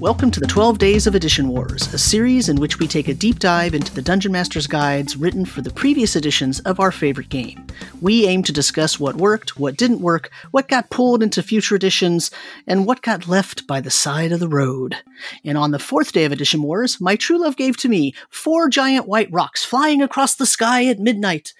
Welcome 0.00 0.30
to 0.30 0.40
the 0.40 0.46
12 0.46 0.78
Days 0.78 1.06
of 1.06 1.14
Edition 1.14 1.48
Wars, 1.48 1.92
a 1.92 1.98
series 1.98 2.48
in 2.48 2.56
which 2.56 2.78
we 2.78 2.88
take 2.88 3.06
a 3.08 3.12
deep 3.12 3.38
dive 3.38 3.74
into 3.74 3.92
the 3.94 4.00
Dungeon 4.00 4.32
Master's 4.32 4.66
guides 4.66 5.14
written 5.14 5.44
for 5.44 5.60
the 5.60 5.68
previous 5.68 6.16
editions 6.16 6.58
of 6.60 6.80
our 6.80 6.90
favorite 6.90 7.28
game. 7.28 7.66
We 8.00 8.26
aim 8.26 8.42
to 8.44 8.52
discuss 8.52 8.98
what 8.98 9.16
worked, 9.16 9.58
what 9.60 9.76
didn't 9.76 10.00
work, 10.00 10.30
what 10.52 10.68
got 10.68 10.88
pulled 10.88 11.22
into 11.22 11.42
future 11.42 11.74
editions, 11.74 12.30
and 12.66 12.86
what 12.86 13.02
got 13.02 13.28
left 13.28 13.66
by 13.66 13.82
the 13.82 13.90
side 13.90 14.32
of 14.32 14.40
the 14.40 14.48
road. 14.48 14.96
And 15.44 15.58
on 15.58 15.70
the 15.70 15.78
fourth 15.78 16.12
day 16.12 16.24
of 16.24 16.32
Edition 16.32 16.62
Wars, 16.62 16.98
my 16.98 17.14
true 17.14 17.38
love 17.38 17.58
gave 17.58 17.76
to 17.76 17.88
me 17.90 18.14
four 18.30 18.70
giant 18.70 19.06
white 19.06 19.28
rocks 19.30 19.66
flying 19.66 20.00
across 20.00 20.34
the 20.34 20.46
sky 20.46 20.86
at 20.86 20.98
midnight. 20.98 21.52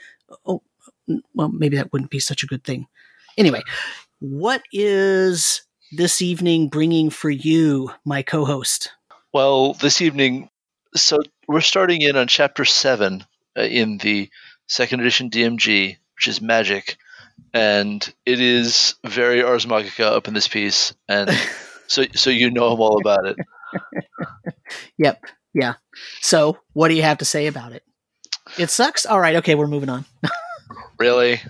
Oh, 0.46 0.62
well, 1.34 1.50
maybe 1.50 1.76
that 1.76 1.92
wouldn't 1.92 2.10
be 2.10 2.20
such 2.20 2.42
a 2.42 2.46
good 2.46 2.64
thing. 2.64 2.86
Anyway, 3.36 3.62
what 4.18 4.62
is 4.72 5.60
this 5.92 6.22
evening 6.22 6.68
bringing 6.68 7.10
for 7.10 7.30
you, 7.30 7.90
my 8.04 8.22
co 8.22 8.44
host? 8.44 8.90
Well, 9.32 9.74
this 9.74 10.00
evening, 10.00 10.50
so 10.94 11.20
we're 11.46 11.60
starting 11.60 12.02
in 12.02 12.16
on 12.16 12.26
chapter 12.26 12.64
seven 12.64 13.24
uh, 13.56 13.62
in 13.62 13.98
the 13.98 14.30
second 14.66 15.00
edition 15.00 15.30
DMG, 15.30 15.96
which 16.16 16.28
is 16.28 16.40
magic, 16.40 16.96
and 17.52 18.12
it 18.24 18.40
is 18.40 18.94
very 19.04 19.42
Ars 19.42 19.66
Magica 19.66 20.04
up 20.04 20.28
in 20.28 20.34
this 20.34 20.48
piece, 20.48 20.94
and 21.08 21.30
so 21.86 22.04
so 22.14 22.30
you 22.30 22.50
know 22.50 22.76
all 22.76 23.00
about 23.00 23.26
it. 23.26 23.36
yep, 24.98 25.24
yeah. 25.54 25.74
So, 26.20 26.58
what 26.72 26.88
do 26.88 26.94
you 26.94 27.02
have 27.02 27.18
to 27.18 27.24
say 27.24 27.46
about 27.46 27.72
it? 27.72 27.82
It 28.58 28.70
sucks. 28.70 29.06
All 29.06 29.20
right, 29.20 29.36
okay, 29.36 29.54
we're 29.54 29.66
moving 29.66 29.88
on. 29.88 30.04
really? 30.98 31.40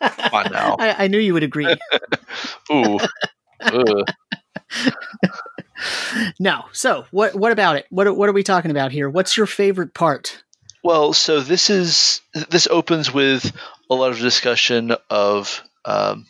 Come 0.00 0.34
on 0.34 0.52
now. 0.52 0.76
I, 0.78 1.04
I 1.04 1.08
knew 1.08 1.18
you 1.18 1.34
would 1.34 1.42
agree. 1.42 1.74
Ooh. 2.72 2.98
no. 6.38 6.64
So 6.72 7.06
what 7.10 7.34
what 7.34 7.52
about 7.52 7.76
it? 7.76 7.86
What 7.90 8.14
what 8.16 8.28
are 8.28 8.32
we 8.32 8.42
talking 8.42 8.70
about 8.70 8.92
here? 8.92 9.08
What's 9.08 9.36
your 9.36 9.46
favorite 9.46 9.94
part? 9.94 10.42
Well, 10.84 11.12
so 11.12 11.40
this 11.40 11.70
is 11.70 12.20
this 12.50 12.68
opens 12.68 13.12
with 13.12 13.52
a 13.90 13.94
lot 13.94 14.12
of 14.12 14.18
discussion 14.18 14.94
of 15.10 15.62
um, 15.84 16.26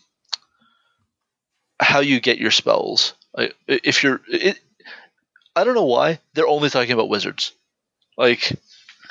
how 1.80 2.00
you 2.00 2.20
get 2.20 2.38
your 2.38 2.50
spells. 2.50 3.14
Like, 3.36 3.55
if 3.66 4.03
you're, 4.03 4.20
it, 4.28 4.58
I 5.55 5.64
don't 5.64 5.75
know 5.75 5.84
why 5.84 6.20
they're 6.34 6.47
only 6.47 6.70
talking 6.70 6.92
about 6.92 7.08
wizards. 7.08 7.53
Like 8.16 8.41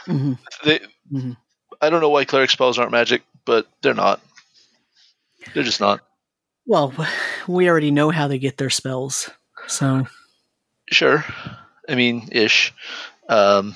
mm-hmm. 0.05 0.33
they, 0.63 0.79
mm-hmm. 0.79 1.33
I 1.81 1.89
don't 1.89 2.01
know 2.01 2.09
why 2.09 2.25
cleric 2.25 2.49
spells 2.49 2.77
aren't 2.77 2.91
magic, 2.91 3.23
but 3.47 3.65
they're 3.81 3.95
not. 3.95 4.21
They're 5.55 5.63
just 5.63 5.79
not. 5.79 6.01
Well, 6.67 6.93
we 7.47 7.69
already 7.69 7.89
know 7.89 8.11
how 8.11 8.27
they 8.27 8.37
get 8.37 8.57
their 8.57 8.69
spells, 8.69 9.31
so 9.65 10.05
sure. 10.91 11.25
I 11.89 11.95
mean, 11.95 12.27
ish. 12.31 12.73
Um, 13.29 13.73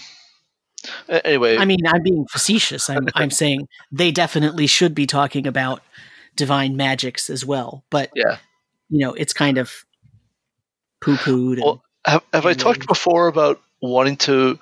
anyway, 1.10 1.58
I 1.58 1.66
mean, 1.66 1.88
I'm 1.88 2.04
being 2.04 2.28
facetious. 2.30 2.90
I'm 2.90 3.08
I'm 3.16 3.32
saying 3.32 3.68
they 3.92 4.12
definitely 4.12 4.68
should 4.68 4.94
be 4.94 5.08
talking 5.08 5.48
about 5.48 5.82
divine 6.36 6.76
magics 6.76 7.30
as 7.30 7.46
well. 7.46 7.86
But 7.90 8.12
yeah, 8.14 8.38
you 8.90 9.00
know, 9.00 9.14
it's 9.14 9.34
kind 9.34 9.58
of 9.58 9.86
poo 11.00 11.16
pooed. 11.16 11.64
Well, 11.64 11.82
have, 12.06 12.24
have 12.34 12.46
I 12.46 12.54
talked 12.54 12.88
before 12.88 13.28
about 13.28 13.62
wanting 13.82 14.18
to 14.18 14.60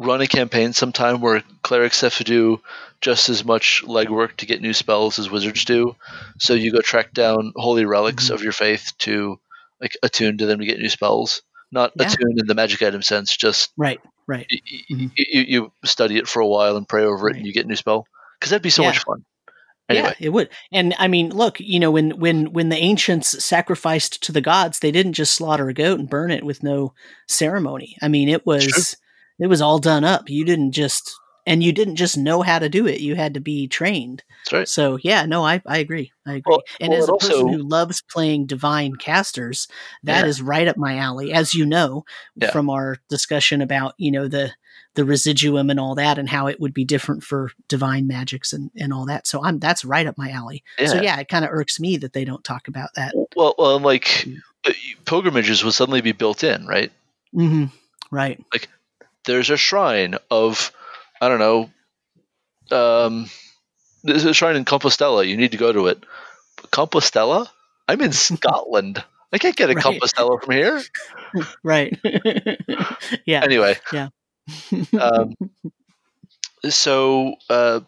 run 0.00 0.22
a 0.22 0.26
campaign 0.26 0.72
sometime 0.72 1.20
where 1.20 1.42
clerics 1.62 2.00
have 2.00 2.16
to 2.16 2.24
do 2.24 2.60
just 3.02 3.28
as 3.28 3.44
much 3.44 3.82
legwork 3.84 4.34
to 4.38 4.46
get 4.46 4.62
new 4.62 4.72
spells 4.72 5.18
as 5.18 5.30
wizards 5.30 5.66
do. 5.66 5.94
So 6.38 6.54
you 6.54 6.72
go 6.72 6.80
track 6.80 7.12
down 7.12 7.52
holy 7.54 7.84
relics 7.84 8.24
mm-hmm. 8.24 8.34
of 8.34 8.42
your 8.42 8.52
faith 8.52 8.92
to 9.00 9.38
like 9.78 9.96
attune 10.02 10.38
to 10.38 10.46
them 10.46 10.60
to 10.60 10.64
get 10.64 10.78
new 10.78 10.88
spells. 10.88 11.42
Not 11.70 11.92
yeah. 11.96 12.06
attune 12.06 12.38
in 12.38 12.46
the 12.46 12.54
magic 12.54 12.82
item 12.82 13.02
sense, 13.02 13.36
just 13.36 13.72
right, 13.76 14.00
right. 14.26 14.46
Y- 14.50 14.80
mm-hmm. 14.90 15.06
you, 15.16 15.42
you, 15.42 15.72
study 15.84 16.16
it 16.16 16.26
for 16.26 16.40
a 16.40 16.48
while 16.48 16.76
and 16.76 16.88
pray 16.88 17.04
over 17.04 17.28
it, 17.28 17.32
right. 17.32 17.36
and 17.36 17.46
you 17.46 17.52
get 17.52 17.66
a 17.66 17.68
new 17.68 17.76
spell 17.76 18.06
because 18.38 18.50
that'd 18.50 18.62
be 18.62 18.70
so 18.70 18.82
yeah. 18.82 18.88
much 18.88 19.04
fun. 19.04 19.24
Anyway. 19.88 20.14
Yeah, 20.18 20.26
it 20.26 20.28
would. 20.30 20.48
And 20.72 20.94
I 20.98 21.08
mean, 21.08 21.30
look, 21.30 21.60
you 21.60 21.78
know, 21.78 21.90
when 21.90 22.18
when 22.18 22.52
when 22.52 22.70
the 22.70 22.76
ancients 22.76 23.44
sacrificed 23.44 24.22
to 24.24 24.32
the 24.32 24.40
gods, 24.40 24.80
they 24.80 24.90
didn't 24.90 25.12
just 25.12 25.34
slaughter 25.34 25.68
a 25.68 25.74
goat 25.74 26.00
and 26.00 26.10
burn 26.10 26.30
it 26.30 26.42
with 26.42 26.62
no 26.62 26.92
ceremony. 27.28 27.96
I 28.02 28.08
mean, 28.08 28.28
it 28.28 28.44
was 28.44 28.96
it 29.40 29.48
was 29.48 29.60
all 29.60 29.78
done 29.78 30.04
up. 30.04 30.28
You 30.28 30.44
didn't 30.44 30.72
just 30.72 31.14
and 31.46 31.62
you 31.62 31.72
didn't 31.72 31.96
just 31.96 32.16
know 32.16 32.42
how 32.42 32.58
to 32.58 32.68
do 32.68 32.86
it. 32.86 33.00
You 33.00 33.16
had 33.16 33.34
to 33.34 33.40
be 33.40 33.66
trained. 33.66 34.22
That's 34.44 34.52
right. 34.52 34.68
So 34.68 34.98
yeah, 35.02 35.26
no, 35.26 35.44
I, 35.44 35.62
I 35.66 35.78
agree. 35.78 36.12
I 36.26 36.34
agree. 36.34 36.42
Well, 36.46 36.62
and 36.80 36.90
well, 36.90 37.02
as 37.02 37.08
a 37.08 37.12
person 37.14 37.32
also, 37.32 37.48
who 37.48 37.58
loves 37.58 38.02
playing 38.02 38.46
divine 38.46 38.94
casters, 38.96 39.66
that 40.04 40.24
yeah. 40.24 40.28
is 40.28 40.42
right 40.42 40.68
up 40.68 40.76
my 40.76 40.98
alley. 40.98 41.32
As 41.32 41.54
you 41.54 41.66
know 41.66 42.04
yeah. 42.36 42.50
from 42.50 42.70
our 42.70 42.98
discussion 43.08 43.62
about 43.62 43.94
you 43.96 44.10
know 44.10 44.28
the 44.28 44.52
the 44.94 45.04
residuum 45.04 45.70
and 45.70 45.80
all 45.80 45.94
that, 45.94 46.18
and 46.18 46.28
how 46.28 46.46
it 46.46 46.60
would 46.60 46.74
be 46.74 46.84
different 46.84 47.22
for 47.22 47.50
divine 47.68 48.06
magics 48.06 48.52
and, 48.52 48.70
and 48.76 48.92
all 48.92 49.06
that. 49.06 49.26
So 49.26 49.42
I'm 49.42 49.58
that's 49.58 49.84
right 49.84 50.06
up 50.06 50.18
my 50.18 50.30
alley. 50.30 50.62
Yeah. 50.78 50.86
So 50.86 51.02
yeah, 51.02 51.18
it 51.18 51.28
kind 51.28 51.44
of 51.44 51.50
irks 51.52 51.80
me 51.80 51.96
that 51.98 52.12
they 52.12 52.24
don't 52.24 52.44
talk 52.44 52.68
about 52.68 52.90
that. 52.96 53.14
Well, 53.34 53.54
well, 53.58 53.78
like 53.78 54.26
uh, 54.66 54.72
pilgrimages 55.04 55.64
would 55.64 55.74
suddenly 55.74 56.00
be 56.00 56.12
built 56.12 56.44
in, 56.44 56.66
right? 56.66 56.92
Mm-hmm. 57.34 57.66
Right. 58.10 58.44
Like 58.52 58.68
there's 59.24 59.50
a 59.50 59.56
shrine 59.56 60.16
of 60.30 60.72
I 61.20 61.28
don't 61.28 61.38
know. 61.38 61.70
Um, 62.70 63.26
there's 64.02 64.24
a 64.24 64.34
shrine 64.34 64.56
in 64.56 64.64
Compostela. 64.64 65.26
You 65.26 65.36
need 65.36 65.52
to 65.52 65.58
go 65.58 65.72
to 65.72 65.88
it. 65.88 66.04
Compostela? 66.72 67.48
I'm 67.88 68.00
in 68.00 68.12
Scotland. 68.12 69.04
I 69.32 69.38
can't 69.38 69.56
get 69.56 69.70
a 69.70 69.74
right. 69.74 69.84
Compostela 69.84 70.42
from 70.42 70.54
here. 70.54 70.80
right. 71.62 71.98
yeah. 73.26 73.42
Anyway. 73.42 73.76
Yeah. 73.92 74.08
um, 74.98 75.34
so 76.68 77.34
uh, 77.48 77.80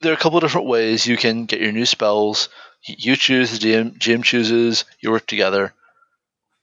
there 0.00 0.12
are 0.12 0.14
a 0.14 0.18
couple 0.18 0.38
of 0.38 0.42
different 0.42 0.66
ways 0.66 1.06
you 1.06 1.16
can 1.16 1.46
get 1.46 1.60
your 1.60 1.72
new 1.72 1.86
spells. 1.86 2.48
You 2.86 3.16
choose, 3.16 3.58
the 3.58 3.58
GM, 3.58 3.98
GM 3.98 4.22
chooses, 4.22 4.84
you 5.00 5.10
work 5.10 5.26
together. 5.26 5.72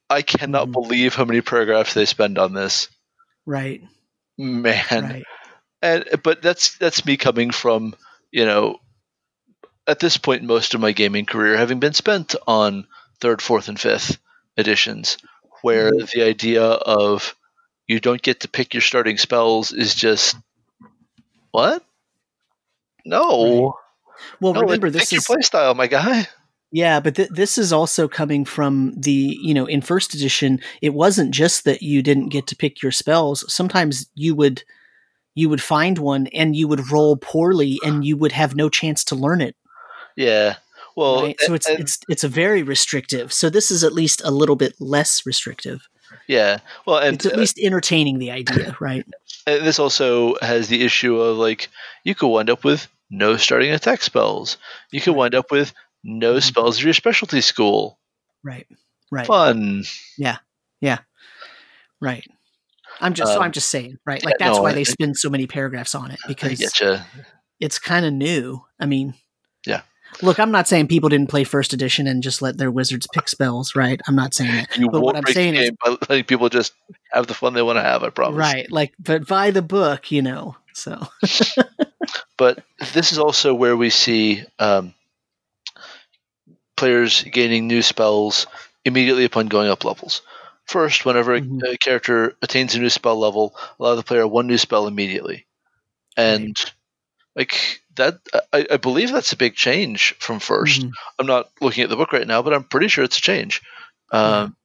I 0.09 0.21
cannot 0.21 0.67
mm. 0.67 0.73
believe 0.73 1.15
how 1.15 1.25
many 1.25 1.41
paragraphs 1.41 1.93
they 1.93 2.05
spend 2.05 2.37
on 2.37 2.53
this. 2.53 2.89
Right. 3.45 3.81
Man. 4.37 4.85
Right. 4.91 5.23
And 5.81 6.05
but 6.23 6.41
that's 6.41 6.77
that's 6.77 7.05
me 7.05 7.17
coming 7.17 7.51
from, 7.51 7.95
you 8.31 8.45
know, 8.45 8.77
at 9.87 9.99
this 9.99 10.17
point 10.17 10.43
most 10.43 10.73
of 10.73 10.81
my 10.81 10.91
gaming 10.91 11.25
career 11.25 11.57
having 11.57 11.79
been 11.79 11.93
spent 11.93 12.35
on 12.47 12.87
third, 13.19 13.41
fourth 13.41 13.67
and 13.67 13.79
fifth 13.79 14.17
editions 14.57 15.17
where 15.61 15.91
mm. 15.91 16.09
the 16.11 16.23
idea 16.23 16.63
of 16.63 17.35
you 17.87 17.99
don't 17.99 18.21
get 18.21 18.41
to 18.41 18.47
pick 18.47 18.73
your 18.73 18.81
starting 18.81 19.17
spells 19.17 19.71
is 19.73 19.95
just 19.95 20.35
what? 21.51 21.83
No. 23.05 23.75
Well, 24.39 24.53
no, 24.53 24.61
remember 24.61 24.89
this 24.89 25.11
is 25.11 25.11
your 25.11 25.21
playstyle, 25.21 25.75
my 25.75 25.87
guy. 25.87 26.27
Yeah, 26.71 27.01
but 27.01 27.15
th- 27.15 27.29
this 27.29 27.57
is 27.57 27.73
also 27.73 28.07
coming 28.07 28.45
from 28.45 28.93
the, 28.95 29.37
you 29.41 29.53
know, 29.53 29.65
in 29.65 29.81
first 29.81 30.13
edition, 30.13 30.61
it 30.81 30.93
wasn't 30.93 31.31
just 31.31 31.65
that 31.65 31.81
you 31.81 32.01
didn't 32.01 32.29
get 32.29 32.47
to 32.47 32.55
pick 32.55 32.81
your 32.81 32.93
spells. 32.93 33.43
Sometimes 33.53 34.07
you 34.15 34.35
would 34.35 34.63
you 35.33 35.49
would 35.49 35.61
find 35.61 35.97
one 35.97 36.27
and 36.27 36.55
you 36.55 36.67
would 36.67 36.91
roll 36.91 37.15
poorly 37.15 37.79
and 37.85 38.05
you 38.05 38.17
would 38.17 38.33
have 38.33 38.55
no 38.55 38.69
chance 38.69 39.03
to 39.05 39.15
learn 39.15 39.41
it. 39.41 39.55
Yeah. 40.15 40.55
Well, 40.95 41.23
right? 41.23 41.39
so 41.39 41.53
it's 41.53 41.67
and, 41.67 41.79
it's 41.79 41.99
it's 42.09 42.23
a 42.23 42.29
very 42.29 42.63
restrictive. 42.63 43.31
So 43.31 43.49
this 43.49 43.71
is 43.71 43.83
at 43.83 43.93
least 43.93 44.21
a 44.23 44.31
little 44.31 44.57
bit 44.57 44.75
less 44.79 45.25
restrictive. 45.25 45.87
Yeah. 46.27 46.59
Well, 46.85 46.97
and 46.97 47.15
it's 47.15 47.25
at 47.25 47.33
uh, 47.33 47.37
least 47.37 47.59
entertaining 47.59 48.19
the 48.19 48.31
idea, 48.31 48.75
right? 48.81 49.05
This 49.45 49.79
also 49.79 50.35
has 50.41 50.67
the 50.67 50.83
issue 50.83 51.17
of 51.19 51.37
like 51.37 51.69
you 52.03 52.15
could 52.15 52.27
wind 52.27 52.49
up 52.49 52.63
with 52.63 52.87
no 53.09 53.37
starting 53.37 53.71
attack 53.71 54.01
spells. 54.01 54.57
You 54.91 55.01
could 55.01 55.15
wind 55.15 55.35
up 55.35 55.51
with 55.51 55.73
no 56.03 56.33
mm-hmm. 56.33 56.39
spells 56.39 56.77
of 56.77 56.83
your 56.83 56.93
specialty 56.93 57.41
school. 57.41 57.99
Right. 58.43 58.67
Right. 59.11 59.27
Fun. 59.27 59.83
Yeah. 60.17 60.37
Yeah. 60.79 60.99
Right. 61.99 62.25
I'm 62.99 63.13
just 63.13 63.31
um, 63.31 63.37
so 63.37 63.41
I'm 63.41 63.51
just 63.51 63.69
saying, 63.69 63.97
right? 64.05 64.23
Like 64.23 64.37
that's 64.37 64.57
no, 64.57 64.61
why 64.61 64.73
they 64.73 64.83
spend 64.83 65.17
so 65.17 65.29
many 65.29 65.47
paragraphs 65.47 65.95
on 65.95 66.11
it 66.11 66.19
because 66.27 66.61
it's 67.59 67.79
kind 67.79 68.05
of 68.05 68.13
new. 68.13 68.63
I 68.79 68.85
mean, 68.85 69.15
yeah. 69.65 69.81
Look, 70.21 70.39
I'm 70.39 70.51
not 70.51 70.67
saying 70.67 70.87
people 70.87 71.09
didn't 71.09 71.29
play 71.29 71.43
first 71.43 71.73
edition 71.73 72.05
and 72.05 72.21
just 72.21 72.41
let 72.41 72.57
their 72.57 72.69
wizards 72.69 73.07
pick 73.13 73.29
spells, 73.29 73.75
right? 73.75 73.99
I'm 74.07 74.15
not 74.15 74.33
saying 74.33 74.51
that. 74.51 74.77
You 74.77 74.89
but 74.89 75.01
what 75.01 75.15
I'm 75.15 75.25
saying 75.25 75.55
is, 75.55 75.71
letting 75.85 76.25
people 76.25 76.49
just 76.49 76.73
have 77.11 77.27
the 77.27 77.33
fun 77.33 77.53
they 77.53 77.61
want 77.61 77.77
to 77.77 77.83
have. 77.83 78.03
I 78.03 78.09
promise. 78.09 78.37
Right, 78.37 78.69
like, 78.71 78.93
but 78.99 79.25
by 79.25 79.51
the 79.51 79.61
book, 79.61 80.11
you 80.11 80.21
know. 80.21 80.57
So, 80.73 81.07
but 82.37 82.63
this 82.93 83.11
is 83.11 83.19
also 83.19 83.53
where 83.53 83.77
we 83.77 83.89
see 83.89 84.43
um, 84.59 84.93
players 86.81 87.21
gaining 87.21 87.67
new 87.67 87.83
spells 87.83 88.47
immediately 88.83 89.23
upon 89.23 89.45
going 89.49 89.69
up 89.69 89.85
levels. 89.85 90.23
First, 90.65 91.05
whenever 91.05 91.39
mm-hmm. 91.39 91.59
a, 91.63 91.77
character 91.77 92.35
attains 92.41 92.73
a 92.73 92.79
new 92.79 92.89
spell 92.89 93.19
level, 93.19 93.53
allow 93.79 93.93
the 93.93 94.01
player 94.01 94.25
one 94.25 94.47
new 94.47 94.57
spell 94.57 94.87
immediately. 94.87 95.45
And 96.17 96.57
like 97.35 97.83
that, 97.97 98.17
I, 98.51 98.65
I, 98.71 98.77
believe 98.77 99.11
that's 99.11 99.31
a 99.31 99.37
big 99.37 99.53
change 99.53 100.15
from 100.17 100.39
1st 100.39 100.49
i 100.49 100.81
mm-hmm. 100.81 100.89
I'm 101.19 101.27
not 101.27 101.51
looking 101.61 101.83
at 101.83 101.91
the 101.91 101.95
book 101.95 102.13
right 102.13 102.25
now, 102.25 102.41
but 102.41 102.51
I'm 102.51 102.63
pretty 102.63 102.87
sure 102.87 103.03
it's 103.03 103.19
a 103.19 103.21
change. 103.21 103.61
Um. 104.11 104.55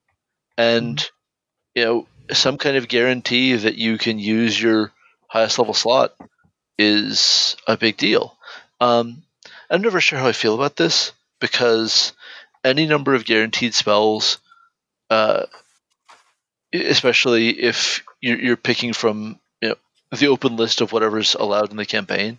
And 0.56 0.96
mm-hmm. 0.96 1.78
you 1.78 1.84
know, 1.84 2.06
some 2.32 2.56
kind 2.56 2.78
of 2.78 2.88
guarantee 2.88 3.56
that 3.56 3.76
you 3.76 3.98
can 3.98 4.18
use 4.18 4.58
your 4.58 4.90
highest 5.28 5.58
level 5.58 5.74
slot 5.74 6.14
is 6.78 7.58
a 7.68 7.76
big 7.76 7.98
deal. 7.98 8.38
Um, 8.80 9.22
I'm 9.68 9.82
never 9.82 10.00
sure 10.00 10.18
how 10.18 10.28
I 10.28 10.32
feel 10.32 10.54
about 10.54 10.76
this 10.76 11.12
because 11.41 12.12
any 12.65 12.87
number 12.87 13.15
of 13.15 13.25
guaranteed 13.25 13.75
spells, 13.75 14.38
uh, 15.11 15.44
especially 16.73 17.50
if 17.50 18.03
you're, 18.21 18.38
you're, 18.38 18.56
picking 18.56 18.93
from 18.93 19.38
you 19.61 19.71
know, 19.71 19.77
the 20.17 20.29
open 20.29 20.56
list 20.56 20.81
of 20.81 20.93
whatever's 20.93 21.35
allowed 21.35 21.71
in 21.71 21.77
the 21.77 21.87
campaign, 21.87 22.38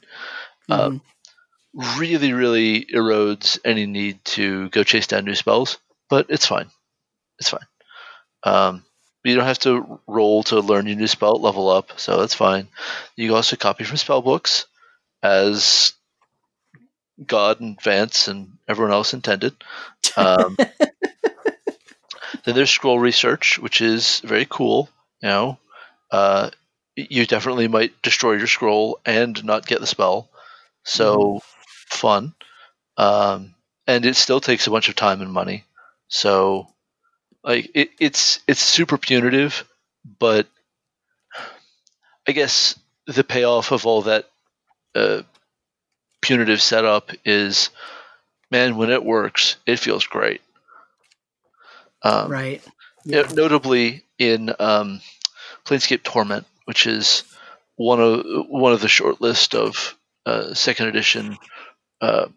uh, 0.69 0.89
mm-hmm. 0.89 0.97
uh, 0.97 1.97
really, 1.99 2.33
really 2.33 2.85
erodes 2.93 3.59
any 3.63 3.85
need 3.85 4.23
to 4.25 4.69
go 4.69 4.83
chase 4.83 5.07
down 5.07 5.25
new 5.25 5.35
spells. 5.35 5.77
But 6.09 6.27
it's 6.29 6.45
fine. 6.45 6.69
It's 7.39 7.49
fine. 7.49 7.65
Um, 8.43 8.83
you 9.23 9.35
don't 9.35 9.45
have 9.45 9.59
to 9.59 9.99
roll 10.07 10.43
to 10.43 10.59
learn 10.61 10.87
your 10.87 10.95
new 10.95 11.07
spell 11.07 11.39
level 11.39 11.69
up, 11.69 11.99
so 11.99 12.19
that's 12.19 12.33
fine. 12.33 12.69
You 13.15 13.27
can 13.27 13.35
also 13.35 13.57
copy 13.57 13.83
from 13.83 13.97
spell 13.97 14.21
books, 14.21 14.65
as 15.21 15.93
God 17.25 17.59
and 17.59 17.81
Vance 17.81 18.27
and 18.27 18.57
everyone 18.67 18.93
else 18.93 19.13
intended. 19.13 19.55
Um, 20.15 20.57
then 22.45 22.55
there's 22.55 22.71
scroll 22.71 22.99
research, 22.99 23.59
which 23.59 23.81
is 23.81 24.19
very 24.21 24.45
cool. 24.49 24.89
You 25.21 25.29
know, 25.29 25.59
uh, 26.11 26.51
you 26.95 27.25
definitely 27.25 27.67
might 27.67 28.01
destroy 28.01 28.33
your 28.33 28.47
scroll 28.47 28.99
and 29.05 29.43
not 29.43 29.65
get 29.65 29.79
the 29.79 29.87
spell, 29.87 30.29
so 30.83 31.17
mm. 31.17 31.41
fun. 31.89 32.33
Um, 32.97 33.55
and 33.87 34.05
it 34.05 34.15
still 34.15 34.39
takes 34.39 34.67
a 34.67 34.71
bunch 34.71 34.89
of 34.89 34.95
time 34.95 35.21
and 35.21 35.31
money. 35.31 35.63
So 36.07 36.67
like 37.43 37.71
it, 37.73 37.91
it's 37.99 38.39
it's 38.47 38.61
super 38.61 38.97
punitive, 38.97 39.63
but 40.19 40.47
I 42.27 42.31
guess 42.33 42.77
the 43.05 43.23
payoff 43.23 43.71
of 43.71 43.85
all 43.85 44.03
that 44.03 44.25
uh, 44.95 45.21
punitive 46.27 46.61
setup 46.61 47.11
is, 47.23 47.69
man, 48.51 48.75
when 48.75 48.89
it 48.89 49.01
works, 49.01 49.55
it 49.65 49.79
feels 49.79 50.05
great. 50.05 50.41
Um, 52.03 52.29
right. 52.29 52.61
Yeah. 53.05 53.29
Notably 53.33 54.03
in 54.19 54.53
um, 54.59 54.99
Planescape 55.65 56.03
Torment, 56.03 56.45
which 56.65 56.85
is 56.85 57.23
one 57.77 58.01
of 58.01 58.25
one 58.49 58.73
of 58.73 58.81
the 58.81 58.89
short 58.89 59.21
list 59.21 59.55
of 59.55 59.97
uh, 60.25 60.53
second 60.53 60.87
edition 60.87 61.37
uh, 62.01 62.27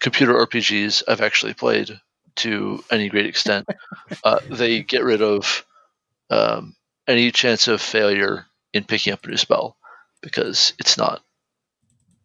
computer 0.00 0.34
RPGs 0.34 1.04
I've 1.06 1.20
actually 1.20 1.54
played 1.54 2.00
to 2.36 2.82
any 2.90 3.08
great 3.08 3.26
extent. 3.26 3.68
uh, 4.24 4.40
they 4.50 4.82
get 4.82 5.04
rid 5.04 5.22
of 5.22 5.64
um, 6.30 6.74
any 7.06 7.30
chance 7.30 7.68
of 7.68 7.80
failure 7.80 8.46
in 8.72 8.82
picking 8.82 9.12
up 9.12 9.24
a 9.24 9.28
new 9.28 9.36
spell 9.36 9.76
because 10.20 10.72
it's 10.80 10.98
not 10.98 11.22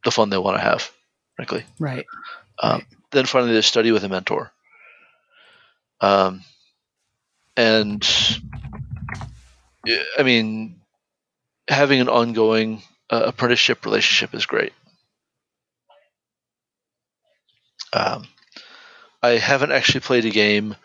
the 0.03 0.11
fun 0.11 0.29
they 0.29 0.37
want 0.37 0.57
to 0.57 0.63
have, 0.63 0.91
frankly. 1.35 1.63
Right. 1.79 2.05
Um, 2.61 2.71
right. 2.71 2.85
Then 3.11 3.25
finally, 3.25 3.53
there's 3.53 3.65
study 3.65 3.91
with 3.91 4.03
a 4.03 4.09
mentor. 4.09 4.51
Um, 6.01 6.41
and 7.55 8.05
I 10.17 10.23
mean, 10.23 10.81
having 11.67 12.01
an 12.01 12.09
ongoing 12.09 12.81
uh, 13.09 13.23
apprenticeship 13.27 13.85
relationship 13.85 14.33
is 14.33 14.45
great. 14.45 14.73
Um, 17.93 18.27
I 19.23 19.37
haven't 19.37 19.71
actually 19.71 20.01
played 20.01 20.25
a 20.25 20.29
game 20.29 20.75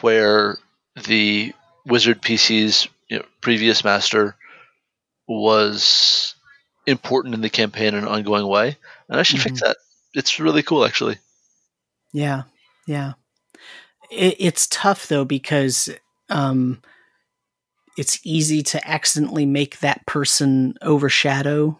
where 0.00 0.58
the 1.06 1.52
Wizard 1.86 2.20
PC's 2.20 2.88
you 3.08 3.18
know, 3.18 3.24
previous 3.40 3.84
master 3.84 4.34
was 5.28 6.34
important 6.86 7.34
in 7.34 7.40
the 7.40 7.50
campaign 7.50 7.88
in 7.88 7.96
an 7.96 8.08
ongoing 8.08 8.46
way, 8.46 8.76
and 9.08 9.20
I 9.20 9.22
should 9.22 9.40
mm-hmm. 9.40 9.50
fix 9.50 9.60
that. 9.60 9.76
It's 10.16 10.40
really 10.40 10.64
cool, 10.64 10.84
actually. 10.84 11.18
Yeah, 12.12 12.44
yeah. 12.86 13.12
It, 14.10 14.36
it's 14.38 14.66
tough 14.68 15.06
though 15.06 15.24
because 15.24 15.90
um, 16.30 16.80
it's 17.96 18.18
easy 18.24 18.62
to 18.62 18.88
accidentally 18.88 19.46
make 19.46 19.80
that 19.80 20.04
person 20.06 20.74
overshadow 20.82 21.78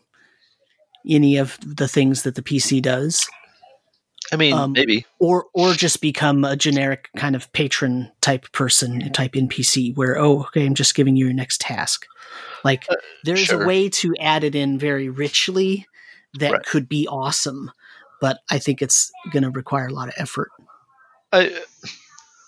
any 1.09 1.39
of 1.39 1.59
the 1.63 1.89
things 1.89 2.23
that 2.23 2.35
the 2.35 2.43
PC 2.43 2.83
does. 2.83 3.27
I 4.33 4.37
mean, 4.37 4.53
um, 4.55 4.73
maybe, 4.73 5.07
or 5.21 5.47
or 5.55 5.73
just 5.73 6.01
become 6.01 6.45
a 6.45 6.57
generic 6.57 7.09
kind 7.17 7.37
of 7.37 7.51
patron 7.53 8.11
type 8.21 8.51
person, 8.53 9.13
type 9.13 9.33
NPC, 9.33 9.97
where 9.97 10.19
oh, 10.19 10.43
okay, 10.43 10.67
I'm 10.67 10.75
just 10.75 10.97
giving 10.97 11.17
you 11.17 11.27
your 11.27 11.35
next 11.35 11.61
task. 11.61 12.07
Like 12.65 12.87
uh, 12.91 12.97
there's 13.25 13.45
sure. 13.45 13.63
a 13.63 13.67
way 13.67 13.89
to 13.91 14.15
add 14.19 14.43
it 14.43 14.57
in 14.57 14.79
very 14.79 15.09
richly 15.09 15.87
that 16.41 16.53
right. 16.53 16.65
could 16.65 16.89
be 16.89 17.07
awesome, 17.07 17.71
but 18.21 18.39
I 18.51 18.59
think 18.59 18.83
it's 18.83 19.11
going 19.33 19.43
to 19.43 19.51
require 19.51 19.87
a 19.87 19.93
lot 19.93 20.09
of 20.09 20.15
effort. 20.17 20.51
I 21.33 21.61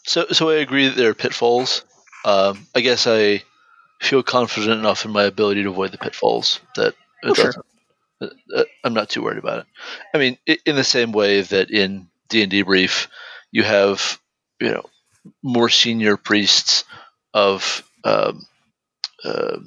so 0.05 0.27
so 0.33 0.51
I 0.51 0.57
agree 0.57 0.89
that 0.89 0.97
there 0.97 1.11
are 1.11 1.15
pitfalls. 1.15 1.85
Um, 2.25 2.67
I 2.75 2.81
guess 2.81 3.07
I 3.07 3.43
feel 4.01 4.23
confident 4.23 4.79
enough 4.79 5.05
in 5.05 5.11
my 5.11 5.25
ability 5.25 5.63
to 5.65 5.71
avoid 5.71 5.93
the 5.93 5.99
pitfalls 5.99 6.61
that 6.77 6.95
oh, 7.25 7.35
sure. 7.35 7.53
Uh, 8.21 8.65
I'm 8.83 8.95
not 8.95 9.11
too 9.11 9.23
worried 9.23 9.39
about 9.39 9.61
it. 9.61 9.67
I 10.13 10.19
mean, 10.19 10.39
in 10.47 10.75
the 10.75 10.85
same 10.85 11.13
way 11.13 11.43
that 11.43 11.71
in 11.71 12.09
D 12.29 12.43
and 12.43 12.51
D 12.51 12.63
brief, 12.63 13.09
you 13.53 13.63
have 13.63 14.19
you 14.61 14.71
know 14.71 14.85
more 15.43 15.69
senior 15.69 16.17
priests 16.17 16.85
of 17.35 17.85
um, 18.05 18.47
uh, 19.25 19.59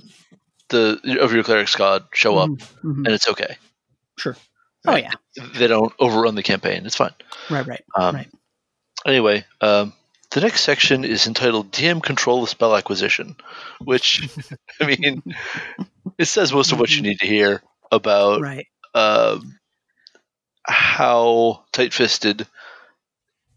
the 0.69 1.19
of 1.21 1.33
your 1.33 1.43
cleric's 1.43 1.75
god 1.75 2.05
show 2.13 2.37
up, 2.37 2.49
mm-hmm. 2.49 3.05
and 3.05 3.07
it's 3.07 3.27
okay. 3.27 3.57
Sure. 4.17 4.35
Oh 4.85 4.95
yeah. 4.95 5.11
They 5.55 5.67
don't 5.67 5.93
overrun 5.99 6.35
the 6.35 6.43
campaign. 6.43 6.85
It's 6.85 6.95
fine. 6.95 7.13
Right. 7.49 7.65
Right. 7.65 7.83
Um, 7.95 8.15
right. 8.15 8.29
Anyway, 9.05 9.45
um, 9.61 9.93
the 10.31 10.41
next 10.41 10.61
section 10.61 11.03
is 11.03 11.27
entitled 11.27 11.71
"DM 11.71 12.01
Control 12.01 12.41
the 12.41 12.47
Spell 12.47 12.75
Acquisition," 12.75 13.35
which 13.79 14.29
I 14.81 14.85
mean, 14.85 15.23
it 16.17 16.25
says 16.25 16.53
most 16.53 16.71
of 16.71 16.79
what 16.79 16.89
you 16.89 16.97
mm-hmm. 16.97 17.09
need 17.09 17.19
to 17.19 17.27
hear 17.27 17.61
about 17.91 18.41
right. 18.41 18.67
Um, 18.93 19.59
how 20.67 21.63
tight 21.71 21.93
fisted 21.93 22.47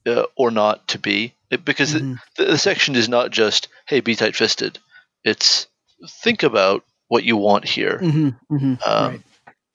uh, 0.06 0.24
or 0.36 0.50
not 0.50 0.88
to 0.88 0.98
be. 0.98 1.34
It, 1.50 1.64
because 1.64 1.94
mm-hmm. 1.94 2.14
the, 2.36 2.44
the, 2.44 2.58
section 2.58 2.96
is 2.96 3.08
not 3.08 3.30
just, 3.30 3.68
hey, 3.86 4.00
be 4.00 4.14
tight 4.16 4.34
fisted. 4.34 4.78
It's 5.24 5.66
think 6.08 6.42
about 6.42 6.84
what 7.08 7.24
you 7.24 7.36
want 7.36 7.66
here. 7.66 7.98
Mm-hmm. 8.02 8.54
Mm-hmm. 8.54 8.74
Um, 8.86 9.10
right. 9.12 9.22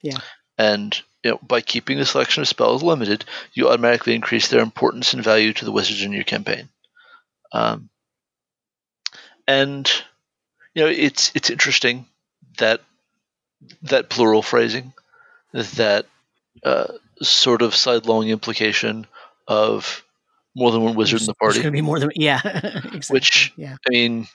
Yeah. 0.01 0.17
And 0.57 0.99
you 1.23 1.31
know, 1.31 1.39
by 1.41 1.61
keeping 1.61 1.97
the 1.97 2.05
selection 2.05 2.41
of 2.41 2.47
spells 2.47 2.83
limited, 2.83 3.25
you 3.53 3.67
automatically 3.67 4.15
increase 4.15 4.47
their 4.47 4.61
importance 4.61 5.13
and 5.13 5.23
value 5.23 5.53
to 5.53 5.65
the 5.65 5.71
wizards 5.71 6.03
in 6.03 6.13
your 6.13 6.23
campaign. 6.23 6.69
Um, 7.51 7.89
and 9.47 9.91
you 10.73 10.83
know, 10.83 10.89
it's 10.89 11.31
it's 11.35 11.49
interesting 11.49 12.05
that 12.57 12.81
that 13.83 14.09
plural 14.09 14.41
phrasing, 14.41 14.93
that 15.53 16.05
uh, 16.63 16.93
sort 17.21 17.61
of 17.61 17.75
sidelong 17.75 18.29
implication 18.29 19.07
of 19.47 20.03
more 20.55 20.71
than 20.71 20.81
one 20.81 20.95
wizard 20.95 21.19
there's, 21.19 21.23
in 21.23 21.31
the 21.31 21.35
party. 21.35 21.53
There's 21.55 21.63
going 21.63 21.73
to 21.73 21.77
be 21.77 21.81
more 21.81 21.99
than 21.99 22.11
yeah, 22.15 22.39
exactly. 22.45 23.13
which 23.13 23.53
yeah. 23.57 23.75
I 23.87 23.89
mean, 23.89 24.27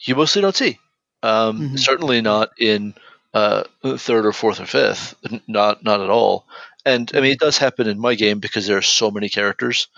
you 0.00 0.14
mostly 0.14 0.42
don't 0.42 0.56
see. 0.56 0.78
Um, 1.22 1.60
mm-hmm. 1.60 1.76
Certainly 1.76 2.20
not 2.22 2.50
in 2.58 2.94
uh, 3.34 3.64
third 3.96 4.26
or 4.26 4.32
fourth 4.32 4.60
or 4.60 4.66
fifth. 4.66 5.14
Not 5.46 5.84
not 5.84 6.00
at 6.00 6.10
all. 6.10 6.46
And 6.84 7.10
I 7.14 7.20
mean, 7.20 7.32
it 7.32 7.40
does 7.40 7.58
happen 7.58 7.86
in 7.86 7.98
my 7.98 8.14
game 8.14 8.38
because 8.40 8.66
there 8.66 8.78
are 8.78 8.82
so 8.82 9.10
many 9.10 9.28
characters. 9.28 9.88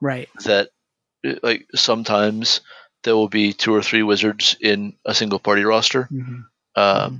Right. 0.00 0.28
That 0.44 0.70
like 1.42 1.66
sometimes 1.74 2.60
there 3.04 3.14
will 3.14 3.28
be 3.28 3.52
two 3.52 3.74
or 3.74 3.82
three 3.82 4.02
wizards 4.02 4.56
in 4.60 4.94
a 5.04 5.14
single 5.14 5.38
party 5.38 5.64
roster. 5.64 6.04
Mm-hmm. 6.04 6.34
Um, 6.34 6.44
mm-hmm 6.76 7.16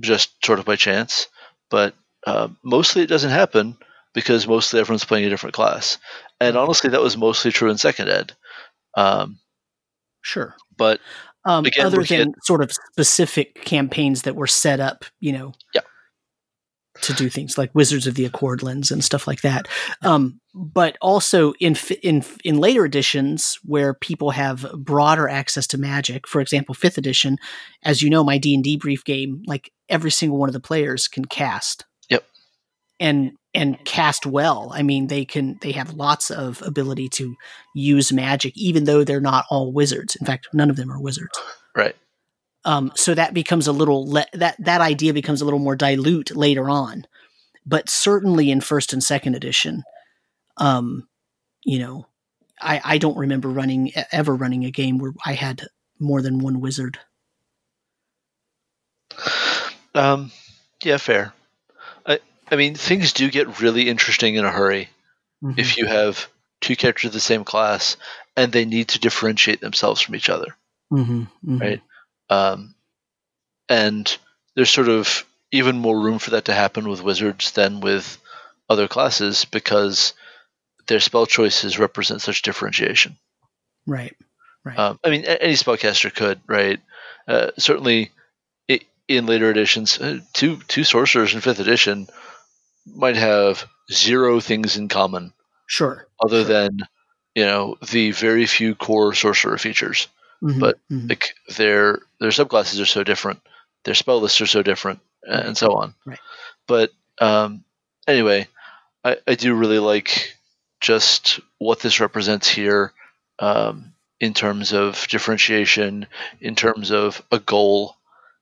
just 0.00 0.44
sort 0.44 0.58
of 0.58 0.64
by 0.64 0.76
chance. 0.76 1.28
But 1.70 1.94
uh, 2.26 2.48
mostly 2.62 3.02
it 3.02 3.08
doesn't 3.08 3.30
happen 3.30 3.76
because 4.12 4.46
mostly 4.46 4.80
everyone's 4.80 5.04
playing 5.04 5.24
a 5.24 5.30
different 5.30 5.54
class. 5.54 5.98
And 6.40 6.56
honestly, 6.56 6.90
that 6.90 7.02
was 7.02 7.16
mostly 7.16 7.50
true 7.50 7.70
in 7.70 7.78
second 7.78 8.08
ed. 8.08 8.32
Um, 8.94 9.38
sure. 10.22 10.54
But 10.76 11.00
um, 11.44 11.66
again, 11.66 11.86
other 11.86 12.02
than 12.02 12.30
at, 12.30 12.44
sort 12.44 12.62
of 12.62 12.72
specific 12.72 13.64
campaigns 13.64 14.22
that 14.22 14.36
were 14.36 14.46
set 14.46 14.80
up, 14.80 15.04
you 15.20 15.32
know, 15.32 15.52
yeah. 15.74 15.82
to 17.02 17.12
do 17.12 17.28
things 17.28 17.58
like 17.58 17.74
Wizards 17.74 18.06
of 18.06 18.14
the 18.14 18.28
Accordlands 18.28 18.90
and 18.90 19.04
stuff 19.04 19.26
like 19.26 19.42
that. 19.42 19.68
Um, 20.02 20.40
but 20.54 20.96
also 21.02 21.52
in 21.60 21.76
in 22.02 22.24
in 22.44 22.58
later 22.58 22.84
editions 22.84 23.58
where 23.64 23.92
people 23.92 24.30
have 24.30 24.66
broader 24.76 25.28
access 25.28 25.66
to 25.66 25.78
magic 25.78 26.28
for 26.28 26.40
example 26.40 26.74
5th 26.74 26.96
edition 26.96 27.38
as 27.82 28.02
you 28.02 28.08
know 28.08 28.22
my 28.22 28.38
D&D 28.38 28.76
brief 28.76 29.04
game 29.04 29.42
like 29.46 29.72
every 29.88 30.12
single 30.12 30.38
one 30.38 30.48
of 30.48 30.52
the 30.52 30.60
players 30.60 31.08
can 31.08 31.24
cast 31.24 31.84
yep 32.08 32.24
and 33.00 33.32
and 33.54 33.82
cast 33.84 34.26
well. 34.26 34.70
I 34.74 34.82
mean 34.82 35.06
they 35.06 35.24
can 35.24 35.58
they 35.60 35.72
have 35.72 35.94
lots 35.94 36.30
of 36.30 36.62
ability 36.62 37.08
to 37.10 37.36
use 37.74 38.12
magic 38.12 38.56
even 38.56 38.84
though 38.84 39.04
they're 39.04 39.20
not 39.20 39.46
all 39.50 39.72
wizards. 39.72 40.16
In 40.16 40.26
fact 40.26 40.48
none 40.52 40.70
of 40.70 40.76
them 40.76 40.90
are 40.90 41.00
wizards. 41.00 41.38
Right. 41.76 41.96
Um, 42.64 42.92
so 42.94 43.14
that 43.14 43.34
becomes 43.34 43.66
a 43.66 43.72
little 43.72 44.08
le- 44.08 44.26
that 44.32 44.54
that 44.60 44.80
idea 44.80 45.12
becomes 45.12 45.40
a 45.40 45.44
little 45.44 45.58
more 45.58 45.74
dilute 45.74 46.34
later 46.36 46.70
on, 46.70 47.04
but 47.66 47.90
certainly 47.90 48.50
in 48.50 48.60
first 48.60 48.92
and 48.92 49.02
second 49.02 49.34
edition, 49.34 49.82
um, 50.56 51.08
you 51.64 51.80
know, 51.80 52.06
I 52.60 52.80
I 52.84 52.98
don't 52.98 53.18
remember 53.18 53.48
running 53.48 53.92
ever 54.12 54.34
running 54.34 54.64
a 54.64 54.70
game 54.70 54.98
where 54.98 55.12
I 55.26 55.32
had 55.34 55.66
more 55.98 56.22
than 56.22 56.38
one 56.38 56.60
wizard. 56.60 56.98
Um, 59.96 60.32
yeah, 60.82 60.96
fair. 60.96 61.32
I 62.50 62.56
mean, 62.56 62.74
things 62.74 63.12
do 63.12 63.30
get 63.30 63.60
really 63.60 63.88
interesting 63.88 64.34
in 64.34 64.44
a 64.44 64.50
hurry 64.50 64.88
mm-hmm. 65.42 65.58
if 65.58 65.76
you 65.76 65.86
have 65.86 66.28
two 66.60 66.76
characters 66.76 67.08
of 67.08 67.12
the 67.12 67.20
same 67.20 67.44
class 67.44 67.96
and 68.36 68.52
they 68.52 68.64
need 68.64 68.88
to 68.88 68.98
differentiate 68.98 69.60
themselves 69.60 70.00
from 70.00 70.14
each 70.14 70.28
other, 70.28 70.56
mm-hmm. 70.92 71.22
Mm-hmm. 71.22 71.58
right? 71.58 71.82
Um, 72.30 72.74
and 73.68 74.16
there's 74.56 74.70
sort 74.70 74.88
of 74.88 75.24
even 75.52 75.78
more 75.78 76.00
room 76.00 76.18
for 76.18 76.30
that 76.30 76.46
to 76.46 76.54
happen 76.54 76.88
with 76.88 77.02
wizards 77.02 77.52
than 77.52 77.80
with 77.80 78.18
other 78.68 78.88
classes 78.88 79.44
because 79.44 80.14
their 80.86 81.00
spell 81.00 81.26
choices 81.26 81.78
represent 81.78 82.22
such 82.22 82.42
differentiation. 82.42 83.16
Right. 83.86 84.16
Right. 84.64 84.78
Um, 84.78 84.98
I 85.04 85.10
mean, 85.10 85.24
any 85.24 85.52
spellcaster 85.54 86.14
could, 86.14 86.40
right? 86.46 86.80
Uh, 87.28 87.50
certainly, 87.58 88.10
it, 88.66 88.84
in 89.08 89.26
later 89.26 89.50
editions, 89.50 90.00
uh, 90.00 90.20
two 90.32 90.56
two 90.68 90.84
sorcerers 90.84 91.34
in 91.34 91.42
fifth 91.42 91.60
edition 91.60 92.08
might 92.86 93.16
have 93.16 93.68
zero 93.90 94.40
things 94.40 94.76
in 94.76 94.88
common. 94.88 95.32
Sure. 95.66 96.06
Other 96.22 96.44
sure. 96.44 96.52
than 96.52 96.78
you 97.34 97.44
know 97.44 97.76
the 97.90 98.12
very 98.12 98.46
few 98.46 98.74
core 98.74 99.14
sorcerer 99.14 99.58
features, 99.58 100.08
mm-hmm, 100.42 100.60
but 100.60 100.78
mm-hmm. 100.90 101.08
like 101.08 101.34
their 101.56 102.00
their 102.20 102.30
subclasses 102.30 102.80
are 102.80 102.86
so 102.86 103.04
different, 103.04 103.40
their 103.84 103.94
spell 103.94 104.20
lists 104.20 104.40
are 104.40 104.46
so 104.46 104.62
different, 104.62 105.00
and 105.22 105.56
so 105.56 105.74
on. 105.74 105.94
Right. 106.04 106.20
But 106.66 106.92
um, 107.18 107.64
anyway, 108.06 108.48
I, 109.02 109.16
I 109.26 109.34
do 109.34 109.54
really 109.54 109.78
like 109.78 110.36
just 110.80 111.40
what 111.58 111.80
this 111.80 112.00
represents 112.00 112.48
here. 112.48 112.92
Um, 113.38 113.94
in 114.20 114.32
terms 114.32 114.72
of 114.72 115.06
differentiation, 115.08 116.06
in 116.40 116.54
terms 116.54 116.92
of 116.92 117.20
a 117.30 117.38
goal, 117.38 117.96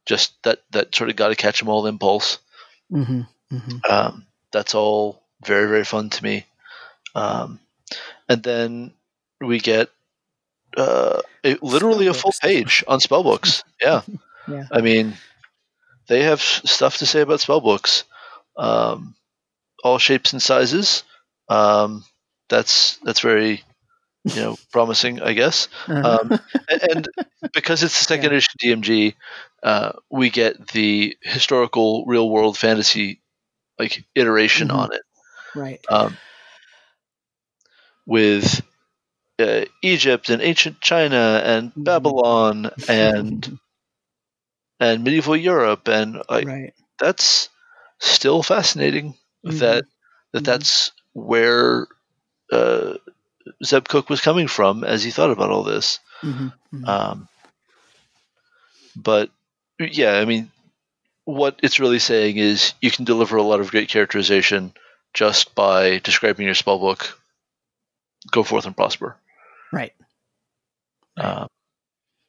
just 0.06 0.40
that 0.42 0.60
that 0.70 0.94
sort 0.94 1.10
of 1.10 1.16
got 1.16 1.28
to 1.28 1.34
catch 1.34 1.58
them 1.58 1.68
all 1.68 1.86
impulse. 1.86 2.38
Mm-hmm, 2.92 3.22
mm-hmm. 3.52 3.78
Um, 3.90 4.26
that's 4.52 4.74
all 4.74 5.22
very 5.44 5.68
very 5.68 5.84
fun 5.84 6.10
to 6.10 6.24
me. 6.24 6.46
Um, 7.14 7.60
and 8.28 8.42
then 8.42 8.92
we 9.40 9.58
get 9.60 9.90
uh, 10.76 11.20
a, 11.44 11.56
literally 11.62 12.06
a 12.06 12.14
full 12.14 12.32
page 12.40 12.84
on 12.86 13.00
spellbooks. 13.00 13.64
Yeah. 13.82 14.02
yeah. 14.46 14.68
I 14.70 14.80
mean, 14.80 15.14
they 16.06 16.22
have 16.22 16.40
stuff 16.40 16.98
to 16.98 17.06
say 17.06 17.22
about 17.22 17.40
spellbooks, 17.40 18.04
um, 18.56 19.16
all 19.82 19.98
shapes 19.98 20.32
and 20.32 20.40
sizes. 20.40 21.02
Um, 21.48 22.04
that's 22.48 22.98
that's 22.98 23.18
very 23.18 23.64
you 24.24 24.36
know 24.36 24.56
promising, 24.72 25.20
I 25.20 25.32
guess. 25.32 25.66
Uh-huh. 25.88 26.18
Um, 26.20 26.40
and 26.92 27.08
because 27.52 27.82
it's 27.82 27.98
the 27.98 28.04
second 28.04 28.30
yeah. 28.30 28.36
edition 28.36 28.54
DMG, 28.62 29.14
uh, 29.62 29.92
we 30.10 30.30
get 30.30 30.68
the 30.68 31.16
historical 31.22 32.04
real 32.06 32.30
world 32.30 32.56
fantasy 32.56 33.21
like 33.78 34.04
iteration 34.14 34.68
mm-hmm. 34.68 34.78
on 34.78 34.92
it, 34.92 35.02
right? 35.54 35.80
Um, 35.88 36.16
with 38.06 38.62
uh, 39.38 39.64
Egypt 39.82 40.30
and 40.30 40.42
ancient 40.42 40.80
China 40.80 41.40
and 41.44 41.70
mm-hmm. 41.70 41.82
Babylon 41.82 42.70
and 42.88 43.58
and 44.80 45.04
medieval 45.04 45.36
Europe 45.36 45.88
and 45.88 46.22
like 46.28 46.46
right. 46.46 46.74
that's 46.98 47.48
still 47.98 48.42
fascinating 48.42 49.14
mm-hmm. 49.46 49.58
that 49.58 49.84
that 50.32 50.38
mm-hmm. 50.38 50.44
that's 50.44 50.92
where 51.12 51.86
uh, 52.50 52.94
Zeb 53.64 53.88
Cook 53.88 54.10
was 54.10 54.20
coming 54.20 54.48
from 54.48 54.84
as 54.84 55.02
he 55.02 55.10
thought 55.10 55.30
about 55.30 55.50
all 55.50 55.62
this. 55.62 56.00
Mm-hmm, 56.22 56.46
mm-hmm. 56.46 56.84
Um, 56.88 57.28
but 58.96 59.30
yeah, 59.78 60.14
I 60.14 60.24
mean, 60.24 60.50
what 61.24 61.60
it's 61.62 61.80
really 61.80 61.98
saying 61.98 62.36
is 62.36 62.74
you 62.80 62.90
can 62.90 63.04
deliver 63.04 63.36
a 63.36 63.42
lot 63.42 63.60
of 63.60 63.70
great 63.70 63.88
characterization 63.88 64.72
just 65.14 65.54
by 65.54 65.98
describing 65.98 66.46
your 66.46 66.54
spell 66.54 66.78
book. 66.78 67.18
Go 68.30 68.42
forth 68.42 68.66
and 68.66 68.76
prosper. 68.76 69.16
Right. 69.72 69.92
Um, 71.16 71.48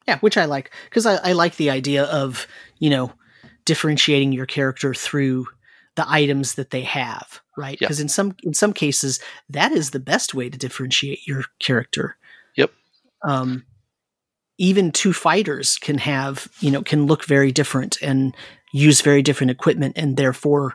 yeah, 0.07 0.19
which 0.19 0.37
I 0.37 0.45
like 0.45 0.71
because 0.89 1.05
I, 1.05 1.15
I 1.15 1.31
like 1.33 1.55
the 1.55 1.69
idea 1.69 2.03
of 2.03 2.47
you 2.79 2.89
know 2.89 3.13
differentiating 3.65 4.33
your 4.33 4.45
character 4.45 4.93
through 4.93 5.47
the 5.95 6.09
items 6.09 6.55
that 6.55 6.71
they 6.71 6.81
have, 6.81 7.41
right? 7.57 7.77
Because 7.77 7.99
yeah. 7.99 8.03
in 8.03 8.09
some 8.09 8.35
in 8.43 8.53
some 8.53 8.73
cases, 8.73 9.19
that 9.49 9.71
is 9.71 9.91
the 9.91 9.99
best 9.99 10.33
way 10.33 10.49
to 10.49 10.57
differentiate 10.57 11.25
your 11.27 11.45
character. 11.59 12.17
Yep. 12.57 12.71
Um, 13.23 13.65
even 14.57 14.91
two 14.91 15.13
fighters 15.13 15.77
can 15.77 15.97
have, 15.99 16.47
you 16.59 16.71
know, 16.71 16.81
can 16.81 17.05
look 17.05 17.25
very 17.25 17.51
different 17.51 18.01
and 18.01 18.35
use 18.73 19.01
very 19.01 19.21
different 19.21 19.51
equipment, 19.51 19.93
and 19.95 20.17
therefore 20.17 20.73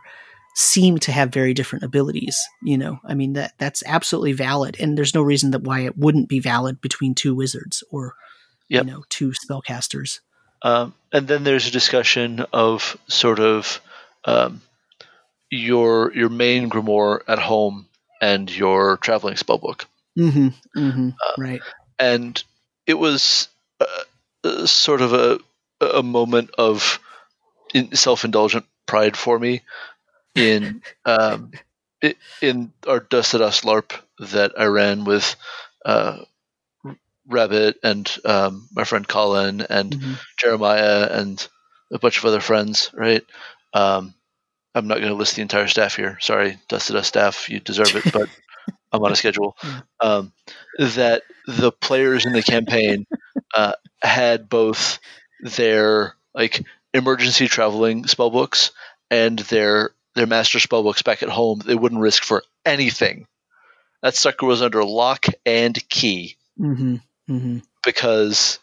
seem 0.55 0.99
to 0.99 1.13
have 1.13 1.31
very 1.33 1.53
different 1.53 1.85
abilities. 1.85 2.41
You 2.63 2.79
know, 2.79 3.01
I 3.05 3.15
mean 3.15 3.35
that 3.35 3.53
that's 3.59 3.83
absolutely 3.85 4.33
valid, 4.33 4.77
and 4.81 4.97
there's 4.97 5.15
no 5.15 5.23
reason 5.23 5.51
that 5.51 5.63
why 5.63 5.81
it 5.81 5.99
wouldn't 5.99 6.29
be 6.29 6.41
valid 6.41 6.81
between 6.81 7.15
two 7.15 7.35
wizards 7.35 7.83
or 7.91 8.15
yep. 8.69 8.85
you 8.85 8.91
know 8.91 9.05
two 9.11 9.33
spellcasters. 9.33 10.21
Um, 10.63 10.95
and 11.13 11.29
then 11.29 11.45
there's 11.45 11.69
a 11.69 11.73
discussion 11.73 12.45
of 12.53 12.97
sort 13.09 13.39
of 13.39 13.81
um, 14.25 14.63
your 15.51 16.13
your 16.15 16.29
main 16.29 16.69
grimoire 16.71 17.21
at 17.29 17.39
home 17.39 17.87
and 18.21 18.55
your 18.55 18.97
traveling 18.99 19.37
spellbook. 19.37 19.85
Mm-hmm, 20.19 20.49
mm-hmm, 20.77 21.09
uh, 21.11 21.33
right. 21.39 21.61
And 21.99 22.43
it 22.87 22.95
was 22.95 23.49
uh, 23.81 23.85
uh, 24.45 24.67
sort 24.67 25.01
of 25.01 25.13
a 25.13 25.39
a 25.81 26.03
moment 26.03 26.51
of 26.59 26.99
self 27.93 28.25
indulgent 28.25 28.67
pride 28.87 29.17
for 29.17 29.39
me 29.39 29.63
in 30.35 30.83
um, 31.05 31.53
in 32.41 32.73
our 32.87 33.01
Dust 33.01 33.33
to 33.33 33.39
Dust 33.39 33.65
LARP 33.65 33.93
that 34.19 34.53
I 34.59 34.67
ran 34.67 35.05
with 35.05 35.37
uh, 35.85 36.19
Rabbit 37.27 37.79
and 37.83 38.11
um, 38.25 38.69
my 38.73 38.85
friend 38.85 39.07
Colin 39.07 39.61
and 39.63 39.93
mm-hmm. 39.93 40.13
Jeremiah 40.39 41.09
and 41.11 41.47
a 41.93 41.99
bunch 41.99 42.19
of 42.19 42.25
other 42.25 42.41
friends, 42.41 42.91
right? 42.95 43.25
Um, 43.75 44.15
I'm 44.75 44.87
not 44.87 44.99
going 44.99 45.11
to 45.11 45.15
list 45.15 45.37
the 45.37 45.43
entire 45.43 45.67
staff 45.67 45.97
here. 45.97 46.19
Sorry, 46.21 46.59
Dust 46.69 46.89
to 46.89 46.93
Dust 46.95 47.09
staff, 47.09 47.49
you 47.49 47.61
deserve 47.61 47.95
it, 47.97 48.13
but 48.13 48.29
I'm 48.93 49.03
on 49.03 49.13
a 49.13 49.17
schedule. 49.17 49.57
Um, 50.01 50.33
that 50.79 51.23
the 51.47 51.73
players 51.73 52.27
in 52.27 52.33
the 52.33 52.43
campaign 52.43 53.07
uh, 53.55 53.73
had 54.03 54.49
both 54.49 54.99
their 55.41 56.15
like 56.35 56.65
emergency 56.95 57.49
traveling 57.49 58.07
spell 58.07 58.31
books 58.31 58.73
and 59.11 59.39
their 59.39 59.91
their 60.15 60.27
master 60.27 60.59
spell 60.59 60.83
books 60.83 61.03
back 61.03 61.23
at 61.23 61.29
home. 61.29 61.61
They 61.65 61.75
wouldn't 61.75 62.01
risk 62.01 62.25
for 62.25 62.43
anything. 62.65 63.27
That 64.03 64.15
sucker 64.15 64.47
was 64.47 64.63
under 64.63 64.85
lock 64.85 65.27
and 65.45 65.77
key 65.89 66.37
mm-hmm. 66.59 66.97
Mm-hmm. 67.29 67.59
because 67.85 68.59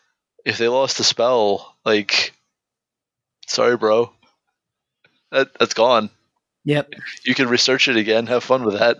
if 0.46 0.58
they 0.58 0.67
lost 0.67 0.98
the 0.98 1.03
spell, 1.03 1.75
like, 1.84 2.34
sorry, 3.48 3.77
bro, 3.77 4.12
that, 5.32 5.50
that's 5.60 5.74
gone. 5.74 6.10
Yep. 6.65 6.94
You 7.25 7.36
can 7.36 7.48
research 7.48 7.88
it 7.88 7.96
again. 7.96 8.27
Have 8.27 8.44
fun 8.44 8.63
with 8.63 8.79
that. 8.79 8.98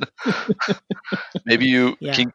Maybe 1.46 1.66
you 1.66 1.98
yeah. 2.00 2.14
can 2.14 2.34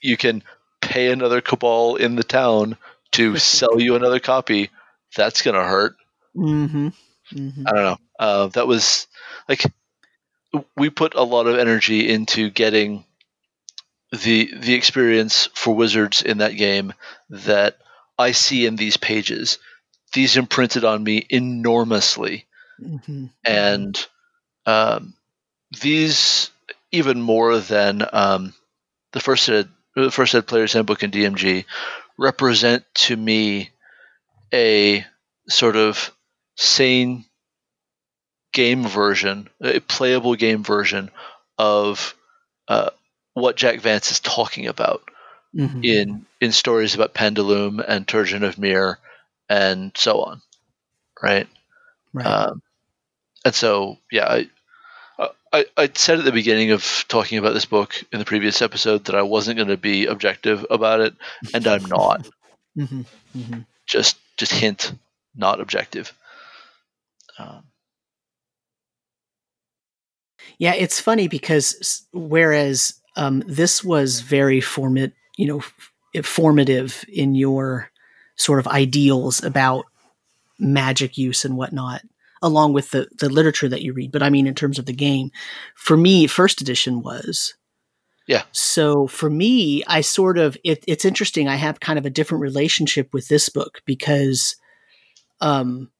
you 0.00 0.16
can 0.16 0.42
pay 0.80 1.10
another 1.10 1.40
cabal 1.40 1.96
in 1.96 2.16
the 2.16 2.22
town 2.22 2.78
to 3.12 3.36
sell 3.38 3.80
you 3.80 3.94
another 3.94 4.20
copy. 4.20 4.70
That's 5.16 5.42
gonna 5.42 5.64
hurt. 5.64 5.96
Mm-hmm. 6.36 6.88
Mm-hmm. 7.32 7.66
I 7.66 7.72
don't 7.72 7.84
know. 7.84 7.98
Uh, 8.18 8.46
that 8.48 8.66
was 8.66 9.06
like 9.48 9.62
we 10.76 10.90
put 10.90 11.14
a 11.14 11.22
lot 11.22 11.46
of 11.46 11.58
energy 11.58 12.08
into 12.08 12.50
getting 12.50 13.04
the 14.12 14.50
the 14.56 14.74
experience 14.74 15.48
for 15.54 15.74
wizards 15.74 16.22
in 16.22 16.38
that 16.38 16.56
game 16.56 16.92
that 17.30 17.78
I 18.18 18.32
see 18.32 18.66
in 18.66 18.76
these 18.76 18.96
pages. 18.96 19.58
These 20.12 20.36
imprinted 20.36 20.84
on 20.84 21.02
me 21.02 21.26
enormously 21.28 22.46
Mm-hmm. 22.80 23.26
And 23.44 24.06
um, 24.66 25.14
these, 25.80 26.50
even 26.92 27.20
more 27.20 27.58
than 27.58 28.02
um, 28.12 28.54
the 29.12 29.20
first 29.20 29.48
ed, 29.48 29.68
the 29.94 30.10
first 30.10 30.34
ed 30.34 30.46
player's 30.46 30.72
handbook 30.72 31.02
in 31.02 31.10
DMG, 31.10 31.64
represent 32.18 32.84
to 32.94 33.16
me 33.16 33.70
a 34.52 35.04
sort 35.48 35.76
of 35.76 36.12
sane 36.56 37.24
game 38.52 38.86
version, 38.86 39.48
a 39.60 39.80
playable 39.80 40.34
game 40.34 40.62
version 40.62 41.10
of 41.58 42.14
uh, 42.68 42.90
what 43.34 43.56
Jack 43.56 43.80
Vance 43.80 44.10
is 44.10 44.20
talking 44.20 44.66
about 44.66 45.02
mm-hmm. 45.54 45.82
in 45.82 46.26
in 46.40 46.52
stories 46.52 46.94
about 46.94 47.14
Pandelume 47.14 47.84
and 47.86 48.06
Turjan 48.06 48.44
of 48.44 48.58
Miir 48.58 48.98
and 49.48 49.92
so 49.96 50.22
on, 50.22 50.42
right? 51.22 51.48
Right. 52.12 52.26
Um, 52.26 52.62
and 53.44 53.54
so, 53.54 53.98
yeah, 54.10 54.26
I, 55.18 55.28
I, 55.52 55.66
I 55.76 55.90
said 55.94 56.18
at 56.18 56.24
the 56.24 56.32
beginning 56.32 56.70
of 56.70 57.04
talking 57.08 57.38
about 57.38 57.54
this 57.54 57.66
book 57.66 58.02
in 58.12 58.18
the 58.18 58.24
previous 58.24 58.62
episode 58.62 59.04
that 59.04 59.14
I 59.14 59.22
wasn't 59.22 59.56
going 59.56 59.68
to 59.68 59.76
be 59.76 60.06
objective 60.06 60.64
about 60.70 61.00
it, 61.00 61.14
and 61.52 61.66
I'm 61.66 61.84
not. 61.84 62.28
mm-hmm. 62.78 63.02
Mm-hmm. 63.36 63.60
Just, 63.86 64.16
just 64.36 64.52
hint, 64.52 64.92
not 65.36 65.60
objective. 65.60 66.12
Um, 67.38 67.64
yeah, 70.58 70.74
it's 70.74 71.00
funny 71.00 71.28
because 71.28 72.06
whereas 72.12 72.94
um, 73.16 73.42
this 73.46 73.82
was 73.82 74.20
very 74.20 74.60
formit, 74.60 75.12
you 75.36 75.46
know, 75.46 75.62
formative 76.22 77.04
in 77.08 77.34
your 77.34 77.90
sort 78.36 78.58
of 78.58 78.66
ideals 78.68 79.42
about 79.42 79.84
magic 80.58 81.18
use 81.18 81.44
and 81.44 81.56
whatnot, 81.56 82.02
along 82.42 82.72
with 82.72 82.90
the 82.90 83.08
the 83.18 83.28
literature 83.28 83.68
that 83.68 83.82
you 83.82 83.92
read. 83.92 84.12
But 84.12 84.22
I 84.22 84.30
mean, 84.30 84.46
in 84.46 84.54
terms 84.54 84.78
of 84.78 84.86
the 84.86 84.92
game, 84.92 85.30
for 85.74 85.96
me, 85.96 86.26
first 86.26 86.60
edition 86.60 87.02
was. 87.02 87.54
Yeah. 88.26 88.44
So 88.52 89.06
for 89.06 89.28
me, 89.28 89.84
I 89.86 90.00
sort 90.00 90.38
of 90.38 90.56
it, 90.64 90.82
it's 90.88 91.04
interesting. 91.04 91.46
I 91.46 91.56
have 91.56 91.80
kind 91.80 91.98
of 91.98 92.06
a 92.06 92.10
different 92.10 92.40
relationship 92.40 93.12
with 93.12 93.28
this 93.28 93.50
book 93.50 93.82
because, 93.84 94.56
um, 95.42 95.90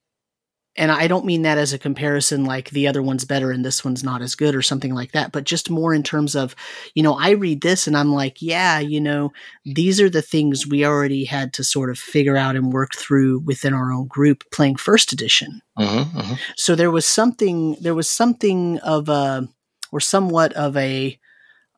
and 0.76 0.90
I 0.90 1.06
don't 1.06 1.24
mean 1.24 1.42
that 1.42 1.58
as 1.58 1.72
a 1.72 1.78
comparison 1.78 2.44
like 2.44 2.70
the 2.70 2.88
other 2.88 3.02
one's 3.02 3.24
better 3.24 3.50
and 3.50 3.64
this 3.64 3.84
one's 3.84 4.02
not 4.02 4.22
as 4.22 4.34
good 4.34 4.54
or 4.54 4.62
something 4.62 4.92
like 4.94 5.12
that, 5.12 5.30
but 5.30 5.44
just 5.44 5.70
more 5.70 5.94
in 5.94 6.02
terms 6.02 6.34
of, 6.34 6.56
you 6.94 7.02
know, 7.02 7.14
I 7.14 7.30
read 7.30 7.60
this 7.60 7.86
and 7.86 7.96
I'm 7.96 8.12
like, 8.12 8.42
yeah, 8.42 8.80
you 8.80 9.00
know, 9.00 9.32
these 9.64 10.00
are 10.00 10.10
the 10.10 10.22
things 10.22 10.66
we 10.66 10.84
already 10.84 11.24
had 11.24 11.52
to 11.54 11.64
sort 11.64 11.90
of 11.90 11.98
figure 11.98 12.36
out 12.36 12.56
and 12.56 12.72
work 12.72 12.94
through 12.94 13.40
within 13.40 13.72
our 13.72 13.92
own 13.92 14.06
group 14.06 14.42
playing 14.50 14.76
first 14.76 15.12
edition. 15.12 15.60
mm-hmm, 15.78 16.18
mm-hmm. 16.18 16.34
So 16.56 16.74
there 16.74 16.90
was 16.90 17.06
something, 17.06 17.76
there 17.80 17.94
was 17.94 18.10
something 18.10 18.78
of 18.80 19.08
a, 19.08 19.48
or 19.92 20.00
somewhat 20.00 20.52
of 20.54 20.76
a, 20.76 21.18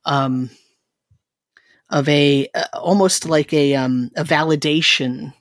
um, 0.07 0.51
of 1.91 2.09
a 2.09 2.49
uh, 2.55 2.65
almost 2.75 3.27
like 3.27 3.53
a 3.53 3.75
um, 3.75 4.11
a 4.17 4.25
validation 4.25 5.33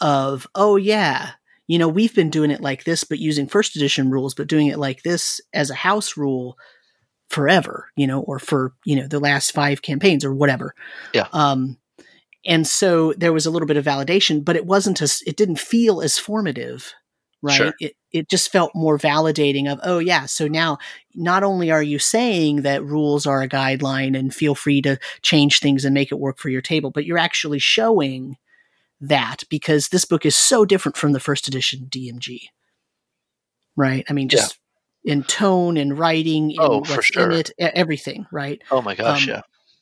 of 0.00 0.46
oh 0.54 0.76
yeah 0.76 1.30
you 1.66 1.78
know, 1.78 1.88
we've 1.88 2.14
been 2.14 2.30
doing 2.30 2.50
it 2.50 2.60
like 2.60 2.84
this, 2.84 3.04
but 3.04 3.18
using 3.18 3.46
first 3.46 3.76
edition 3.76 4.10
rules, 4.10 4.34
but 4.34 4.46
doing 4.46 4.68
it 4.68 4.78
like 4.78 5.02
this 5.02 5.40
as 5.52 5.70
a 5.70 5.74
house 5.74 6.16
rule 6.16 6.56
forever, 7.28 7.88
you 7.96 8.06
know, 8.06 8.20
or 8.20 8.38
for, 8.38 8.72
you 8.84 8.94
know, 8.94 9.08
the 9.08 9.18
last 9.18 9.52
five 9.52 9.82
campaigns 9.82 10.24
or 10.24 10.32
whatever. 10.32 10.74
Yeah. 11.12 11.26
Um, 11.32 11.78
and 12.44 12.64
so 12.64 13.12
there 13.14 13.32
was 13.32 13.46
a 13.46 13.50
little 13.50 13.66
bit 13.66 13.76
of 13.76 13.84
validation, 13.84 14.44
but 14.44 14.54
it 14.54 14.64
wasn't 14.64 15.02
as, 15.02 15.22
it 15.26 15.36
didn't 15.36 15.58
feel 15.58 16.00
as 16.00 16.18
formative, 16.18 16.94
right? 17.42 17.56
Sure. 17.56 17.72
It, 17.80 17.94
it 18.12 18.30
just 18.30 18.52
felt 18.52 18.70
more 18.76 18.96
validating 18.96 19.70
of, 19.70 19.80
oh 19.82 19.98
yeah, 19.98 20.26
so 20.26 20.46
now 20.46 20.78
not 21.16 21.42
only 21.42 21.72
are 21.72 21.82
you 21.82 21.98
saying 21.98 22.62
that 22.62 22.84
rules 22.84 23.26
are 23.26 23.42
a 23.42 23.48
guideline 23.48 24.16
and 24.16 24.32
feel 24.32 24.54
free 24.54 24.80
to 24.82 24.98
change 25.22 25.58
things 25.58 25.84
and 25.84 25.92
make 25.92 26.12
it 26.12 26.20
work 26.20 26.38
for 26.38 26.48
your 26.48 26.62
table, 26.62 26.92
but 26.92 27.04
you're 27.04 27.18
actually 27.18 27.58
showing 27.58 28.36
that 29.00 29.44
because 29.50 29.88
this 29.88 30.04
book 30.04 30.24
is 30.24 30.36
so 30.36 30.64
different 30.64 30.96
from 30.96 31.12
the 31.12 31.20
first 31.20 31.48
edition 31.48 31.86
DMG. 31.90 32.40
Right? 33.76 34.04
I 34.08 34.12
mean, 34.12 34.28
just 34.28 34.58
yeah. 35.04 35.14
in 35.14 35.22
tone 35.22 35.76
and 35.76 35.98
writing, 35.98 36.52
in 36.52 36.56
oh, 36.58 36.78
what's 36.78 36.94
for 36.94 37.02
sure. 37.02 37.30
in 37.30 37.38
it, 37.40 37.52
everything, 37.58 38.26
right? 38.32 38.62
Oh 38.70 38.80
my 38.80 38.94
gosh, 38.94 39.24
Um, 39.24 39.34
yeah. 39.34 39.40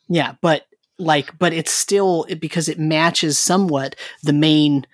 Yeah, 0.09 0.35
but 0.41 0.67
like, 0.99 1.39
but 1.39 1.53
it's 1.53 1.73
still 1.73 2.27
because 2.39 2.69
it 2.69 2.79
matches 2.79 3.39
somewhat 3.39 3.97
the 4.23 4.33
main 4.33 4.87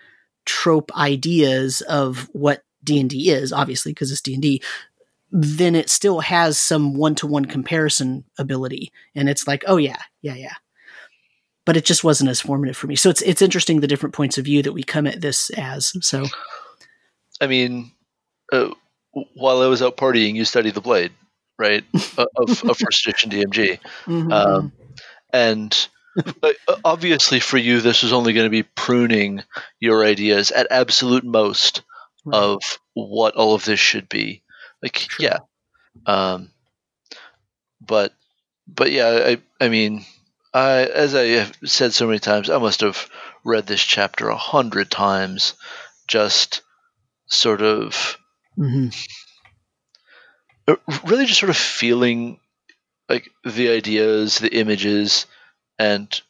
trope 0.44 0.94
ideas 0.96 1.80
of 1.82 2.28
what 2.32 2.62
D 2.84 3.00
and 3.00 3.10
D 3.10 3.30
is, 3.30 3.52
obviously 3.52 3.92
because 3.92 4.12
it's 4.12 4.20
D 4.20 4.34
and 4.34 4.42
D. 4.42 4.62
Then 5.32 5.74
it 5.74 5.88
still 5.88 6.20
has 6.20 6.60
some 6.60 6.94
one 6.94 7.14
to 7.16 7.26
one 7.26 7.44
comparison 7.44 8.24
ability, 8.38 8.92
and 9.14 9.28
it's 9.28 9.46
like, 9.46 9.64
oh 9.66 9.76
yeah, 9.76 10.00
yeah, 10.22 10.34
yeah. 10.34 10.54
But 11.66 11.76
it 11.76 11.84
just 11.84 12.02
wasn't 12.04 12.30
as 12.30 12.40
formative 12.40 12.76
for 12.76 12.86
me. 12.86 12.96
So 12.96 13.10
it's 13.10 13.22
it's 13.22 13.42
interesting 13.42 13.80
the 13.80 13.86
different 13.86 14.14
points 14.14 14.38
of 14.38 14.44
view 14.46 14.62
that 14.62 14.72
we 14.72 14.82
come 14.82 15.06
at 15.06 15.20
this 15.20 15.50
as. 15.50 15.92
So 16.04 16.24
I 17.40 17.46
mean, 17.46 17.92
uh, 18.52 18.70
while 19.34 19.62
I 19.62 19.66
was 19.66 19.82
out 19.82 19.96
partying, 19.96 20.34
you 20.34 20.44
studied 20.44 20.74
the 20.74 20.80
blade, 20.80 21.12
right? 21.58 21.84
of, 22.18 22.64
of 22.64 22.78
first 22.78 23.06
edition 23.06 23.30
DMG. 23.30 23.78
Mhm, 24.06 24.32
Um, 24.32 24.72
and 25.32 25.88
uh, 26.42 26.52
obviously, 26.84 27.40
for 27.40 27.56
you, 27.56 27.80
this 27.80 28.02
is 28.02 28.12
only 28.12 28.32
going 28.32 28.46
to 28.46 28.50
be 28.50 28.62
pruning 28.62 29.42
your 29.78 30.04
ideas 30.04 30.50
at 30.50 30.66
absolute 30.70 31.24
most 31.24 31.82
right. 32.24 32.36
of 32.36 32.60
what 32.94 33.36
all 33.36 33.54
of 33.54 33.64
this 33.64 33.78
should 33.80 34.08
be. 34.08 34.42
Like, 34.82 34.96
Sure. 34.98 35.30
yeah. 35.30 35.38
Um, 36.06 36.50
but, 37.80 38.12
but 38.66 38.90
yeah, 38.90 39.06
I, 39.26 39.64
I 39.64 39.68
mean, 39.68 40.04
I, 40.52 40.80
as 40.84 41.14
I 41.14 41.24
have 41.26 41.56
said 41.64 41.92
so 41.92 42.06
many 42.06 42.18
times, 42.18 42.50
I 42.50 42.58
must 42.58 42.80
have 42.80 43.08
read 43.44 43.66
this 43.66 43.82
chapter 43.82 44.28
a 44.28 44.36
hundred 44.36 44.90
times, 44.90 45.54
just 46.08 46.62
sort 47.26 47.62
of 47.62 48.18
Mhm. 48.58 48.94
uh, 50.66 50.76
really 51.04 51.26
just 51.26 51.40
sort 51.40 51.50
of 51.50 51.56
feeling 51.56 52.40
like 53.08 53.30
the 53.44 53.70
ideas, 53.70 54.38
the 54.38 54.52
images, 54.54 55.26
and 55.78 56.20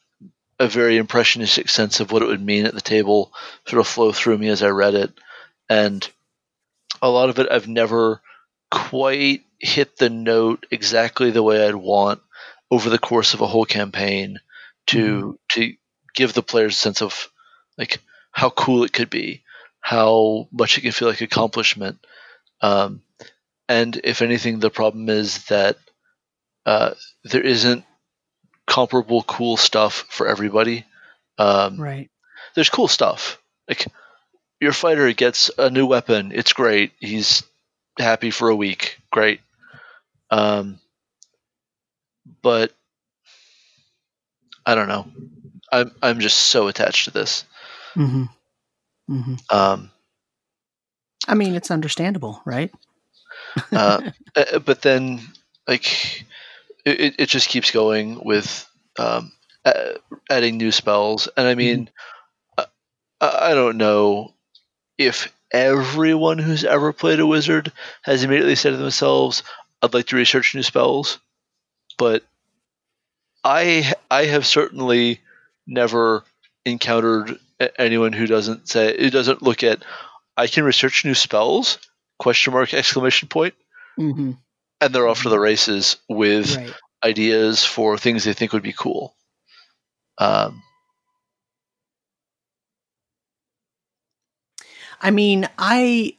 a 0.59 0.67
very 0.67 0.97
impressionistic 0.97 1.69
sense 1.69 1.99
of 1.99 2.11
what 2.11 2.21
it 2.21 2.27
would 2.27 2.41
mean 2.41 2.65
at 2.65 2.73
the 2.75 2.81
table 2.81 3.33
sort 3.67 3.79
of 3.79 3.87
flow 3.87 4.11
through 4.11 4.37
me 4.37 4.47
as 4.49 4.61
I 4.61 4.69
read 4.69 4.93
it. 4.93 5.11
And 5.67 6.07
a 7.01 7.09
lot 7.09 7.29
of 7.29 7.39
it 7.39 7.51
I've 7.51 7.67
never 7.67 8.21
quite 8.69 9.43
hit 9.59 9.97
the 9.97 10.09
note 10.09 10.67
exactly 10.69 11.31
the 11.31 11.43
way 11.43 11.67
I'd 11.67 11.75
want 11.75 12.21
over 12.71 12.89
the 12.89 12.97
course 12.97 13.33
of 13.33 13.41
a 13.41 13.47
whole 13.47 13.65
campaign 13.65 14.39
to 14.87 15.37
to 15.49 15.73
give 16.15 16.33
the 16.33 16.41
players 16.41 16.75
a 16.75 16.79
sense 16.79 17.01
of 17.01 17.29
like 17.77 17.99
how 18.31 18.49
cool 18.49 18.83
it 18.83 18.93
could 18.93 19.09
be, 19.09 19.43
how 19.81 20.47
much 20.51 20.77
it 20.77 20.81
can 20.81 20.91
feel 20.91 21.07
like 21.09 21.21
accomplishment. 21.21 21.99
Um, 22.61 23.01
and 23.67 23.99
if 24.03 24.21
anything, 24.21 24.59
the 24.59 24.69
problem 24.69 25.09
is 25.09 25.45
that 25.45 25.77
uh, 26.65 26.93
there 27.23 27.41
isn't 27.41 27.85
comparable 28.67 29.23
cool 29.23 29.57
stuff 29.57 30.05
for 30.09 30.27
everybody. 30.27 30.85
Um, 31.37 31.79
Right. 31.79 32.09
There's 32.55 32.69
cool 32.69 32.87
stuff. 32.87 33.41
Like 33.67 33.85
your 34.59 34.73
fighter 34.73 35.11
gets 35.13 35.49
a 35.57 35.69
new 35.69 35.85
weapon. 35.85 36.31
It's 36.33 36.53
great. 36.53 36.91
He's 36.99 37.43
happy 37.97 38.29
for 38.29 38.49
a 38.49 38.55
week. 38.55 38.97
Great. 39.09 39.39
Um, 40.29 40.80
but 42.41 42.73
I 44.65 44.75
don't 44.75 44.87
know. 44.87 45.07
I'm 45.71 45.91
I'm 46.01 46.19
just 46.19 46.37
so 46.37 46.67
attached 46.67 47.05
to 47.05 47.11
this. 47.11 47.45
hmm 47.93 48.25
hmm 49.07 49.35
Um, 49.49 49.91
I 51.27 51.35
mean, 51.35 51.55
it's 51.55 51.71
understandable, 51.71 52.41
right? 52.45 52.71
uh, 53.71 54.01
uh, 54.35 54.59
but 54.59 54.81
then 54.81 55.21
like 55.67 56.25
it, 56.85 57.15
it 57.19 57.29
just 57.29 57.49
keeps 57.49 57.71
going 57.71 58.23
with 58.23 58.67
um, 58.97 59.31
uh, 59.65 59.93
adding 60.29 60.57
new 60.57 60.71
spells 60.71 61.27
and 61.37 61.47
i 61.47 61.55
mean 61.55 61.89
I, 62.57 62.65
I 63.21 63.53
don't 63.53 63.77
know 63.77 64.33
if 64.97 65.31
everyone 65.51 66.37
who's 66.37 66.63
ever 66.63 66.93
played 66.93 67.19
a 67.19 67.25
wizard 67.27 67.71
has 68.03 68.23
immediately 68.23 68.55
said 68.55 68.71
to 68.71 68.77
themselves 68.77 69.43
i'd 69.81 69.93
like 69.93 70.07
to 70.07 70.15
research 70.15 70.55
new 70.55 70.63
spells 70.63 71.19
but 71.97 72.23
i 73.43 73.93
i 74.09 74.25
have 74.25 74.45
certainly 74.45 75.19
never 75.67 76.23
encountered 76.65 77.37
anyone 77.77 78.13
who 78.13 78.27
doesn't 78.27 78.67
say 78.67 78.95
who 78.99 79.09
doesn't 79.09 79.41
look 79.41 79.63
at 79.63 79.83
i 80.37 80.47
can 80.47 80.63
research 80.63 81.05
new 81.05 81.13
spells 81.13 81.77
question 82.17 82.53
mark 82.53 82.73
exclamation 82.73 83.27
point 83.27 83.53
hmm 83.97 84.31
and 84.81 84.93
they're 84.93 85.07
off 85.07 85.21
to 85.21 85.29
the 85.29 85.39
races 85.39 85.97
with 86.09 86.57
Right. 86.57 86.73
ideas 87.03 87.63
for 87.63 87.97
things 87.97 88.23
they 88.23 88.33
think 88.33 88.51
would 88.51 88.63
be 88.63 88.73
cool. 88.73 89.15
Um, 90.17 90.63
I 94.99 95.11
mean, 95.11 95.47
I. 95.57 96.15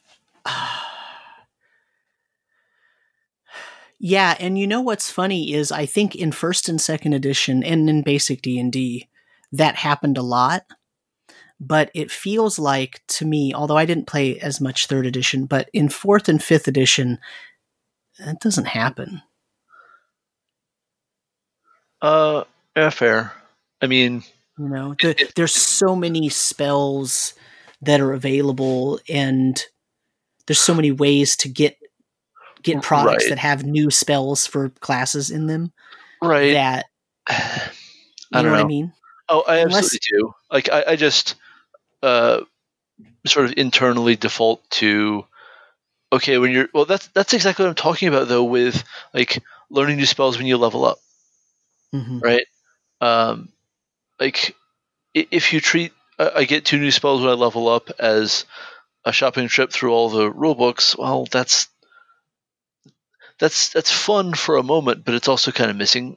yeah, 4.04 4.36
and 4.40 4.58
you 4.58 4.66
know 4.66 4.80
what's 4.80 5.12
funny 5.12 5.52
is 5.54 5.70
I 5.70 5.86
think 5.86 6.16
in 6.16 6.32
first 6.32 6.68
and 6.68 6.80
second 6.80 7.12
edition 7.12 7.62
and 7.62 7.88
in 7.88 8.02
basic 8.02 8.42
D 8.42 8.58
and 8.58 8.72
D, 8.72 9.08
that 9.52 9.76
happened 9.76 10.18
a 10.18 10.22
lot. 10.22 10.64
But 11.60 11.88
it 11.94 12.10
feels 12.10 12.58
like 12.58 13.00
to 13.06 13.24
me, 13.24 13.54
although 13.54 13.76
I 13.76 13.84
didn't 13.86 14.08
play 14.08 14.40
as 14.40 14.60
much 14.60 14.88
third 14.88 15.06
edition, 15.06 15.46
but 15.46 15.70
in 15.72 15.88
fourth 15.88 16.28
and 16.28 16.42
fifth 16.42 16.66
edition, 16.66 17.20
that 18.18 18.40
doesn't 18.40 18.66
happen. 18.66 19.22
uh, 22.00 22.42
yeah, 22.76 22.90
fair. 22.90 23.32
I 23.80 23.86
mean, 23.86 24.24
You 24.58 24.68
know, 24.68 24.94
the, 25.00 25.30
there's 25.36 25.54
so 25.54 25.94
many 25.94 26.28
spells 26.28 27.34
that 27.80 28.00
are 28.00 28.12
available 28.12 28.98
and 29.08 29.64
there's 30.46 30.60
so 30.60 30.74
many 30.74 30.90
ways 30.90 31.36
to 31.36 31.48
get 31.48 31.78
get 32.62 32.82
products 32.82 33.24
right. 33.24 33.30
that 33.30 33.38
have 33.38 33.64
new 33.64 33.90
spells 33.90 34.46
for 34.46 34.70
classes 34.80 35.30
in 35.30 35.46
them. 35.46 35.72
Right. 36.20 36.52
That 36.52 36.86
you 37.30 37.36
know, 38.32 38.42
know, 38.42 38.50
what 38.50 38.60
I 38.60 38.64
mean? 38.64 38.92
Oh, 39.28 39.42
I 39.46 39.58
Unless, 39.58 39.94
absolutely 39.94 40.18
do. 40.18 40.34
Like 40.50 40.68
I, 40.70 40.84
I 40.92 40.96
just 40.96 41.36
uh, 42.02 42.40
sort 43.26 43.46
of 43.46 43.54
internally 43.56 44.16
default 44.16 44.68
to 44.70 45.24
okay 46.12 46.38
when 46.38 46.50
you're 46.50 46.68
well 46.74 46.84
that's 46.84 47.06
that's 47.08 47.32
exactly 47.32 47.64
what 47.64 47.70
I'm 47.70 47.74
talking 47.74 48.08
about 48.08 48.28
though 48.28 48.44
with 48.44 48.84
like 49.14 49.42
learning 49.70 49.96
new 49.96 50.06
spells 50.06 50.36
when 50.36 50.46
you 50.46 50.56
level 50.56 50.84
up. 50.84 50.98
Mm-hmm. 51.94 52.18
Right? 52.18 52.46
Um 53.00 53.48
like 54.20 54.54
if 55.14 55.52
you 55.52 55.60
treat 55.60 55.92
I 56.18 56.44
get 56.44 56.64
two 56.64 56.78
new 56.78 56.90
spells 56.90 57.20
when 57.20 57.30
I 57.30 57.34
level 57.34 57.68
up 57.68 57.90
as 57.98 58.44
a 59.04 59.12
shopping 59.12 59.48
trip 59.48 59.72
through 59.72 59.92
all 59.92 60.08
the 60.08 60.30
rule 60.30 60.54
books, 60.54 60.96
well 60.96 61.26
that's 61.30 61.68
that's 63.42 63.70
that's 63.70 63.90
fun 63.90 64.34
for 64.34 64.56
a 64.56 64.62
moment, 64.62 65.04
but 65.04 65.14
it's 65.14 65.26
also 65.26 65.50
kind 65.50 65.68
of 65.68 65.76
missing 65.76 66.16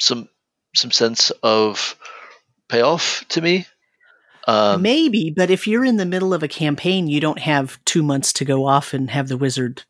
some 0.00 0.28
some 0.74 0.90
sense 0.90 1.30
of 1.44 1.96
payoff 2.68 3.24
to 3.28 3.40
me. 3.40 3.66
Um, 4.48 4.82
Maybe, 4.82 5.32
but 5.34 5.50
if 5.50 5.68
you're 5.68 5.84
in 5.84 5.96
the 5.96 6.04
middle 6.04 6.34
of 6.34 6.42
a 6.42 6.48
campaign, 6.48 7.06
you 7.06 7.20
don't 7.20 7.38
have 7.38 7.78
two 7.84 8.02
months 8.02 8.32
to 8.32 8.44
go 8.44 8.66
off 8.66 8.92
and 8.92 9.10
have 9.10 9.28
the 9.28 9.36
wizard 9.36 9.84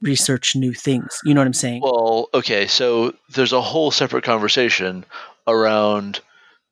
research 0.00 0.54
new 0.54 0.72
things. 0.72 1.18
You 1.24 1.34
know 1.34 1.40
what 1.40 1.48
I'm 1.48 1.52
saying? 1.52 1.82
Well, 1.82 2.28
okay, 2.32 2.68
so 2.68 3.14
there's 3.34 3.52
a 3.52 3.60
whole 3.60 3.90
separate 3.90 4.22
conversation 4.22 5.04
around 5.48 6.20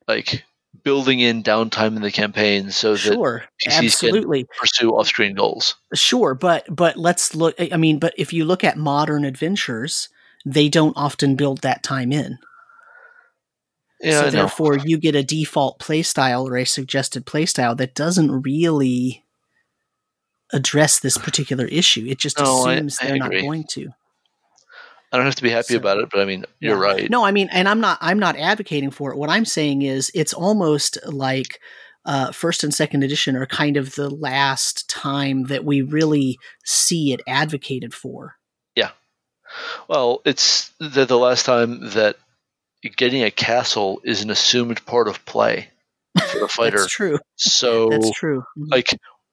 like 0.07 0.45
building 0.83 1.19
in 1.19 1.43
downtime 1.43 1.95
in 1.95 2.01
the 2.01 2.11
campaign 2.11 2.71
so 2.71 2.95
sure, 2.95 3.43
that 3.65 3.71
PCs 3.71 3.85
absolutely. 3.85 4.43
can 4.43 4.49
pursue 4.59 4.89
off-screen 4.91 5.35
goals. 5.35 5.75
Sure, 5.93 6.35
but 6.35 6.65
but 6.73 6.97
let's 6.97 7.35
look. 7.35 7.55
I 7.59 7.77
mean, 7.77 7.99
but 7.99 8.13
if 8.17 8.33
you 8.33 8.45
look 8.45 8.63
at 8.63 8.77
modern 8.77 9.25
adventures, 9.25 10.09
they 10.45 10.69
don't 10.69 10.95
often 10.97 11.35
build 11.35 11.61
that 11.61 11.83
time 11.83 12.11
in. 12.11 12.39
Yeah, 13.99 14.21
so 14.21 14.29
therefore, 14.29 14.77
you 14.77 14.97
get 14.97 15.15
a 15.15 15.23
default 15.23 15.79
playstyle 15.79 16.45
or 16.45 16.57
a 16.57 16.65
suggested 16.65 17.25
playstyle 17.25 17.75
that 17.77 17.95
doesn't 17.95 18.43
really 18.43 19.25
address 20.53 20.99
this 20.99 21.17
particular 21.17 21.65
issue. 21.65 22.05
It 22.07 22.19
just 22.19 22.39
no, 22.39 22.67
assumes 22.67 22.99
I, 23.01 23.05
I 23.05 23.07
they're 23.07 23.15
agree. 23.17 23.37
not 23.37 23.47
going 23.47 23.63
to. 23.71 23.89
I 25.11 25.17
don't 25.17 25.25
have 25.25 25.35
to 25.35 25.43
be 25.43 25.49
happy 25.49 25.73
so, 25.73 25.77
about 25.77 25.99
it, 25.99 26.09
but 26.11 26.19
I 26.19 26.25
mean, 26.25 26.45
you're 26.59 26.75
yeah. 26.75 26.91
right. 26.91 27.09
No, 27.09 27.23
I 27.23 27.31
mean, 27.31 27.49
and 27.51 27.67
I'm 27.67 27.79
not. 27.79 27.97
I'm 28.01 28.19
not 28.19 28.35
advocating 28.35 28.91
for 28.91 29.11
it. 29.11 29.17
What 29.17 29.29
I'm 29.29 29.45
saying 29.45 29.83
is, 29.83 30.11
it's 30.13 30.33
almost 30.33 30.97
like 31.05 31.59
uh, 32.07 32.31
first 32.31 32.63
and 32.63 32.73
second 32.73 33.03
edition 33.03 33.35
are 33.35 33.45
kind 33.45 33.77
of 33.77 33.95
the 33.95 34.09
last 34.09 34.89
time 34.89 35.43
that 35.45 35.65
we 35.65 35.81
really 35.81 36.39
see 36.65 37.13
it 37.13 37.21
advocated 37.27 37.93
for. 37.93 38.35
Yeah. 38.75 38.91
Well, 39.87 40.21
it's 40.25 40.71
the, 40.79 41.05
the 41.05 41.17
last 41.17 41.45
time 41.45 41.89
that 41.91 42.15
getting 42.95 43.23
a 43.23 43.31
castle 43.31 44.01
is 44.03 44.23
an 44.23 44.29
assumed 44.29 44.85
part 44.85 45.07
of 45.07 45.25
play 45.25 45.69
for 46.31 46.39
the 46.39 46.47
fighter. 46.49 46.79
That's 46.79 46.93
true. 46.93 47.19
So 47.35 47.89
that's 47.89 48.11
true. 48.11 48.39
Mm-hmm. 48.57 48.71
Like 48.71 48.87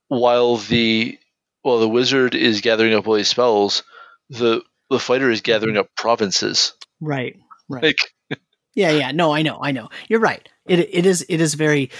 while 0.09 0.57
the 0.57 1.19
while 1.63 1.79
the 1.79 1.89
wizard 1.89 2.35
is 2.35 2.61
gathering 2.61 2.95
up 2.95 3.07
all 3.07 3.15
these 3.15 3.29
spells, 3.29 3.85
the 4.31 4.63
the 4.95 5.01
fighter 5.01 5.31
is 5.31 5.41
gathering 5.41 5.77
up 5.77 5.89
provinces. 5.97 6.73
Right. 7.01 7.37
Right. 7.69 7.83
Like, 7.83 8.41
yeah. 8.75 8.91
Yeah. 8.91 9.13
No, 9.13 9.33
I 9.33 9.43
know. 9.43 9.59
I 9.63 9.73
know. 9.73 9.91
You're 10.09 10.21
right. 10.21 10.49
It 10.67 10.79
it 10.79 11.07
is 11.07 11.27
it 11.29 11.41
is 11.41 11.55
very 11.55 11.91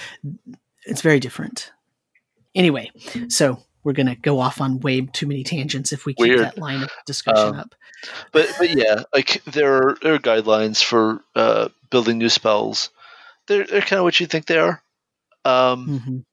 it's 0.85 1.01
very 1.01 1.19
different. 1.19 1.71
Anyway, 2.55 2.89
so 3.27 3.59
we're 3.83 3.93
going 3.93 4.07
to 4.07 4.15
go 4.15 4.39
off 4.39 4.61
on 4.61 4.79
way 4.79 5.01
too 5.01 5.27
many 5.27 5.43
tangents 5.43 5.91
if 5.91 6.05
we 6.05 6.13
keep 6.13 6.27
Weird. 6.27 6.39
that 6.39 6.57
line 6.57 6.83
of 6.83 6.89
discussion 7.05 7.49
um, 7.49 7.59
up. 7.59 7.75
But 8.31 8.49
but 8.57 8.69
yeah, 8.69 9.03
like 9.13 9.43
there 9.45 9.75
are, 9.75 9.97
there 10.01 10.15
are 10.15 10.19
guidelines 10.19 10.83
for 10.83 11.21
uh, 11.35 11.69
building 11.89 12.17
new 12.17 12.29
spells. 12.29 12.89
They're 13.47 13.65
they're 13.65 13.81
kind 13.81 13.99
of 13.99 14.03
what 14.03 14.19
you 14.19 14.25
think 14.25 14.45
they 14.45 14.57
are. 14.57 14.81
Um, 15.43 16.23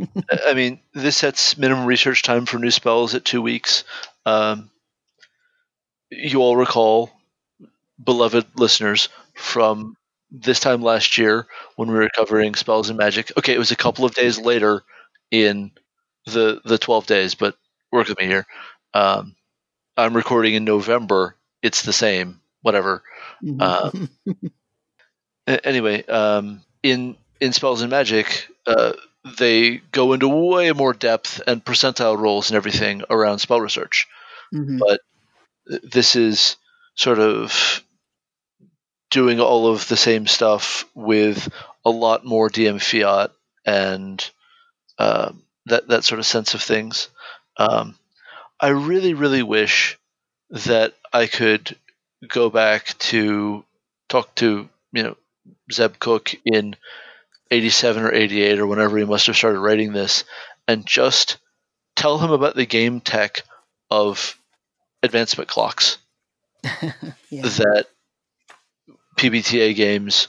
mm-hmm. 0.00 0.18
I 0.46 0.54
mean, 0.54 0.80
this 0.92 1.16
sets 1.16 1.56
minimum 1.56 1.86
research 1.86 2.22
time 2.22 2.46
for 2.46 2.58
new 2.58 2.70
spells 2.70 3.14
at 3.14 3.24
two 3.24 3.40
weeks. 3.40 3.84
Um, 4.26 4.70
you 6.10 6.40
all 6.40 6.56
recall, 6.56 7.10
beloved 8.02 8.46
listeners, 8.56 9.08
from 9.34 9.96
this 10.30 10.60
time 10.60 10.82
last 10.82 11.18
year 11.18 11.46
when 11.76 11.88
we 11.90 11.94
were 11.94 12.10
covering 12.14 12.54
spells 12.54 12.88
and 12.88 12.98
magic. 12.98 13.32
Okay, 13.38 13.54
it 13.54 13.58
was 13.58 13.70
a 13.70 13.76
couple 13.76 14.04
of 14.04 14.14
days 14.14 14.38
later 14.38 14.82
in 15.30 15.70
the 16.26 16.60
the 16.64 16.78
12 16.78 17.06
days, 17.06 17.34
but 17.34 17.56
work 17.92 18.08
with 18.08 18.18
me 18.18 18.26
here. 18.26 18.46
Um, 18.94 19.34
I'm 19.96 20.16
recording 20.16 20.54
in 20.54 20.64
November. 20.64 21.36
It's 21.62 21.82
the 21.82 21.92
same, 21.92 22.40
whatever. 22.62 23.02
Um, 23.60 24.08
anyway, 25.46 26.04
um, 26.06 26.62
in 26.82 27.16
in 27.40 27.52
spells 27.52 27.82
and 27.82 27.90
magic, 27.90 28.48
uh, 28.66 28.92
they 29.38 29.78
go 29.92 30.12
into 30.12 30.28
way 30.28 30.72
more 30.72 30.92
depth 30.94 31.40
and 31.46 31.64
percentile 31.64 32.18
rolls 32.18 32.50
and 32.50 32.56
everything 32.56 33.02
around 33.10 33.38
spell 33.38 33.60
research. 33.60 34.06
Mm-hmm. 34.54 34.78
But 34.78 35.00
this 35.66 36.16
is 36.16 36.56
sort 36.94 37.18
of 37.18 37.82
doing 39.10 39.40
all 39.40 39.68
of 39.68 39.88
the 39.88 39.96
same 39.96 40.26
stuff 40.26 40.84
with 40.94 41.48
a 41.84 41.90
lot 41.90 42.24
more 42.24 42.50
DM 42.50 42.80
fiat 42.80 43.30
and 43.64 44.30
um, 44.98 45.42
that 45.66 45.88
that 45.88 46.04
sort 46.04 46.18
of 46.18 46.26
sense 46.26 46.54
of 46.54 46.62
things. 46.62 47.08
Um, 47.56 47.96
I 48.60 48.68
really, 48.68 49.14
really 49.14 49.42
wish 49.42 49.98
that 50.50 50.94
I 51.12 51.26
could 51.26 51.76
go 52.26 52.50
back 52.50 52.96
to 52.98 53.64
talk 54.08 54.34
to 54.36 54.68
you 54.92 55.02
know 55.02 55.16
Zeb 55.72 55.98
Cook 55.98 56.34
in 56.44 56.76
'87 57.50 58.02
or 58.02 58.12
'88 58.12 58.58
or 58.58 58.66
whenever 58.66 58.96
he 58.96 59.04
must 59.04 59.26
have 59.26 59.36
started 59.36 59.60
writing 59.60 59.92
this, 59.92 60.24
and 60.66 60.86
just 60.86 61.38
tell 61.94 62.18
him 62.18 62.30
about 62.30 62.56
the 62.56 62.66
game 62.66 63.00
tech 63.00 63.42
of 63.90 64.36
advancement 65.02 65.48
clocks 65.48 65.98
yeah. 66.64 67.42
that 67.42 67.86
PBTA 69.16 69.74
games 69.74 70.28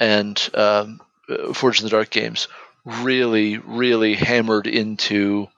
and 0.00 0.50
um, 0.54 1.00
Forge 1.52 1.80
in 1.80 1.84
the 1.84 1.90
Dark 1.90 2.10
games 2.10 2.48
really, 2.84 3.58
really 3.58 4.14
hammered 4.14 4.66
into 4.66 5.48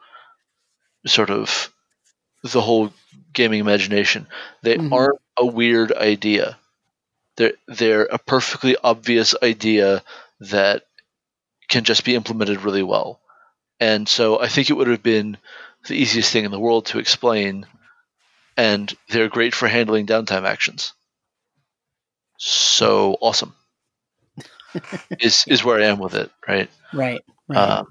sort 1.06 1.30
of 1.30 1.72
the 2.42 2.60
whole 2.60 2.92
gaming 3.32 3.60
imagination. 3.60 4.26
They 4.62 4.76
mm-hmm. 4.76 4.92
aren't 4.92 5.20
a 5.36 5.46
weird 5.46 5.92
idea. 5.92 6.58
They're 7.36 7.54
they're 7.66 8.04
a 8.04 8.18
perfectly 8.18 8.76
obvious 8.82 9.34
idea 9.42 10.02
that 10.40 10.84
can 11.68 11.84
just 11.84 12.04
be 12.04 12.14
implemented 12.14 12.62
really 12.62 12.82
well. 12.82 13.20
And 13.80 14.08
so 14.08 14.40
I 14.40 14.48
think 14.48 14.70
it 14.70 14.74
would 14.74 14.88
have 14.88 15.02
been 15.02 15.36
the 15.86 15.94
easiest 15.94 16.32
thing 16.32 16.44
in 16.44 16.50
the 16.50 16.60
world 16.60 16.86
to 16.86 16.98
explain 16.98 17.66
and 18.56 18.92
they're 19.08 19.28
great 19.28 19.54
for 19.54 19.68
handling 19.68 20.06
downtime 20.06 20.46
actions. 20.46 20.92
So 22.38 23.16
awesome. 23.20 23.54
is 25.20 25.44
is 25.46 25.64
where 25.64 25.80
I 25.80 25.86
am 25.86 25.98
with 25.98 26.14
it, 26.14 26.30
right? 26.46 26.70
Right. 26.92 27.24
right. 27.48 27.58
Um, 27.58 27.86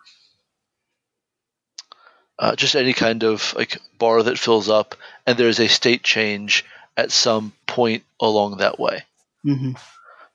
uh, 2.38 2.56
just 2.56 2.76
any 2.76 2.94
kind 2.94 3.24
of 3.24 3.54
like 3.56 3.78
bar 3.98 4.22
that 4.24 4.40
fills 4.40 4.70
up, 4.70 4.96
and 5.26 5.38
there's 5.38 5.60
a 5.60 5.68
state 5.68 6.04
change 6.04 6.66
at 6.98 7.12
some 7.12 7.54
point 7.66 8.04
along 8.20 8.58
that 8.58 8.80
way. 8.80 9.04
Mm-hmm. 9.46 9.72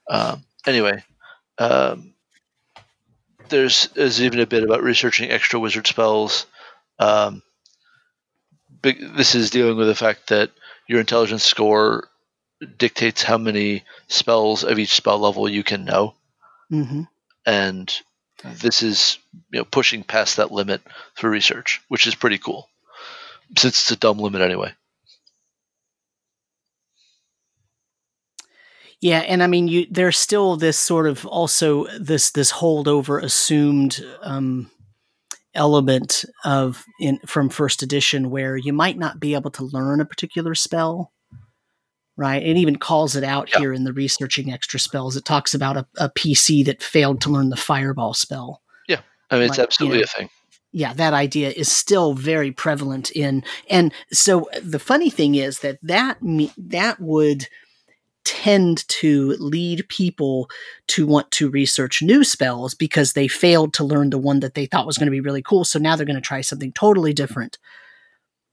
Um, 0.09 0.45
anyway, 0.67 1.05
um, 1.59 2.15
there's 3.49 3.89
there's 3.95 4.23
even 4.23 4.41
a 4.41 4.47
bit 4.47 4.65
about 4.65 4.83
researching 4.83 5.31
extra 5.31 5.61
wizard 5.61 5.87
spells. 5.87 6.47
Um, 6.99 7.43
this 8.83 9.35
is 9.35 9.51
dealing 9.51 9.77
with 9.77 9.89
the 9.89 9.95
fact 9.95 10.29
that 10.29 10.51
your 10.87 11.01
intelligence 11.01 11.45
score 11.45 12.09
dictates 12.77 13.23
how 13.23 13.39
many 13.39 13.85
spells 14.09 14.65
of 14.65 14.79
each 14.79 14.95
spell 14.95 15.19
level 15.19 15.49
you 15.49 15.63
can 15.63 15.85
know. 15.85 16.15
Mm-hmm. 16.71 17.03
And 17.47 17.93
this 18.45 18.83
is 18.83 19.19
you 19.51 19.61
know 19.61 19.65
pushing 19.65 20.03
past 20.03 20.37
that 20.37 20.53
limit 20.53 20.83
through 21.17 21.31
research, 21.31 21.81
which 21.89 22.07
is 22.07 22.15
pretty 22.15 22.39
cool, 22.39 22.69
since 23.57 23.81
it's 23.81 23.91
a 23.91 23.97
dumb 23.97 24.19
limit 24.19 24.43
anyway. 24.43 24.73
Yeah, 29.01 29.21
and 29.21 29.43
I 29.43 29.47
mean, 29.47 29.69
you 29.69 29.87
there's 29.91 30.19
still 30.19 30.57
this 30.57 30.79
sort 30.79 31.07
of 31.07 31.25
also 31.27 31.87
this 31.99 32.31
this 32.31 32.53
holdover 32.53 33.23
assumed 33.23 34.05
um, 34.23 34.71
element 35.55 36.25
of 36.45 36.85
in 37.01 37.19
from 37.27 37.49
first 37.49 37.83
edition 37.83 38.31
where 38.31 38.57
you 38.57 38.73
might 38.73 38.99
not 38.99 39.19
be 39.19 39.35
able 39.35 39.51
to 39.51 39.65
learn 39.65 40.01
a 40.01 40.05
particular 40.05 40.55
spell 40.55 41.13
right 42.17 42.43
it 42.43 42.57
even 42.57 42.77
calls 42.77 43.17
it 43.17 43.25
out 43.25 43.51
yeah. 43.51 43.59
here 43.59 43.73
in 43.73 43.83
the 43.85 43.93
researching 43.93 44.53
extra 44.53 44.79
spells 44.79 45.17
it 45.17 45.25
talks 45.25 45.53
about 45.53 45.77
a, 45.77 45.87
a, 45.99 46.09
pc 46.11 46.65
that 46.65 46.83
failed 46.83 47.21
to 47.21 47.31
learn 47.31 47.51
the 47.51 47.57
fireball 47.57 48.15
spell 48.15 48.63
yeah 48.89 49.01
I 49.31 49.37
mean, 49.37 49.45
it's 49.45 49.59
like, 49.59 49.67
absolutely 49.67 49.99
you 49.99 50.05
know, 50.05 50.09
a 50.15 50.19
thing. 50.19 50.31
Yeah, 50.73 50.93
that 50.95 51.15
idea 51.15 51.51
is 51.51 51.71
still 51.71 52.15
very 52.15 52.53
prevalent 52.53 53.11
in, 53.11 53.43
and 53.69 53.93
so 54.13 54.49
the 54.63 54.79
funny 54.79 55.11
thing 55.11 55.35
is 55.35 55.61
that 55.61 55.79
that 55.83 56.19
that 56.21 57.01
would 57.01 57.49
tend 58.25 58.87
to 58.89 59.37
lead 59.39 59.89
people 59.89 60.49
to 60.89 61.07
want 61.07 61.31
to 61.33 61.51
research 61.51 62.03
new 62.03 62.23
spells 62.23 62.75
because 62.75 63.13
they 63.13 63.29
failed 63.29 63.73
to 63.75 63.85
learn 63.85 64.11
the 64.11 64.19
one 64.19 64.41
that 64.41 64.55
they 64.55 64.67
thought 64.67 64.87
was 64.87 64.99
going 64.99 65.07
to 65.07 65.11
be 65.11 65.21
really 65.21 65.43
cool. 65.43 65.65
So 65.65 65.79
now 65.79 65.97
they're 65.97 66.07
going 66.07 66.17
to 66.17 66.21
try 66.21 66.41
something 66.41 66.73
totally 66.73 67.13
different, 67.13 67.59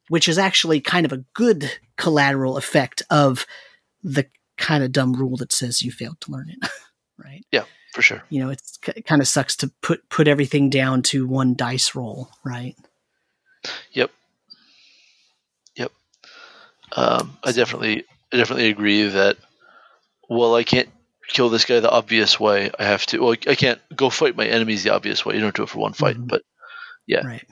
which 0.10 0.28
is 0.28 0.38
actually 0.38 0.80
kind 0.82 1.06
of 1.06 1.12
a 1.12 1.24
good 1.34 1.72
collateral 1.98 2.58
effect 2.58 3.02
of 3.10 3.46
the 4.04 4.28
kind 4.58 4.84
of 4.84 4.92
dumb 4.92 5.14
rule 5.14 5.38
that 5.38 5.52
says 5.52 5.82
you 5.82 5.92
failed 5.92 6.20
to 6.22 6.32
learn 6.32 6.50
it. 6.50 6.70
right? 7.24 7.46
Yeah, 7.52 7.66
for 7.94 8.02
sure. 8.02 8.24
You 8.30 8.44
know, 8.44 8.50
it's, 8.50 8.80
it 8.96 9.06
kind 9.06 9.22
of 9.22 9.28
sucks 9.28 9.56
to 9.58 9.72
put 9.82 10.08
put 10.10 10.28
everything 10.28 10.70
down 10.70 11.02
to 11.04 11.28
one 11.28 11.56
dice 11.56 11.96
roll, 11.96 12.30
right? 12.46 12.76
Yep. 13.92 14.12
Yep. 15.76 15.92
Um, 16.94 17.38
I 17.44 17.52
definitely 17.52 18.06
I 18.32 18.38
definitely 18.38 18.70
agree 18.70 19.04
that 19.08 19.38
well, 20.30 20.56
I 20.56 20.64
can't 20.64 20.90
kill 21.28 21.50
this 21.50 21.66
guy 21.66 21.80
the 21.80 21.92
obvious 21.92 22.40
way. 22.40 22.72
I 22.78 22.84
have 22.86 23.06
to. 23.08 23.20
Well, 23.20 23.36
I 23.48 23.56
can't 23.56 23.80
go 23.96 24.10
fight 24.10 24.36
my 24.36 24.46
enemies 24.46 24.84
the 24.84 24.94
obvious 24.94 25.26
way. 25.26 25.36
You 25.36 25.42
don't 25.42 25.56
do 25.56 25.64
it 25.64 25.70
for 25.70 25.80
one 25.80 25.94
fight, 25.94 26.16
mm-hmm. 26.16 26.28
but 26.28 26.44
yeah, 27.06 27.26
right. 27.26 27.48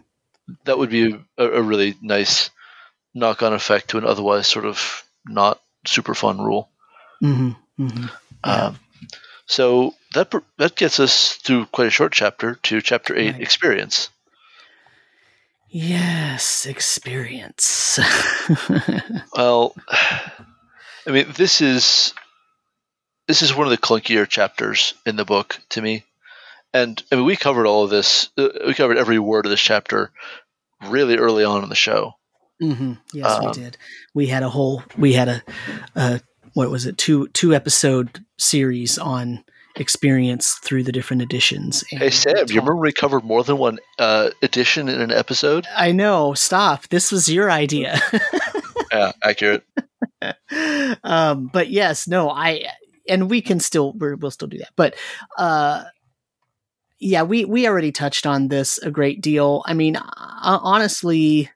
that 0.65 0.77
would 0.77 0.89
be 0.89 1.17
a, 1.37 1.45
a 1.45 1.61
really 1.61 1.95
nice 2.01 2.49
knock-on 3.13 3.53
effect 3.53 3.89
to 3.89 3.97
an 3.97 4.05
otherwise 4.05 4.47
sort 4.47 4.65
of 4.65 5.03
not 5.25 5.61
super 5.85 6.13
fun 6.13 6.39
rule. 6.39 6.69
Mm-hmm. 7.23 7.83
Mm-hmm. 7.83 8.05
Yeah. 8.45 8.65
Um, 8.65 8.79
so 9.45 9.93
that 10.13 10.33
that 10.57 10.75
gets 10.75 10.99
us 10.99 11.33
through 11.35 11.67
quite 11.67 11.87
a 11.87 11.91
short 11.91 12.11
chapter 12.13 12.55
to 12.55 12.81
chapter 12.81 13.15
eight, 13.15 13.33
right. 13.33 13.41
experience. 13.41 14.09
Yes, 15.69 16.65
experience. 16.65 17.99
well, 19.35 19.75
I 19.89 21.11
mean, 21.11 21.27
this 21.35 21.59
is 21.61 22.13
this 23.27 23.41
is 23.41 23.55
one 23.55 23.67
of 23.67 23.71
the 23.71 23.77
clunkier 23.77 24.27
chapters 24.27 24.93
in 25.05 25.15
the 25.15 25.25
book 25.25 25.59
to 25.69 25.81
me. 25.81 26.03
And 26.73 27.01
I 27.11 27.15
mean, 27.15 27.25
we 27.25 27.35
covered 27.35 27.67
all 27.67 27.83
of 27.83 27.89
this. 27.89 28.29
Uh, 28.37 28.49
we 28.67 28.73
covered 28.73 28.97
every 28.97 29.19
word 29.19 29.45
of 29.45 29.49
this 29.49 29.61
chapter 29.61 30.11
really 30.87 31.17
early 31.17 31.43
on 31.43 31.63
in 31.63 31.69
the 31.69 31.75
show. 31.75 32.15
Mm-hmm. 32.61 32.93
Yes, 33.13 33.31
um, 33.31 33.45
we 33.45 33.51
did. 33.53 33.77
We 34.13 34.27
had 34.27 34.43
a 34.43 34.49
whole. 34.49 34.83
We 34.97 35.13
had 35.13 35.27
a, 35.27 35.43
a 35.95 36.21
what 36.53 36.69
was 36.69 36.85
it? 36.85 36.97
Two 36.97 37.27
two 37.29 37.53
episode 37.53 38.25
series 38.37 38.97
on 38.97 39.43
experience 39.77 40.53
through 40.53 40.83
the 40.83 40.91
different 40.91 41.21
editions. 41.21 41.83
Hey 41.89 42.09
Sam, 42.09 42.45
you 42.47 42.55
remember 42.61 42.77
we 42.77 42.93
covered 42.93 43.23
more 43.23 43.43
than 43.43 43.57
one 43.57 43.79
uh, 43.99 44.31
edition 44.41 44.87
in 44.87 45.01
an 45.01 45.11
episode? 45.11 45.67
I 45.75 45.91
know. 45.91 46.33
Stop. 46.33 46.87
This 46.87 47.11
was 47.11 47.29
your 47.29 47.51
idea. 47.51 47.99
yeah, 48.91 49.11
accurate. 49.23 49.63
um, 51.03 51.49
but 51.51 51.69
yes, 51.69 52.07
no, 52.07 52.29
I 52.29 52.65
and 53.07 53.29
we 53.29 53.41
can 53.41 53.59
still 53.59 53.93
we 53.93 54.15
will 54.15 54.31
still 54.31 54.47
do 54.47 54.57
that. 54.59 54.71
But 54.75 54.95
uh, 55.37 55.83
yeah, 56.99 57.23
we 57.23 57.45
we 57.45 57.67
already 57.67 57.91
touched 57.91 58.25
on 58.25 58.47
this 58.47 58.77
a 58.79 58.91
great 58.91 59.21
deal. 59.21 59.63
I 59.65 59.73
mean, 59.73 59.95
uh, 59.95 60.05
honestly, 60.41 61.49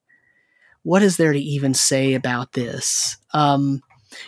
what 0.83 1.03
is 1.03 1.17
there 1.17 1.33
to 1.33 1.39
even 1.39 1.73
say 1.73 2.13
about 2.13 2.53
this? 2.53 3.17
Um, 3.33 3.81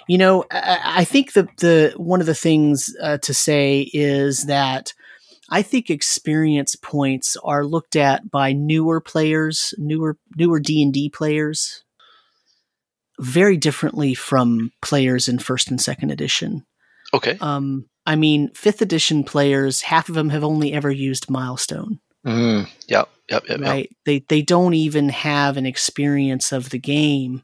you 0.07 0.17
know, 0.17 0.45
I, 0.51 0.79
I, 0.97 1.03
think 1.03 1.33
the 1.33 1.47
the 1.57 1.93
one 1.97 2.21
of 2.21 2.27
the 2.27 2.35
things 2.35 2.95
uh, 3.01 3.17
to 3.19 3.33
say 3.33 3.89
is 3.93 4.45
that 4.45 4.93
I 5.49 5.61
think 5.63 5.89
experience 5.89 6.75
points 6.75 7.35
are 7.43 7.65
looked 7.65 7.95
at 7.95 8.31
by 8.31 8.53
newer 8.53 9.01
players, 9.01 9.73
newer 9.77 10.17
newer 10.37 10.59
D 10.59 10.81
and 10.81 10.93
D 10.93 11.09
players, 11.09 11.83
very 13.19 13.57
differently 13.57 14.13
from 14.13 14.71
players 14.81 15.27
in 15.27 15.39
first 15.39 15.69
and 15.69 15.81
second 15.81 16.11
edition. 16.11 16.65
Okay. 17.13 17.37
Um, 17.41 17.85
I 18.05 18.15
mean, 18.15 18.49
fifth 18.53 18.81
edition 18.81 19.23
players, 19.23 19.81
half 19.81 20.09
of 20.09 20.15
them 20.15 20.29
have 20.29 20.43
only 20.43 20.73
ever 20.73 20.91
used 20.91 21.29
Milestone. 21.29 21.99
Mm, 22.25 22.67
yep, 22.87 23.09
yep, 23.29 23.43
yep. 23.47 23.59
Right. 23.59 23.89
Yep. 23.89 23.97
They 24.05 24.19
they 24.27 24.41
don't 24.41 24.73
even 24.73 25.09
have 25.09 25.57
an 25.57 25.65
experience 25.65 26.51
of 26.51 26.69
the 26.69 26.79
game. 26.79 27.43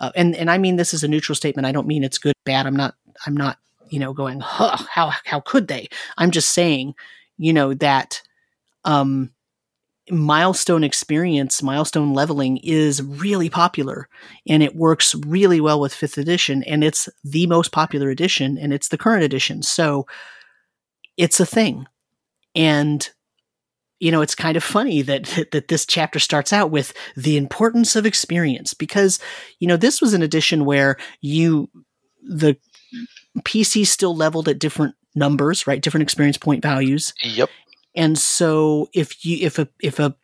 Uh, 0.00 0.10
and 0.14 0.34
and 0.34 0.50
I 0.50 0.58
mean 0.58 0.76
this 0.76 0.92
is 0.94 1.04
a 1.04 1.08
neutral 1.08 1.36
statement. 1.36 1.66
I 1.66 1.72
don't 1.72 1.86
mean 1.86 2.04
it's 2.04 2.18
good, 2.18 2.34
bad. 2.44 2.66
I'm 2.66 2.76
not. 2.76 2.94
I'm 3.26 3.36
not. 3.36 3.58
You 3.90 4.00
know, 4.00 4.12
going 4.12 4.40
huh, 4.40 4.76
how 4.90 5.12
how 5.24 5.40
could 5.40 5.68
they? 5.68 5.88
I'm 6.18 6.30
just 6.30 6.50
saying, 6.50 6.94
you 7.36 7.52
know 7.52 7.74
that 7.74 8.22
um, 8.84 9.30
milestone 10.10 10.84
experience, 10.84 11.62
milestone 11.62 12.12
leveling 12.12 12.58
is 12.58 13.02
really 13.02 13.48
popular 13.48 14.08
and 14.46 14.62
it 14.62 14.76
works 14.76 15.14
really 15.26 15.60
well 15.60 15.80
with 15.80 15.94
fifth 15.94 16.18
edition 16.18 16.62
and 16.64 16.84
it's 16.84 17.08
the 17.22 17.46
most 17.46 17.72
popular 17.72 18.10
edition 18.10 18.58
and 18.58 18.72
it's 18.72 18.88
the 18.88 18.98
current 18.98 19.24
edition. 19.24 19.62
So 19.62 20.06
it's 21.16 21.40
a 21.40 21.46
thing. 21.46 21.86
And 22.54 23.08
you 24.00 24.10
know, 24.10 24.20
it's 24.20 24.34
kind 24.34 24.56
of 24.56 24.64
funny 24.64 25.00
that 25.02 25.46
that 25.52 25.68
this 25.68 25.86
chapter 25.86 26.18
starts 26.18 26.52
out 26.52 26.70
with 26.70 26.92
the 27.16 27.36
importance 27.36 27.96
of 27.96 28.04
experience 28.04 28.74
because 28.74 29.18
you 29.60 29.68
know, 29.68 29.76
this 29.76 30.02
was 30.02 30.12
an 30.12 30.22
edition 30.22 30.64
where 30.66 30.96
you 31.20 31.70
the 32.22 32.56
PC 33.40 33.86
still 33.86 34.14
leveled 34.14 34.48
at 34.48 34.58
different 34.58 34.94
numbers, 35.14 35.66
right? 35.66 35.80
Different 35.80 36.02
experience 36.02 36.36
point 36.36 36.62
values. 36.62 37.14
Yep. 37.22 37.50
And 37.94 38.18
so 38.18 38.88
if 38.92 39.24
you 39.24 39.46
if 39.46 39.58
a 39.58 39.68
if 39.80 39.98
a 39.98 40.14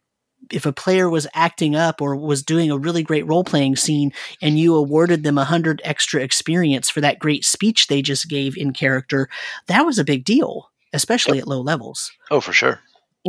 if 0.51 0.67
a 0.67 0.73
player 0.73 1.09
was 1.09 1.27
acting 1.35 1.77
up 1.77 2.01
or 2.01 2.17
was 2.17 2.43
doing 2.43 2.71
a 2.71 2.79
really 2.79 3.03
great 3.03 3.27
role 3.27 3.45
playing 3.45 3.77
scene 3.77 4.13
and 4.43 4.59
you 4.59 4.75
awarded 4.75 5.23
them 5.23 5.39
a 5.39 5.45
hundred 5.45 5.81
extra 5.85 6.23
experience 6.23 6.89
for 6.91 7.01
that 7.01 7.19
great 7.19 7.45
speech 7.45 7.87
they 7.87 8.03
just 8.03 8.29
gave 8.29 8.57
in 8.57 8.73
character, 8.73 9.29
that 9.67 9.87
was 9.87 9.99
a 9.99 10.05
big 10.05 10.25
deal, 10.25 10.71
especially 10.93 11.39
at 11.39 11.47
low 11.47 11.61
levels. 11.61 12.11
Oh, 12.31 12.41
for 12.41 12.53
sure. 12.53 12.81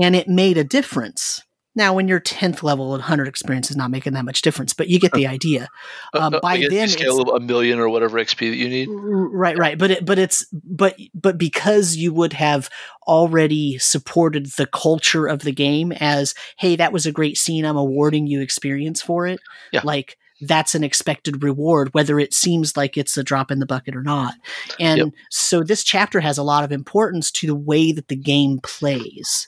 And 0.01 0.15
it 0.15 0.27
made 0.27 0.57
a 0.57 0.63
difference. 0.63 1.43
Now, 1.73 1.93
when 1.93 2.07
you're 2.07 2.19
10th 2.19 2.63
level 2.63 2.93
and 2.93 3.01
100 3.01 3.27
experience 3.27 3.71
is 3.71 3.77
not 3.77 3.91
making 3.91 4.13
that 4.13 4.25
much 4.25 4.41
difference, 4.41 4.73
but 4.73 4.89
you 4.89 4.99
get 4.99 5.13
the 5.13 5.27
idea. 5.27 5.69
Um, 6.13 6.37
by 6.41 6.65
then, 6.69 6.89
scale 6.89 7.21
a 7.21 7.39
million 7.39 7.79
or 7.79 7.87
whatever 7.89 8.19
XP 8.19 8.39
that 8.49 8.57
you 8.57 8.67
need. 8.67 8.89
Right, 8.91 9.57
right. 9.57 9.77
But 9.77 9.91
it, 9.91 10.05
but 10.05 10.19
it's 10.19 10.45
but 10.51 10.97
but 11.13 11.37
because 11.37 11.95
you 11.95 12.13
would 12.13 12.33
have 12.33 12.69
already 13.07 13.77
supported 13.77 14.47
the 14.57 14.67
culture 14.67 15.27
of 15.27 15.39
the 15.39 15.53
game 15.53 15.91
as, 15.93 16.33
hey, 16.57 16.75
that 16.75 16.91
was 16.91 17.05
a 17.05 17.11
great 17.11 17.37
scene. 17.37 17.65
I'm 17.65 17.77
awarding 17.77 18.27
you 18.27 18.41
experience 18.41 19.01
for 19.01 19.25
it. 19.27 19.39
Yeah. 19.71 19.81
Like 19.83 20.17
that's 20.41 20.75
an 20.75 20.83
expected 20.83 21.43
reward, 21.43 21.93
whether 21.93 22.19
it 22.19 22.33
seems 22.33 22.75
like 22.75 22.97
it's 22.97 23.15
a 23.15 23.23
drop 23.23 23.51
in 23.51 23.59
the 23.59 23.65
bucket 23.65 23.95
or 23.95 24.01
not. 24.01 24.33
And 24.79 24.97
yep. 24.97 25.07
so 25.29 25.63
this 25.63 25.83
chapter 25.83 26.19
has 26.19 26.37
a 26.37 26.43
lot 26.43 26.63
of 26.63 26.71
importance 26.71 27.31
to 27.33 27.47
the 27.47 27.55
way 27.55 27.91
that 27.91 28.07
the 28.07 28.15
game 28.15 28.59
plays. 28.61 29.47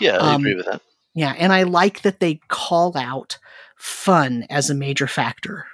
Yeah, 0.00 0.16
I 0.16 0.34
um, 0.34 0.40
agree 0.40 0.54
with 0.54 0.66
that 0.66 0.80
yeah, 1.14 1.34
and 1.38 1.52
I 1.52 1.64
like 1.64 2.02
that 2.02 2.20
they 2.20 2.40
call 2.48 2.96
out 2.96 3.38
fun 3.76 4.46
as 4.50 4.70
a 4.70 4.74
major 4.74 5.06
factor. 5.06 5.66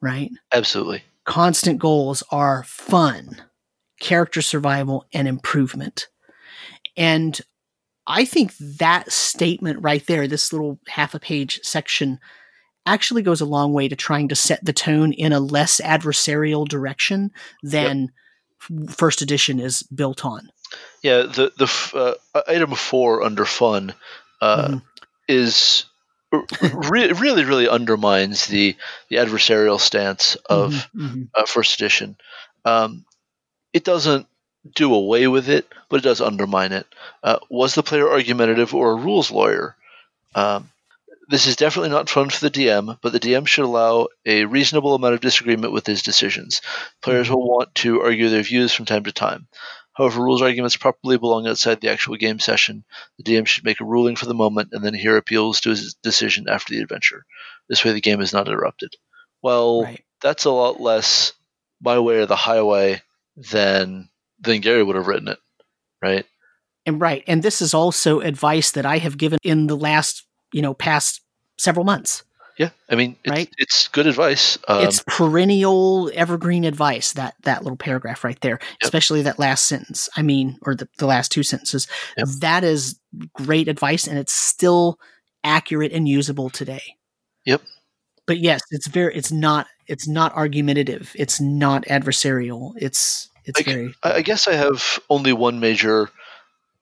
Right? 0.00 0.30
Absolutely. 0.52 1.02
Constant 1.24 1.78
goals 1.78 2.22
are 2.30 2.64
fun, 2.64 3.42
character 4.00 4.42
survival, 4.42 5.06
and 5.12 5.26
improvement. 5.26 6.08
And 6.96 7.40
I 8.06 8.24
think 8.24 8.56
that 8.58 9.10
statement 9.10 9.82
right 9.82 10.06
there, 10.06 10.28
this 10.28 10.52
little 10.52 10.78
half 10.86 11.14
a 11.14 11.18
page 11.18 11.60
section, 11.62 12.20
actually 12.84 13.22
goes 13.22 13.40
a 13.40 13.46
long 13.46 13.72
way 13.72 13.88
to 13.88 13.96
trying 13.96 14.28
to 14.28 14.36
set 14.36 14.64
the 14.64 14.72
tone 14.72 15.12
in 15.12 15.32
a 15.32 15.40
less 15.40 15.80
adversarial 15.80 16.68
direction 16.68 17.32
than 17.62 18.12
yep. 18.70 18.90
first 18.90 19.22
edition 19.22 19.58
is 19.58 19.82
built 19.82 20.24
on. 20.24 20.48
Yeah, 21.02 21.22
the 21.22 21.52
the 21.56 22.18
uh, 22.34 22.42
item 22.48 22.74
four 22.74 23.22
under 23.22 23.44
fun 23.44 23.94
uh, 24.40 24.68
mm-hmm. 24.68 24.78
is 25.28 25.84
re- 26.90 27.12
really 27.12 27.44
really 27.44 27.68
undermines 27.68 28.46
the 28.46 28.76
the 29.08 29.16
adversarial 29.16 29.80
stance 29.80 30.36
of 30.48 30.72
mm-hmm. 30.72 31.06
mm-hmm. 31.06 31.22
uh, 31.34 31.46
first 31.46 31.74
edition. 31.80 32.16
Um, 32.64 33.04
it 33.72 33.84
doesn't 33.84 34.26
do 34.74 34.94
away 34.94 35.28
with 35.28 35.48
it, 35.48 35.66
but 35.88 35.98
it 35.98 36.04
does 36.04 36.20
undermine 36.20 36.72
it. 36.72 36.86
Uh, 37.22 37.38
was 37.48 37.74
the 37.74 37.82
player 37.82 38.08
argumentative 38.08 38.74
or 38.74 38.92
a 38.92 38.96
rules 38.96 39.30
lawyer? 39.30 39.76
Um, 40.34 40.70
this 41.28 41.46
is 41.46 41.56
definitely 41.56 41.90
not 41.90 42.08
fun 42.08 42.30
for 42.30 42.40
the 42.40 42.50
DM, 42.50 42.98
but 43.00 43.12
the 43.12 43.20
DM 43.20 43.46
should 43.46 43.64
allow 43.64 44.08
a 44.24 44.44
reasonable 44.44 44.94
amount 44.94 45.14
of 45.14 45.20
disagreement 45.20 45.72
with 45.72 45.86
his 45.86 46.02
decisions. 46.02 46.62
Players 47.02 47.26
mm-hmm. 47.26 47.34
will 47.34 47.48
want 47.48 47.74
to 47.76 48.02
argue 48.02 48.28
their 48.28 48.42
views 48.42 48.72
from 48.72 48.84
time 48.84 49.04
to 49.04 49.12
time. 49.12 49.48
However, 49.96 50.22
rules 50.22 50.42
arguments 50.42 50.76
properly 50.76 51.16
belong 51.16 51.46
outside 51.46 51.80
the 51.80 51.90
actual 51.90 52.16
game 52.16 52.38
session. 52.38 52.84
The 53.16 53.24
DM 53.24 53.46
should 53.46 53.64
make 53.64 53.80
a 53.80 53.84
ruling 53.84 54.16
for 54.16 54.26
the 54.26 54.34
moment 54.34 54.68
and 54.72 54.84
then 54.84 54.92
hear 54.92 55.16
appeals 55.16 55.60
to 55.62 55.70
his 55.70 55.94
decision 55.94 56.48
after 56.50 56.74
the 56.74 56.82
adventure. 56.82 57.24
This 57.68 57.82
way, 57.82 57.92
the 57.92 58.02
game 58.02 58.20
is 58.20 58.32
not 58.32 58.46
interrupted. 58.46 58.94
Well, 59.40 59.84
right. 59.84 60.04
that's 60.20 60.44
a 60.44 60.50
lot 60.50 60.80
less 60.80 61.32
my 61.80 61.98
way 61.98 62.18
or 62.18 62.26
the 62.26 62.36
highway 62.36 63.00
than 63.36 64.10
than 64.38 64.60
Gary 64.60 64.82
would 64.82 64.96
have 64.96 65.06
written 65.06 65.28
it, 65.28 65.38
right? 66.02 66.26
And 66.84 67.00
right, 67.00 67.24
and 67.26 67.42
this 67.42 67.62
is 67.62 67.72
also 67.72 68.20
advice 68.20 68.70
that 68.72 68.84
I 68.84 68.98
have 68.98 69.16
given 69.16 69.38
in 69.42 69.66
the 69.66 69.76
last, 69.76 70.24
you 70.52 70.62
know, 70.62 70.74
past 70.74 71.22
several 71.56 71.84
months. 71.84 72.22
Yeah, 72.58 72.70
I 72.88 72.94
mean, 72.94 73.16
it's, 73.22 73.30
right? 73.30 73.54
it's 73.58 73.88
good 73.88 74.06
advice. 74.06 74.56
Um, 74.66 74.82
it's 74.82 75.04
perennial, 75.06 76.10
evergreen 76.14 76.64
advice. 76.64 77.12
That 77.12 77.34
that 77.42 77.62
little 77.62 77.76
paragraph 77.76 78.24
right 78.24 78.40
there, 78.40 78.58
yep. 78.62 78.82
especially 78.82 79.22
that 79.22 79.38
last 79.38 79.66
sentence. 79.66 80.08
I 80.16 80.22
mean, 80.22 80.58
or 80.62 80.74
the, 80.74 80.88
the 80.96 81.06
last 81.06 81.30
two 81.30 81.42
sentences. 81.42 81.86
Yep. 82.16 82.28
That 82.40 82.64
is 82.64 82.98
great 83.34 83.68
advice, 83.68 84.06
and 84.06 84.18
it's 84.18 84.32
still 84.32 84.98
accurate 85.44 85.92
and 85.92 86.08
usable 86.08 86.48
today. 86.48 86.96
Yep. 87.44 87.60
But 88.26 88.38
yes, 88.38 88.62
it's 88.70 88.86
very. 88.86 89.14
It's 89.14 89.30
not. 89.30 89.66
It's 89.86 90.08
not 90.08 90.34
argumentative. 90.34 91.12
It's 91.14 91.40
not 91.40 91.84
adversarial. 91.84 92.72
It's. 92.76 93.28
It's 93.44 93.60
I, 93.60 93.62
very. 93.64 93.94
I 94.02 94.22
guess 94.22 94.48
I 94.48 94.54
have 94.54 94.98
only 95.10 95.34
one 95.34 95.60
major 95.60 96.10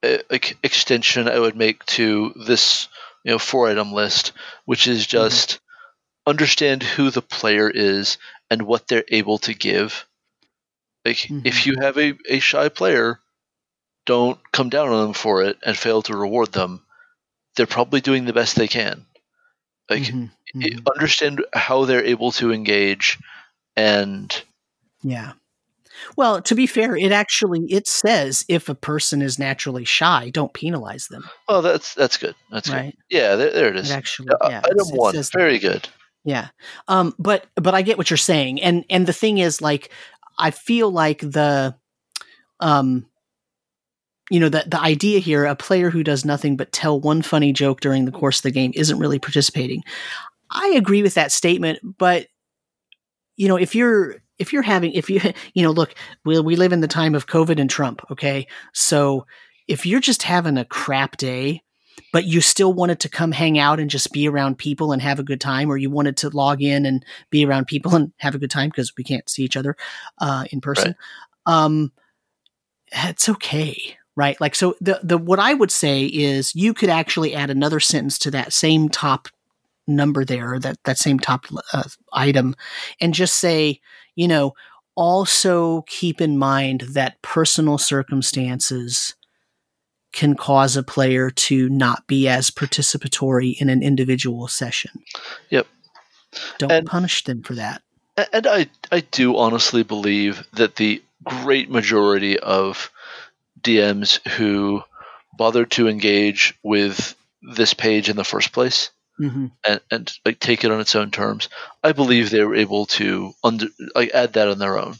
uh, 0.01 0.17
extension 0.63 1.27
I 1.27 1.37
would 1.37 1.57
make 1.57 1.85
to 1.87 2.33
this, 2.47 2.87
you 3.25 3.31
know, 3.31 3.39
four 3.39 3.67
item 3.67 3.91
list, 3.91 4.31
which 4.63 4.87
is 4.87 5.01
mm-hmm. 5.01 5.17
just. 5.17 5.59
Understand 6.27 6.83
who 6.83 7.09
the 7.09 7.21
player 7.21 7.69
is 7.69 8.17
and 8.49 8.63
what 8.63 8.87
they're 8.87 9.05
able 9.09 9.37
to 9.39 9.53
give. 9.53 10.05
Like 11.03 11.17
mm-hmm. 11.17 11.45
if 11.45 11.67
you 11.67 11.75
have 11.81 11.97
a, 11.97 12.13
a 12.27 12.39
shy 12.39 12.69
player, 12.69 13.19
don't 14.05 14.39
come 14.51 14.69
down 14.69 14.89
on 14.89 15.05
them 15.05 15.13
for 15.13 15.43
it 15.43 15.57
and 15.63 15.77
fail 15.77 16.01
to 16.03 16.17
reward 16.17 16.51
them. 16.51 16.83
They're 17.55 17.67
probably 17.67 18.01
doing 18.01 18.25
the 18.25 18.33
best 18.33 18.55
they 18.55 18.67
can. 18.67 19.05
Like 19.89 20.03
mm-hmm. 20.03 20.59
Mm-hmm. 20.59 20.87
understand 20.93 21.43
how 21.53 21.85
they're 21.85 22.03
able 22.03 22.31
to 22.33 22.51
engage 22.51 23.19
and 23.75 24.43
yeah. 25.03 25.33
Well, 26.17 26.41
to 26.41 26.55
be 26.55 26.67
fair, 26.67 26.95
it 26.95 27.11
actually 27.11 27.65
it 27.69 27.87
says 27.87 28.45
if 28.49 28.67
a 28.67 28.75
person 28.75 29.21
is 29.21 29.39
naturally 29.39 29.85
shy, 29.85 30.29
don't 30.29 30.53
penalize 30.53 31.07
them. 31.07 31.23
Oh, 31.47 31.61
that's 31.61 31.93
that's 31.93 32.17
good. 32.17 32.35
That's 32.51 32.69
right. 32.69 32.95
Good. 33.09 33.17
Yeah, 33.17 33.35
there, 33.35 33.51
there, 33.51 33.69
it 33.69 33.75
is. 33.77 33.91
It 33.91 33.93
actually, 33.93 34.29
uh, 34.29 34.49
yeah, 34.49 34.61
item 34.65 34.87
one, 34.89 35.15
very 35.33 35.59
good. 35.59 35.87
Yeah. 36.25 36.47
Um, 36.87 37.13
but 37.19 37.45
but 37.55 37.75
I 37.75 37.83
get 37.83 37.97
what 37.97 38.09
you're 38.09 38.17
saying. 38.17 38.61
And 38.61 38.83
and 38.89 39.07
the 39.07 39.13
thing 39.13 39.37
is 39.37 39.61
like 39.61 39.91
I 40.37 40.51
feel 40.51 40.91
like 40.91 41.19
the 41.19 41.75
um 42.59 43.05
you 44.31 44.39
know 44.39 44.49
the 44.49 44.63
the 44.67 44.81
idea 44.81 45.19
here 45.19 45.45
a 45.45 45.55
player 45.55 45.91
who 45.91 46.03
does 46.03 46.25
nothing 46.25 46.57
but 46.57 46.71
tell 46.71 46.99
one 46.99 47.21
funny 47.21 47.53
joke 47.53 47.79
during 47.79 48.05
the 48.05 48.11
course 48.11 48.39
of 48.39 48.43
the 48.43 48.51
game 48.51 48.71
isn't 48.75 48.99
really 48.99 49.19
participating. 49.19 49.83
I 50.49 50.73
agree 50.75 51.03
with 51.03 51.13
that 51.13 51.31
statement, 51.31 51.79
but 51.97 52.27
you 53.37 53.47
know, 53.47 53.57
if 53.57 53.75
you're 53.75 54.15
if 54.39 54.51
you're 54.51 54.63
having 54.63 54.93
if 54.93 55.09
you 55.11 55.21
you 55.53 55.61
know, 55.61 55.71
look, 55.71 55.93
we 56.25 56.39
we 56.39 56.55
live 56.55 56.73
in 56.73 56.81
the 56.81 56.87
time 56.87 57.13
of 57.13 57.27
COVID 57.27 57.59
and 57.59 57.69
Trump, 57.69 58.01
okay? 58.09 58.47
So 58.73 59.27
if 59.67 59.85
you're 59.85 59.99
just 59.99 60.23
having 60.23 60.57
a 60.57 60.65
crap 60.65 61.17
day, 61.17 61.61
but 62.15 62.23
you 62.23 62.39
still 62.39 62.71
wanted 62.71 63.01
to 63.01 63.09
come 63.09 63.33
hang 63.33 63.59
out 63.59 63.77
and 63.77 63.89
just 63.89 64.13
be 64.13 64.25
around 64.25 64.57
people 64.57 64.93
and 64.93 65.01
have 65.01 65.19
a 65.19 65.23
good 65.23 65.41
time, 65.41 65.69
or 65.69 65.75
you 65.75 65.89
wanted 65.89 66.15
to 66.15 66.29
log 66.29 66.61
in 66.61 66.85
and 66.85 67.03
be 67.29 67.45
around 67.45 67.67
people 67.67 67.93
and 67.93 68.13
have 68.19 68.33
a 68.33 68.37
good 68.37 68.49
time 68.49 68.69
because 68.69 68.95
we 68.95 69.03
can't 69.03 69.27
see 69.27 69.43
each 69.43 69.57
other 69.57 69.75
uh, 70.19 70.45
in 70.49 70.61
person. 70.61 70.95
Right. 71.45 71.53
Um, 71.53 71.91
it's 72.89 73.27
okay, 73.27 73.97
right? 74.15 74.39
Like, 74.39 74.55
so 74.55 74.75
the 74.79 75.01
the 75.03 75.17
what 75.17 75.39
I 75.39 75.55
would 75.55 75.71
say 75.71 76.05
is 76.05 76.55
you 76.55 76.73
could 76.73 76.87
actually 76.87 77.35
add 77.35 77.49
another 77.49 77.81
sentence 77.81 78.17
to 78.19 78.31
that 78.31 78.53
same 78.53 78.87
top 78.87 79.27
number 79.85 80.23
there, 80.23 80.57
that 80.57 80.77
that 80.85 80.97
same 80.97 81.19
top 81.19 81.43
uh, 81.73 81.83
item, 82.13 82.55
and 83.01 83.13
just 83.13 83.35
say, 83.35 83.81
you 84.15 84.29
know, 84.29 84.53
also 84.95 85.81
keep 85.81 86.21
in 86.21 86.37
mind 86.37 86.85
that 86.91 87.21
personal 87.23 87.77
circumstances 87.77 89.15
can 90.15 90.35
cause 90.35 90.75
a 90.75 90.83
player 90.83 91.29
to 91.29 91.69
not 91.69 92.07
be 92.07 92.27
as 92.27 92.49
participatory 92.49 93.59
in 93.59 93.69
an 93.69 93.83
individual 93.83 94.47
session. 94.47 95.03
Yep. 95.49 95.67
Don't 96.57 96.71
and, 96.71 96.87
punish 96.87 97.23
them 97.25 97.43
for 97.43 97.53
that. 97.55 97.81
And 98.33 98.47
I, 98.47 98.69
I 98.91 99.01
do 99.01 99.37
honestly 99.37 99.83
believe 99.83 100.43
that 100.53 100.77
the 100.77 101.03
great 101.23 101.69
majority 101.69 102.39
of 102.39 102.91
DMs 103.61 104.25
who 104.29 104.81
bothered 105.37 105.71
to 105.71 105.87
engage 105.87 106.57
with 106.63 107.15
this 107.41 107.73
page 107.73 108.09
in 108.09 108.15
the 108.15 108.23
first 108.23 108.53
place 108.53 108.89
mm-hmm. 109.19 109.47
and, 109.67 109.81
and 109.91 110.13
like 110.25 110.39
take 110.39 110.63
it 110.63 110.71
on 110.71 110.79
its 110.79 110.95
own 110.95 111.11
terms, 111.11 111.49
I 111.83 111.91
believe 111.91 112.29
they 112.29 112.43
were 112.43 112.55
able 112.55 112.85
to 112.87 113.33
under 113.43 113.67
like 113.93 114.11
add 114.13 114.33
that 114.33 114.47
on 114.47 114.59
their 114.59 114.79
own. 114.79 114.95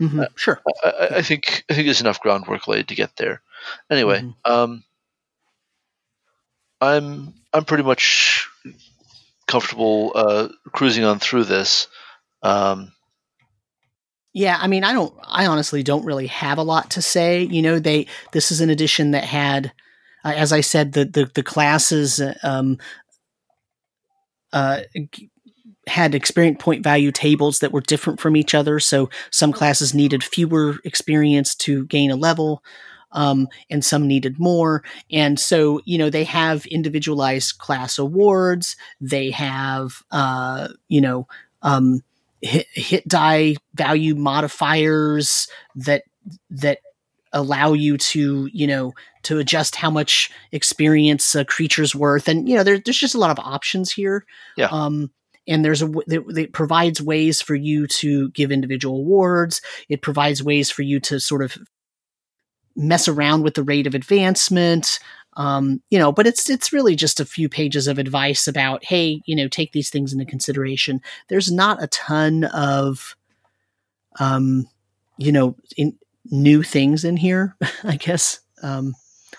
Mm-hmm. 0.00 0.20
Uh, 0.20 0.26
sure. 0.36 0.60
I, 0.84 0.88
I, 0.88 1.16
I, 1.16 1.22
think 1.22 1.64
I 1.70 1.74
think 1.74 1.86
there's 1.86 2.00
enough 2.00 2.20
groundwork 2.20 2.68
laid 2.68 2.88
to 2.88 2.94
get 2.94 3.16
there. 3.16 3.40
Anyway, 3.90 4.20
mm-hmm. 4.20 4.52
um, 4.52 4.84
I'm 6.80 7.34
I'm 7.52 7.64
pretty 7.64 7.82
much 7.82 8.48
comfortable 9.46 10.12
uh, 10.14 10.48
cruising 10.72 11.04
on 11.04 11.18
through 11.18 11.44
this. 11.44 11.88
Um, 12.42 12.92
yeah, 14.32 14.58
I 14.60 14.68
mean, 14.68 14.84
I 14.84 14.92
don't. 14.92 15.14
I 15.24 15.46
honestly 15.46 15.82
don't 15.82 16.04
really 16.04 16.28
have 16.28 16.58
a 16.58 16.62
lot 16.62 16.90
to 16.92 17.02
say. 17.02 17.42
You 17.42 17.62
know, 17.62 17.78
they 17.78 18.06
this 18.32 18.52
is 18.52 18.60
an 18.60 18.70
edition 18.70 19.10
that 19.12 19.24
had, 19.24 19.72
uh, 20.24 20.34
as 20.36 20.52
I 20.52 20.60
said, 20.60 20.92
the 20.92 21.04
the, 21.04 21.30
the 21.34 21.42
classes 21.42 22.20
um, 22.42 22.78
uh, 24.52 24.82
had 25.88 26.14
experience 26.14 26.62
point 26.62 26.84
value 26.84 27.10
tables 27.10 27.60
that 27.60 27.72
were 27.72 27.80
different 27.80 28.20
from 28.20 28.36
each 28.36 28.54
other. 28.54 28.78
So 28.78 29.10
some 29.30 29.52
classes 29.52 29.94
needed 29.94 30.22
fewer 30.22 30.76
experience 30.84 31.54
to 31.56 31.86
gain 31.86 32.10
a 32.10 32.16
level 32.16 32.62
um, 33.12 33.48
and 33.70 33.84
some 33.84 34.06
needed 34.06 34.38
more. 34.38 34.82
And 35.10 35.38
so, 35.38 35.80
you 35.84 35.98
know, 35.98 36.10
they 36.10 36.24
have 36.24 36.66
individualized 36.66 37.58
class 37.58 37.98
awards. 37.98 38.76
They 39.00 39.30
have, 39.30 40.02
uh, 40.10 40.68
you 40.88 41.00
know, 41.00 41.26
um, 41.62 42.02
hit, 42.40 42.66
hit 42.72 43.08
die 43.08 43.56
value 43.74 44.14
modifiers 44.14 45.48
that 45.74 46.04
that 46.50 46.78
allow 47.32 47.74
you 47.74 47.98
to, 47.98 48.48
you 48.52 48.66
know, 48.66 48.92
to 49.22 49.38
adjust 49.38 49.76
how 49.76 49.90
much 49.90 50.30
experience 50.52 51.34
a 51.34 51.44
creature's 51.44 51.94
worth. 51.94 52.28
And 52.28 52.48
you 52.48 52.56
know, 52.56 52.64
there, 52.64 52.78
there's 52.78 52.98
just 52.98 53.14
a 53.14 53.18
lot 53.20 53.30
of 53.30 53.44
options 53.44 53.92
here. 53.92 54.24
Yeah. 54.56 54.68
Um, 54.70 55.10
and 55.46 55.64
there's 55.64 55.82
a 55.82 55.90
it 56.06 56.52
provides 56.52 57.00
ways 57.00 57.40
for 57.40 57.54
you 57.54 57.86
to 57.86 58.30
give 58.30 58.52
individual 58.52 58.98
awards 58.98 59.62
it 59.88 60.02
provides 60.02 60.44
ways 60.44 60.70
for 60.70 60.82
you 60.82 61.00
to 61.00 61.18
sort 61.18 61.42
of 61.42 61.56
mess 62.78 63.08
around 63.08 63.42
with 63.42 63.54
the 63.54 63.62
rate 63.62 63.86
of 63.86 63.94
advancement. 63.94 65.00
Um, 65.36 65.82
you 65.90 65.98
know, 65.98 66.10
but 66.10 66.26
it's 66.26 66.48
it's 66.48 66.72
really 66.72 66.96
just 66.96 67.20
a 67.20 67.24
few 67.24 67.48
pages 67.48 67.86
of 67.86 67.98
advice 67.98 68.48
about, 68.48 68.84
hey, 68.84 69.20
you 69.26 69.36
know, 69.36 69.48
take 69.48 69.72
these 69.72 69.90
things 69.90 70.12
into 70.12 70.24
consideration. 70.24 71.00
There's 71.28 71.52
not 71.52 71.82
a 71.82 71.86
ton 71.88 72.44
of, 72.44 73.16
um, 74.18 74.66
you 75.16 75.30
know, 75.30 75.54
in, 75.76 75.96
new 76.30 76.62
things 76.62 77.04
in 77.04 77.16
here, 77.16 77.56
I 77.84 77.96
guess. 77.96 78.40
Um, 78.62 78.94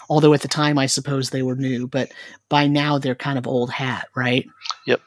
although 0.10 0.34
at 0.34 0.42
the 0.42 0.48
time 0.48 0.78
I 0.78 0.86
suppose 0.86 1.30
they 1.30 1.44
were 1.44 1.56
new, 1.56 1.88
but 1.88 2.12
by 2.50 2.68
now 2.68 2.98
they're 2.98 3.16
kind 3.16 3.38
of 3.38 3.48
old 3.48 3.70
hat, 3.70 4.08
right? 4.16 4.48
Yep. 4.88 5.02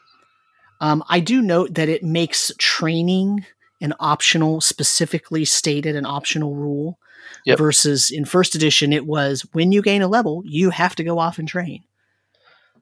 Um, 0.79 1.03
I 1.09 1.19
do 1.19 1.41
note 1.41 1.75
that 1.75 1.89
it 1.89 2.03
makes 2.03 2.51
training 2.57 3.45
an 3.81 3.93
optional, 3.99 4.61
specifically 4.61 5.45
stated 5.45 5.95
an 5.95 6.05
optional 6.05 6.55
rule. 6.55 6.99
Yep. 7.45 7.57
Versus 7.57 8.09
in 8.09 8.25
first 8.25 8.55
edition, 8.55 8.93
it 8.93 9.05
was 9.05 9.41
when 9.51 9.71
you 9.71 9.81
gain 9.81 10.01
a 10.01 10.07
level, 10.07 10.43
you 10.45 10.69
have 10.69 10.95
to 10.95 11.03
go 11.03 11.19
off 11.19 11.39
and 11.39 11.47
train. 11.47 11.83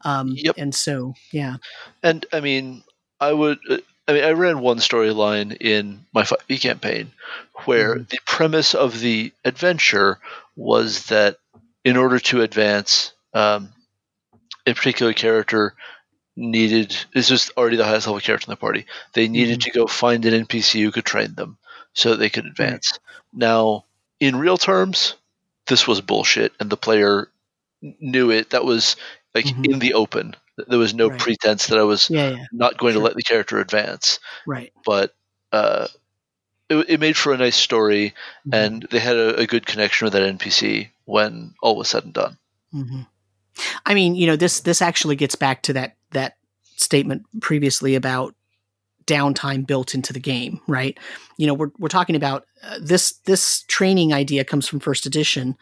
Um, 0.03 0.33
yep. 0.35 0.55
And 0.57 0.73
so, 0.73 1.13
yeah. 1.31 1.57
And 2.03 2.25
I 2.31 2.41
mean, 2.41 2.83
I 3.19 3.33
would. 3.33 3.59
Uh, 3.69 3.77
I 4.07 4.13
mean, 4.13 4.23
I 4.23 4.31
ran 4.31 4.59
one 4.59 4.77
storyline 4.77 5.55
in 5.61 6.05
my 6.11 6.23
5e 6.23 6.59
campaign 6.59 7.11
where 7.65 7.95
mm-hmm. 7.95 8.03
the 8.09 8.19
premise 8.25 8.73
of 8.73 8.99
the 8.99 9.31
adventure 9.45 10.19
was 10.55 11.05
that 11.05 11.37
in 11.85 11.97
order 11.97 12.19
to 12.19 12.41
advance, 12.41 13.13
um, 13.33 13.69
a 14.65 14.73
particular 14.73 15.13
character 15.13 15.75
needed. 16.35 16.95
This 17.13 17.29
was 17.29 17.51
already 17.55 17.77
the 17.77 17.85
highest 17.85 18.07
level 18.07 18.19
character 18.19 18.45
in 18.47 18.51
the 18.51 18.57
party. 18.57 18.85
They 19.13 19.27
needed 19.27 19.59
mm-hmm. 19.59 19.71
to 19.71 19.79
go 19.79 19.87
find 19.87 20.25
an 20.25 20.45
NPC 20.45 20.81
who 20.81 20.91
could 20.91 21.05
train 21.05 21.35
them 21.35 21.57
so 21.93 22.11
that 22.11 22.17
they 22.17 22.29
could 22.29 22.45
advance. 22.45 22.99
Now, 23.33 23.85
in 24.21 24.37
real 24.37 24.57
terms, 24.57 25.15
this 25.67 25.87
was 25.87 25.99
bullshit, 25.99 26.53
and 26.59 26.69
the 26.69 26.77
player 26.77 27.29
knew 27.81 28.29
it. 28.31 28.51
That 28.51 28.63
was 28.63 28.95
like 29.35 29.45
mm-hmm. 29.45 29.65
in 29.65 29.79
the 29.79 29.95
open. 29.95 30.35
There 30.67 30.79
was 30.79 30.93
no 30.93 31.09
right. 31.09 31.19
pretense 31.19 31.67
that 31.67 31.79
I 31.79 31.83
was 31.83 32.09
yeah, 32.09 32.29
yeah. 32.29 32.45
not 32.53 32.77
going 32.77 32.93
sure. 32.93 33.01
to 33.01 33.03
let 33.03 33.15
the 33.15 33.23
character 33.23 33.59
advance. 33.59 34.19
Right. 34.45 34.71
But 34.85 35.15
uh, 35.51 35.87
it, 36.69 36.89
it, 36.89 36.99
made 36.99 37.17
for 37.17 37.33
a 37.33 37.37
nice 37.37 37.55
story, 37.55 38.13
mm-hmm. 38.45 38.53
and 38.53 38.87
they 38.91 38.99
had 38.99 39.17
a, 39.17 39.39
a, 39.39 39.47
good 39.47 39.65
connection 39.65 40.05
with 40.05 40.13
that 40.13 40.37
NPC 40.37 40.89
when 41.05 41.55
all 41.61 41.75
was 41.75 41.89
said 41.89 42.03
and 42.03 42.13
done. 42.13 42.37
Mm-hmm. 42.73 43.01
I 43.85 43.93
mean, 43.93 44.15
you 44.15 44.27
know, 44.27 44.35
this 44.35 44.59
this 44.61 44.81
actually 44.81 45.15
gets 45.15 45.35
back 45.35 45.63
to 45.63 45.73
that 45.73 45.97
that 46.11 46.37
statement 46.75 47.25
previously 47.41 47.95
about 47.95 48.35
downtime 49.05 49.65
built 49.65 49.93
into 49.93 50.13
the 50.13 50.19
game, 50.19 50.59
right? 50.67 50.97
You 51.37 51.47
know, 51.47 51.53
we're 51.53 51.71
we're 51.79 51.87
talking 51.87 52.15
about 52.15 52.45
uh, 52.63 52.79
this 52.81 53.13
this 53.25 53.63
training 53.67 54.13
idea 54.13 54.43
comes 54.43 54.67
from 54.67 54.79
first 54.79 55.05
edition, 55.05 55.57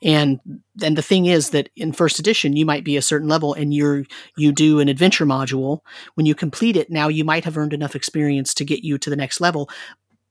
And 0.00 0.40
then 0.76 0.94
the 0.94 1.02
thing 1.02 1.26
is 1.26 1.50
that 1.50 1.70
in 1.76 1.92
first 1.92 2.18
edition, 2.18 2.56
you 2.56 2.64
might 2.64 2.84
be 2.84 2.96
a 2.96 3.02
certain 3.02 3.28
level 3.28 3.54
and 3.54 3.74
you're, 3.74 4.04
you 4.36 4.52
do 4.52 4.78
an 4.80 4.88
adventure 4.88 5.26
module. 5.26 5.80
When 6.14 6.26
you 6.26 6.34
complete 6.34 6.76
it, 6.76 6.90
now 6.90 7.08
you 7.08 7.24
might 7.24 7.44
have 7.44 7.56
earned 7.58 7.72
enough 7.72 7.96
experience 7.96 8.54
to 8.54 8.64
get 8.64 8.84
you 8.84 8.98
to 8.98 9.10
the 9.10 9.16
next 9.16 9.40
level. 9.40 9.68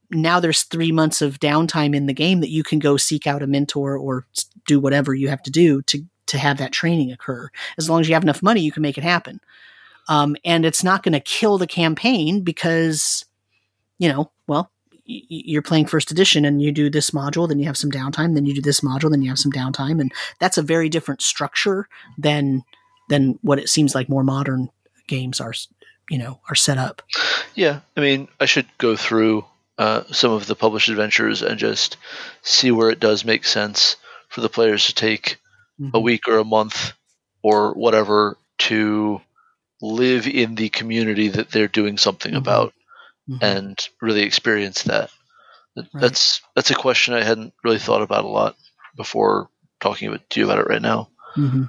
Now 0.09 0.39
there's 0.39 0.63
three 0.63 0.93
months 0.93 1.21
of 1.21 1.39
downtime 1.39 1.93
in 1.93 2.05
the 2.05 2.13
game 2.13 2.39
that 2.39 2.49
you 2.49 2.63
can 2.63 2.79
go 2.79 2.95
seek 2.95 3.27
out 3.27 3.43
a 3.43 3.47
mentor 3.47 3.97
or 3.97 4.25
do 4.65 4.79
whatever 4.79 5.13
you 5.13 5.27
have 5.27 5.43
to 5.43 5.51
do 5.51 5.81
to, 5.83 6.01
to 6.27 6.37
have 6.37 6.57
that 6.59 6.71
training 6.71 7.11
occur. 7.11 7.49
As 7.77 7.89
long 7.89 7.99
as 7.99 8.07
you 8.07 8.13
have 8.13 8.23
enough 8.23 8.41
money, 8.41 8.61
you 8.61 8.71
can 8.71 8.83
make 8.83 8.97
it 8.97 9.03
happen. 9.03 9.41
Um, 10.07 10.35
and 10.45 10.65
it's 10.65 10.83
not 10.83 11.03
going 11.03 11.13
to 11.13 11.19
kill 11.19 11.57
the 11.57 11.67
campaign 11.67 12.41
because, 12.41 13.25
you 13.97 14.09
know, 14.09 14.31
well, 14.47 14.71
you're 15.07 15.61
playing 15.61 15.85
first 15.85 16.11
edition 16.11 16.43
and 16.45 16.61
you 16.61 16.71
do 16.71 16.89
this 16.89 17.11
module, 17.11 17.47
then 17.47 17.59
you 17.59 17.65
have 17.65 17.77
some 17.77 17.91
downtime, 17.91 18.33
then 18.33 18.45
you 18.45 18.53
do 18.53 18.61
this 18.61 18.81
module, 18.81 19.09
then 19.09 19.21
you 19.21 19.29
have 19.29 19.39
some 19.39 19.51
downtime, 19.51 20.01
and 20.01 20.11
that's 20.39 20.57
a 20.57 20.61
very 20.61 20.89
different 20.89 21.21
structure 21.21 21.87
than 22.17 22.63
than 23.09 23.39
what 23.41 23.57
it 23.57 23.69
seems 23.69 23.95
like 23.95 24.09
more 24.09 24.23
modern 24.23 24.69
games 25.07 25.39
are, 25.39 25.53
you 26.09 26.17
know, 26.17 26.41
are 26.49 26.55
set 26.55 26.77
up. 26.77 27.01
Yeah, 27.55 27.79
I 27.95 28.01
mean, 28.01 28.27
I 28.39 28.45
should 28.45 28.67
go 28.77 28.97
through 28.97 29.45
uh, 29.77 30.03
some 30.11 30.31
of 30.31 30.45
the 30.45 30.55
published 30.55 30.89
adventures 30.89 31.41
and 31.41 31.57
just 31.57 31.95
see 32.41 32.71
where 32.71 32.89
it 32.89 32.99
does 32.99 33.23
make 33.23 33.45
sense 33.45 33.95
for 34.27 34.41
the 34.41 34.49
players 34.49 34.87
to 34.87 34.93
take 34.93 35.37
mm-hmm. 35.79 35.95
a 35.95 35.99
week 35.99 36.27
or 36.27 36.37
a 36.37 36.43
month 36.43 36.91
or 37.41 37.73
whatever 37.73 38.37
to 38.57 39.21
live 39.81 40.27
in 40.27 40.55
the 40.55 40.69
community 40.69 41.27
that 41.29 41.49
they're 41.49 41.67
doing 41.67 41.97
something 41.97 42.31
mm-hmm. 42.31 42.39
about 42.39 42.73
mm-hmm. 43.29 43.43
and 43.43 43.89
really 44.01 44.21
experience 44.21 44.83
that. 44.83 45.09
Right. 45.75 45.87
That's 45.93 46.41
that's 46.55 46.71
a 46.71 46.75
question 46.75 47.13
I 47.13 47.23
hadn't 47.23 47.53
really 47.63 47.77
thought 47.77 48.01
about 48.01 48.25
a 48.25 48.29
lot 48.29 48.55
before 48.95 49.49
talking 49.79 50.07
about, 50.07 50.27
to 50.29 50.39
you 50.39 50.45
about 50.45 50.59
it 50.59 50.67
right 50.67 50.81
now. 50.81 51.09
Mm-hmm. 51.35 51.63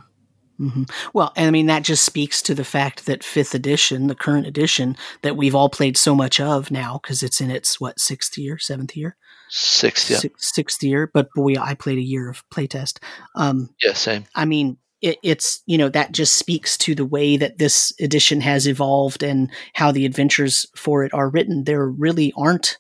Mm-hmm. 0.60 0.84
Well, 1.12 1.32
I 1.36 1.50
mean, 1.52 1.66
that 1.66 1.84
just 1.84 2.02
speaks 2.02 2.42
to 2.42 2.54
the 2.54 2.64
fact 2.64 3.06
that 3.06 3.22
fifth 3.22 3.54
edition, 3.54 4.08
the 4.08 4.16
current 4.16 4.46
edition 4.46 4.96
that 5.22 5.36
we've 5.36 5.54
all 5.54 5.68
played 5.68 5.96
so 5.96 6.14
much 6.16 6.40
of 6.40 6.70
now, 6.70 6.98
because 7.00 7.22
it's 7.22 7.40
in 7.40 7.50
its 7.50 7.80
what 7.80 8.00
sixth 8.00 8.36
year, 8.36 8.58
seventh 8.58 8.96
year, 8.96 9.16
sixth, 9.50 10.10
yeah. 10.10 10.16
sixth, 10.16 10.44
sixth 10.52 10.82
year. 10.82 11.08
But 11.12 11.28
boy, 11.34 11.54
I 11.60 11.74
played 11.74 11.98
a 11.98 12.02
year 12.02 12.28
of 12.28 12.42
playtest. 12.48 12.98
Um, 13.36 13.70
yeah, 13.82 13.92
same. 13.92 14.24
I 14.34 14.46
mean, 14.46 14.78
it, 15.00 15.18
it's 15.22 15.62
you 15.66 15.78
know 15.78 15.88
that 15.88 16.12
just 16.12 16.34
speaks 16.34 16.76
to 16.78 16.94
the 16.94 17.04
way 17.04 17.36
that 17.36 17.58
this 17.58 17.92
edition 18.00 18.40
has 18.40 18.66
evolved 18.66 19.22
and 19.22 19.50
how 19.74 19.92
the 19.92 20.04
adventures 20.06 20.66
for 20.74 21.04
it 21.04 21.14
are 21.14 21.28
written. 21.28 21.64
There 21.64 21.86
really 21.86 22.32
aren't 22.36 22.78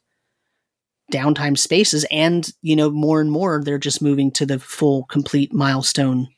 downtime 1.12 1.56
spaces, 1.56 2.04
and 2.10 2.48
you 2.62 2.76
know 2.76 2.90
more 2.90 3.20
and 3.20 3.30
more 3.30 3.62
they're 3.62 3.78
just 3.78 4.02
moving 4.02 4.30
to 4.32 4.46
the 4.46 4.58
full 4.58 5.04
complete 5.04 5.52
milestone 5.52 6.28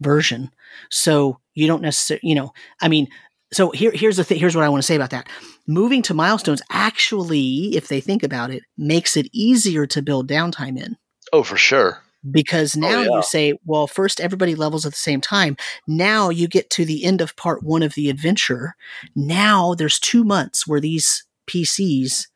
version. 0.00 0.50
So 0.90 1.38
you 1.54 1.66
don't 1.66 1.82
necessarily, 1.82 2.28
you 2.28 2.34
know, 2.34 2.52
I 2.80 2.88
mean, 2.88 3.08
so 3.52 3.70
here, 3.70 3.92
here's 3.94 4.16
the 4.16 4.24
thing. 4.24 4.38
Here's 4.38 4.56
what 4.56 4.64
I 4.64 4.68
want 4.68 4.82
to 4.82 4.86
say 4.86 4.96
about 4.96 5.10
that. 5.10 5.28
Moving 5.66 6.02
to 6.02 6.14
milestones 6.14 6.62
actually, 6.70 7.76
if 7.76 7.88
they 7.88 8.00
think 8.00 8.22
about 8.22 8.50
it, 8.50 8.64
makes 8.76 9.16
it 9.16 9.28
easier 9.32 9.86
to 9.86 10.02
build 10.02 10.28
downtime 10.28 10.78
in. 10.78 10.96
Oh, 11.32 11.42
for 11.42 11.56
sure 11.56 12.02
because 12.30 12.76
oh, 12.76 12.80
now 12.80 12.98
oh, 12.98 13.02
yeah. 13.02 13.16
you 13.16 13.22
say, 13.22 13.58
well, 13.64 13.86
first 13.86 14.20
everybody 14.20 14.54
levels 14.54 14.86
at 14.86 14.92
the 14.92 14.98
same 14.98 15.20
time. 15.20 15.56
Now 15.86 16.30
you 16.30 16.48
get 16.48 16.70
to 16.70 16.84
the 16.84 17.04
end 17.04 17.20
of 17.20 17.36
part 17.36 17.62
one 17.62 17.82
of 17.82 17.94
the 17.94 18.10
adventure. 18.10 18.76
Now 19.14 19.74
there's 19.74 19.98
two 19.98 20.24
months 20.24 20.66
where 20.66 20.80
these 20.80 21.24
PCs 21.46 22.26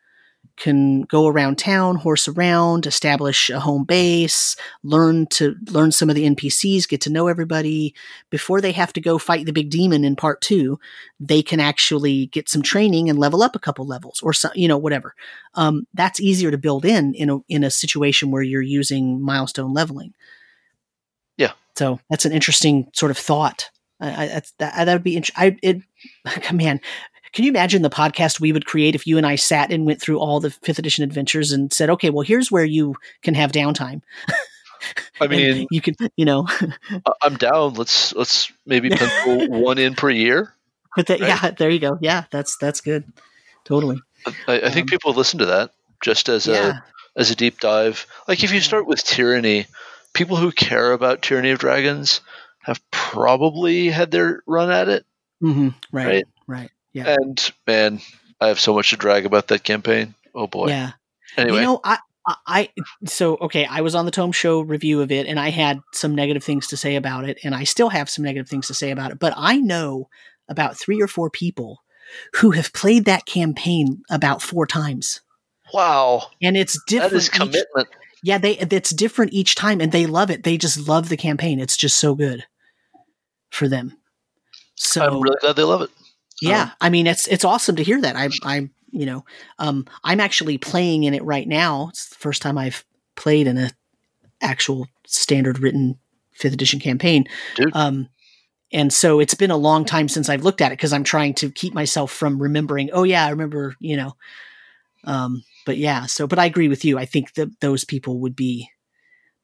can 0.58 1.02
go 1.02 1.26
around 1.26 1.58
town, 1.58 1.96
horse 1.96 2.28
around, 2.28 2.86
establish 2.86 3.50
a 3.50 3.60
home 3.60 3.84
base, 3.84 4.56
learn 4.82 5.26
to 5.28 5.56
learn 5.70 5.92
some 5.92 6.10
of 6.10 6.16
the 6.16 6.24
NPCs, 6.24 6.88
get 6.88 7.00
to 7.02 7.10
know 7.10 7.28
everybody 7.28 7.94
before 8.30 8.60
they 8.60 8.72
have 8.72 8.92
to 8.94 9.00
go 9.00 9.18
fight 9.18 9.46
the 9.46 9.52
big 9.52 9.70
demon 9.70 10.04
in 10.04 10.16
part 10.16 10.40
2. 10.40 10.78
They 11.20 11.42
can 11.42 11.60
actually 11.60 12.26
get 12.26 12.48
some 12.48 12.62
training 12.62 13.08
and 13.08 13.18
level 13.18 13.42
up 13.42 13.56
a 13.56 13.60
couple 13.60 13.86
levels 13.86 14.20
or 14.22 14.32
some, 14.32 14.52
you 14.54 14.68
know, 14.68 14.78
whatever. 14.78 15.14
Um, 15.54 15.86
that's 15.94 16.20
easier 16.20 16.50
to 16.50 16.58
build 16.58 16.84
in 16.84 17.14
in 17.14 17.30
a 17.30 17.38
in 17.48 17.64
a 17.64 17.70
situation 17.70 18.30
where 18.30 18.42
you're 18.42 18.62
using 18.62 19.22
milestone 19.22 19.72
leveling. 19.72 20.14
Yeah. 21.36 21.52
So 21.76 22.00
that's 22.10 22.24
an 22.24 22.32
interesting 22.32 22.90
sort 22.92 23.10
of 23.10 23.18
thought. 23.18 23.70
I, 24.00 24.08
I, 24.08 24.42
that, 24.58 24.84
that 24.84 24.92
would 24.92 25.02
be, 25.02 25.22
I, 25.36 25.56
it, 25.62 25.82
man, 26.52 26.80
can 27.38 27.44
you 27.44 27.52
imagine 27.52 27.82
the 27.82 27.88
podcast 27.88 28.40
we 28.40 28.50
would 28.50 28.66
create 28.66 28.96
if 28.96 29.06
you 29.06 29.16
and 29.16 29.24
I 29.24 29.36
sat 29.36 29.70
and 29.70 29.86
went 29.86 30.00
through 30.00 30.18
all 30.18 30.40
the 30.40 30.50
fifth 30.50 30.80
edition 30.80 31.04
adventures 31.04 31.52
and 31.52 31.72
said, 31.72 31.88
okay, 31.88 32.10
well, 32.10 32.24
here's 32.24 32.50
where 32.50 32.64
you 32.64 32.96
can 33.22 33.34
have 33.34 33.52
downtime. 33.52 34.02
I 35.20 35.26
mean, 35.28 35.68
you 35.70 35.80
can, 35.80 35.94
you 36.16 36.24
know, 36.24 36.48
I'm 37.22 37.36
down. 37.36 37.74
Let's 37.74 38.12
let's 38.12 38.50
maybe 38.66 38.90
pencil 38.90 39.50
one 39.62 39.78
in 39.78 39.94
per 39.94 40.10
year. 40.10 40.52
But 40.96 41.06
that, 41.06 41.20
right? 41.20 41.28
yeah, 41.28 41.50
there 41.52 41.70
you 41.70 41.78
go. 41.78 41.96
Yeah, 42.00 42.24
that's 42.32 42.56
that's 42.56 42.80
good. 42.80 43.04
Totally. 43.64 44.00
I, 44.48 44.62
I 44.62 44.70
think 44.70 44.86
um, 44.86 44.88
people 44.88 45.12
listen 45.12 45.38
to 45.38 45.46
that 45.46 45.70
just 46.00 46.28
as 46.28 46.48
yeah. 46.48 46.80
a 47.14 47.20
as 47.20 47.30
a 47.30 47.36
deep 47.36 47.60
dive. 47.60 48.08
Like 48.26 48.42
if 48.42 48.52
you 48.52 48.60
start 48.60 48.88
with 48.88 49.04
tyranny, 49.04 49.66
people 50.12 50.38
who 50.38 50.50
care 50.50 50.90
about 50.90 51.22
Tyranny 51.22 51.52
of 51.52 51.60
Dragons 51.60 52.20
have 52.62 52.80
probably 52.90 53.90
had 53.90 54.10
their 54.10 54.42
run 54.44 54.72
at 54.72 54.88
it. 54.88 55.06
Mm-hmm. 55.40 55.68
Right. 55.92 56.06
Right. 56.06 56.24
Right. 56.48 56.70
Yeah. 56.98 57.16
And 57.20 57.52
man, 57.66 58.00
I 58.40 58.48
have 58.48 58.60
so 58.60 58.74
much 58.74 58.90
to 58.90 58.96
drag 58.96 59.26
about 59.26 59.48
that 59.48 59.64
campaign. 59.64 60.14
Oh 60.34 60.46
boy. 60.46 60.68
Yeah. 60.68 60.92
Anyway. 61.36 61.58
You 61.58 61.62
know, 61.62 61.80
I 61.84 61.98
I 62.46 62.68
so 63.06 63.36
okay, 63.36 63.64
I 63.64 63.80
was 63.80 63.94
on 63.94 64.04
the 64.04 64.10
Tome 64.10 64.32
Show 64.32 64.60
review 64.60 65.00
of 65.00 65.10
it 65.10 65.26
and 65.26 65.40
I 65.40 65.50
had 65.50 65.80
some 65.92 66.14
negative 66.14 66.44
things 66.44 66.66
to 66.68 66.76
say 66.76 66.96
about 66.96 67.28
it 67.28 67.38
and 67.42 67.54
I 67.54 67.64
still 67.64 67.88
have 67.88 68.10
some 68.10 68.24
negative 68.24 68.48
things 68.48 68.66
to 68.66 68.74
say 68.74 68.90
about 68.90 69.10
it, 69.10 69.18
but 69.18 69.32
I 69.36 69.56
know 69.56 70.08
about 70.48 70.76
3 70.76 71.00
or 71.00 71.08
4 71.08 71.30
people 71.30 71.82
who 72.34 72.52
have 72.52 72.72
played 72.72 73.04
that 73.06 73.26
campaign 73.26 74.02
about 74.10 74.42
4 74.42 74.66
times. 74.66 75.20
Wow. 75.72 76.30
And 76.42 76.56
it's 76.56 76.78
different. 76.86 77.12
That 77.12 77.16
is 77.16 77.28
commitment. 77.28 77.88
Each, 77.90 77.98
yeah, 78.22 78.38
they 78.38 78.58
it's 78.58 78.90
different 78.90 79.32
each 79.32 79.54
time 79.54 79.80
and 79.80 79.92
they 79.92 80.06
love 80.06 80.30
it. 80.30 80.42
They 80.42 80.58
just 80.58 80.88
love 80.88 81.08
the 81.08 81.16
campaign. 81.16 81.60
It's 81.60 81.76
just 81.76 81.98
so 81.98 82.14
good 82.14 82.44
for 83.50 83.68
them. 83.68 83.96
So 84.74 85.04
I'm 85.04 85.20
really 85.20 85.36
glad 85.40 85.56
they 85.56 85.64
love 85.64 85.82
it. 85.82 85.90
Yeah, 86.40 86.62
um, 86.62 86.70
I 86.80 86.90
mean 86.90 87.06
it's 87.06 87.26
it's 87.26 87.44
awesome 87.44 87.76
to 87.76 87.84
hear 87.84 88.00
that. 88.00 88.16
I 88.16 88.28
I 88.42 88.68
you 88.90 89.06
know 89.06 89.24
um, 89.58 89.86
I'm 90.04 90.20
actually 90.20 90.58
playing 90.58 91.04
in 91.04 91.14
it 91.14 91.24
right 91.24 91.46
now. 91.46 91.88
It's 91.90 92.08
the 92.08 92.16
first 92.16 92.42
time 92.42 92.58
I've 92.58 92.84
played 93.16 93.46
in 93.46 93.58
a 93.58 93.70
actual 94.40 94.86
standard 95.06 95.58
written 95.58 95.98
fifth 96.32 96.52
edition 96.52 96.80
campaign. 96.80 97.24
Dude. 97.56 97.74
Um, 97.74 98.08
and 98.72 98.92
so 98.92 99.18
it's 99.18 99.34
been 99.34 99.50
a 99.50 99.56
long 99.56 99.84
time 99.84 100.08
since 100.08 100.28
I've 100.28 100.44
looked 100.44 100.60
at 100.60 100.72
it 100.72 100.78
because 100.78 100.92
I'm 100.92 101.04
trying 101.04 101.34
to 101.34 101.50
keep 101.50 101.74
myself 101.74 102.12
from 102.12 102.40
remembering. 102.40 102.90
Oh 102.92 103.04
yeah, 103.04 103.24
I 103.24 103.30
remember. 103.30 103.74
You 103.80 103.96
know. 103.96 104.16
Um, 105.04 105.42
but 105.64 105.78
yeah, 105.78 106.06
so 106.06 106.26
but 106.26 106.38
I 106.38 106.46
agree 106.46 106.68
with 106.68 106.84
you. 106.84 106.98
I 106.98 107.04
think 107.04 107.34
that 107.34 107.60
those 107.60 107.84
people 107.84 108.20
would 108.20 108.36
be 108.36 108.68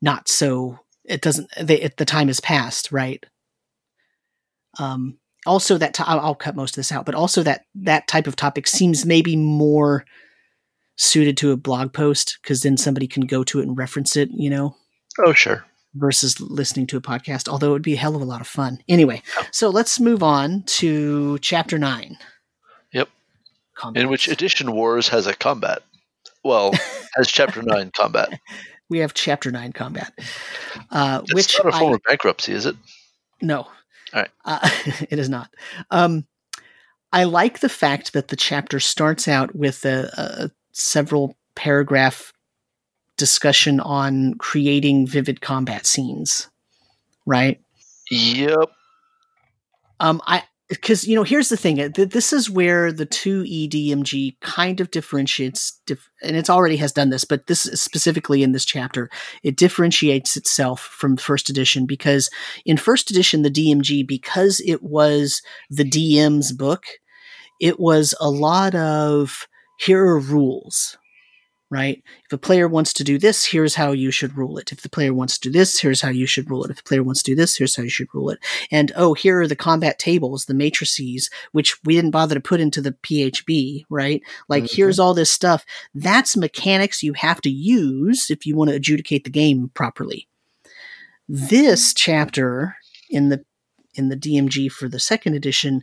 not 0.03 0.29
so. 0.29 0.79
It 1.05 1.21
doesn't. 1.21 1.51
They, 1.61 1.91
the 1.97 2.05
time 2.05 2.29
has 2.29 2.41
passed, 2.41 2.93
right? 2.93 3.25
Um, 4.79 5.19
also 5.47 5.79
that 5.79 6.01
i 6.01 6.17
I'll 6.17 6.35
cut 6.35 6.57
most 6.57 6.73
of 6.73 6.77
this 6.77 6.93
out, 6.93 7.07
but 7.07 7.15
also 7.15 7.43
that 7.43 7.67
that 7.75 8.09
type 8.09 8.27
of 8.27 8.37
topic 8.37 8.67
seems 8.67 9.05
maybe 9.05 9.37
more 9.37 10.05
suited 10.97 11.37
to 11.39 11.51
a 11.51 11.57
blog 11.57 11.93
post 11.93 12.39
because 12.43 12.63
then 12.63 12.77
somebody 12.77 13.07
can 13.07 13.27
go 13.27 13.43
to 13.45 13.61
it 13.61 13.67
and 13.67 13.77
reference 13.77 14.17
it, 14.17 14.31
you 14.33 14.51
know. 14.51 14.77
Oh, 15.25 15.33
sure. 15.33 15.65
Versus 15.95 16.41
listening 16.41 16.87
to 16.89 16.97
a 16.97 17.01
podcast, 17.01 17.49
although 17.49 17.69
it 17.69 17.73
would 17.73 17.83
be 17.83 17.95
a 17.95 17.99
hell 17.99 18.17
of 18.17 18.23
a 18.23 18.27
lot 18.27 18.41
of 18.41 18.47
fun. 18.47 18.79
Anyway, 18.89 19.23
so 19.53 19.71
let's 19.71 20.01
move 20.01 20.23
on 20.23 20.65
to 20.65 21.39
chapter 21.39 21.79
nine. 21.79 22.17
Yep. 22.93 23.09
Combat. 23.77 24.03
In 24.03 24.09
which 24.09 24.29
Edition 24.29 24.73
Wars 24.73 25.09
has 25.09 25.27
a 25.27 25.35
combat. 25.35 25.83
Well, 26.43 26.73
has 27.17 27.29
chapter 27.29 27.63
nine 27.63 27.91
combat. 27.95 28.39
We 28.91 28.99
have 28.99 29.15
chapter 29.15 29.51
nine 29.51 29.73
combat. 29.73 30.13
Uh, 30.91 31.21
it's 31.23 31.35
which 31.35 31.59
not 31.63 31.75
a 31.75 31.79
form 31.79 31.93
I, 31.93 31.97
of 31.97 32.03
bankruptcy, 32.03 32.53
is 32.53 32.67
it? 32.67 32.77
No, 33.41 33.69
all 34.13 34.21
right. 34.21 34.31
Uh, 34.45 34.71
it 35.11 35.19
is 35.19 35.29
not. 35.29 35.51
Um, 35.91 36.27
I 37.13 37.25
like 37.25 37.61
the 37.61 37.69
fact 37.69 38.13
that 38.13 38.29
the 38.29 38.37
chapter 38.37 38.81
starts 38.81 39.29
out 39.29 39.55
with 39.55 39.85
a, 39.85 40.11
a 40.17 40.51
several 40.73 41.37
paragraph 41.55 42.33
discussion 43.17 43.79
on 43.81 44.35
creating 44.35 45.07
vivid 45.07 45.41
combat 45.41 45.87
scenes. 45.87 46.51
Right. 47.25 47.61
Yep. 48.11 48.71
Um, 50.01 50.21
I 50.27 50.43
because 50.75 51.07
you 51.07 51.15
know 51.15 51.23
here's 51.23 51.49
the 51.49 51.57
thing 51.57 51.81
uh, 51.81 51.89
this 51.95 52.33
is 52.33 52.51
where 52.51 52.93
the 52.93 53.07
2e 53.07 53.69
DMG 53.69 54.39
kind 54.41 54.81
of 54.81 54.91
differentiates 54.91 55.81
and 56.23 56.37
it 56.37 56.51
already 56.51 56.77
has 56.77 56.93
done 56.93 57.11
this 57.11 57.25
but 57.25 57.47
this 57.47 57.63
specifically 57.81 58.43
in 58.43 58.53
this 58.53 58.65
chapter 58.65 59.11
it 59.43 59.57
differentiates 59.57 60.37
itself 60.37 60.81
from 60.81 61.17
first 61.17 61.49
edition 61.49 61.87
because 61.87 62.31
in 62.65 62.77
first 62.77 63.11
edition 63.11 63.43
the 63.43 63.51
dmg 63.51 64.07
because 64.07 64.61
it 64.67 64.83
was 64.83 65.43
the 65.71 65.85
dm's 65.85 66.53
book 66.53 66.85
it 67.61 67.79
was 67.79 68.15
a 68.21 68.31
lot 68.31 68.75
of 68.75 69.47
here 69.79 70.05
are 70.05 70.19
rules 70.19 70.97
right? 71.71 72.03
If 72.27 72.33
a 72.33 72.39
player 72.39 72.69
wants 72.69 72.93
to 72.95 73.05
do 73.05 73.19
this, 73.19 73.47
here's 73.47 73.75
how 73.75 73.93
you 73.93 74.11
should 74.11 74.37
rule 74.37 74.59
it. 74.59 74.71
If 74.71 74.83
the 74.83 74.89
player 74.89 75.13
wants 75.13 75.39
to 75.39 75.49
do 75.49 75.59
this, 75.59 75.81
here's 75.81 76.03
how 76.03 76.11
you 76.11 76.27
should 76.27 76.51
rule 76.51 76.65
it. 76.65 76.71
If 76.71 76.77
the 76.77 76.83
player 76.83 77.03
wants 77.03 77.23
to 77.23 77.33
do 77.33 77.35
this, 77.35 77.57
here's 77.57 77.77
how 77.77 77.83
you 77.83 77.91
should 77.91 78.15
rule 78.15 78.31
it. 78.31 78.39
And 78.71 78.93
oh, 78.97 79.15
here 79.15 79.41
are 79.41 79.49
the 79.49 79.57
combat 79.57 79.99
tables, 79.99 80.45
the 80.45 80.55
matrices, 80.55 81.31
which 81.53 81.77
we 81.85 81.95
didn't 81.95 82.13
bother 82.13 82.35
to 82.35 82.41
put 82.41 82.61
into 82.61 82.81
the 82.81 82.93
PHB, 82.93 83.85
right? 83.89 84.23
Like 84.49 84.65
mm-hmm. 84.65 84.77
here's 84.77 84.99
all 84.99 85.15
this 85.15 85.33
stuff. 85.33 85.65
That's 85.95 86.37
mechanics 86.37 87.03
you 87.03 87.15
have 87.15 87.41
to 87.41 87.51
use 87.51 88.31
if 88.31 88.47
you 88.47 88.57
want 88.57 88.71
to 88.71 88.77
adjudicate 88.77 89.25
the 89.25 89.31
game 89.31 89.71
properly. 89.75 90.29
This 91.29 91.95
chapter 91.95 92.77
in 93.11 93.31
the 93.31 93.45
in 93.95 94.09
the 94.09 94.17
DMG 94.17 94.71
for 94.71 94.89
the 94.89 95.01
second 95.01 95.35
edition 95.35 95.83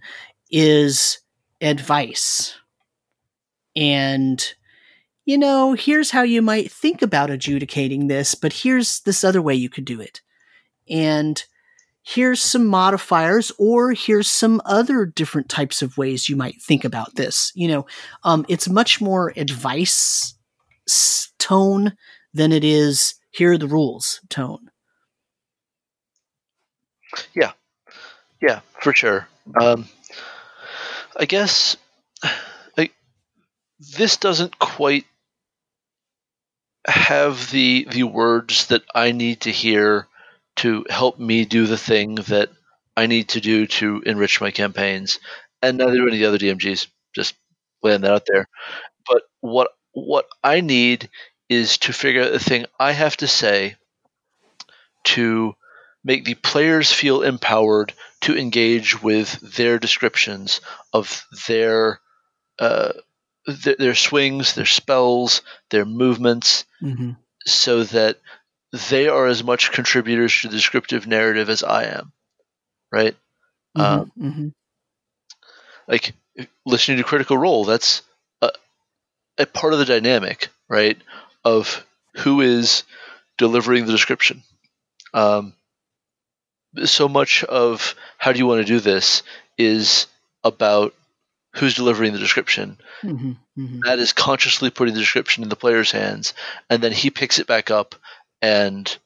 is 0.49 1.19
advice. 1.61 2.55
And 3.75 4.53
you 5.31 5.37
know, 5.37 5.71
here's 5.71 6.11
how 6.11 6.23
you 6.23 6.41
might 6.41 6.69
think 6.69 7.01
about 7.01 7.29
adjudicating 7.29 8.07
this, 8.07 8.35
but 8.35 8.51
here's 8.51 8.99
this 8.99 9.23
other 9.23 9.41
way 9.41 9.55
you 9.55 9.69
could 9.69 9.85
do 9.85 10.01
it. 10.01 10.19
And 10.89 11.41
here's 12.03 12.41
some 12.41 12.65
modifiers, 12.65 13.49
or 13.57 13.93
here's 13.93 14.27
some 14.27 14.61
other 14.65 15.05
different 15.05 15.47
types 15.47 15.81
of 15.81 15.97
ways 15.97 16.27
you 16.27 16.35
might 16.35 16.61
think 16.61 16.83
about 16.83 17.15
this. 17.15 17.53
You 17.55 17.69
know, 17.69 17.85
um, 18.25 18.45
it's 18.49 18.67
much 18.67 18.99
more 18.99 19.31
advice 19.37 20.35
tone 21.39 21.93
than 22.33 22.51
it 22.51 22.65
is 22.65 23.15
here 23.29 23.53
are 23.53 23.57
the 23.57 23.69
rules 23.69 24.19
tone. 24.27 24.69
Yeah, 27.33 27.53
yeah, 28.41 28.59
for 28.81 28.93
sure. 28.93 29.29
Um, 29.61 29.87
I 31.15 31.23
guess 31.23 31.77
like 32.77 32.93
this 33.79 34.17
doesn't 34.17 34.59
quite 34.59 35.05
have 36.87 37.51
the 37.51 37.87
the 37.91 38.03
words 38.03 38.67
that 38.67 38.83
I 38.93 39.11
need 39.11 39.41
to 39.41 39.51
hear 39.51 40.07
to 40.57 40.85
help 40.89 41.19
me 41.19 41.45
do 41.45 41.65
the 41.67 41.77
thing 41.77 42.15
that 42.15 42.49
I 42.97 43.07
need 43.07 43.29
to 43.29 43.41
do 43.41 43.67
to 43.67 44.01
enrich 44.05 44.41
my 44.41 44.51
campaigns, 44.51 45.19
and 45.61 45.77
neither 45.77 45.93
do 45.95 46.07
any 46.07 46.17
of 46.17 46.19
the 46.21 46.27
other 46.27 46.37
DMGs. 46.37 46.87
Just 47.15 47.35
laying 47.83 48.01
that 48.01 48.11
out 48.11 48.25
there. 48.27 48.47
But 49.07 49.23
what 49.41 49.71
what 49.93 50.27
I 50.43 50.61
need 50.61 51.09
is 51.49 51.77
to 51.79 51.93
figure 51.93 52.23
out 52.23 52.31
the 52.31 52.39
thing 52.39 52.65
I 52.79 52.93
have 52.93 53.17
to 53.17 53.27
say 53.27 53.75
to 55.03 55.53
make 56.03 56.25
the 56.25 56.35
players 56.35 56.91
feel 56.91 57.21
empowered 57.21 57.93
to 58.21 58.37
engage 58.37 59.01
with 59.01 59.39
their 59.55 59.79
descriptions 59.79 60.61
of 60.93 61.25
their 61.47 61.99
uh, 62.59 62.93
th- 63.47 63.77
their 63.77 63.95
swings, 63.95 64.55
their 64.55 64.65
spells, 64.65 65.41
their 65.69 65.85
movements, 65.85 66.65
mm-hmm. 66.81 67.11
so 67.45 67.83
that 67.83 68.19
they 68.89 69.07
are 69.07 69.27
as 69.27 69.43
much 69.43 69.71
contributors 69.71 70.41
to 70.41 70.47
the 70.47 70.55
descriptive 70.55 71.07
narrative 71.07 71.49
as 71.49 71.63
I 71.63 71.85
am. 71.85 72.11
Right? 72.91 73.15
Mm-hmm. 73.77 73.81
Um, 73.81 74.11
mm-hmm. 74.19 74.47
Like 75.87 76.13
listening 76.65 76.97
to 76.97 77.03
Critical 77.03 77.37
Role, 77.37 77.65
that's 77.65 78.01
a, 78.41 78.51
a 79.37 79.45
part 79.45 79.73
of 79.73 79.79
the 79.79 79.85
dynamic, 79.85 80.49
right? 80.69 80.97
Of 81.43 81.85
who 82.17 82.41
is 82.41 82.83
delivering 83.37 83.85
the 83.85 83.91
description. 83.91 84.43
Um, 85.13 85.53
so 86.85 87.09
much 87.09 87.43
of 87.43 87.95
how 88.17 88.31
do 88.31 88.39
you 88.39 88.45
want 88.45 88.59
to 88.59 88.73
do 88.73 88.79
this 88.79 89.23
is 89.57 90.07
about 90.43 90.93
who's 91.53 91.75
delivering 91.75 92.13
the 92.13 92.19
description. 92.19 92.77
Mm-hmm, 93.03 93.31
mm-hmm. 93.57 93.79
That 93.85 93.99
is 93.99 94.13
consciously 94.13 94.69
putting 94.69 94.93
the 94.93 94.99
description 94.99 95.43
in 95.43 95.49
the 95.49 95.55
player's 95.55 95.91
hands, 95.91 96.33
and 96.69 96.81
then 96.81 96.91
he 96.91 97.09
picks 97.09 97.39
it 97.39 97.47
back 97.47 97.71
up 97.71 97.95
and 98.41 98.97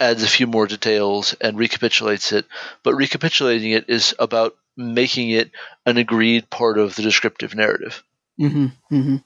adds 0.00 0.22
a 0.22 0.28
few 0.28 0.46
more 0.46 0.66
details 0.66 1.34
and 1.40 1.58
recapitulates 1.58 2.32
it. 2.32 2.46
But 2.82 2.94
recapitulating 2.94 3.70
it 3.70 3.88
is 3.88 4.14
about 4.18 4.56
making 4.76 5.30
it 5.30 5.50
an 5.86 5.96
agreed 5.96 6.50
part 6.50 6.78
of 6.78 6.96
the 6.96 7.02
descriptive 7.02 7.54
narrative. 7.54 8.02
Mm-hmm, 8.40 8.66
mm-hmm. 8.94 9.16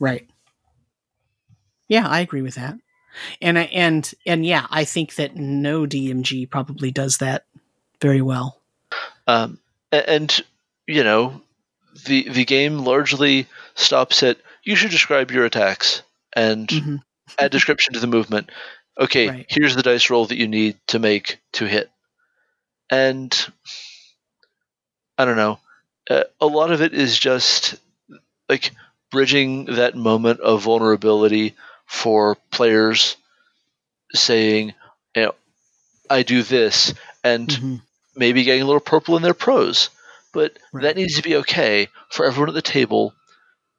right. 0.00 0.28
Yeah, 1.88 2.08
I 2.08 2.20
agree 2.20 2.42
with 2.42 2.54
that. 2.54 2.76
And 3.40 3.58
and 3.58 4.10
and 4.26 4.46
yeah, 4.46 4.66
I 4.70 4.84
think 4.84 5.16
that 5.16 5.36
no 5.36 5.82
DMG 5.82 6.48
probably 6.48 6.90
does 6.90 7.18
that 7.18 7.44
very 8.00 8.22
well. 8.22 8.58
Um, 9.26 9.58
and 9.92 10.42
you 10.86 11.04
know, 11.04 11.42
the 12.06 12.28
the 12.28 12.44
game 12.44 12.78
largely 12.78 13.46
stops 13.74 14.22
at 14.22 14.38
you 14.62 14.76
should 14.76 14.90
describe 14.90 15.30
your 15.30 15.44
attacks 15.44 16.02
and 16.34 16.68
mm-hmm. 16.68 16.96
add 17.38 17.50
description 17.50 17.94
to 17.94 18.00
the 18.00 18.06
movement. 18.06 18.50
Okay, 18.98 19.28
right. 19.28 19.46
here's 19.48 19.74
the 19.74 19.82
dice 19.82 20.10
roll 20.10 20.26
that 20.26 20.38
you 20.38 20.48
need 20.48 20.76
to 20.88 20.98
make 20.98 21.38
to 21.52 21.66
hit. 21.66 21.90
And 22.90 23.34
I 25.16 25.24
don't 25.24 25.36
know. 25.36 25.58
Uh, 26.10 26.24
a 26.40 26.46
lot 26.46 26.70
of 26.70 26.82
it 26.82 26.94
is 26.94 27.18
just 27.18 27.76
like 28.48 28.72
bridging 29.10 29.66
that 29.66 29.94
moment 29.94 30.40
of 30.40 30.62
vulnerability 30.62 31.54
for 31.86 32.36
players 32.50 33.16
saying, 34.12 34.74
you 35.14 35.22
know, 35.22 35.34
I 36.10 36.22
do 36.22 36.42
this 36.42 36.94
and 37.24 37.48
mm-hmm. 37.48 37.76
maybe 38.16 38.44
getting 38.44 38.62
a 38.62 38.66
little 38.66 38.80
purple 38.80 39.16
in 39.16 39.22
their 39.22 39.34
prose 39.34 39.90
but 40.32 40.58
right. 40.72 40.82
that 40.82 40.96
needs 40.96 41.16
to 41.16 41.22
be 41.22 41.36
okay 41.36 41.88
for 42.10 42.26
everyone 42.26 42.48
at 42.48 42.54
the 42.54 42.62
table. 42.62 43.14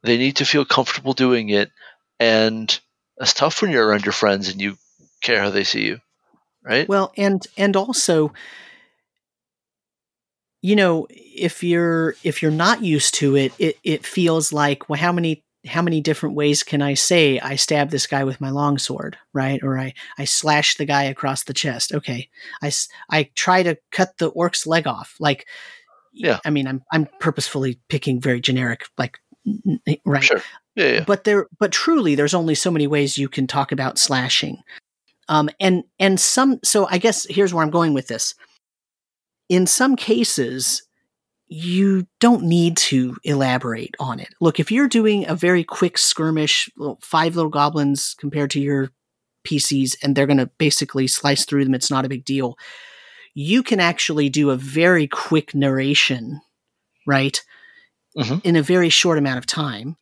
They 0.03 0.17
need 0.17 0.37
to 0.37 0.45
feel 0.45 0.65
comfortable 0.65 1.13
doing 1.13 1.49
it, 1.49 1.71
and 2.19 2.77
it's 3.17 3.33
tough 3.33 3.61
when 3.61 3.71
you're 3.71 3.87
around 3.87 4.05
your 4.05 4.13
friends 4.13 4.49
and 4.49 4.61
you 4.61 4.77
care 5.21 5.41
how 5.41 5.49
they 5.49 5.63
see 5.63 5.85
you, 5.85 5.99
right? 6.63 6.87
Well, 6.87 7.13
and 7.17 7.45
and 7.57 7.75
also, 7.75 8.33
you 10.61 10.75
know, 10.75 11.07
if 11.09 11.63
you're 11.63 12.15
if 12.23 12.41
you're 12.41 12.51
not 12.51 12.83
used 12.83 13.15
to 13.15 13.35
it, 13.35 13.53
it 13.59 13.77
it 13.83 14.05
feels 14.05 14.51
like 14.51 14.89
well, 14.89 14.99
how 14.99 15.11
many 15.11 15.43
how 15.65 15.81
many 15.81 16.01
different 16.01 16.35
ways 16.35 16.61
can 16.61 16.81
I 16.81 16.93
say 16.93 17.39
I 17.39 17.55
stab 17.55 17.89
this 17.89 18.07
guy 18.07 18.23
with 18.23 18.41
my 18.41 18.49
longsword, 18.49 19.17
right? 19.33 19.61
Or 19.63 19.79
I, 19.79 19.93
I 20.17 20.25
slash 20.25 20.75
the 20.75 20.85
guy 20.85 21.03
across 21.03 21.43
the 21.43 21.53
chest. 21.53 21.93
Okay. 21.93 22.29
I, 22.61 22.71
I 23.09 23.29
try 23.35 23.63
to 23.63 23.77
cut 23.91 24.17
the 24.17 24.27
orc's 24.27 24.67
leg 24.67 24.87
off. 24.87 25.15
Like, 25.19 25.47
yeah. 26.13 26.39
I 26.45 26.49
mean, 26.49 26.67
I'm 26.67 26.83
I'm 26.91 27.07
purposefully 27.19 27.79
picking 27.89 28.21
very 28.21 28.39
generic, 28.39 28.85
like 28.97 29.19
right. 30.05 30.23
Sure. 30.23 30.41
Yeah, 30.75 30.87
yeah. 30.87 31.03
But 31.05 31.23
there, 31.23 31.47
but 31.59 31.71
truly, 31.71 32.15
there's 32.15 32.33
only 32.33 32.55
so 32.55 32.71
many 32.71 32.87
ways 32.87 33.17
you 33.17 33.29
can 33.29 33.47
talk 33.47 33.71
about 33.71 33.97
slashing. 33.97 34.57
Um, 35.29 35.49
and 35.59 35.83
and 35.99 36.19
some. 36.19 36.59
So 36.63 36.87
I 36.89 36.97
guess 36.97 37.25
here's 37.29 37.53
where 37.53 37.63
I'm 37.63 37.71
going 37.71 37.93
with 37.93 38.07
this. 38.07 38.35
In 39.49 39.67
some 39.67 39.95
cases, 39.95 40.83
you 41.47 42.07
don't 42.19 42.43
need 42.43 42.77
to 42.77 43.15
elaborate 43.23 43.95
on 43.99 44.19
it. 44.19 44.29
Look, 44.41 44.59
if 44.59 44.71
you're 44.71 44.87
doing 44.87 45.27
a 45.27 45.35
very 45.35 45.63
quick 45.63 45.97
skirmish, 45.97 46.69
five 47.01 47.35
little 47.35 47.51
goblins 47.51 48.15
compared 48.17 48.49
to 48.51 48.59
your 48.59 48.89
PCs, 49.47 49.95
and 50.01 50.15
they're 50.15 50.25
going 50.25 50.37
to 50.37 50.49
basically 50.57 51.07
slice 51.07 51.45
through 51.45 51.65
them, 51.65 51.75
it's 51.75 51.91
not 51.91 52.05
a 52.05 52.09
big 52.09 52.25
deal 52.25 52.57
you 53.33 53.63
can 53.63 53.79
actually 53.79 54.29
do 54.29 54.49
a 54.49 54.55
very 54.55 55.07
quick 55.07 55.55
narration, 55.55 56.41
right? 57.07 57.43
Mm-hmm. 58.17 58.39
In 58.43 58.55
a 58.55 58.61
very 58.61 58.89
short 58.89 59.17
amount 59.17 59.39
of 59.39 59.45
time. 59.45 59.97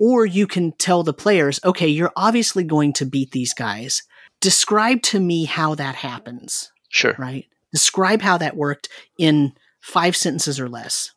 Or 0.00 0.26
you 0.26 0.48
can 0.48 0.72
tell 0.72 1.04
the 1.04 1.12
players, 1.12 1.60
okay, 1.64 1.86
you're 1.86 2.12
obviously 2.16 2.64
going 2.64 2.92
to 2.94 3.04
beat 3.04 3.30
these 3.30 3.54
guys. 3.54 4.02
Describe 4.40 5.02
to 5.02 5.20
me 5.20 5.44
how 5.44 5.76
that 5.76 5.94
happens. 5.94 6.72
Sure. 6.88 7.14
Right? 7.16 7.46
Describe 7.72 8.20
how 8.20 8.36
that 8.38 8.56
worked 8.56 8.88
in 9.16 9.52
five 9.80 10.16
sentences 10.16 10.58
or 10.58 10.68
less. 10.68 11.12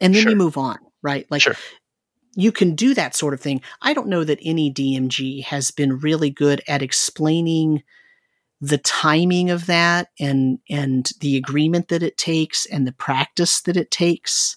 And 0.00 0.14
then 0.14 0.22
sure. 0.22 0.30
you 0.30 0.36
move 0.36 0.56
on, 0.56 0.78
right? 1.02 1.26
Like 1.30 1.42
sure. 1.42 1.56
you 2.34 2.50
can 2.50 2.74
do 2.74 2.94
that 2.94 3.14
sort 3.14 3.34
of 3.34 3.40
thing. 3.40 3.60
I 3.82 3.92
don't 3.92 4.08
know 4.08 4.24
that 4.24 4.38
any 4.42 4.72
DMG 4.72 5.44
has 5.44 5.70
been 5.70 5.98
really 5.98 6.30
good 6.30 6.62
at 6.66 6.80
explaining 6.80 7.82
the 8.60 8.78
timing 8.78 9.50
of 9.50 9.66
that 9.66 10.08
and 10.18 10.58
and 10.68 11.10
the 11.20 11.36
agreement 11.36 11.88
that 11.88 12.02
it 12.02 12.16
takes 12.16 12.66
and 12.66 12.86
the 12.86 12.92
practice 12.92 13.62
that 13.62 13.76
it 13.76 13.90
takes. 13.90 14.56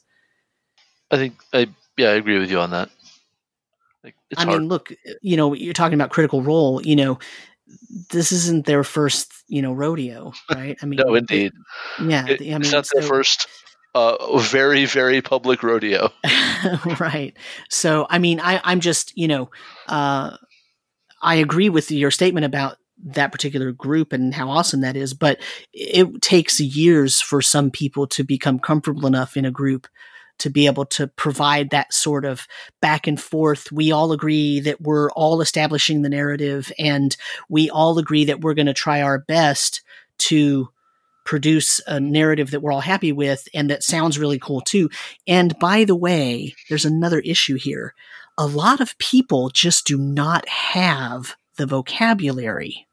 I 1.11 1.17
think 1.17 1.35
I 1.53 1.67
yeah, 1.97 2.09
I 2.09 2.13
agree 2.13 2.39
with 2.39 2.51
you 2.51 2.59
on 2.59 2.71
that. 2.71 2.89
Like, 4.03 4.15
I 4.35 4.43
hard. 4.43 4.59
mean, 4.59 4.67
look, 4.67 4.91
you 5.21 5.37
know, 5.37 5.53
you're 5.53 5.73
talking 5.73 5.93
about 5.93 6.09
critical 6.09 6.41
role, 6.41 6.81
you 6.81 6.95
know, 6.95 7.19
this 8.09 8.31
isn't 8.31 8.65
their 8.65 8.83
first, 8.83 9.31
you 9.47 9.61
know, 9.61 9.71
rodeo, 9.71 10.33
right? 10.51 10.77
I 10.81 10.85
mean, 10.85 10.99
no, 11.05 11.15
indeed. 11.15 11.53
Yeah, 12.01 12.27
it, 12.27 12.41
I 12.41 12.43
mean, 12.43 12.61
it's 12.61 12.71
not 12.71 12.85
so, 12.85 12.99
their 12.99 13.07
first 13.07 13.47
uh, 13.95 14.37
very, 14.39 14.85
very 14.85 15.21
public 15.21 15.63
rodeo. 15.63 16.09
right. 16.99 17.33
So, 17.69 18.07
I 18.09 18.19
mean, 18.19 18.39
I, 18.39 18.59
I'm 18.63 18.79
just, 18.79 19.15
you 19.17 19.27
know, 19.27 19.49
uh, 19.87 20.35
I 21.21 21.35
agree 21.35 21.69
with 21.69 21.91
your 21.91 22.11
statement 22.11 22.45
about 22.45 22.77
that 23.03 23.31
particular 23.31 23.71
group 23.71 24.13
and 24.13 24.33
how 24.33 24.49
awesome 24.49 24.81
that 24.81 24.95
is. 24.95 25.13
But 25.13 25.39
it 25.73 26.21
takes 26.21 26.59
years 26.59 27.21
for 27.21 27.41
some 27.41 27.69
people 27.71 28.07
to 28.07 28.23
become 28.23 28.59
comfortable 28.59 29.07
enough 29.07 29.37
in 29.37 29.45
a 29.45 29.51
group 29.51 29.87
to 30.39 30.49
be 30.49 30.65
able 30.65 30.85
to 30.85 31.07
provide 31.07 31.69
that 31.69 31.93
sort 31.93 32.25
of 32.25 32.47
back 32.81 33.07
and 33.07 33.21
forth. 33.21 33.71
We 33.71 33.91
all 33.91 34.11
agree 34.11 34.59
that 34.61 34.81
we're 34.81 35.11
all 35.11 35.41
establishing 35.41 36.01
the 36.01 36.09
narrative 36.09 36.71
and 36.79 37.15
we 37.49 37.69
all 37.69 37.99
agree 37.99 38.25
that 38.25 38.41
we're 38.41 38.55
going 38.55 38.65
to 38.67 38.73
try 38.73 39.01
our 39.01 39.19
best 39.19 39.81
to 40.19 40.69
produce 41.25 41.79
a 41.87 41.99
narrative 41.99 42.51
that 42.51 42.61
we're 42.61 42.73
all 42.73 42.81
happy 42.81 43.11
with 43.11 43.47
and 43.53 43.69
that 43.69 43.83
sounds 43.83 44.19
really 44.19 44.39
cool 44.39 44.61
too. 44.61 44.89
And 45.27 45.57
by 45.59 45.85
the 45.85 45.95
way, 45.95 46.53
there's 46.67 46.85
another 46.85 47.19
issue 47.19 47.55
here. 47.55 47.93
A 48.37 48.45
lot 48.45 48.81
of 48.81 48.97
people 48.97 49.49
just 49.49 49.85
do 49.85 49.97
not 49.97 50.47
have 50.49 51.35
the 51.57 51.65
vocabulary 51.67 52.87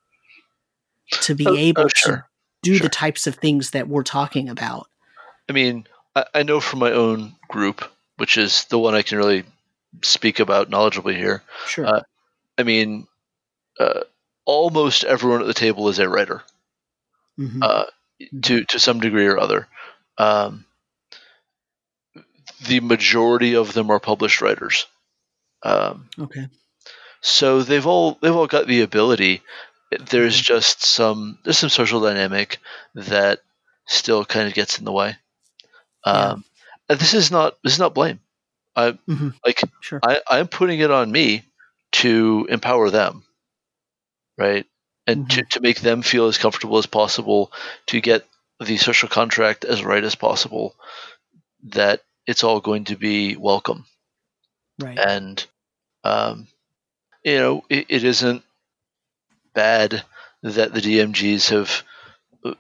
to 1.10 1.34
be 1.34 1.46
Oh, 1.46 1.54
able 1.56 1.84
oh, 1.84 1.88
sure. 1.94 2.16
to 2.16 2.24
do 2.62 2.76
Sure. 2.76 2.84
the 2.84 2.88
types 2.90 3.26
of 3.26 3.36
things 3.36 3.70
that 3.70 3.88
we're 3.88 4.02
talking 4.02 4.48
about. 4.48 4.88
I 5.48 5.52
mean, 5.52 5.86
I, 6.14 6.24
I 6.34 6.42
know 6.42 6.60
from 6.60 6.78
my 6.80 6.92
own 6.92 7.34
group, 7.48 7.84
which 8.16 8.36
is 8.38 8.64
the 8.66 8.78
one 8.78 8.94
I 8.94 9.02
can 9.02 9.18
really 9.18 9.44
speak 10.02 10.38
about 10.40 10.70
knowledgeably 10.70 11.16
here. 11.16 11.42
Sure. 11.66 11.86
Uh, 11.86 12.00
I 12.58 12.62
mean, 12.62 13.06
uh, 13.78 14.00
almost 14.44 15.04
everyone 15.04 15.40
at 15.40 15.46
the 15.46 15.54
table 15.54 15.88
is 15.88 15.98
a 15.98 16.08
writer 16.08 16.42
Mhm. 17.38 17.62
uh, 17.62 17.86
to 18.42 18.64
to 18.64 18.78
some 18.78 19.00
degree 19.00 19.26
or 19.26 19.38
other. 19.38 19.66
Um, 20.18 20.66
the 22.66 22.80
majority 22.80 23.54
of 23.56 23.72
them 23.72 23.90
are 23.90 24.00
published 24.00 24.42
writers, 24.42 24.86
um, 25.62 26.10
okay. 26.18 26.48
so 27.22 27.62
they've 27.62 27.86
all 27.86 28.18
they've 28.20 28.34
all 28.36 28.46
got 28.46 28.66
the 28.66 28.82
ability. 28.82 29.40
There's 29.98 30.36
Mhm. 30.36 30.40
just 30.40 30.82
some 30.84 31.38
there's 31.44 31.58
some 31.58 31.68
social 31.70 32.00
dynamic 32.00 32.58
that 32.94 33.40
still 33.86 34.24
kind 34.24 34.46
of 34.48 34.54
gets 34.54 34.78
in 34.78 34.84
the 34.84 34.92
way. 34.92 35.16
Yeah. 36.12 36.32
Um, 36.32 36.44
and 36.88 36.98
this 36.98 37.14
is 37.14 37.30
not 37.30 37.56
this 37.64 37.74
is 37.74 37.78
not 37.78 37.94
blame. 37.94 38.20
I 38.76 38.98
Mhm. 39.08 39.34
like 39.44 39.62
Sure. 39.80 40.04
I, 40.04 40.20
I'm 40.28 40.48
putting 40.48 40.80
it 40.80 40.90
on 40.90 41.10
me 41.10 41.44
to 41.92 42.46
empower 42.50 42.90
them, 42.90 43.24
right? 44.38 44.66
And 45.06 45.28
to, 45.30 45.42
to 45.52 45.60
make 45.60 45.80
them 45.80 46.02
feel 46.02 46.26
as 46.26 46.38
comfortable 46.38 46.78
as 46.78 46.86
possible, 46.86 47.52
to 47.86 48.00
get 48.00 48.26
the 48.64 48.76
social 48.76 49.08
contract 49.08 49.64
as 49.64 49.84
right 49.84 50.04
as 50.04 50.14
possible, 50.14 50.74
that 51.64 52.02
it's 52.26 52.44
all 52.44 52.60
going 52.60 52.84
to 52.86 52.96
be 52.96 53.36
welcome. 53.36 53.86
right. 54.78 55.06
And, 55.06 55.44
um, 56.04 56.48
you 57.24 57.38
know, 57.38 57.64
it, 57.68 57.86
it 57.88 58.04
isn't 58.04 58.44
bad 59.54 60.02
that 60.42 60.72
the 60.74 60.80
DMGs 60.80 61.50
have, 61.50 61.82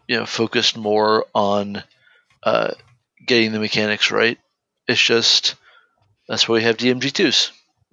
you 0.06 0.16
know, 0.16 0.26
focused 0.26 0.76
more 0.76 1.26
on 1.34 1.82
uh, 2.42 2.72
getting 3.26 3.52
the 3.52 3.60
mechanics 3.60 4.10
right. 4.10 4.38
It's 4.88 5.02
just 5.02 5.54
that's 6.28 6.48
why 6.48 6.54
we 6.56 6.62
have 6.62 6.76
DMG2s 6.76 7.52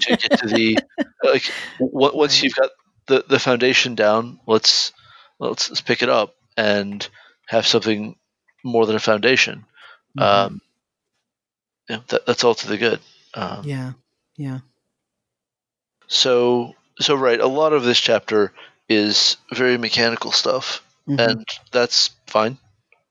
to 0.00 0.14
get 0.14 0.32
to 0.38 0.48
the 0.48 0.78
like 1.22 1.54
once 1.78 2.42
you've 2.42 2.54
got 2.54 2.70
the, 3.06 3.24
the 3.28 3.38
foundation 3.38 3.94
down 3.94 4.38
let's 4.46 4.92
let's 5.38 5.68
let's 5.70 5.80
pick 5.80 6.02
it 6.02 6.08
up 6.08 6.34
and 6.56 7.08
have 7.46 7.66
something 7.66 8.16
more 8.64 8.86
than 8.86 8.96
a 8.96 9.00
foundation 9.00 9.64
Mhm. 10.16 10.48
um 10.48 10.60
know, 11.88 12.02
that, 12.08 12.26
that's 12.26 12.44
all 12.44 12.54
to 12.54 12.68
the 12.68 12.78
good 12.78 13.00
um, 13.34 13.66
yeah. 13.66 13.92
Yeah. 14.36 14.60
so 16.08 16.74
so 17.00 17.14
right 17.14 17.40
a 17.40 17.46
lot 17.46 17.72
of 17.72 17.84
this 17.84 17.98
chapter 18.00 18.52
is 18.88 19.36
very 19.52 19.78
mechanical 19.78 20.32
stuff 20.32 20.82
Mhm. 21.08 21.18
and 21.30 21.48
that's 21.72 22.10
fine 22.26 22.58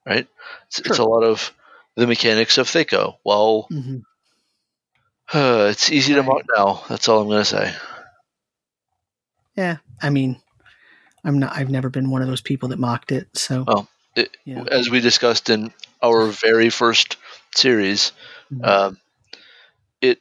right 0.06 0.28
it's, 0.68 0.80
it's 0.80 0.98
a 1.00 1.04
lot 1.06 1.24
of 1.24 1.54
the 1.96 2.08
mechanics 2.08 2.58
of 2.58 2.68
THAC0 2.68 3.18
well 3.24 3.68
Mhm. 3.72 4.04
uh, 5.34 5.68
it's 5.72 5.92
easy 5.92 6.14
to 6.16 6.24
mock 6.24 6.44
now 6.56 6.84
that's 6.90 7.08
all 7.08 7.22
i'm 7.22 7.28
going 7.28 7.42
to 7.42 7.46
say 7.46 7.74
Yeah. 9.56 9.78
I 10.02 10.10
mean, 10.10 10.42
I'm 11.24 11.40
not. 11.40 11.56
I've 11.56 11.70
never 11.70 11.90
been 11.90 12.10
one 12.10 12.22
of 12.22 12.28
those 12.28 12.42
people 12.42 12.70
that 12.70 12.80
mocked 12.80 13.14
it. 13.14 13.30
So. 13.38 13.64
Well, 13.66 13.88
it, 14.16 14.36
Yeah. 14.44 14.64
as 14.70 14.90
we 14.90 15.00
discussed 15.00 15.50
in 15.50 15.72
our 16.04 16.26
very 16.28 16.70
first 16.70 17.16
series, 17.56 18.12
Mhm. 18.54 18.68
um, 18.68 19.00
it 20.02 20.20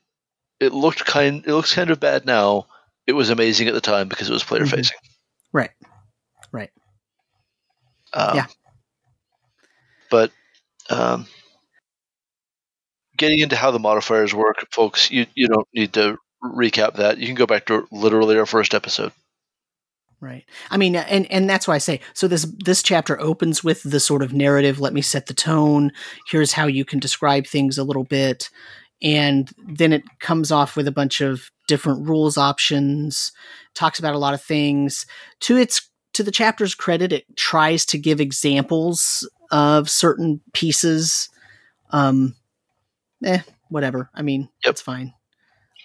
it 0.60 0.72
looked 0.72 1.04
kind 1.04 1.44
it 1.46 1.52
looks 1.52 1.74
kind 1.74 1.90
of 1.90 1.98
bad 1.98 2.26
now. 2.26 2.66
It 3.06 3.12
was 3.12 3.30
amazing 3.30 3.68
at 3.68 3.74
the 3.74 3.80
time 3.80 4.08
because 4.08 4.28
it 4.28 4.32
was 4.32 4.44
player 4.44 4.66
facing. 4.66 4.96
Right. 5.52 5.70
Right. 6.52 6.70
Um, 8.12 8.36
Yeah. 8.36 8.46
But 10.10 10.30
um, 10.90 11.26
getting 13.16 13.38
into 13.40 13.56
how 13.56 13.70
the 13.70 13.78
modifiers 13.78 14.34
work, 14.34 14.66
folks, 14.72 15.10
you 15.10 15.26
you 15.34 15.48
don't 15.48 15.66
need 15.74 15.92
to 15.94 16.18
recap 16.42 16.96
that. 16.96 17.18
You 17.18 17.26
can 17.26 17.34
go 17.34 17.46
back 17.46 17.66
to 17.66 17.86
literally 17.90 18.38
our 18.38 18.46
first 18.46 18.74
episode. 18.74 19.12
Right. 20.20 20.44
I 20.70 20.76
mean, 20.76 20.96
and 20.96 21.30
and 21.30 21.50
that's 21.50 21.68
why 21.68 21.74
I 21.74 21.78
say 21.78 22.00
so. 22.14 22.28
This 22.28 22.46
this 22.64 22.82
chapter 22.82 23.20
opens 23.20 23.62
with 23.62 23.82
the 23.82 24.00
sort 24.00 24.22
of 24.22 24.32
narrative. 24.32 24.80
Let 24.80 24.94
me 24.94 25.02
set 25.02 25.26
the 25.26 25.34
tone. 25.34 25.92
Here's 26.30 26.52
how 26.52 26.66
you 26.66 26.84
can 26.84 26.98
describe 26.98 27.46
things 27.46 27.76
a 27.76 27.84
little 27.84 28.04
bit, 28.04 28.48
and 29.02 29.50
then 29.66 29.92
it 29.92 30.02
comes 30.20 30.50
off 30.52 30.76
with 30.76 30.88
a 30.88 30.92
bunch 30.92 31.20
of 31.20 31.50
different 31.68 32.08
rules 32.08 32.36
options. 32.38 33.32
Talks 33.74 33.98
about 33.98 34.14
a 34.14 34.18
lot 34.18 34.34
of 34.34 34.42
things. 34.42 35.06
To 35.40 35.56
its 35.56 35.88
to 36.14 36.22
the 36.22 36.30
chapter's 36.30 36.74
credit, 36.74 37.12
it 37.12 37.24
tries 37.36 37.84
to 37.86 37.98
give 37.98 38.20
examples 38.20 39.28
of 39.50 39.90
certain 39.90 40.40
pieces. 40.52 41.28
Um, 41.90 42.34
eh, 43.24 43.40
whatever. 43.68 44.10
I 44.14 44.22
mean, 44.22 44.48
Yep. 44.64 44.70
it's 44.72 44.80
fine. 44.80 45.12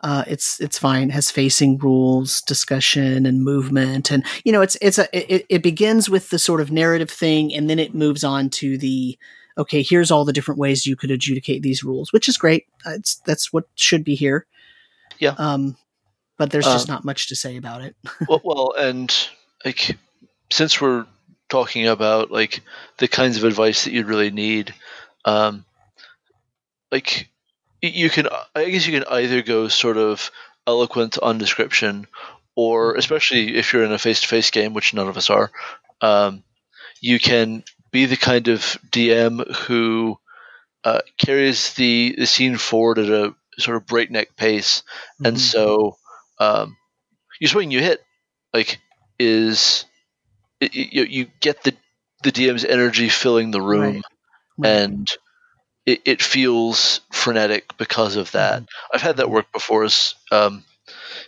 Uh, 0.01 0.23
it's 0.27 0.61
it's 0.61 0.79
fine. 0.79 1.09
It 1.09 1.13
has 1.13 1.29
facing 1.29 1.77
rules, 1.77 2.41
discussion, 2.43 3.25
and 3.25 3.43
movement, 3.43 4.11
and 4.11 4.23
you 4.45 4.51
know, 4.53 4.61
it's 4.61 4.77
it's 4.81 4.97
a 4.97 5.07
it, 5.35 5.45
it 5.49 5.61
begins 5.63 6.09
with 6.09 6.29
the 6.29 6.39
sort 6.39 6.61
of 6.61 6.71
narrative 6.71 7.09
thing, 7.11 7.53
and 7.53 7.69
then 7.69 7.79
it 7.79 7.93
moves 7.93 8.23
on 8.23 8.49
to 8.51 8.77
the 8.77 9.17
okay. 9.59 9.83
Here's 9.83 10.09
all 10.11 10.25
the 10.25 10.33
different 10.33 10.59
ways 10.59 10.85
you 10.85 10.95
could 10.95 11.11
adjudicate 11.11 11.61
these 11.61 11.83
rules, 11.83 12.11
which 12.11 12.27
is 12.27 12.37
great. 12.37 12.65
Uh, 12.85 12.91
It's 12.91 13.15
that's 13.25 13.53
what 13.53 13.65
should 13.75 14.03
be 14.03 14.15
here. 14.15 14.45
Yeah. 15.19 15.35
Um, 15.37 15.77
but 16.37 16.51
there's 16.51 16.65
just 16.65 16.89
Um, 16.89 16.95
not 16.95 17.05
much 17.05 17.27
to 17.27 17.35
say 17.35 17.57
about 17.57 17.81
it. 17.81 17.95
well, 18.27 18.41
well, 18.43 18.73
and 18.77 19.13
like 19.65 19.97
since 20.51 20.79
we're 20.81 21.05
talking 21.49 21.87
about 21.87 22.31
like 22.31 22.61
the 22.97 23.07
kinds 23.07 23.37
of 23.37 23.43
advice 23.43 23.83
that 23.83 23.91
you'd 23.93 24.07
really 24.07 24.31
need, 24.31 24.73
um, 25.25 25.65
like 26.91 27.27
you 27.81 28.09
can, 28.09 28.27
I 28.55 28.69
guess 28.69 28.87
you 28.87 28.99
can 28.99 29.07
either 29.11 29.41
go 29.41 29.67
sort 29.67 29.97
of 29.97 30.31
eloquent 30.67 31.17
on 31.21 31.37
description, 31.37 32.07
or 32.55 32.95
especially 32.95 33.55
if 33.55 33.73
you're 33.73 33.83
in 33.85 33.91
a 33.91 33.97
face-to-face 33.97 34.51
game, 34.51 34.73
which 34.73 34.93
none 34.93 35.07
of 35.07 35.17
us 35.17 35.29
are, 35.29 35.51
um, 36.01 36.43
you 37.01 37.19
can 37.19 37.63
be 37.91 38.05
the 38.05 38.17
kind 38.17 38.47
of 38.47 38.77
DM 38.91 39.39
who 39.67 40.17
uh, 40.83 40.99
carries 41.17 41.73
the, 41.73 42.15
the 42.17 42.25
scene 42.25 42.57
forward 42.57 42.99
at 42.99 43.09
a 43.09 43.35
sort 43.57 43.77
of 43.77 43.85
breakneck 43.87 44.35
pace 44.35 44.83
and 45.23 45.37
Mhm. 45.37 45.39
so 45.39 45.97
um, 46.39 46.77
you 47.39 47.47
swing, 47.47 47.71
you 47.71 47.79
hit, 47.81 48.01
like 48.53 48.79
is 49.19 49.85
it, 50.59 50.73
you, 50.75 51.03
you 51.03 51.27
get 51.39 51.63
the 51.63 51.73
the 52.23 52.31
DM's 52.31 52.65
energy 52.65 53.09
filling 53.09 53.51
the 53.51 53.61
room, 53.61 54.01
Right. 54.01 54.05
Right. 54.57 54.83
and 54.83 55.07
it, 55.85 56.01
it 56.05 56.21
feels 56.21 57.01
frenetic 57.11 57.77
because 57.77 58.15
of 58.15 58.31
that. 58.31 58.63
I've 58.93 59.01
had 59.01 59.17
that 59.17 59.29
work 59.29 59.51
before, 59.51 59.87
um, 60.31 60.63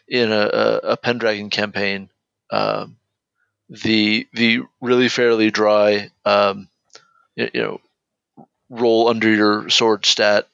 in 0.08 0.32
a, 0.32 0.36
a, 0.54 0.78
a 0.94 0.98
Pendragon 0.98 1.50
campaign. 1.50 2.10
Um, 2.52 2.98
the 3.72 4.28
the 4.34 4.62
really 4.82 5.10
fairly 5.10 5.52
dry, 5.52 6.12
um, 6.26 6.70
you, 7.36 7.50
you 7.54 7.62
know, 7.62 7.82
roll 8.70 9.10
under 9.10 9.30
your 9.34 9.70
sword 9.70 10.06
stat 10.06 10.48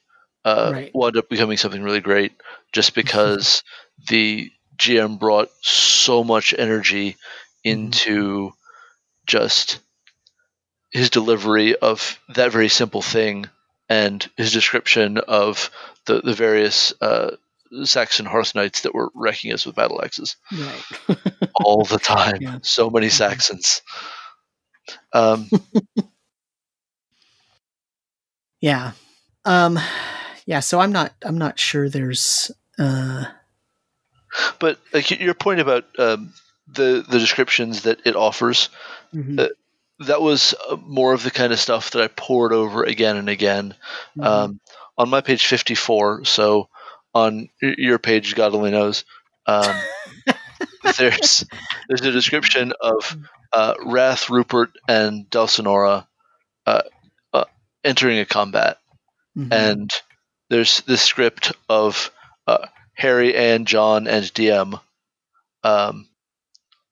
uh, 0.44 0.72
Right. 0.74 0.94
wound 0.94 1.16
up 1.18 1.28
becoming 1.28 1.58
something 1.58 1.82
really 1.82 2.00
great, 2.00 2.32
just 2.72 2.94
because 2.96 3.64
the 4.08 4.50
GM 4.78 5.18
brought 5.18 5.50
so 5.62 6.24
much 6.24 6.54
energy 6.56 7.16
into 7.64 8.52
just 9.26 9.80
his 10.90 11.10
delivery 11.10 11.76
of 11.76 12.18
that 12.30 12.52
very 12.52 12.68
simple 12.68 13.02
thing 13.02 13.46
and 13.88 14.28
his 14.36 14.52
description 14.52 15.18
of 15.18 15.70
the, 16.06 16.20
the 16.22 16.34
various 16.34 16.94
uh, 17.00 17.36
Saxon 17.84 18.26
Hearth 18.26 18.54
Knights 18.54 18.82
that 18.82 18.94
were 18.94 19.10
wrecking 19.14 19.52
us 19.52 19.66
with 19.66 19.76
battle 19.76 20.02
axes 20.02 20.36
right. 20.52 21.18
all 21.54 21.84
the 21.84 21.98
time. 21.98 22.38
Yeah. 22.40 22.58
So 22.62 22.90
many 22.90 23.08
Saxons. 23.08 23.82
Um, 25.12 25.48
Yeah. 28.60 28.92
Um 29.44 29.78
yeah, 30.46 30.60
so 30.60 30.80
I'm 30.80 30.92
not 30.92 31.12
I'm 31.22 31.38
not 31.38 31.58
sure 31.58 31.88
there's 31.88 32.50
uh 32.78 33.24
but 34.58 34.78
like 34.92 35.10
your 35.10 35.34
point 35.34 35.60
about 35.60 35.84
um, 35.98 36.32
the 36.66 37.04
the 37.08 37.18
descriptions 37.18 37.82
that 37.82 38.00
it 38.04 38.16
offers, 38.16 38.68
mhm, 39.14 39.38
Uh, 39.40 39.48
that 40.06 40.20
was 40.20 40.54
uh, 40.68 40.76
more 40.76 41.12
of 41.12 41.22
the 41.22 41.30
kind 41.30 41.52
of 41.52 41.58
stuff 41.58 41.90
that 41.92 42.02
I 42.02 42.08
poured 42.08 42.52
over 42.52 42.84
again 42.84 43.16
and 43.16 43.28
again. 43.28 43.74
mhm, 44.16 44.24
Um, 44.26 44.60
on 44.96 45.08
my 45.08 45.20
page 45.20 45.46
54, 45.46 46.24
so 46.24 46.68
on 47.14 47.48
your 47.60 47.98
page, 47.98 48.34
God 48.34 48.54
only 48.54 48.70
knows, 48.70 49.04
um, 49.46 49.74
there's 50.98 51.44
there's 51.88 52.02
a 52.02 52.12
description 52.12 52.72
of 52.80 53.16
uh, 53.52 53.74
Rath, 53.84 54.30
Rupert, 54.30 54.70
and 54.86 55.28
Delsenora 55.28 56.06
uh, 56.66 56.82
uh, 57.32 57.44
entering 57.82 58.18
a 58.18 58.26
combat, 58.26 58.78
mm-hmm. 59.36 59.52
and 59.52 59.90
there's 60.50 60.82
this 60.82 61.02
script 61.02 61.52
of 61.68 62.10
uh, 62.46 62.66
Harry 62.94 63.34
and 63.34 63.66
John 63.66 64.06
and 64.06 64.24
DM, 64.26 64.80
um, 65.64 66.08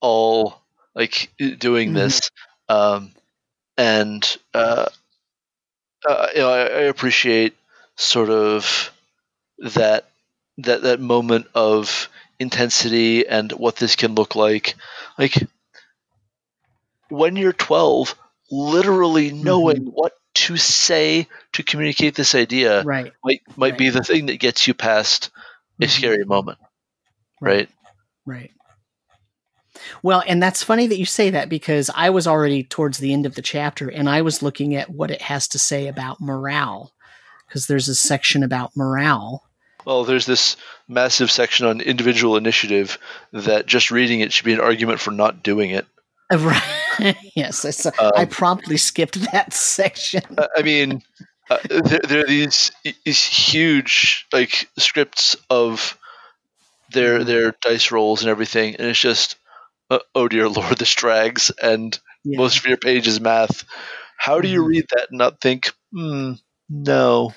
all 0.00 0.62
like 0.94 1.30
doing 1.38 1.88
mm-hmm. 1.88 1.98
this, 1.98 2.30
um, 2.68 3.12
and 3.76 4.36
uh, 4.54 4.86
uh, 6.06 6.26
you 6.34 6.40
know, 6.40 6.50
I, 6.50 6.60
I 6.60 6.82
appreciate 6.82 7.54
sort 7.96 8.30
of 8.30 8.92
that 9.58 10.08
that 10.58 10.82
that 10.82 11.00
moment 11.00 11.46
of 11.54 12.08
intensity 12.38 13.26
and 13.26 13.52
what 13.52 13.76
this 13.76 13.96
can 13.96 14.14
look 14.14 14.34
like. 14.36 14.74
Like 15.18 15.34
when 17.08 17.36
you're 17.36 17.52
12, 17.52 18.14
literally 18.50 19.32
knowing 19.32 19.78
mm-hmm. 19.78 19.90
what 19.90 20.12
to 20.34 20.56
say 20.56 21.28
to 21.54 21.62
communicate 21.62 22.14
this 22.14 22.34
idea 22.34 22.82
right. 22.82 23.12
might 23.24 23.40
might 23.56 23.70
right. 23.70 23.78
be 23.78 23.88
the 23.88 24.04
thing 24.04 24.26
that 24.26 24.38
gets 24.38 24.66
you 24.66 24.74
past 24.74 25.30
a 25.80 25.84
mm-hmm. 25.84 25.90
scary 25.90 26.24
moment. 26.24 26.58
Right. 27.40 27.68
Right. 28.24 28.50
Well, 30.02 30.22
and 30.26 30.42
that's 30.42 30.62
funny 30.62 30.86
that 30.86 30.98
you 30.98 31.06
say 31.06 31.30
that 31.30 31.48
because 31.48 31.90
I 31.94 32.10
was 32.10 32.26
already 32.26 32.64
towards 32.64 32.98
the 32.98 33.12
end 33.12 33.26
of 33.26 33.34
the 33.34 33.42
chapter 33.42 33.88
and 33.88 34.08
I 34.08 34.22
was 34.22 34.42
looking 34.42 34.74
at 34.74 34.90
what 34.90 35.10
it 35.10 35.22
has 35.22 35.48
to 35.48 35.58
say 35.58 35.86
about 35.86 36.20
morale 36.20 36.92
because 37.46 37.66
there's 37.66 37.88
a 37.88 37.94
section 37.94 38.42
about 38.42 38.76
morale 38.76 39.45
well, 39.86 40.04
there's 40.04 40.26
this 40.26 40.56
massive 40.88 41.30
section 41.30 41.64
on 41.64 41.80
individual 41.80 42.36
initiative 42.36 42.98
that 43.32 43.66
just 43.66 43.92
reading 43.92 44.20
it 44.20 44.32
should 44.32 44.44
be 44.44 44.52
an 44.52 44.60
argument 44.60 44.98
for 44.98 45.12
not 45.12 45.44
doing 45.44 45.70
it. 45.70 45.86
Right. 46.30 47.16
yes, 47.36 47.86
um, 47.86 48.12
I 48.16 48.24
promptly 48.24 48.78
skipped 48.78 49.14
that 49.32 49.52
section. 49.52 50.22
I 50.56 50.62
mean, 50.62 51.02
uh, 51.48 51.58
there, 51.68 52.00
there, 52.00 52.24
are 52.24 52.26
these 52.26 52.72
these 53.04 53.24
huge 53.24 54.26
like 54.32 54.68
scripts 54.76 55.36
of 55.48 55.96
their 56.90 57.18
mm-hmm. 57.18 57.28
their 57.28 57.54
dice 57.60 57.92
rolls 57.92 58.22
and 58.22 58.30
everything, 58.30 58.74
and 58.74 58.88
it's 58.88 58.98
just, 58.98 59.36
uh, 59.88 60.00
oh 60.16 60.26
dear 60.26 60.48
lord, 60.48 60.76
this 60.78 60.94
drags, 60.96 61.52
and 61.62 61.96
yeah. 62.24 62.38
most 62.38 62.58
of 62.58 62.66
your 62.66 62.76
page 62.76 63.06
is 63.06 63.20
math. 63.20 63.64
How 64.18 64.40
do 64.40 64.48
you 64.48 64.62
mm-hmm. 64.62 64.68
read 64.68 64.86
that 64.96 65.10
and 65.10 65.18
not 65.18 65.40
think, 65.40 65.70
hmm, 65.92 66.32
no? 66.68 67.34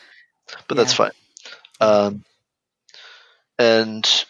But 0.68 0.78
yeah. 0.78 0.84
that's 0.84 0.94
fine. 0.94 1.12
Um, 1.80 2.24
and 3.60 4.26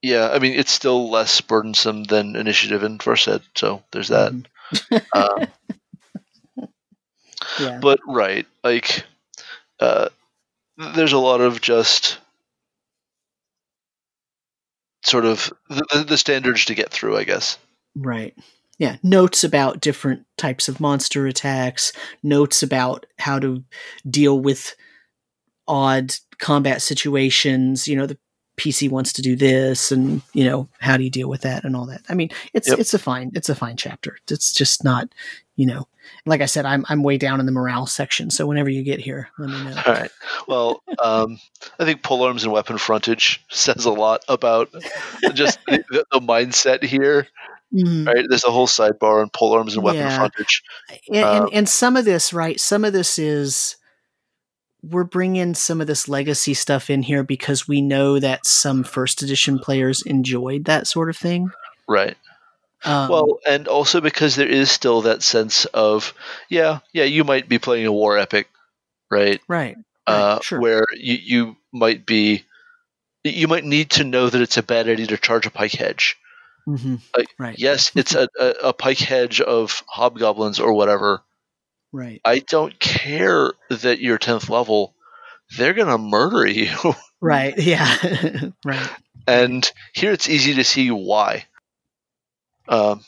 yeah, 0.00 0.30
I 0.32 0.40
mean 0.40 0.54
it's 0.54 0.72
still 0.72 1.10
less 1.10 1.40
burdensome 1.40 2.04
than 2.04 2.34
initiative 2.34 2.82
in 2.82 2.98
first 2.98 3.28
ed, 3.28 3.42
so 3.54 3.84
there's 3.92 4.08
that. 4.08 4.32
Mm-hmm. 4.32 4.96
um, 6.62 6.68
yeah. 7.60 7.78
But 7.80 8.00
right, 8.06 8.46
like 8.64 9.04
uh, 9.78 10.08
there's 10.94 11.12
a 11.12 11.18
lot 11.18 11.40
of 11.40 11.60
just 11.60 12.18
sort 15.04 15.24
of 15.24 15.52
the, 15.68 16.04
the 16.08 16.18
standards 16.18 16.64
to 16.66 16.74
get 16.74 16.90
through, 16.90 17.16
I 17.16 17.24
guess. 17.24 17.58
Right. 17.94 18.34
Yeah, 18.78 18.96
notes 19.02 19.44
about 19.44 19.80
different 19.80 20.24
types 20.38 20.68
of 20.68 20.80
monster 20.80 21.26
attacks, 21.26 21.92
notes 22.22 22.62
about 22.62 23.06
how 23.18 23.38
to 23.38 23.62
deal 24.08 24.40
with 24.40 24.74
odd 25.68 26.14
combat 26.38 26.82
situations. 26.82 27.86
You 27.86 27.96
know, 27.96 28.06
the 28.06 28.18
PC 28.56 28.90
wants 28.90 29.12
to 29.14 29.22
do 29.22 29.34
this, 29.34 29.90
and 29.90 30.22
you 30.32 30.44
know, 30.44 30.68
how 30.80 30.96
do 30.96 31.04
you 31.04 31.10
deal 31.10 31.28
with 31.28 31.42
that 31.42 31.64
and 31.64 31.74
all 31.74 31.86
that. 31.86 32.02
I 32.08 32.14
mean, 32.14 32.30
it's 32.52 32.68
yep. 32.68 32.78
it's 32.78 32.94
a 32.94 32.98
fine 32.98 33.32
it's 33.34 33.48
a 33.48 33.54
fine 33.54 33.76
chapter. 33.76 34.18
It's 34.30 34.52
just 34.52 34.84
not, 34.84 35.08
you 35.56 35.66
know, 35.66 35.88
like 36.26 36.40
I 36.40 36.46
said, 36.46 36.66
I'm 36.66 36.84
I'm 36.88 37.02
way 37.02 37.16
down 37.16 37.40
in 37.40 37.46
the 37.46 37.52
morale 37.52 37.86
section. 37.86 38.30
So 38.30 38.46
whenever 38.46 38.68
you 38.68 38.82
get 38.82 39.00
here, 39.00 39.30
let 39.38 39.50
me 39.50 39.64
know. 39.64 39.82
All 39.86 39.92
right. 39.92 40.10
Well, 40.46 40.82
um, 41.02 41.38
I 41.78 41.84
think 41.84 42.02
pole 42.02 42.22
arms 42.22 42.44
and 42.44 42.52
weapon 42.52 42.78
frontage 42.78 43.42
says 43.50 43.84
a 43.84 43.92
lot 43.92 44.22
about 44.28 44.70
just 45.34 45.58
the, 45.66 46.04
the 46.12 46.20
mindset 46.20 46.82
here. 46.84 47.28
Mm. 47.72 48.06
Right, 48.06 48.26
there's 48.28 48.44
a 48.44 48.50
whole 48.50 48.66
sidebar 48.66 49.22
on 49.22 49.30
pole 49.30 49.54
arms 49.54 49.74
and 49.74 49.82
weapon 49.82 50.02
yeah. 50.02 50.14
frontage, 50.14 50.62
and, 51.08 51.24
um, 51.24 51.44
and, 51.44 51.54
and 51.54 51.68
some 51.68 51.96
of 51.96 52.04
this, 52.04 52.30
right? 52.30 52.60
Some 52.60 52.84
of 52.84 52.92
this 52.92 53.18
is 53.18 53.76
we're 54.82 55.04
bringing 55.04 55.54
some 55.54 55.80
of 55.80 55.86
this 55.86 56.08
legacy 56.08 56.54
stuff 56.54 56.90
in 56.90 57.02
here 57.02 57.22
because 57.22 57.68
we 57.68 57.80
know 57.80 58.18
that 58.18 58.46
some 58.46 58.82
first 58.82 59.22
edition 59.22 59.58
players 59.58 60.02
enjoyed 60.02 60.64
that 60.64 60.86
sort 60.86 61.08
of 61.08 61.16
thing. 61.16 61.50
Right. 61.88 62.16
Um, 62.84 63.08
well, 63.08 63.38
and 63.46 63.68
also 63.68 64.00
because 64.00 64.34
there 64.34 64.48
is 64.48 64.70
still 64.70 65.02
that 65.02 65.22
sense 65.22 65.66
of, 65.66 66.14
yeah, 66.48 66.80
yeah, 66.92 67.04
you 67.04 67.22
might 67.22 67.48
be 67.48 67.60
playing 67.60 67.86
a 67.86 67.92
war 67.92 68.18
epic, 68.18 68.48
right? 69.08 69.40
Right. 69.46 69.76
Uh, 70.04 70.34
right 70.34 70.44
sure. 70.44 70.60
Where 70.60 70.86
you, 70.92 71.14
you 71.14 71.56
might 71.72 72.04
be, 72.04 72.44
you 73.22 73.46
might 73.46 73.64
need 73.64 73.90
to 73.90 74.04
know 74.04 74.28
that 74.28 74.40
it's 74.40 74.56
a 74.56 74.64
bad 74.64 74.88
idea 74.88 75.06
to 75.06 75.16
charge 75.16 75.46
a 75.46 75.50
pike 75.50 75.72
hedge. 75.72 76.16
Mm-hmm. 76.66 76.96
Like, 77.16 77.28
right. 77.38 77.56
Yes, 77.56 77.92
it's 77.94 78.16
a, 78.16 78.28
a, 78.38 78.54
a 78.64 78.72
pike 78.72 78.98
hedge 78.98 79.40
of 79.40 79.84
hobgoblins 79.86 80.58
or 80.58 80.72
whatever, 80.72 81.22
Right. 81.92 82.20
I 82.24 82.38
don't 82.38 82.78
care 82.78 83.52
that 83.68 84.00
you're 84.00 84.18
10th 84.18 84.48
level. 84.48 84.94
They're 85.56 85.74
going 85.74 85.88
to 85.88 85.98
murder 85.98 86.46
you. 86.46 86.74
right. 87.20 87.56
Yeah. 87.56 87.96
right. 88.64 88.90
And 89.26 89.70
here 89.92 90.12
it's 90.12 90.28
easy 90.28 90.54
to 90.54 90.64
see 90.64 90.90
why. 90.90 91.44
Um, 92.66 93.02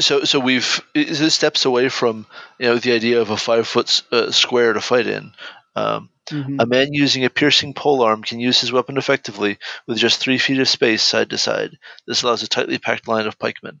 so, 0.00 0.24
so 0.24 0.40
we've 0.40 0.82
this 0.94 1.34
steps 1.34 1.64
away 1.64 1.88
from 1.88 2.26
you 2.58 2.66
know 2.66 2.78
the 2.78 2.92
idea 2.92 3.20
of 3.20 3.30
a 3.30 3.36
five 3.36 3.68
foot 3.68 4.02
uh, 4.10 4.32
square 4.32 4.72
to 4.72 4.80
fight 4.80 5.06
in. 5.06 5.32
Um, 5.76 6.10
mm-hmm. 6.28 6.56
A 6.58 6.66
man 6.66 6.92
using 6.92 7.24
a 7.24 7.30
piercing 7.30 7.72
polearm 7.72 8.22
can 8.22 8.40
use 8.40 8.60
his 8.60 8.72
weapon 8.72 8.96
effectively 8.98 9.58
with 9.86 9.98
just 9.98 10.18
three 10.18 10.38
feet 10.38 10.58
of 10.58 10.68
space 10.68 11.02
side 11.02 11.30
to 11.30 11.38
side. 11.38 11.78
This 12.06 12.22
allows 12.22 12.42
a 12.42 12.48
tightly 12.48 12.78
packed 12.78 13.06
line 13.06 13.26
of 13.26 13.38
pikemen. 13.38 13.80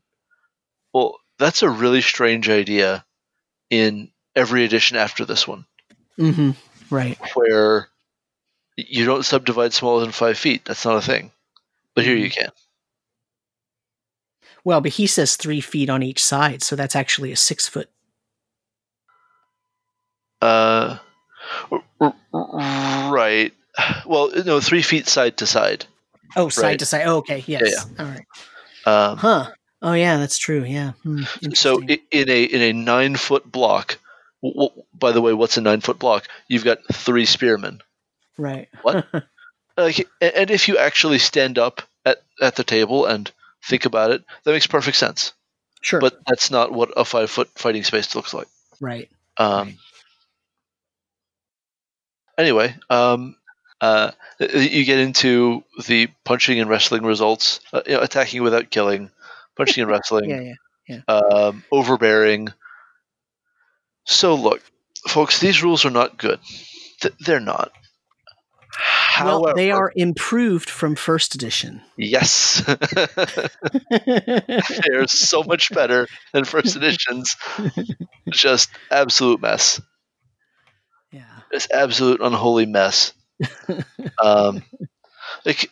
Well, 0.94 1.18
that's 1.38 1.62
a 1.62 1.70
really 1.70 2.02
strange 2.02 2.48
idea 2.48 3.04
in 3.72 4.10
every 4.36 4.64
edition 4.64 4.98
after 4.98 5.24
this 5.24 5.48
one. 5.48 5.64
Mm-hmm. 6.18 6.50
Right. 6.94 7.18
Where 7.34 7.88
you 8.76 9.06
don't 9.06 9.24
subdivide 9.24 9.72
smaller 9.72 10.02
than 10.02 10.12
five 10.12 10.36
feet. 10.36 10.66
That's 10.66 10.84
not 10.84 10.98
a 10.98 11.00
thing. 11.00 11.32
But 11.94 12.04
here 12.04 12.14
you 12.14 12.26
mm-hmm. 12.26 12.42
can. 12.42 12.50
Well, 14.62 14.82
but 14.82 14.92
he 14.92 15.06
says 15.06 15.36
three 15.36 15.62
feet 15.62 15.88
on 15.88 16.02
each 16.02 16.22
side, 16.22 16.62
so 16.62 16.76
that's 16.76 16.94
actually 16.94 17.32
a 17.32 17.36
six 17.36 17.66
foot. 17.66 17.88
Uh, 20.42 20.98
right. 21.98 23.52
Well, 24.06 24.30
no, 24.44 24.60
three 24.60 24.82
feet 24.82 25.08
side 25.08 25.38
to 25.38 25.46
side. 25.46 25.86
Oh, 26.36 26.50
side 26.50 26.62
right? 26.62 26.78
to 26.78 26.86
side. 26.86 27.06
Oh, 27.06 27.16
okay. 27.18 27.42
Yes. 27.46 27.62
Yeah, 27.64 27.84
yeah. 27.96 28.04
All 28.04 28.10
right. 28.10 28.26
Um, 29.10 29.16
huh. 29.16 29.50
Oh 29.82 29.94
yeah, 29.94 30.18
that's 30.18 30.38
true. 30.38 30.64
Yeah. 30.64 30.92
Hmm, 31.02 31.22
so 31.54 31.82
in 31.82 32.30
a 32.30 32.44
in 32.44 32.62
a 32.62 32.72
nine 32.72 33.16
foot 33.16 33.50
block, 33.50 33.98
w- 34.42 34.70
by 34.94 35.10
the 35.10 35.20
way, 35.20 35.32
what's 35.32 35.56
a 35.56 35.60
nine 35.60 35.80
foot 35.80 35.98
block? 35.98 36.28
You've 36.48 36.64
got 36.64 36.78
three 36.92 37.26
spearmen. 37.26 37.82
Right. 38.38 38.68
What? 38.82 39.06
like, 39.76 40.08
and 40.20 40.50
if 40.50 40.68
you 40.68 40.78
actually 40.78 41.18
stand 41.18 41.58
up 41.58 41.82
at 42.06 42.22
at 42.40 42.54
the 42.54 42.64
table 42.64 43.06
and 43.06 43.30
think 43.64 43.84
about 43.84 44.12
it, 44.12 44.24
that 44.44 44.52
makes 44.52 44.68
perfect 44.68 44.96
sense. 44.96 45.32
Sure. 45.80 46.00
But 46.00 46.16
that's 46.26 46.50
not 46.50 46.72
what 46.72 46.92
a 46.96 47.04
five 47.04 47.30
foot 47.30 47.50
fighting 47.56 47.82
space 47.82 48.14
looks 48.14 48.32
like. 48.32 48.48
Right. 48.80 49.10
Um. 49.36 49.66
Right. 49.68 49.76
Anyway, 52.38 52.74
um, 52.88 53.36
uh, 53.80 54.12
you 54.38 54.84
get 54.84 54.98
into 54.98 55.62
the 55.86 56.08
punching 56.24 56.58
and 56.60 56.70
wrestling 56.70 57.02
results, 57.02 57.60
uh, 57.72 57.82
you 57.86 57.94
know, 57.94 58.00
attacking 58.00 58.42
without 58.42 58.70
killing, 58.70 59.10
punching 59.56 59.82
and 59.82 59.90
wrestling, 59.90 60.30
yeah, 60.30 60.54
yeah, 60.88 60.98
yeah. 61.08 61.14
Um, 61.14 61.64
overbearing. 61.70 62.48
So 64.04 64.34
look, 64.34 64.62
folks, 65.08 65.40
these 65.40 65.62
rules 65.62 65.84
are 65.84 65.90
not 65.90 66.18
good. 66.18 66.40
Th- 67.00 67.14
they're 67.20 67.40
not. 67.40 67.72
However, 68.74 69.40
well, 69.40 69.54
they 69.54 69.70
are 69.70 69.92
improved 69.94 70.70
from 70.70 70.94
first 70.96 71.34
edition. 71.34 71.82
Yes, 71.98 72.62
they're 73.90 75.06
so 75.06 75.42
much 75.42 75.70
better 75.74 76.06
than 76.32 76.44
first 76.44 76.76
editions. 76.76 77.36
Just 78.30 78.70
absolute 78.90 79.42
mess. 79.42 79.80
Yeah, 81.12 81.40
this 81.50 81.68
absolute 81.70 82.22
unholy 82.22 82.64
mess. 82.64 83.12
um, 84.22 84.62
like 85.44 85.70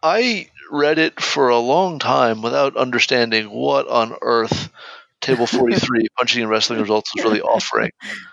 I 0.00 0.48
read 0.70 0.98
it 0.98 1.20
for 1.20 1.48
a 1.48 1.58
long 1.58 1.98
time 1.98 2.42
without 2.42 2.76
understanding 2.76 3.50
what 3.50 3.88
on 3.88 4.16
earth 4.22 4.70
Table 5.20 5.46
43 5.46 6.08
punching 6.16 6.42
and 6.42 6.50
wrestling 6.50 6.80
results 6.80 7.12
is 7.16 7.24
really 7.24 7.42
offering. 7.42 7.90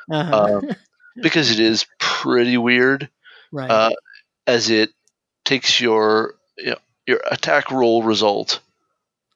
Uh-huh. 0.09 0.59
Um, 0.59 0.69
because 1.21 1.51
it 1.51 1.59
is 1.59 1.85
pretty 1.99 2.57
weird. 2.57 3.09
Right. 3.51 3.69
Uh, 3.69 3.91
as 4.45 4.69
it 4.69 4.91
takes 5.43 5.79
your 5.81 6.35
you 6.57 6.71
know, 6.71 6.77
your 7.05 7.21
attack 7.29 7.71
roll 7.71 8.03
result 8.03 8.59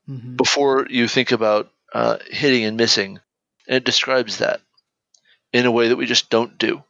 Mhm. 0.09 0.35
before 0.35 0.87
you 0.89 1.07
think 1.07 1.31
about 1.31 1.71
uh, 1.93 2.17
hitting 2.29 2.65
and 2.65 2.77
missing, 2.77 3.19
and 3.67 3.77
it 3.77 3.83
describes 3.83 4.37
that 4.37 4.61
in 5.53 5.65
a 5.65 5.71
way 5.71 5.89
that 5.89 5.97
we 5.97 6.05
just 6.05 6.29
don't 6.29 6.57
do. 6.57 6.83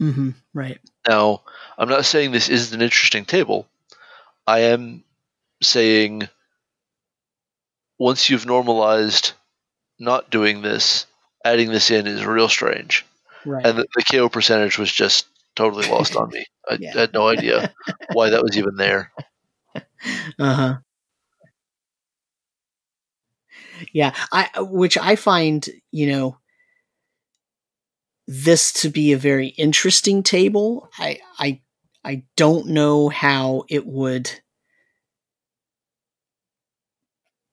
Mhm. 0.00 0.34
Right. 0.54 0.80
Now, 1.06 1.42
I'm 1.76 1.88
not 1.88 2.04
saying 2.06 2.30
this 2.32 2.48
isn't 2.48 2.74
an 2.74 2.82
interesting 2.82 3.24
table. 3.24 3.68
I 4.46 4.60
am 4.60 5.04
saying 5.62 6.28
once 7.98 8.28
you've 8.28 8.46
normalized 8.46 9.32
not 9.98 10.30
doing 10.30 10.62
this, 10.62 11.06
adding 11.44 11.70
this 11.70 11.90
in 11.90 12.06
is 12.06 12.24
real 12.24 12.48
strange. 12.48 13.04
Right. 13.44 13.64
And 13.66 13.78
the, 13.78 13.86
the 13.94 14.02
KO 14.02 14.28
percentage 14.28 14.78
was 14.78 14.90
just 14.92 15.26
totally 15.54 15.88
lost 15.88 16.16
on 16.16 16.30
me. 16.30 16.44
I 16.68 16.78
Yeah. 16.80 16.92
had 16.92 17.12
no 17.12 17.28
idea 17.28 17.72
why 18.12 18.30
that 18.30 18.42
was 18.42 18.56
even 18.58 18.76
there. 18.76 19.10
Uh 20.38 20.54
huh. 20.54 20.74
Yeah, 23.92 24.14
I 24.32 24.48
which 24.60 24.96
I 24.98 25.16
find 25.16 25.66
you 25.90 26.06
know 26.06 26.38
this 28.26 28.72
to 28.72 28.88
be 28.88 29.12
a 29.12 29.18
very 29.18 29.48
interesting 29.48 30.22
table. 30.22 30.88
I 30.98 31.20
I 31.38 31.60
I 32.04 32.24
don't 32.36 32.68
know 32.68 33.08
how 33.08 33.64
it 33.68 33.86
would 33.86 34.30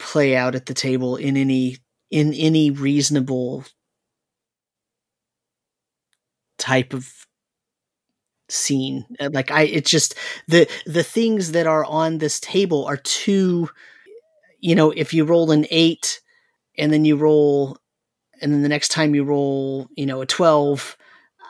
play 0.01 0.35
out 0.35 0.55
at 0.55 0.65
the 0.65 0.73
table 0.73 1.15
in 1.15 1.37
any 1.37 1.77
in 2.11 2.33
any 2.33 2.71
reasonable 2.71 3.65
type 6.57 6.93
of 6.93 7.25
scene. 8.49 9.05
Uh, 9.19 9.29
like 9.31 9.49
i 9.49 9.61
it's 9.63 9.89
just 9.89 10.15
the 10.47 10.67
the 10.85 11.03
things 11.03 11.53
that 11.53 11.67
are 11.67 11.85
on 11.85 12.17
this 12.17 12.39
table 12.41 12.85
are 12.85 12.97
too 12.97 13.69
you 14.59 14.75
know 14.75 14.91
if 14.91 15.13
you 15.13 15.25
roll 15.25 15.51
an 15.51 15.65
8 15.71 16.21
and 16.77 16.93
then 16.93 17.05
you 17.05 17.17
roll 17.17 17.77
and 18.41 18.53
then 18.53 18.63
the 18.63 18.69
next 18.69 18.89
time 18.89 19.15
you 19.15 19.23
roll 19.23 19.87
you 19.97 20.05
know 20.05 20.21
a 20.21 20.25
12 20.25 20.97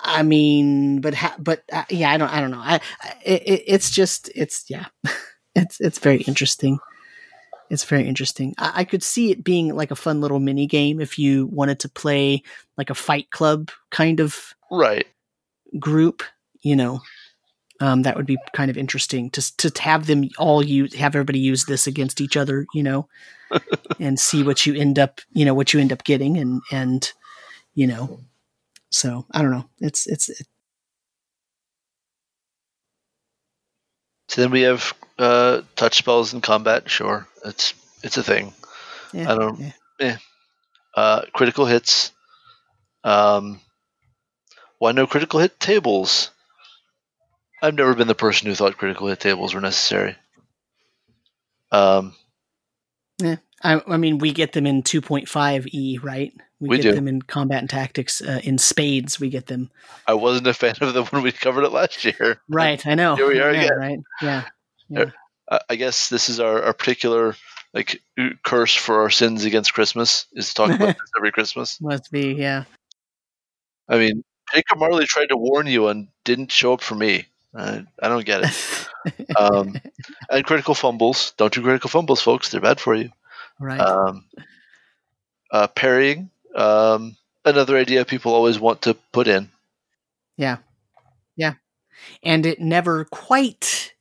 i 0.04 0.24
mean 0.24 1.02
but 1.02 1.14
ha- 1.16 1.36
but 1.40 1.64
uh, 1.74 1.86
yeah 1.90 2.12
i 2.12 2.18
don't 2.18 2.34
i 2.34 2.42
don't 2.42 2.52
know. 2.52 2.60
I, 2.62 2.82
I 3.04 3.16
it, 3.26 3.64
it's 3.68 3.92
just 3.92 4.30
it's 4.36 4.66
yeah 4.70 4.88
it's 5.56 5.80
it's 5.82 6.00
very 6.00 6.22
interesting 6.24 6.80
it's 7.72 7.86
very 7.86 8.08
interesting 8.08 8.54
I, 8.58 8.72
I 8.76 8.84
could 8.84 9.02
see 9.04 9.32
it 9.32 9.44
being 9.44 9.74
like 9.76 9.92
a 9.92 9.96
fun 9.96 10.22
little 10.22 10.40
mini 10.40 10.68
game 10.68 11.02
if 11.02 11.18
you 11.18 11.48
wanted 11.48 11.80
to 11.80 11.90
play 11.90 12.44
like 12.78 12.90
a 12.90 12.96
fight 12.96 13.32
club 13.32 13.72
kind 13.90 14.20
of 14.20 14.54
Right. 14.72 15.06
group, 15.80 16.24
you 16.62 16.76
know, 16.76 17.02
um, 17.82 18.04
that 18.04 18.16
would 18.16 18.26
be 18.26 18.38
kind 18.54 18.72
of 18.72 18.78
interesting 18.78 19.30
to 19.32 19.58
to 19.58 19.82
have 19.82 20.06
them 20.08 20.30
all 20.38 20.64
use 20.64 20.94
have 20.96 21.16
everybody 21.16 21.40
use 21.40 21.66
this 21.66 21.88
against 21.88 22.22
each 22.22 22.38
other, 22.38 22.66
you 22.74 22.84
know, 22.84 23.10
and 24.00 24.20
see 24.20 24.44
what 24.44 24.66
you 24.66 24.76
end 24.76 24.98
up, 24.98 25.20
you 25.34 25.46
know, 25.46 25.54
what 25.54 25.74
you 25.74 25.80
end 25.80 25.92
up 25.92 26.04
getting, 26.04 26.38
and 26.38 26.62
and 26.72 27.12
you 27.74 27.88
know, 27.88 28.20
so 28.92 29.26
I 29.32 29.42
don't 29.42 29.52
know. 29.52 29.66
It's 29.80 30.08
it's 30.08 30.30
it, 30.30 30.48
So 34.30 34.42
then 34.42 34.52
we 34.52 34.62
have 34.62 34.94
uh, 35.22 35.62
touch 35.76 35.98
spells 35.98 36.34
in 36.34 36.42
combat. 36.42 36.90
Sure, 36.90 37.28
it's 37.46 37.74
it's 38.04 38.18
a 38.18 38.24
thing. 38.24 38.54
yeah, 39.14 39.32
I 39.32 39.36
don't- 39.36 39.74
yeah. 40.00 40.18
Uh, 40.96 41.22
critical 41.34 41.66
hits. 41.66 42.12
Um, 43.04 43.62
why 44.80 44.92
no 44.92 45.08
critical 45.08 45.40
hit 45.40 45.60
tables? 45.60 46.32
I've 47.62 47.76
never 47.76 47.94
been 47.94 48.08
the 48.08 48.16
person 48.16 48.48
who 48.48 48.56
thought 48.56 48.78
critical 48.78 49.08
hit 49.08 49.20
tables 49.20 49.54
were 49.54 49.62
necessary. 49.62 50.16
Um, 51.72 52.16
I, 53.64 53.82
I 53.88 53.98
mean, 53.98 54.18
we 54.18 54.34
get 54.34 54.54
them 54.54 54.66
in 54.66 54.82
2.5 54.84 55.68
E, 55.72 56.00
right? 56.00 56.34
We 56.60 56.78
get 56.78 56.82
do. 56.82 56.92
them 56.94 57.08
in 57.08 57.22
combat 57.22 57.60
and 57.60 57.70
tactics 57.70 58.22
uh, 58.22 58.40
in 58.44 58.58
spades. 58.58 59.20
We 59.20 59.30
get 59.30 59.48
them 59.48 59.72
I 60.08 60.14
wasn't 60.14 60.48
a 60.48 60.54
fan 60.54 60.76
of 60.82 60.94
them 60.94 61.06
when 61.12 61.24
we 61.24 61.32
covered 61.32 61.64
it 61.64 61.72
last 61.72 62.04
year. 62.04 62.42
right. 62.50 62.86
I 62.86 62.96
know. 62.96 63.16
Here 63.16 63.28
we 63.28 63.40
are 63.40 63.54
yeah, 63.54 63.62
again. 63.62 63.78
Right. 63.78 64.00
Yeah. 64.22 64.44
I 64.96 65.60
I 65.70 65.76
guess 65.76 66.10
this 66.10 66.30
is 66.30 66.40
our, 66.40 66.64
our 66.64 66.74
particular 66.74 67.36
like 67.74 68.02
curse 68.44 68.76
for 68.76 69.02
our 69.02 69.10
sins 69.10 69.46
against 69.46 69.74
Christmas 69.74 70.26
is 70.34 70.50
to 70.50 70.54
talk 70.54 70.70
about 70.72 70.88
this 71.00 71.12
every 71.18 71.32
Christmas. 71.32 71.80
Must 71.82 72.12
be. 72.12 72.34
Yeah. 72.34 72.66
I 73.88 73.98
mean, 73.98 74.24
Jacob 74.54 74.80
Marley 74.80 75.06
tried 75.06 75.30
to 75.30 75.38
warn 75.38 75.68
you 75.68 75.88
and 75.88 76.08
didn't 76.24 76.52
show 76.52 76.74
up 76.74 76.82
for 76.82 76.96
me. 76.96 77.26
I, 77.56 77.86
I 78.02 78.08
don't 78.08 78.26
get 78.26 78.44
it. 78.44 78.88
Um, 79.36 79.74
and 80.30 80.46
critical 80.46 80.76
fumbles. 80.76 81.34
Don't 81.36 81.52
do 81.52 81.64
critical 81.64 81.90
fumbles, 81.90 82.22
folks. 82.22 82.50
They're 82.50 82.62
bad 82.62 82.80
for 82.80 82.94
you. 82.94 83.10
right. 83.60 83.80
Um, 83.80 84.26
uh, 85.50 85.66
parrying. 85.70 86.30
Um, 86.56 87.18
another 87.44 87.78
idea 87.78 88.06
people 88.06 88.36
always 88.36 88.60
want 88.60 88.84
to 88.84 88.94
put 89.12 89.28
in. 89.28 89.50
Yeah. 90.38 90.58
Yeah. 91.36 91.56
And 92.22 92.46
it 92.46 92.60
never 92.60 93.06
quite 93.06 93.94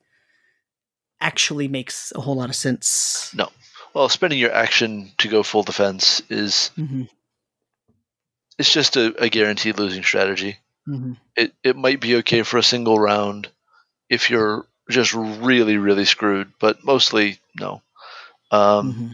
actually 1.21 1.69
makes 1.69 2.13
a 2.15 2.21
whole 2.21 2.37
lot 2.37 2.49
of 2.49 2.57
sense. 2.57 3.33
No. 3.35 3.51
Well, 3.95 4.09
spending 4.09 4.39
your 4.39 4.53
action 4.53 5.11
to 5.19 5.29
go 5.29 5.43
full 5.43 5.63
defense 5.63 6.23
is 6.31 6.69
hmm 6.77 7.05
it's 8.59 8.73
just 8.73 8.97
a, 8.97 9.15
a 9.23 9.29
guaranteed 9.31 9.79
losing 9.79 10.03
strategy. 10.03 10.59
hmm 10.87 11.15
It 11.37 11.53
it 11.63 11.77
might 11.77 12.01
be 12.01 12.17
okay 12.17 12.43
for 12.43 12.59
a 12.59 12.63
single 12.63 12.99
round 12.99 13.49
if 14.09 14.31
you're 14.31 14.67
just 14.91 15.15
really 15.15 15.77
really 15.77 16.05
screwed, 16.05 16.53
but 16.61 16.85
mostly 16.85 17.39
no. 17.59 17.83
Um, 18.51 18.93
hmm 18.93 19.09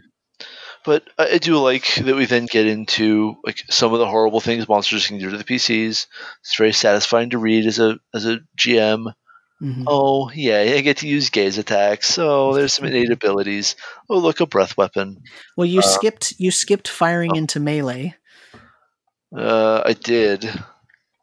But 0.85 1.05
I 1.19 1.35
I 1.35 1.39
do 1.39 1.59
like 1.59 1.95
that 1.97 2.17
we 2.17 2.27
then 2.27 2.47
get 2.47 2.67
into 2.67 3.37
like 3.45 3.59
some 3.71 3.93
of 3.93 3.99
the 3.99 4.07
horrible 4.07 4.41
things 4.41 4.69
monsters 4.69 5.07
can 5.07 5.19
do 5.19 5.31
to 5.31 5.37
the 5.37 5.45
PCs. 5.45 6.07
It's 6.41 6.57
very 6.57 6.73
satisfying 6.73 7.31
to 7.31 7.39
read 7.39 7.67
as 7.67 7.79
a 7.79 7.99
as 8.15 8.27
a 8.27 8.41
GM. 8.57 9.13
Hmm 9.59 9.85
Oh 9.87 10.31
yeah, 10.35 10.61
I 10.61 10.81
get 10.81 10.99
to 10.99 11.09
use 11.09 11.31
gaze 11.31 11.59
attacks. 11.59 12.09
So 12.09 12.55
there's 12.55 12.75
some 12.75 12.87
innate 12.87 13.11
abilities. 13.13 13.77
Oh 14.09 14.19
look, 14.19 14.41
a 14.41 14.47
breath 14.47 14.77
weapon. 14.77 15.23
Well, 15.57 15.67
you 15.67 15.81
Uh, 15.81 15.83
skipped 15.83 16.35
you 16.39 16.51
skipped 16.51 16.89
firing 16.89 17.33
oh. 17.35 17.39
into 17.39 17.61
melee. 17.61 18.15
Uh, 19.37 19.83
I 19.85 19.93
did. 19.93 20.49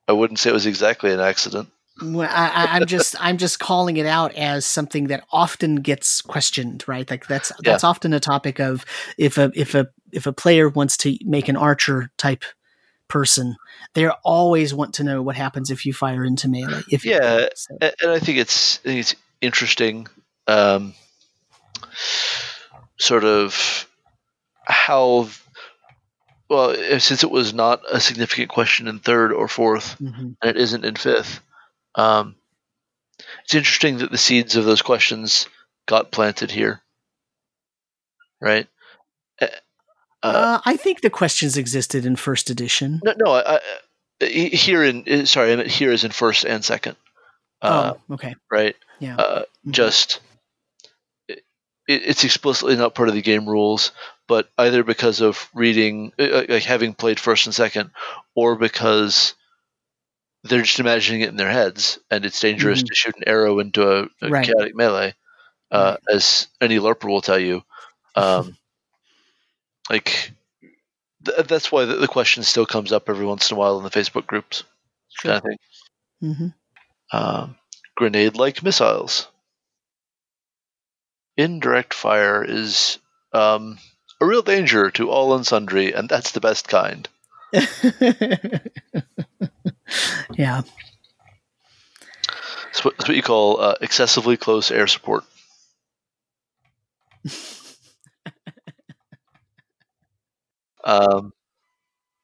I 0.08 0.12
wouldn't 0.12 0.40
say 0.40 0.50
it 0.50 0.54
was 0.54 0.66
exactly 0.66 1.12
an 1.12 1.20
accident. 1.20 1.70
Well, 2.02 2.28
I, 2.30 2.48
I, 2.48 2.66
I'm 2.76 2.88
just 2.88 3.16
I'm 3.20 3.38
just 3.38 3.60
calling 3.60 3.98
it 3.98 4.06
out 4.06 4.34
as 4.34 4.66
something 4.66 5.08
that 5.08 5.24
often 5.32 5.76
gets 5.76 6.22
questioned, 6.22 6.84
right? 6.88 7.10
Like 7.10 7.28
that's 7.28 7.52
that's 7.64 7.84
often 7.84 8.14
a 8.14 8.20
topic 8.20 8.60
of 8.60 8.84
if 9.18 9.38
a 9.38 9.52
if 9.56 9.76
a 9.76 9.88
if 10.12 10.26
a 10.26 10.34
player 10.34 10.70
wants 10.70 10.98
to 10.98 11.18
make 11.24 11.48
an 11.50 11.56
archer 11.56 12.10
type 12.18 12.44
person, 13.08 13.56
they 13.94 14.08
always 14.08 14.74
want 14.74 14.94
to 14.96 15.04
know 15.04 15.22
what 15.22 15.36
happens 15.36 15.70
if 15.70 15.86
you 15.86 15.94
fire 15.94 16.24
into 16.26 16.48
melee. 16.48 16.82
If 16.90 17.06
Yeah, 17.06 17.48
so- 17.56 17.78
and 17.82 18.12
I 18.12 18.20
think 18.20 18.38
it's 18.40 18.80
I 18.80 18.82
think 18.84 19.00
it's 19.02 19.16
interesting, 19.42 20.08
um, 20.48 20.94
sort 22.98 23.24
of 23.24 23.88
how 24.66 25.30
well 26.50 26.74
since 27.00 27.24
it 27.24 27.32
was 27.32 27.54
not 27.54 27.82
a 27.92 28.00
significant 28.00 28.50
question 28.50 28.88
in 28.88 29.00
third 29.00 29.32
or 29.34 29.48
fourth, 29.48 29.98
Mhm. 30.00 30.36
and 30.42 30.50
it 30.50 30.58
isn't 30.58 30.86
in 30.86 30.96
fifth. 30.96 31.40
Um, 31.96 32.36
it's 33.44 33.54
interesting 33.56 33.98
that 34.00 34.12
the 34.12 34.18
seeds 34.18 34.56
of 34.56 34.66
those 34.66 34.82
questions 34.82 35.48
got 35.86 36.12
planted 36.12 36.50
here, 36.52 36.82
right? 38.42 38.68
Uh, 40.24 40.28
Uh, 40.28 40.62
I 40.66 40.78
think 40.78 41.02
the 41.02 41.10
questions 41.10 41.58
existed 41.58 42.06
in 42.06 42.16
first 42.16 42.50
edition. 42.50 43.02
no, 43.04 43.14
no, 43.18 43.32
I, 43.34 43.60
I, 44.22 44.26
here 44.26 44.84
in 44.84 45.04
eh, 45.08 45.26
sorry, 45.26 45.68
here 45.68 45.92
is 45.92 46.04
in 46.06 46.12
first 46.12 46.46
and 46.46 46.64
second, 46.64 46.96
uh, 47.62 47.94
oh, 48.10 48.14
okay. 48.16 48.36
right? 48.52 48.76
Yeah. 49.00 49.18
uh, 49.18 49.44
Mhm. 49.68 49.72
just 49.72 50.20
it, 51.28 51.44
it's 51.88 52.24
explicitly 52.24 52.76
not 52.78 52.96
part 52.96 53.10
of 53.10 53.16
the 53.16 53.22
game 53.22 53.48
rules 53.48 53.92
but 54.26 54.48
either 54.58 54.84
because 54.86 55.20
of 55.20 55.50
reading 55.54 56.14
uh, 56.18 56.44
like 56.48 56.64
having 56.64 56.94
played 56.94 57.20
first 57.20 57.46
and 57.46 57.54
second 57.54 57.92
or 58.36 58.56
because 58.56 59.34
they're 60.46 60.62
just 60.62 60.80
imagining 60.80 61.22
it 61.22 61.30
in 61.30 61.36
their 61.36 61.50
heads 61.52 62.00
and 62.10 62.24
it's 62.26 62.40
dangerous 62.40 62.82
Mhm. 62.84 62.88
to 62.88 62.96
shoot 62.96 63.16
an 63.18 63.24
arrow 63.28 63.60
into 63.60 63.84
a, 63.90 64.04
a 64.22 64.30
Right. 64.30 64.46
chaotic 64.46 64.76
melee 64.76 65.14
uh, 65.72 65.98
as 66.10 66.48
any 66.62 66.78
LARPer 66.80 67.10
will 67.10 67.22
tell 67.22 67.40
you 67.40 67.64
um, 68.16 68.56
like 69.90 70.32
th- 71.26 71.48
that's 71.48 71.72
why 71.72 71.86
the, 71.86 71.96
the 71.96 72.08
question 72.08 72.44
still 72.44 72.66
comes 72.66 72.92
up 72.92 73.10
every 73.10 73.26
once 73.26 73.50
in 73.50 73.58
a 73.58 73.60
while 73.60 73.78
in 73.78 73.84
the 73.84 73.90
facebook 73.90 74.26
groups 74.28 74.64
kind 75.22 75.38
of 75.38 75.44
thing 75.44 75.58
hmm 76.22 76.48
um, 77.14 77.56
grenade 77.96 78.36
like 78.36 78.64
missiles. 78.64 79.28
Indirect 81.38 81.94
fire 81.94 82.44
is 82.44 83.00
um, 83.34 83.78
a 84.20 84.26
real 84.26 84.42
danger 84.42 84.92
to 84.92 85.10
all 85.10 85.36
and 85.36 85.46
sundry, 85.46 85.94
and 85.94 86.10
that's 86.10 86.32
the 86.32 86.40
best 86.40 86.68
kind. 86.68 87.08
yeah. 90.38 90.62
That's 92.66 92.84
what, 92.84 92.98
what 92.98 93.16
you 93.16 93.22
call 93.24 93.60
uh, 93.60 93.76
excessively 93.82 94.38
close 94.38 94.72
air 94.72 94.88
support. 94.88 95.24
um, 100.84 101.32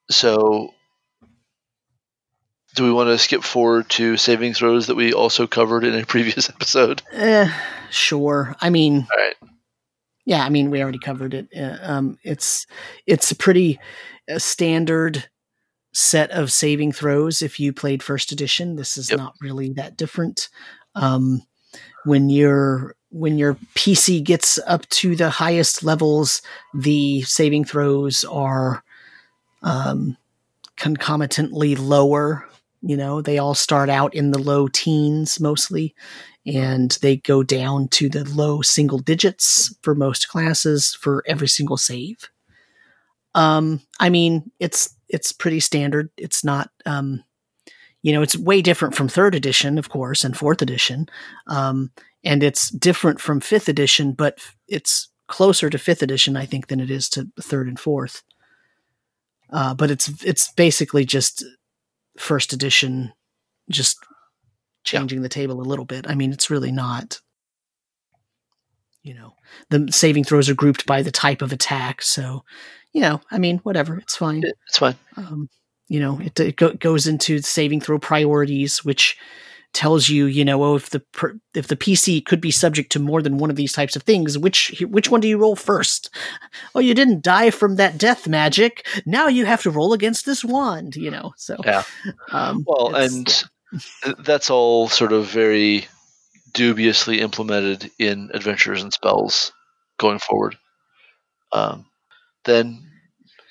so, 0.10 0.74
do 2.76 2.84
we 2.84 2.92
want 2.92 3.10
to 3.10 3.18
skip 3.18 3.44
forward 3.44 3.90
to 3.92 4.18
saving 4.18 4.54
throws 4.54 4.88
that 4.88 4.96
we 4.96 5.14
also 5.14 5.48
covered 5.48 5.84
in 5.84 5.96
a 5.96 6.06
previous 6.06 6.50
episode? 6.50 7.02
Eh, 7.12 7.52
sure. 7.90 8.56
I 8.62 8.70
mean, 8.70 9.08
All 9.12 9.24
right. 9.26 9.36
yeah, 10.26 10.44
I 10.44 10.50
mean, 10.50 10.70
we 10.72 10.82
already 10.82 11.00
covered 11.00 11.34
it. 11.34 11.48
Uh, 11.56 11.78
um, 11.82 12.18
it's 12.24 12.66
it's 13.06 13.32
a 13.32 13.36
pretty 13.36 13.80
uh, 14.32 14.40
standard 14.40 15.30
set 15.94 16.30
of 16.32 16.52
saving 16.52 16.92
throws 16.92 17.42
if 17.42 17.60
you 17.60 17.74
played 17.74 18.04
first 18.04 18.32
edition. 18.32 18.76
This 18.76 18.98
is 18.98 19.10
Yep. 19.10 19.18
not 19.18 19.34
really 19.42 19.74
that 19.74 19.98
different. 19.98 20.50
Um, 20.96 21.42
when 22.06 22.30
your 22.30 22.96
when 23.12 23.38
your 23.38 23.56
PC 23.76 24.24
gets 24.24 24.60
up 24.68 24.88
to 24.90 25.16
the 25.16 25.30
highest 25.30 25.84
levels, 25.84 26.42
the 26.74 27.22
saving 27.24 27.66
throws 27.66 28.24
are 28.26 28.84
um, 29.64 30.16
concomitantly 30.78 31.76
lower. 31.76 32.46
You 32.82 32.96
know, 32.96 33.22
they 33.22 33.38
all 33.38 33.56
start 33.56 33.90
out 33.90 34.14
in 34.14 34.32
the 34.32 34.40
low 34.40 34.68
teens 34.68 35.40
mostly, 35.40 35.94
and 36.46 36.92
they 37.02 37.18
go 37.18 37.44
down 37.44 37.88
to 37.90 38.10
the 38.10 38.24
low 38.24 38.62
single 38.62 39.00
digits 39.00 39.76
for 39.82 39.94
most 39.96 40.30
classes 40.30 40.96
for 40.96 41.24
every 41.28 41.48
single 41.48 41.78
save. 41.78 42.30
Um, 43.36 43.82
I 44.00 44.10
mean, 44.10 44.52
it's 44.60 44.96
it's 45.10 45.32
pretty 45.32 45.60
standard. 45.60 46.10
It's 46.18 46.44
not, 46.44 46.70
um, 46.86 47.24
you 48.02 48.14
know, 48.14 48.22
it's 48.22 48.38
way 48.38 48.62
different 48.62 48.96
from 48.96 49.08
third 49.10 49.36
edition, 49.36 49.78
of 49.78 49.90
course, 49.90 50.24
and 50.24 50.38
fourth 50.38 50.62
edition, 50.62 51.10
um, 51.48 51.92
and 52.24 52.44
it's 52.44 52.70
different 52.70 53.20
from 53.20 53.40
fifth 53.40 53.70
edition, 53.70 54.14
but 54.14 54.40
it's 54.68 55.10
closer 55.28 55.70
to 55.70 55.78
fifth 55.78 56.02
edition, 56.02 56.36
I 56.36 56.46
think, 56.46 56.68
than 56.68 56.80
it 56.80 56.92
is 56.92 57.10
to 57.10 57.28
third 57.40 57.68
and 57.68 57.80
fourth. 57.80 58.24
Uh, 59.52 59.74
but 59.74 59.90
it's 59.90 60.24
it's 60.24 60.52
basically 60.54 61.06
just 61.06 61.44
first 62.18 62.54
edition, 62.54 63.14
just 63.70 63.98
changing 64.84 65.22
the 65.22 65.30
table 65.30 65.60
a 65.60 65.64
little 65.64 65.86
bit. 65.86 66.10
I 66.10 66.16
mean, 66.16 66.32
it's 66.32 66.50
really 66.50 66.72
not. 66.72 67.20
You 69.02 69.14
know, 69.16 69.34
the 69.70 69.92
saving 69.92 70.26
throws 70.26 70.50
are 70.50 70.56
grouped 70.56 70.86
by 70.86 71.02
the 71.02 71.12
type 71.12 71.42
of 71.42 71.54
attack, 71.54 72.02
so 72.02 72.44
you 72.94 73.02
know, 73.02 73.22
I 73.32 73.38
mean, 73.38 73.60
whatever, 73.60 73.98
it's 73.98 74.16
fine. 74.16 74.44
It's 74.68 74.78
fine. 74.78 74.96
Um, 75.16 75.50
you 75.88 76.00
know, 76.00 76.20
it, 76.20 76.40
it 76.40 76.56
go, 76.56 76.74
goes 76.74 77.08
into 77.08 77.40
saving 77.40 77.82
throw 77.82 77.98
priorities, 78.00 78.84
which 78.84 79.18
tells 79.74 80.10
you, 80.10 80.26
you 80.26 80.44
know, 80.44 80.64
oh, 80.64 80.76
if 80.76 80.90
the 80.90 81.00
per, 81.00 81.40
if 81.54 81.68
the 81.68 81.76
PC 81.76 82.26
could 82.26 82.42
be 82.42 82.52
subject 82.52 82.92
to 82.92 83.00
more 83.00 83.22
than 83.22 83.38
one 83.38 83.50
of 83.50 83.56
these 83.56 83.74
types 83.74 83.96
of 83.96 84.04
things, 84.04 84.38
which 84.38 84.84
which 84.90 85.10
one 85.10 85.22
do 85.22 85.28
you 85.28 85.38
roll 85.38 85.56
first? 85.56 86.10
Oh, 86.76 86.80
you 86.80 86.94
didn't 86.94 87.24
die 87.24 87.50
from 87.50 87.76
that 87.78 87.98
death 87.98 88.28
magic. 88.28 88.86
Now 89.06 89.28
you 89.28 89.46
have 89.46 89.64
to 89.64 89.72
roll 89.72 89.94
against 89.94 90.26
this 90.26 90.44
wand. 90.46 90.96
You 90.96 91.10
know, 91.10 91.34
so 91.36 91.58
Yeah. 91.66 91.84
Um, 92.32 92.64
Well, 92.68 92.96
and 92.96 93.26
th- 94.04 94.16
that's 94.20 94.50
all 94.50 94.88
sort 94.88 95.14
of 95.14 95.26
very 95.26 95.88
dubiously 96.54 97.20
implemented 97.22 97.92
in 97.98 98.30
adventures 98.34 98.84
and 98.84 98.94
spells 98.94 99.52
going 99.98 100.20
forward. 100.20 100.58
Um, 101.52 101.86
then, 102.46 102.84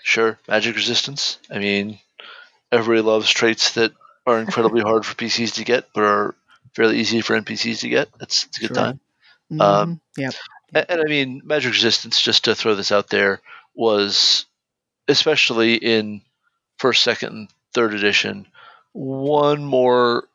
sure, 0.02 0.38
magic 0.48 0.76
resistance. 0.76 1.38
I 1.50 1.58
mean, 1.58 1.98
everybody 2.72 3.02
loves 3.02 3.30
traits 3.30 3.72
that 3.72 3.92
are 4.28 4.40
incredibly 4.40 4.82
hard 4.82 5.06
for 5.06 5.14
PCs 5.16 5.54
to 5.54 5.64
get, 5.64 5.88
but 5.94 6.04
are 6.04 6.34
fairly 6.74 6.98
easy 7.00 7.22
for 7.22 7.34
NPCs 7.36 7.80
to 7.80 7.88
get. 7.88 8.08
It's, 8.20 8.44
it's 8.46 8.58
a 8.58 8.60
good 8.62 8.74
Sure. 8.74 8.76
time. 8.76 9.00
Mhm. 9.52 9.60
um, 9.60 10.00
yeah, 10.16 10.32
And, 10.74 10.86
and 10.90 11.00
I 11.00 11.04
mean, 11.04 11.42
magic 11.44 11.72
resistance, 11.72 12.20
just 12.20 12.44
to 12.44 12.54
throw 12.54 12.74
this 12.74 12.92
out 12.92 13.08
there, 13.08 13.40
was 13.74 14.46
especially 15.08 15.74
in 15.76 16.22
first, 16.78 17.02
second, 17.02 17.28
and 17.34 17.48
third 17.74 17.94
edition, 17.94 18.46
one 18.92 19.64
more 19.64 20.28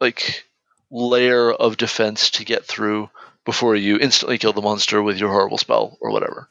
like 0.00 0.44
layer 0.90 1.52
of 1.52 1.76
defense 1.76 2.30
to 2.32 2.44
get 2.44 2.64
through 2.64 3.10
before 3.44 3.76
you 3.76 3.98
instantly 3.98 4.38
kill 4.38 4.52
the 4.52 4.62
monster 4.62 5.02
with 5.02 5.18
your 5.18 5.30
horrible 5.30 5.58
spell 5.58 5.96
or 6.00 6.10
whatever. 6.10 6.48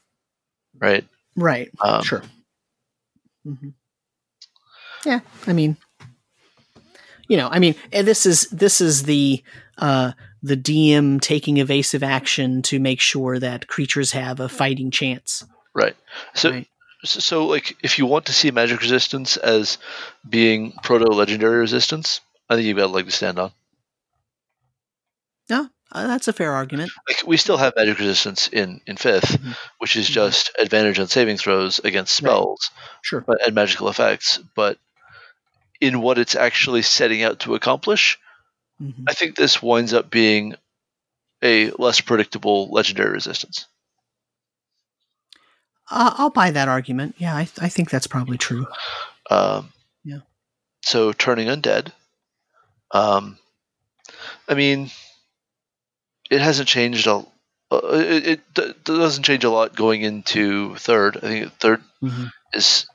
Right? 0.80 1.06
right, 1.36 1.72
Um, 1.84 2.04
sure. 2.04 2.24
hmm 3.46 3.70
Yeah, 5.06 5.22
I 5.48 5.54
mean, 5.54 5.78
you 7.32 7.38
know, 7.38 7.48
I 7.50 7.60
mean, 7.60 7.76
this 7.92 8.26
is 8.26 8.50
this 8.52 8.82
is 8.82 9.04
the 9.04 9.42
uh, 9.78 10.12
the 10.44 10.58
DM 10.58 11.22
taking 11.22 11.58
evasive 11.58 12.04
action 12.04 12.62
to 12.64 12.78
make 12.78 13.00
sure 13.00 13.40
that 13.40 13.68
creatures 13.68 14.12
have 14.12 14.42
a 14.42 14.50
fighting 14.50 14.92
chance. 14.92 15.46
Right. 15.74 15.96
So, 16.34 16.50
right? 16.52 16.68
so, 17.06 17.22
so, 17.22 17.46
like, 17.46 17.78
if 17.82 17.98
you 17.98 18.06
want 18.06 18.26
to 18.26 18.34
see 18.34 18.52
magic 18.52 18.82
resistance 18.82 19.38
as 19.38 19.78
being 20.30 20.74
proto 20.84 21.06
legendary 21.06 21.60
resistance, 21.60 22.20
I 22.50 22.56
think 22.56 22.68
you've 22.68 22.76
got 22.76 22.88
a 22.88 22.94
leg 22.94 23.06
to 23.06 23.12
stand 23.12 23.40
on. 23.40 23.52
Uh, 25.94 26.08
that's 26.08 26.30
a 26.30 26.34
fair 26.34 26.54
argument. 26.54 26.90
like 27.10 27.18
we 27.28 27.36
still 27.36 27.58
have 27.58 27.74
magic 27.76 28.00
resistance 28.00 28.48
in 28.48 28.80
in 28.88 28.96
5th 28.96 29.38
Mhm. 29.42 29.58
which 29.80 29.98
is 29.98 30.08
Mhm. 30.08 30.14
just 30.14 30.52
advantage 30.58 31.00
on 31.00 31.08
saving 31.10 31.36
throws 31.36 31.80
against 31.84 32.22
Right. 32.22 32.30
spells 32.30 32.72
Sure. 33.02 33.20
but 33.20 33.46
and 33.46 33.54
magical 33.54 33.90
effects 33.90 34.40
but 34.56 34.78
in 35.82 36.00
what 36.02 36.18
it's 36.20 36.36
actually 36.36 36.82
setting 36.84 37.24
out 37.24 37.40
to 37.42 37.56
accomplish 37.56 38.18
Mhm. 38.82 39.04
i 39.10 39.14
think 39.14 39.36
this 39.36 39.62
winds 39.62 39.94
up 39.94 40.10
being 40.10 40.56
a 41.44 41.72
less 41.72 42.00
predictable 42.02 42.70
legendary 42.72 43.12
resistance 43.12 43.66
Uh, 45.94 46.14
I'll 46.18 46.30
buy 46.30 46.52
that 46.52 46.70
argument. 46.70 47.16
Yeah, 47.18 47.36
I, 47.36 47.42
I 47.60 47.68
think 47.68 47.90
that's 47.90 48.08
probably 48.08 48.38
true. 48.38 48.66
um, 49.30 49.74
Yeah. 50.06 50.20
so 50.84 51.12
turning 51.12 51.48
undead 51.48 51.92
um, 52.92 53.38
i 54.48 54.54
mean 54.54 54.90
it 56.30 56.40
hasn't 56.42 56.68
changed 56.70 57.08
a 57.08 57.26
uh, 57.72 57.80
it, 57.94 58.42
it 58.58 58.84
doesn't 58.84 59.24
change 59.24 59.44
a 59.44 59.50
lot 59.50 59.76
going 59.76 60.02
into 60.02 60.76
third 60.76 61.18
i 61.18 61.20
think 61.22 61.52
third 61.60 61.82
hmm 62.00 62.26
is 62.54 62.86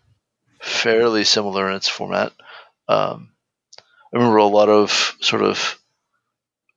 fairly 0.60 1.24
similar 1.24 1.68
in 1.70 1.76
its 1.76 1.88
format. 1.88 2.32
Um, 2.88 3.32
I 4.12 4.16
remember 4.18 4.38
a 4.38 4.46
lot 4.46 4.68
of 4.68 5.16
sort 5.20 5.42
of 5.42 5.78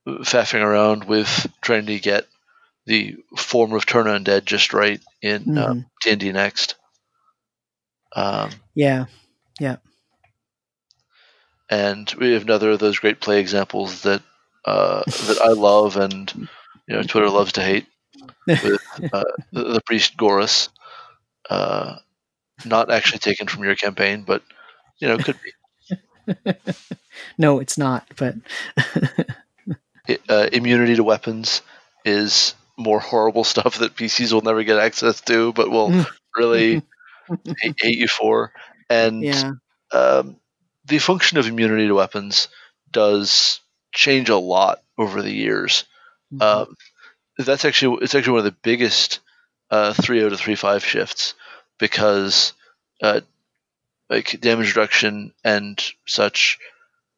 faffing 0.07 0.61
around 0.61 1.05
with 1.05 1.47
trying 1.61 1.85
to 1.85 1.99
get 1.99 2.27
the 2.85 3.17
form 3.37 3.73
of 3.73 3.85
Turn 3.85 4.05
Undead 4.07 4.45
just 4.45 4.73
right 4.73 5.01
in 5.21 5.45
Mhm. 5.45 5.85
D 6.03 6.11
and 6.11 6.19
D 6.19 6.31
Next. 6.31 6.75
Um, 8.15 8.61
yeah, 8.75 9.05
Yeah. 9.59 9.77
and 11.69 12.13
we 12.19 12.33
have 12.33 12.43
another 12.43 12.71
of 12.71 12.79
those 12.79 12.99
great 12.99 13.19
play 13.19 13.39
examples 13.39 14.01
that 14.03 14.21
uh, 14.65 15.03
that 15.21 15.39
I 15.41 15.49
love 15.49 15.97
and 15.97 16.31
you 16.87 16.95
know 16.95 17.03
Twitter 17.03 17.29
loves 17.29 17.53
to 17.53 17.61
hate 17.63 17.87
with 18.61 18.81
uh, 19.13 19.23
the, 19.51 19.63
the 19.73 19.81
priest 19.81 20.17
Gorus. 20.17 20.69
Uh, 21.49 21.97
not 22.65 22.91
actually 22.91 23.19
taken 23.19 23.47
from 23.47 23.63
your 23.63 23.75
campaign, 23.75 24.23
but 24.23 24.43
you 24.99 25.07
know 25.07 25.19
could 25.19 25.39
be. 25.41 25.51
no, 27.37 27.59
it's 27.59 27.77
not. 27.77 28.07
But 28.17 28.35
I- 30.07 30.19
uh, 30.27 30.49
immunity 30.51 30.95
to 30.95 31.03
weapons 31.03 31.61
is 32.05 32.55
more 32.77 32.99
horrible 32.99 33.43
stuff 33.53 33.79
that 33.79 33.95
PCs 33.95 34.33
will 34.33 34.41
never 34.41 34.63
get 34.63 34.79
access 34.79 35.21
to, 35.21 35.53
but 35.53 35.69
will 35.69 36.05
really 36.35 36.81
hate, 37.61 37.75
hate 37.77 37.97
you 37.97 38.07
for. 38.07 38.51
And 38.89 39.23
yeah. 39.23 39.51
um, 39.91 40.37
the 40.85 40.99
function 40.99 41.37
of 41.37 41.47
immunity 41.47 41.87
to 41.87 41.93
weapons 41.95 42.47
does 42.91 43.59
change 43.93 44.29
a 44.29 44.37
lot 44.37 44.81
over 44.97 45.21
the 45.21 45.31
years. 45.31 45.85
Mhm. 46.33 46.41
Um, 46.41 46.75
that's 47.37 47.65
actually 47.65 47.99
it's 48.01 48.15
actually 48.15 48.33
one 48.33 48.39
of 48.39 48.45
the 48.45 48.59
biggest 48.63 49.19
uh, 49.71 49.93
3.0 49.93 50.29
to 50.29 50.35
3.5 50.35 50.83
shifts 50.83 51.33
because 51.77 52.53
uh, 53.01 53.21
like 54.09 54.39
damage 54.41 54.75
reduction 54.75 55.33
and 55.43 55.81
such 56.05 56.59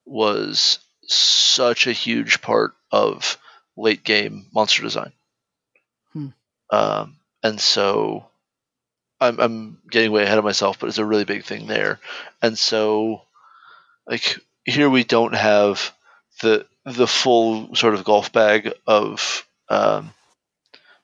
was 0.05 0.79
such 1.07 1.87
a 1.87 1.93
huge 1.93 2.41
part 2.41 2.73
of 2.91 3.37
late 3.77 4.03
game 4.03 4.47
monster 4.53 4.83
design. 4.83 5.13
Hmm. 6.13 6.27
Um, 6.71 7.17
and 7.43 7.59
so 7.59 8.25
I'm, 9.19 9.39
I'm 9.39 9.77
getting 9.89 10.11
way 10.11 10.23
ahead 10.23 10.39
of 10.39 10.45
myself, 10.45 10.79
but 10.79 10.89
it's 10.89 10.97
a 10.99 11.05
really 11.05 11.25
big 11.25 11.45
thing 11.45 11.67
there. 11.67 11.99
And 12.41 12.57
so 12.57 13.23
like 14.07 14.39
here 14.65 14.89
we 14.89 15.03
don't 15.03 15.35
have 15.35 15.93
the 16.41 16.65
the 16.85 17.07
full 17.07 17.75
sort 17.75 17.93
of 17.93 18.03
golf 18.03 18.33
bag 18.33 18.73
of 18.87 19.45
um, 19.69 20.11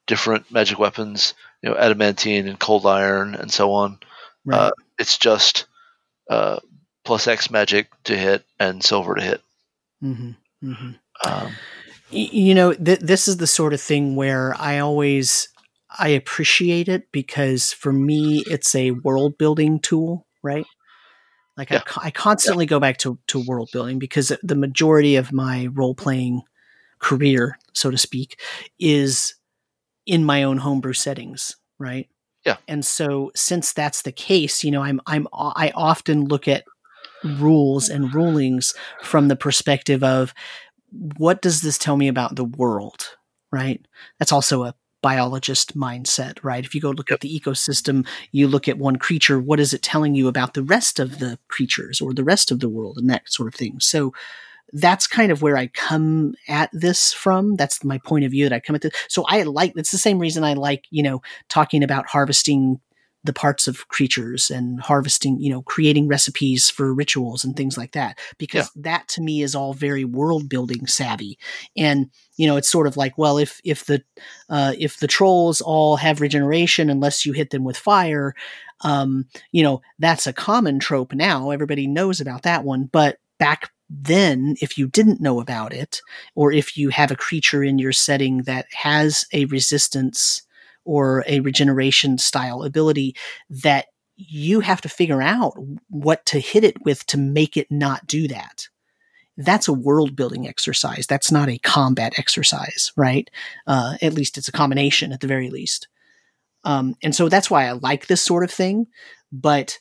different 0.08 0.52
magic 0.52 0.80
weapons, 0.80 1.36
you 1.62 1.70
know, 1.70 1.78
adamantine 1.78 2.48
and 2.48 2.60
cold 2.60 2.86
iron 2.86 3.36
and 3.36 3.52
so 3.52 3.74
on. 3.74 4.00
right. 4.46 4.58
uh, 4.58 4.72
It's 5.00 5.18
just 5.20 5.67
uh, 6.30 6.60
plus 7.06 7.28
X 7.28 7.50
magic 7.50 7.88
to 8.06 8.18
hit 8.18 8.44
and 8.60 8.84
silver 8.84 9.16
to 9.16 9.22
hit. 9.22 9.42
hmm 10.02 10.32
hmm 10.62 10.92
Um, 11.26 11.52
you 12.10 12.56
know, 12.56 12.74
th- 12.74 13.00
this 13.00 13.28
is 13.28 13.38
the 13.38 13.48
sort 13.48 13.74
of 13.74 13.82
thing 13.82 14.16
where 14.16 14.56
I 14.58 14.80
always 14.80 15.50
I 16.00 16.10
appreciate 16.10 16.88
it 16.88 17.12
because 17.12 17.74
for 17.74 17.92
me 17.92 18.44
it's 18.48 18.76
a 18.76 18.92
world 18.92 19.38
building 19.38 19.80
tool, 19.80 20.26
right? 20.44 20.66
Like 21.58 21.72
yeah. 21.72 21.82
I, 21.98 22.08
I, 22.08 22.12
constantly 22.12 22.66
yeah. 22.66 22.70
go 22.70 22.80
back 22.80 22.98
to, 23.00 23.18
to 23.28 23.44
world 23.46 23.70
building 23.74 24.00
because 24.00 24.32
the 24.44 24.56
majority 24.56 25.16
of 25.16 25.34
my 25.34 25.68
role 25.74 25.96
playing 25.96 26.44
career, 27.00 27.58
so 27.74 27.90
to 27.90 27.98
speak, 27.98 28.40
is 28.80 29.36
in 30.06 30.24
my 30.24 30.44
own 30.44 30.58
homebrew 30.58 30.94
settings, 30.94 31.56
right? 31.80 32.08
Yeah. 32.48 32.58
And 32.68 32.86
so 32.86 33.32
since 33.36 33.74
that's 33.74 34.04
the 34.04 34.12
case, 34.14 34.64
you 34.64 34.72
know, 34.72 34.82
I'm 34.82 35.02
I'm 35.06 35.28
uh, 35.34 35.52
I 35.56 35.72
often 35.76 36.26
look 36.26 36.48
at 36.48 36.64
rules 37.24 37.90
and 37.90 38.14
rulings 38.14 38.74
from 39.04 39.28
the 39.28 39.36
perspective 39.36 40.02
of 40.04 40.34
what 41.18 41.42
does 41.42 41.62
this 41.62 41.78
tell 41.78 41.98
me 41.98 42.08
about 42.08 42.38
the 42.38 42.46
world, 42.46 43.18
right? 43.52 43.86
That's 44.18 44.32
also 44.32 44.64
a 44.64 44.76
biologist 45.04 45.78
mindset, 45.78 46.40
right? 46.42 46.66
If 46.66 46.74
you 46.74 46.82
go 46.82 46.92
look 46.92 47.10
yep. 47.10 47.18
at 47.18 47.22
the 47.22 47.40
ecosystem, 47.40 48.08
you 48.32 48.48
look 48.48 48.68
at 48.68 48.78
one 48.78 48.96
creature, 48.96 49.40
what 49.40 49.60
is 49.60 49.74
it 49.74 49.82
telling 49.82 50.16
you 50.16 50.30
about 50.30 50.54
the 50.54 50.64
rest 50.64 51.00
of 51.00 51.20
the 51.20 51.38
creatures 51.50 52.00
or 52.00 52.14
the 52.14 52.24
rest 52.24 52.50
of 52.50 52.62
the 52.62 52.70
world 52.70 52.98
and 52.98 53.10
that 53.10 53.30
sort 53.30 53.48
of 53.48 53.56
thing. 53.56 53.80
So 53.80 54.14
that's 54.74 55.08
kind 55.08 55.32
of 55.32 55.42
where 55.42 55.58
I 55.58 55.68
come 55.68 56.36
at 56.48 56.70
this 56.74 57.14
from. 57.14 57.56
That's 57.56 57.84
my 57.84 57.98
point 58.00 58.26
of 58.26 58.32
view 58.32 58.48
that 58.48 58.56
I 58.56 58.60
come 58.60 58.76
at 58.76 58.82
this. 58.82 58.94
So 59.08 59.24
I 59.28 59.44
like, 59.44 59.74
it's 59.76 59.92
the 59.92 59.98
same 59.98 60.20
reason 60.20 60.44
I 60.44 60.54
like, 60.54 60.86
you 60.90 61.04
know, 61.04 61.22
talking 61.50 61.84
about 61.84 62.08
harvesting 62.08 62.80
the 63.24 63.34
parts 63.34 63.68
of 63.68 63.88
creatures 63.90 64.50
and 64.50 64.80
harvesting, 64.80 65.40
you 65.40 65.50
know, 65.50 65.62
creating 65.62 66.08
recipes 66.08 66.70
for 66.70 66.94
rituals 66.94 67.44
and 67.44 67.56
things 67.56 67.78
like 67.78 67.92
that. 67.92 68.18
Because 68.38 68.72
yeah. 68.76 68.82
that 68.84 69.08
to 69.10 69.22
me 69.22 69.42
is 69.42 69.54
all 69.54 69.74
very 69.74 70.06
world 70.06 70.48
building 70.48 70.88
savvy. 70.88 71.38
And, 71.76 72.10
you 72.38 72.48
know, 72.48 72.58
it's 72.58 72.70
sort 72.70 72.88
of 72.88 72.96
like, 72.96 73.18
well, 73.18 73.38
if 73.38 73.60
if 73.64 73.86
the 73.86 74.02
uh, 74.50 74.74
if 74.78 75.00
the 75.00 75.08
trolls 75.08 75.62
all 75.62 75.98
have 75.98 76.22
regeneration 76.22 76.90
unless 76.90 77.26
you 77.26 77.34
hit 77.34 77.50
them 77.50 77.64
with 77.64 77.78
fire, 77.78 78.34
um, 78.82 79.26
you 79.52 79.64
know, 79.64 79.82
that's 80.00 80.28
a 80.28 80.34
common 80.34 80.80
trope 80.80 81.14
now. 81.14 81.52
Everybody 81.52 81.88
knows 81.88 82.22
about 82.22 82.44
that 82.44 82.64
one. 82.64 82.90
But 82.92 83.18
back 83.40 83.72
then, 83.90 84.56
if 84.62 84.78
you 84.78 84.88
didn't 84.88 85.22
know 85.22 85.40
about 85.40 85.74
it, 85.74 86.02
or 86.36 86.52
if 86.52 86.78
you 86.78 86.90
have 86.90 87.12
a 87.12 87.16
creature 87.16 87.64
in 87.64 87.80
your 87.80 87.94
setting 87.94 88.44
that 88.44 88.66
has 88.74 89.26
a 89.32 89.46
resistance 89.46 90.42
or 90.84 91.24
a 91.28 91.40
regeneration 91.40 92.18
style 92.18 92.64
ability 92.64 93.16
that 93.50 93.86
you 94.16 94.62
have 94.62 94.82
to 94.82 94.90
figure 94.90 95.22
out 95.22 95.54
what 95.90 96.26
to 96.26 96.40
hit 96.40 96.64
it 96.64 96.84
with 96.84 97.06
to 97.06 97.18
make 97.18 97.56
it 97.56 97.68
not 97.70 98.08
do 98.08 98.28
that. 98.28 98.68
That's 99.38 99.68
a 99.68 99.74
world 99.74 100.16
building 100.16 100.48
exercise. 100.48 101.06
That's 101.06 101.32
not 101.32 101.50
a 101.50 101.60
combat 101.60 102.14
exercise, 102.18 102.92
right? 102.98 103.30
Uh, 103.68 103.96
at 104.02 104.14
least 104.14 104.38
it's 104.38 104.48
a 104.48 104.54
combination 104.54 105.14
at 105.14 105.20
the 105.20 105.28
very 105.28 105.50
least. 105.50 105.88
Um, 106.64 106.96
and 107.04 107.16
so 107.16 107.30
that's 107.30 107.52
why 107.52 107.68
I 107.68 107.74
like 107.74 108.08
this 108.08 108.22
sort 108.22 108.44
of 108.44 108.52
thing. 108.52 108.88
But 109.32 109.78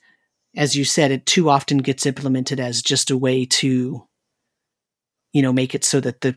as 0.57 0.75
you 0.75 0.85
said, 0.85 1.11
it 1.11 1.27
too 1.27 1.51
often 1.51 1.79
gets 1.79 2.07
implemented 2.07 2.59
as 2.59 2.83
just 2.83 3.11
a 3.11 3.17
way 3.17 3.45
to, 3.45 4.07
you 5.33 5.43
know, 5.43 5.53
make 5.53 5.75
it 5.75 5.85
so 5.85 6.01
that 6.01 6.23
the 6.23 6.37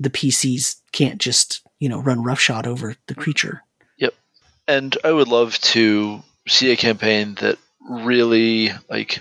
the 0.00 0.10
PCs 0.10 0.76
can't 0.92 1.20
just 1.20 1.62
you 1.78 1.88
know 1.88 2.00
run 2.00 2.22
roughshod 2.22 2.66
over 2.66 2.94
the 3.08 3.14
creature 3.14 3.62
Yep, 3.98 4.14
and 4.66 4.96
I 5.02 5.10
would 5.10 5.28
love 5.28 5.58
to 5.58 6.22
see 6.46 6.70
a 6.70 6.76
campaign 6.76 7.34
that 7.40 7.58
really 7.80 8.70
like 8.88 9.20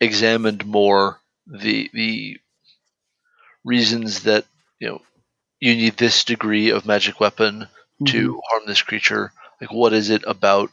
examined 0.00 0.66
more 0.66 1.18
the 1.46 1.90
the 1.92 2.38
reasons 3.64 4.24
that 4.24 4.44
you 4.78 4.88
know 4.88 5.02
you 5.60 5.76
need 5.76 5.96
this 5.96 6.24
degree 6.24 6.70
of 6.70 6.86
magic 6.86 7.20
weapon 7.20 7.60
mm-hmm. 7.60 8.04
to 8.06 8.40
harm 8.50 8.64
this 8.66 8.82
creature. 8.82 9.32
Like, 9.60 9.72
what 9.72 9.92
is 9.92 10.10
it 10.10 10.24
about 10.26 10.70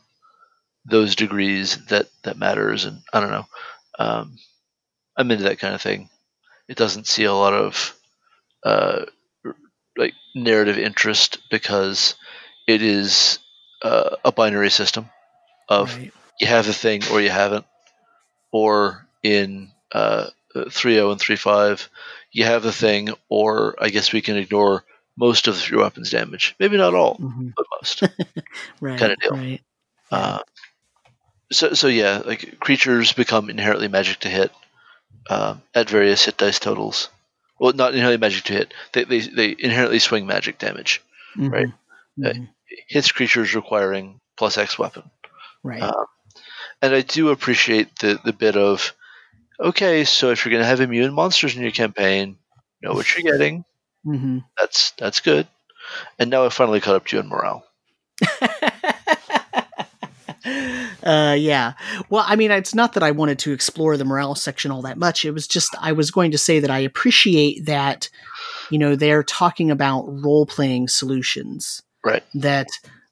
those 0.85 1.15
degrees 1.15 1.77
that 1.87 2.07
that 2.23 2.37
matters? 2.37 2.85
And 2.85 3.01
I 3.13 3.19
don't 3.19 3.31
know. 3.31 3.45
Um, 3.97 4.37
I'm 5.17 5.31
into 5.31 5.45
that 5.45 5.59
kind 5.59 5.75
of 5.75 5.81
thing. 5.81 6.09
It 6.67 6.77
doesn't 6.77 7.07
see 7.07 7.23
a 7.23 7.33
lot 7.33 7.53
of 7.53 7.95
uh, 8.63 9.05
like 9.97 10.13
narrative 10.35 10.77
interest 10.77 11.39
because 11.49 12.15
it 12.67 12.81
is 12.81 13.39
uh, 13.81 14.15
a 14.23 14.31
binary 14.31 14.69
system 14.69 15.09
of 15.67 15.95
right. 15.95 16.11
you 16.39 16.47
have 16.47 16.65
the 16.65 16.73
thing 16.73 17.01
or 17.11 17.21
you 17.21 17.29
haven't, 17.29 17.65
or 18.51 19.07
in 19.23 19.71
uh, 19.91 20.27
3.0 20.55 21.11
and 21.11 21.21
3.5, 21.21 21.87
you 22.31 22.45
have 22.45 22.63
the 22.63 22.71
thing, 22.71 23.09
or 23.27 23.75
I 23.79 23.89
guess 23.89 24.13
we 24.13 24.21
can 24.21 24.37
ignore 24.37 24.83
most 25.17 25.47
of 25.47 25.69
your 25.69 25.81
weapons 25.81 26.09
damage. 26.11 26.55
Maybe 26.59 26.77
not 26.77 26.93
all, 26.93 27.15
mm-hmm. 27.17 27.49
but 27.55 27.65
most. 27.77 28.03
right. 28.81 28.99
Kind 28.99 29.11
of 29.11 29.19
deal. 29.19 29.31
Right. 29.31 29.61
Uh, 30.11 30.39
so, 31.51 31.73
so 31.73 31.87
yeah, 31.87 32.21
like 32.25 32.59
creatures 32.59 33.13
become 33.13 33.49
inherently 33.49 33.87
magic 33.87 34.19
to 34.21 34.29
hit 34.29 34.51
uh, 35.29 35.55
at 35.73 35.89
various 35.89 36.25
hit 36.25 36.37
dice 36.37 36.59
totals. 36.59 37.09
Well, 37.59 37.73
not 37.73 37.93
inherently 37.93 38.17
magic 38.17 38.45
to 38.45 38.53
hit. 38.53 38.73
They 38.93 39.03
they, 39.03 39.19
they 39.19 39.55
inherently 39.57 39.99
swing 39.99 40.25
magic 40.25 40.59
damage, 40.59 41.01
mm-hmm. 41.35 41.49
right? 41.49 41.67
Mm-hmm 42.19 42.43
hits 42.87 43.11
creatures 43.11 43.55
requiring 43.55 44.19
plus 44.37 44.57
X 44.57 44.77
weapon. 44.77 45.09
Right. 45.63 45.81
Um, 45.81 46.05
and 46.81 46.93
I 46.93 47.01
do 47.01 47.29
appreciate 47.29 47.97
the 47.99 48.19
the 48.23 48.33
bit 48.33 48.55
of 48.55 48.93
okay, 49.59 50.05
so 50.05 50.31
if 50.31 50.45
you're 50.45 50.51
going 50.51 50.63
to 50.63 50.67
have 50.67 50.81
immune 50.81 51.13
monsters 51.13 51.55
in 51.55 51.61
your 51.61 51.71
campaign, 51.71 52.37
know 52.81 52.93
what 52.93 53.13
you're 53.13 53.31
getting. 53.31 53.65
Mm-hmm. 54.05 54.39
That's 54.57 54.91
that's 54.91 55.19
good. 55.19 55.47
And 56.17 56.29
now 56.29 56.45
I 56.45 56.49
finally 56.49 56.79
caught 56.79 56.95
up 56.95 57.07
to 57.07 57.17
you 57.17 57.21
in 57.21 57.27
morale. 57.27 57.65
uh, 61.09 61.33
yeah. 61.33 61.73
Well, 62.09 62.23
I 62.27 62.35
mean, 62.35 62.51
it's 62.51 62.75
not 62.75 62.93
that 62.93 63.03
I 63.03 63.11
wanted 63.11 63.39
to 63.39 63.53
explore 63.53 63.97
the 63.97 64.05
morale 64.05 64.35
section 64.35 64.71
all 64.71 64.81
that 64.83 64.97
much. 64.97 65.25
It 65.25 65.31
was 65.31 65.47
just 65.47 65.75
I 65.79 65.91
was 65.91 66.11
going 66.11 66.31
to 66.31 66.37
say 66.37 66.59
that 66.59 66.71
I 66.71 66.79
appreciate 66.79 67.65
that, 67.65 68.09
you 68.69 68.77
know, 68.77 68.95
they're 68.95 69.23
talking 69.23 69.71
about 69.71 70.05
role 70.07 70.45
playing 70.45 70.87
solutions 70.87 71.81
Right. 72.03 72.23
That 72.33 72.67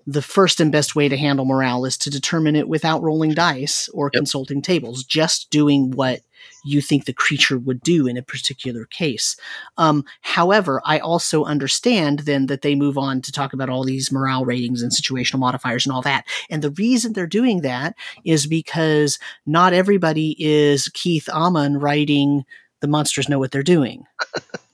the 0.05 0.21
first 0.21 0.61
and 0.61 0.71
best 0.71 0.95
way 0.95 1.09
to 1.09 1.17
handle 1.17 1.45
morale 1.45 1.85
is 1.85 1.97
to 1.97 2.09
determine 2.09 2.55
it 2.55 2.69
without 2.69 3.03
rolling 3.03 3.33
dice 3.33 3.89
or 3.89 4.09
yep. 4.13 4.19
consulting 4.19 4.61
tables, 4.61 5.03
just 5.03 5.49
doing 5.49 5.91
what 5.91 6.21
you 6.63 6.81
think 6.81 7.05
the 7.05 7.13
creature 7.13 7.57
would 7.57 7.81
do 7.81 8.07
in 8.07 8.17
a 8.17 8.21
particular 8.21 8.85
case. 8.85 9.35
Um, 9.77 10.03
however, 10.21 10.81
I 10.85 10.99
also 10.99 11.43
understand 11.45 12.19
then 12.19 12.47
that 12.47 12.61
they 12.61 12.75
move 12.75 12.97
on 12.97 13.21
to 13.21 13.31
talk 13.31 13.53
about 13.53 13.69
all 13.69 13.83
these 13.83 14.11
morale 14.11 14.45
ratings 14.45 14.81
and 14.81 14.91
situational 14.91 15.39
modifiers 15.39 15.85
and 15.85 15.93
all 15.93 16.01
that. 16.03 16.25
And 16.49 16.61
the 16.61 16.71
reason 16.71 17.13
they're 17.13 17.27
doing 17.27 17.61
that 17.61 17.95
is 18.25 18.47
because 18.47 19.19
not 19.45 19.73
everybody 19.73 20.35
is 20.39 20.89
Keith 20.89 21.29
Ammann 21.31 21.81
writing 21.81 22.45
the 22.79 22.87
monsters 22.87 23.29
know 23.29 23.39
what 23.39 23.51
they're 23.51 23.63
doing. 23.63 24.05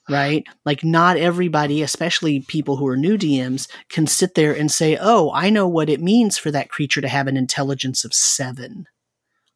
right? 0.10 0.45
Like 0.66 0.84
not 0.84 1.18
everybody, 1.18 1.82
especially 1.82 2.41
people 2.41 2.76
who 2.76 2.88
are 2.88 2.98
new 2.98 3.18
DMs, 3.18 3.68
can 3.90 4.08
sit 4.08 4.36
there 4.36 4.54
and 4.54 4.72
say, 4.72 4.98
"Oh, 5.00 5.32
I 5.34 5.50
know 5.50 5.68
what 5.68 5.90
it 5.90 6.02
means 6.02 6.38
for 6.38 6.52
that 6.52 6.70
creature 6.70 7.02
to 7.02 7.08
have 7.08 7.28
an 7.28 7.38
intelligence 7.38 8.04
of 8.04 8.14
7. 8.14 8.88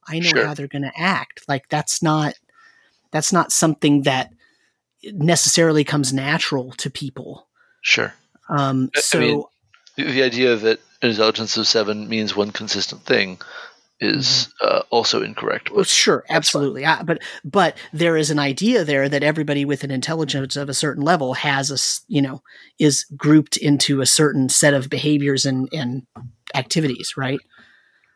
I 0.08 0.20
know 0.20 0.30
sure. 0.30 0.46
how 0.46 0.54
they're 0.54 0.68
going 0.68 0.84
to 0.84 1.00
act." 1.00 1.44
Like 1.48 1.70
that's 1.70 2.02
not 2.02 2.34
that's 3.12 3.34
not 3.34 3.52
something 3.52 4.04
that 4.04 4.32
necessarily 5.04 5.84
comes 5.84 6.14
natural 6.14 6.72
to 6.74 6.90
people. 6.90 7.48
Sure. 7.82 8.14
Um, 8.50 8.90
so 8.96 9.20
I 9.20 9.22
mean, 9.22 9.44
the 9.96 10.24
idea 10.24 10.56
that 10.56 10.80
intelligence 11.02 11.58
of 11.58 11.68
7 11.68 12.08
means 12.08 12.36
one 12.36 12.52
consistent 12.52 13.04
thing 13.04 13.40
is 14.00 14.54
mm-hmm. 14.62 14.78
uh, 14.78 14.82
also 14.90 15.24
incorrect. 15.24 15.72
Well, 15.72 15.84
sure, 15.84 16.24
absolutely. 16.30 16.86
I, 16.86 17.02
but 17.04 17.20
but 17.44 17.78
there 17.92 18.16
is 18.16 18.30
an 18.30 18.40
idea 18.40 18.84
there 18.84 19.10
that 19.10 19.24
everybody 19.24 19.66
with 19.66 19.84
an 19.84 19.92
intelligence 19.92 20.56
of 20.56 20.70
a 20.70 20.74
certain 20.74 21.04
level 21.04 21.34
has 21.34 21.72
a 21.72 21.78
you 22.12 22.22
know 22.22 22.42
is 22.78 23.06
grouped 23.16 23.58
into 23.58 24.02
a 24.02 24.06
certain 24.06 24.50
set 24.50 24.74
of 24.74 24.90
behaviors 24.90 25.46
and 25.46 25.68
and 25.74 26.06
activities, 26.54 27.14
right? 27.18 27.40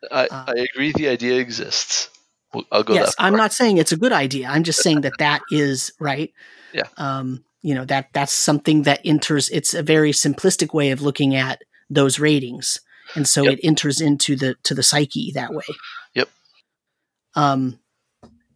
I, 0.10 0.28
uh, 0.28 0.46
I 0.48 0.68
agree. 0.74 0.94
The 0.94 1.10
idea 1.10 1.40
exists. 1.40 2.10
I'll 2.72 2.84
go. 2.84 2.94
Yes, 2.94 3.16
I'm 3.18 3.36
not 3.36 3.54
saying 3.54 3.78
it's 3.78 3.92
a 3.92 3.98
good 3.98 4.12
idea. 4.12 4.48
I'm 4.48 4.64
just 4.64 4.82
saying 4.82 5.02
that 5.02 5.14
that 5.20 5.42
is 5.52 5.94
right. 6.00 6.34
Yeah. 6.74 6.88
Um, 6.98 7.44
you 7.62 7.76
know 7.76 7.86
that 7.86 8.08
that's 8.14 8.34
something 8.34 8.84
that 8.84 9.02
enters. 9.06 9.50
It's 9.50 9.74
a 9.74 9.84
very 9.84 10.12
simplistic 10.12 10.74
way 10.74 10.92
of 10.92 11.02
looking 11.02 11.36
at 11.36 11.62
those 11.90 12.20
ratings 12.20 12.80
and 13.16 13.28
so 13.28 13.44
yep. 13.44 13.54
it 13.54 13.60
enters 13.64 14.02
into 14.02 14.36
the 14.36 14.56
to 14.64 14.74
the 14.74 14.84
psyche 14.84 15.32
that 15.34 15.54
way. 15.54 15.64
Yep. 16.16 16.30
Um, 17.36 17.80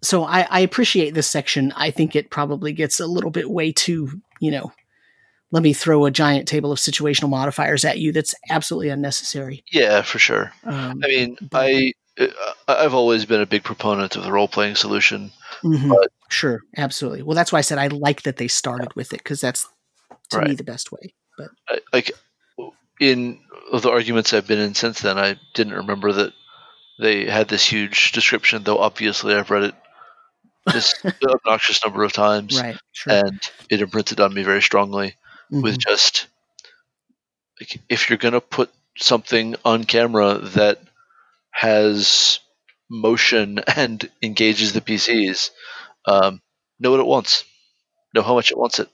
so 0.01 0.23
I, 0.23 0.47
I 0.49 0.59
appreciate 0.59 1.13
this 1.13 1.27
section. 1.27 1.73
I 1.75 1.91
think 1.91 2.15
it 2.15 2.29
probably 2.29 2.73
gets 2.73 2.99
a 2.99 3.07
little 3.07 3.31
bit 3.31 3.49
way 3.49 3.71
too, 3.71 4.21
you 4.39 4.51
know, 4.51 4.71
let 5.55 5.63
me 5.63 5.71
throw 5.71 6.03
a 6.03 6.11
giant 6.11 6.49
table 6.49 6.73
of 6.73 6.79
situational 6.79 7.29
modifiers 7.29 7.85
at 7.85 7.97
you. 7.97 8.11
That's 8.11 8.35
absolutely 8.49 8.89
unnecessary. 8.89 9.63
Yeah, 9.71 10.01
for 10.01 10.19
sure. 10.19 10.51
Um, 10.65 11.01
I 11.01 11.07
mean, 11.07 11.37
but, 11.49 11.65
I 11.65 11.93
uh, 12.19 12.27
I've 12.67 12.93
always 12.93 13.23
been 13.23 13.39
a 13.39 13.45
big 13.45 13.63
proponent 13.63 14.17
of 14.17 14.25
the 14.25 14.33
role 14.33 14.49
playing 14.49 14.75
solution. 14.75 15.31
Mm-hmm. 15.63 15.87
But, 15.87 16.11
sure, 16.27 16.59
absolutely. 16.75 17.21
Well, 17.23 17.35
that's 17.35 17.53
why 17.53 17.59
I 17.59 17.61
said 17.61 17.77
I 17.77 17.87
like 17.87 18.23
that 18.23 18.35
they 18.35 18.49
started 18.49 18.93
with 18.97 19.13
it 19.13 19.19
because 19.19 19.39
that's 19.39 19.65
to 20.31 20.39
right. 20.39 20.49
me 20.49 20.55
the 20.55 20.65
best 20.65 20.91
way. 20.91 21.13
But 21.37 21.51
like 21.93 22.11
in 22.99 23.39
the 23.71 23.89
arguments 23.89 24.33
I've 24.33 24.47
been 24.47 24.59
in 24.59 24.75
since 24.75 24.99
then, 24.99 25.17
I 25.17 25.39
didn't 25.53 25.75
remember 25.75 26.11
that 26.11 26.33
they 26.99 27.29
had 27.29 27.47
this 27.47 27.65
huge 27.65 28.11
description, 28.11 28.63
though 28.63 28.79
obviously 28.79 29.33
I've 29.33 29.51
read 29.51 29.63
it 29.63 29.75
this 30.65 30.95
obnoxious 31.29 31.79
number 31.85 32.03
of 32.03 32.11
times, 32.11 32.61
right? 32.61 32.75
Sure. 32.91 33.13
And 33.13 33.39
it 33.69 33.79
imprinted 33.79 34.19
on 34.19 34.33
me 34.33 34.43
very 34.43 34.61
strongly 34.61 35.15
mm-hmm. 35.51 35.61
with 35.61 35.77
just 35.77 36.27
like 37.59 37.79
if 37.89 38.09
you're 38.09 38.17
gonna 38.17 38.41
put 38.41 38.71
something 38.97 39.55
on 39.63 39.83
camera 39.83 40.39
that 40.39 40.79
has 41.51 42.39
motion 42.89 43.59
and 43.75 44.09
engages 44.21 44.73
the 44.73 44.81
PCs, 44.81 45.51
um, 46.05 46.41
know 46.79 46.91
what 46.91 46.99
it 46.99 47.05
wants, 47.05 47.43
know 48.13 48.21
how 48.21 48.35
much 48.35 48.51
it 48.51 48.57
wants 48.57 48.79
it. 48.79 48.89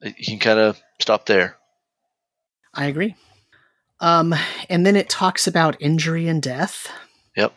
You 0.00 0.24
can 0.24 0.38
kind 0.38 0.60
of 0.60 0.80
stop 1.00 1.26
there. 1.26 1.56
I 2.72 2.86
agree. 2.86 3.16
Um, 4.00 4.34
and 4.70 4.86
then 4.86 4.94
it 4.94 5.08
talks 5.08 5.48
about 5.48 5.80
injury 5.80 6.28
and 6.28 6.40
death. 6.40 6.88
Yep. 7.36 7.52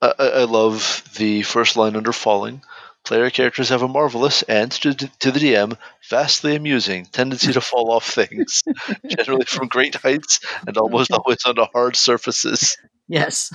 I, 0.00 0.12
I 0.18 0.44
love 0.44 1.02
the 1.16 1.42
first 1.42 1.76
line 1.76 1.96
under 1.96 2.12
falling. 2.12 2.62
Player 3.08 3.30
characters 3.30 3.70
have 3.70 3.80
a 3.80 3.88
marvelous 3.88 4.42
and, 4.42 4.70
to, 4.70 4.92
to 4.92 5.30
the 5.30 5.40
DM, 5.40 5.78
vastly 6.10 6.54
amusing 6.54 7.06
tendency 7.06 7.54
to 7.54 7.60
fall 7.62 7.90
off 7.90 8.06
things, 8.06 8.62
generally 9.08 9.46
from 9.46 9.68
great 9.68 9.94
heights 9.94 10.40
and 10.66 10.76
almost 10.76 11.10
always 11.10 11.42
onto 11.46 11.64
hard 11.72 11.96
surfaces. 11.96 12.76
Yes. 13.08 13.50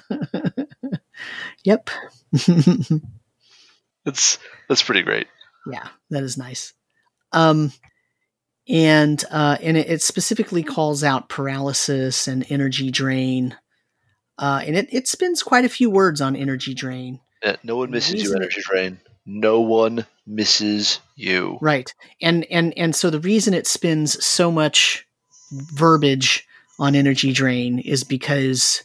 yep. 1.63 1.91
that's 4.03 4.39
that's 4.67 4.81
pretty 4.81 5.03
great. 5.03 5.27
Yeah, 5.71 5.87
that 6.09 6.23
is 6.23 6.35
nice. 6.35 6.73
Um, 7.31 7.71
and 8.67 9.23
uh, 9.29 9.57
and 9.61 9.77
it, 9.77 9.87
it, 9.87 10.01
specifically 10.01 10.63
calls 10.63 11.03
out 11.03 11.29
paralysis 11.29 12.27
and 12.27 12.43
energy 12.49 12.89
drain, 12.89 13.55
uh, 14.39 14.63
and 14.65 14.75
it, 14.75 14.87
it 14.91 15.07
spends 15.07 15.43
quite 15.43 15.63
a 15.63 15.69
few 15.69 15.91
words 15.91 16.21
on 16.21 16.35
energy 16.35 16.73
drain. 16.73 17.19
Yeah, 17.43 17.57
no 17.61 17.75
one 17.75 17.91
misses 17.91 18.23
you, 18.23 18.35
energy 18.35 18.63
drain. 18.67 18.97
No 19.25 19.61
one 19.61 20.05
misses 20.27 20.99
you. 21.15 21.57
Right, 21.61 21.93
and 22.21 22.45
and 22.51 22.73
and 22.77 22.95
so 22.95 23.09
the 23.09 23.19
reason 23.19 23.53
it 23.53 23.67
spends 23.67 24.23
so 24.25 24.51
much 24.51 25.07
verbiage 25.51 26.47
on 26.79 26.95
energy 26.95 27.31
drain 27.31 27.79
is 27.79 28.03
because 28.03 28.83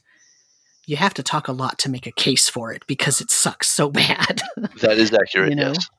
you 0.87 0.97
have 0.97 1.15
to 1.15 1.23
talk 1.23 1.49
a 1.49 1.53
lot 1.53 1.79
to 1.81 1.91
make 1.91 2.07
a 2.07 2.13
case 2.13 2.49
for 2.49 2.73
it 2.73 2.87
because 2.87 3.21
it 3.21 3.31
sucks 3.31 3.69
so 3.69 3.91
bad. 3.91 4.41
that 4.81 4.99
is 4.99 5.13
accurate. 5.13 5.51
you 5.51 5.57
know? 5.57 5.73
Yes. 5.73 5.91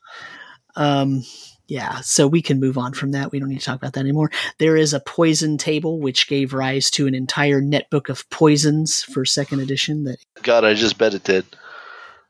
Um, 0.76 1.24
yeah, 1.68 2.00
so 2.00 2.28
we 2.28 2.42
can 2.42 2.60
move 2.60 2.80
on 2.80 2.94
from 2.94 3.12
that. 3.12 3.32
We 3.32 3.40
don't 3.40 3.50
need 3.50 3.60
to 3.60 3.66
talk 3.66 3.76
about 3.76 3.94
that 3.94 4.00
anymore. 4.00 4.32
There 4.58 4.76
is 4.76 4.94
a 4.94 5.00
poison 5.00 5.60
table, 5.60 6.00
which 6.00 6.28
gave 6.28 6.52
rise 6.52 6.90
to 6.92 7.06
an 7.06 7.14
entire 7.14 7.62
netbook 7.62 8.10
of 8.10 8.28
poisons 8.32 9.04
for 9.04 9.24
second 9.24 9.60
edition. 9.60 10.06
That 10.06 10.18
God, 10.42 10.66
I 10.66 10.74
just 10.74 10.98
bet 10.98 11.14
it 11.14 11.24
did. 11.24 11.46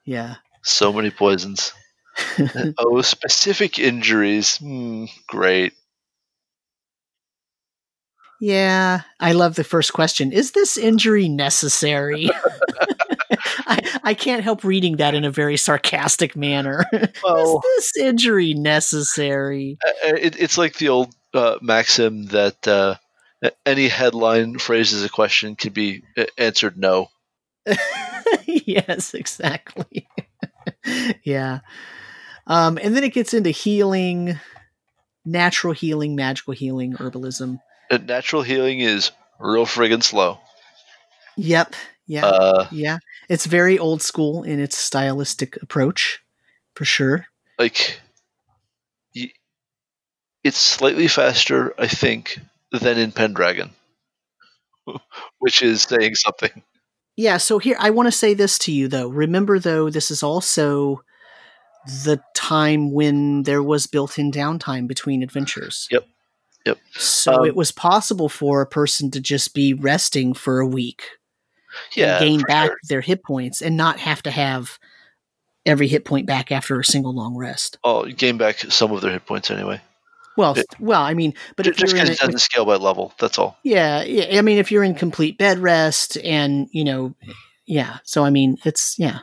Yeah, 0.03 0.35
so 0.63 0.91
many 0.91 1.09
poisons. 1.09 1.71
oh, 2.77 3.01
specific 3.01 3.79
injuries. 3.79 4.57
Mm, 4.59 5.09
great. 5.27 5.73
Yeah, 8.41 9.01
I 9.19 9.33
love 9.33 9.55
the 9.55 9.65
first 9.65 9.91
question. 9.91 10.31
Is 10.31 10.51
this 10.51 10.77
injury 10.77 11.27
necessary? 11.27 12.29
I, 13.67 13.99
I 14.03 14.13
can't 14.13 14.43
help 14.43 14.63
reading 14.63 14.97
that 14.97 15.13
in 15.13 15.25
a 15.25 15.31
very 15.31 15.57
sarcastic 15.57 16.35
manner. 16.35 16.85
Well, 17.23 17.61
Is 17.77 17.91
this 17.93 17.97
injury 17.97 18.53
necessary? 18.53 19.77
Uh, 19.85 19.89
uh, 20.09 20.15
it, 20.15 20.39
it's 20.39 20.57
like 20.57 20.77
the 20.77 20.89
old 20.89 21.13
uh, 21.33 21.57
maxim 21.61 22.27
that 22.27 22.65
uh, 22.67 22.95
any 23.65 23.89
headline 23.89 24.57
phrases 24.57 25.03
a 25.03 25.09
question 25.09 25.55
can 25.55 25.73
be 25.73 26.03
uh, 26.17 26.25
answered 26.37 26.77
no. 26.77 27.09
yes, 28.45 29.13
exactly. 29.13 30.07
yeah. 31.23 31.59
Um, 32.49 32.79
and 32.81 32.95
then 32.95 33.03
it 33.03 33.13
gets 33.13 33.33
into 33.33 33.51
healing, 33.51 34.39
natural 35.23 35.71
healing, 35.71 36.15
magical 36.15 36.53
healing, 36.53 36.93
herbalism. 36.93 37.61
And 37.91 38.07
natural 38.07 38.41
healing 38.41 38.79
is 38.79 39.11
real 39.39 39.67
friggin' 39.67 40.03
slow. 40.03 40.39
Yep. 41.37 41.75
Yeah. 42.07 42.25
Uh, 42.25 42.67
yeah. 42.71 42.97
It's 43.29 43.45
very 43.45 43.77
old 43.77 44.01
school 44.01 44.41
in 44.43 44.59
its 44.59 44.77
stylistic 44.77 45.61
approach, 45.61 46.19
for 46.73 46.85
sure. 46.85 47.27
Like, 47.59 48.01
it's 50.43 50.57
slightly 50.57 51.07
faster, 51.07 51.75
I 51.77 51.87
think, 51.87 52.39
than 52.71 52.97
in 52.97 53.11
Pendragon, 53.11 53.71
which 55.37 55.61
is 55.61 55.83
saying 55.83 56.15
something. 56.15 56.63
Yeah. 57.15 57.37
So 57.37 57.59
here, 57.59 57.75
I 57.79 57.91
want 57.91 58.07
to 58.07 58.11
say 58.11 58.33
this 58.33 58.57
to 58.59 58.71
you, 58.71 58.87
though. 58.87 59.09
Remember, 59.09 59.59
though, 59.59 59.91
this 59.91 60.09
is 60.09 60.23
also 60.23 61.03
the 61.85 62.21
time 62.33 62.91
when 62.91 63.43
there 63.43 63.63
was 63.63 63.87
built-in 63.87 64.31
downtime 64.31 64.87
between 64.87 65.23
adventures. 65.23 65.87
Yep. 65.91 66.07
Yep. 66.65 66.77
So 66.91 67.33
um, 67.35 67.45
it 67.45 67.55
was 67.55 67.71
possible 67.71 68.29
for 68.29 68.61
a 68.61 68.67
person 68.67 69.11
to 69.11 69.21
just 69.21 69.53
be 69.53 69.73
resting 69.73 70.33
for 70.33 70.59
a 70.59 70.67
week 70.67 71.03
yeah, 71.95 72.19
gain 72.19 72.41
back 72.41 72.67
sure. 72.67 72.77
their 72.87 73.01
hit 73.01 73.23
points 73.23 73.61
and 73.61 73.77
not 73.77 73.99
have 73.99 74.23
to 74.23 74.31
have 74.31 74.79
every 75.65 75.87
hit 75.87 76.05
point 76.05 76.25
back 76.25 76.51
after 76.51 76.79
a 76.79 76.85
single 76.85 77.13
long 77.13 77.35
rest. 77.35 77.77
Oh, 77.83 78.05
gain 78.05 78.37
back 78.37 78.59
some 78.59 78.91
of 78.91 79.01
their 79.01 79.11
hit 79.11 79.25
points 79.25 79.51
anyway. 79.51 79.81
Well, 80.37 80.57
it, 80.57 80.65
well, 80.79 81.01
I 81.01 81.13
mean, 81.13 81.33
but 81.57 81.67
it 81.67 81.75
just 81.75 81.93
because 81.93 82.09
it 82.09 82.19
doesn't 82.19 82.39
scale 82.39 82.65
by 82.65 82.75
level, 82.75 83.13
that's 83.19 83.37
all. 83.37 83.57
Yeah, 83.63 84.03
yeah, 84.03 84.37
I 84.39 84.41
mean, 84.41 84.57
if 84.57 84.71
you're 84.71 84.85
in 84.85 84.95
complete 84.95 85.37
bed 85.37 85.59
rest 85.59 86.17
and 86.23 86.69
you 86.71 86.85
know, 86.85 87.13
yeah. 87.65 87.97
So 88.03 88.23
I 88.23 88.29
mean, 88.29 88.57
it's 88.63 88.97
yeah, 88.97 89.19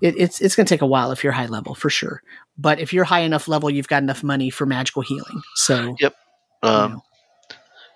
it, 0.00 0.14
it's 0.16 0.40
it's 0.40 0.56
going 0.56 0.66
to 0.66 0.74
take 0.74 0.82
a 0.82 0.86
while 0.86 1.12
if 1.12 1.22
you're 1.22 1.32
high 1.32 1.46
level 1.46 1.74
for 1.74 1.90
sure. 1.90 2.22
But 2.56 2.80
if 2.80 2.92
you're 2.92 3.04
high 3.04 3.20
enough 3.20 3.48
level, 3.48 3.70
you've 3.70 3.88
got 3.88 4.02
enough 4.02 4.22
money 4.22 4.50
for 4.50 4.66
magical 4.66 5.02
healing. 5.02 5.42
So 5.54 5.96
yep. 5.98 6.14
Um, 6.62 6.90
you 6.90 6.96
know. 6.96 7.02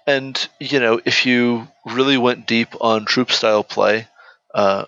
And 0.07 0.49
you 0.61 0.81
know, 0.81 1.01
if 1.05 1.27
you 1.27 1.69
really 1.87 2.19
went 2.19 2.47
deep 2.47 2.69
on 2.81 3.07
troop 3.07 3.31
style 3.31 3.65
play, 3.65 4.07
uh, 4.55 4.85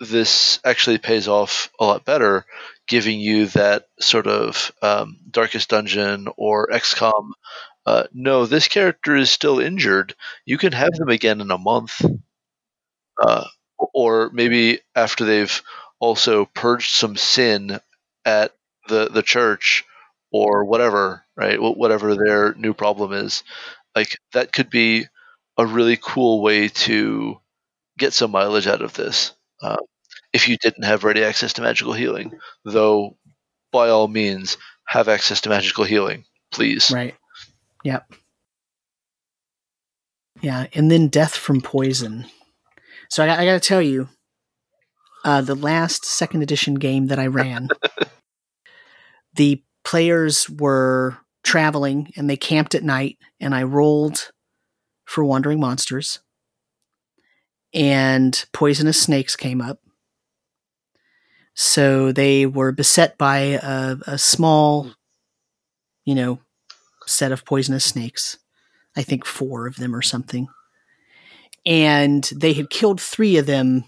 this 0.00 0.58
actually 0.64 0.98
pays 0.98 1.28
off 1.28 1.70
a 1.78 1.84
lot 1.84 2.04
better, 2.04 2.44
giving 2.88 3.20
you 3.20 3.46
that 3.46 3.86
sort 4.00 4.26
of 4.26 4.72
um, 4.82 5.18
Darkest 5.30 5.68
Dungeon 5.68 6.28
or 6.36 6.68
XCOM. 6.68 7.30
Uh, 7.84 8.04
no, 8.12 8.46
this 8.46 8.68
character 8.68 9.16
is 9.16 9.30
still 9.30 9.58
injured. 9.58 10.14
You 10.44 10.58
can 10.58 10.72
have 10.72 10.92
them 10.92 11.08
again 11.08 11.40
in 11.40 11.50
a 11.50 11.58
month, 11.58 12.00
uh, 13.20 13.44
or 13.92 14.30
maybe 14.32 14.80
after 14.94 15.24
they've 15.24 15.62
also 16.02 16.46
purged 16.46 16.96
some 16.96 17.16
sin 17.16 17.78
at 18.24 18.52
the 18.88 19.08
the 19.08 19.22
church 19.22 19.84
or 20.32 20.64
whatever, 20.64 21.24
right? 21.36 21.56
Whatever 21.60 22.16
their 22.16 22.54
new 22.54 22.74
problem 22.74 23.12
is. 23.12 23.44
Like 23.94 24.18
that 24.32 24.52
could 24.52 24.68
be 24.68 25.06
a 25.56 25.64
really 25.64 25.96
cool 25.96 26.42
way 26.42 26.68
to 26.68 27.38
get 27.98 28.12
some 28.12 28.32
mileage 28.32 28.66
out 28.66 28.82
of 28.82 28.94
this 28.94 29.32
uh, 29.62 29.76
if 30.32 30.48
you 30.48 30.56
didn't 30.56 30.84
have 30.84 31.04
ready 31.04 31.22
access 31.22 31.52
to 31.54 31.62
magical 31.62 31.92
healing. 31.92 32.32
Though 32.64 33.16
by 33.70 33.90
all 33.90 34.08
means 34.08 34.56
have 34.84 35.08
access 35.08 35.42
to 35.42 35.50
magical 35.50 35.84
healing 35.84 36.24
please. 36.50 36.90
Right. 36.90 37.14
Yep. 37.84 38.12
Yeah 40.40 40.66
and 40.74 40.90
then 40.90 41.06
death 41.06 41.36
from 41.36 41.60
poison. 41.60 42.26
So 43.08 43.22
i, 43.22 43.42
I 43.42 43.44
gotta 43.44 43.60
tell 43.60 43.80
you 43.80 44.08
uh, 45.24 45.40
the 45.40 45.54
last 45.54 46.04
second 46.04 46.42
edition 46.42 46.74
game 46.74 47.06
that 47.06 47.18
i 47.18 47.26
ran 47.26 47.68
the 49.34 49.62
players 49.84 50.48
were 50.48 51.18
traveling 51.42 52.12
and 52.16 52.28
they 52.28 52.36
camped 52.36 52.74
at 52.74 52.82
night 52.82 53.18
and 53.40 53.54
I 53.54 53.62
rolled 53.64 54.30
for 55.04 55.24
wandering 55.24 55.60
monsters 55.60 56.20
and 57.74 58.44
poisonous 58.52 59.00
snakes 59.00 59.36
came 59.36 59.60
up. 59.60 59.80
So 61.54 62.12
they 62.12 62.46
were 62.46 62.72
beset 62.72 63.18
by 63.18 63.38
a, 63.62 63.96
a 64.06 64.18
small, 64.18 64.90
you 66.04 66.14
know, 66.14 66.38
set 67.06 67.32
of 67.32 67.44
poisonous 67.44 67.84
snakes. 67.84 68.38
I 68.96 69.02
think 69.02 69.26
four 69.26 69.66
of 69.66 69.76
them 69.76 69.94
or 69.94 70.02
something. 70.02 70.48
And 71.64 72.24
they 72.34 72.52
had 72.52 72.70
killed 72.70 73.00
three 73.00 73.36
of 73.36 73.46
them 73.46 73.84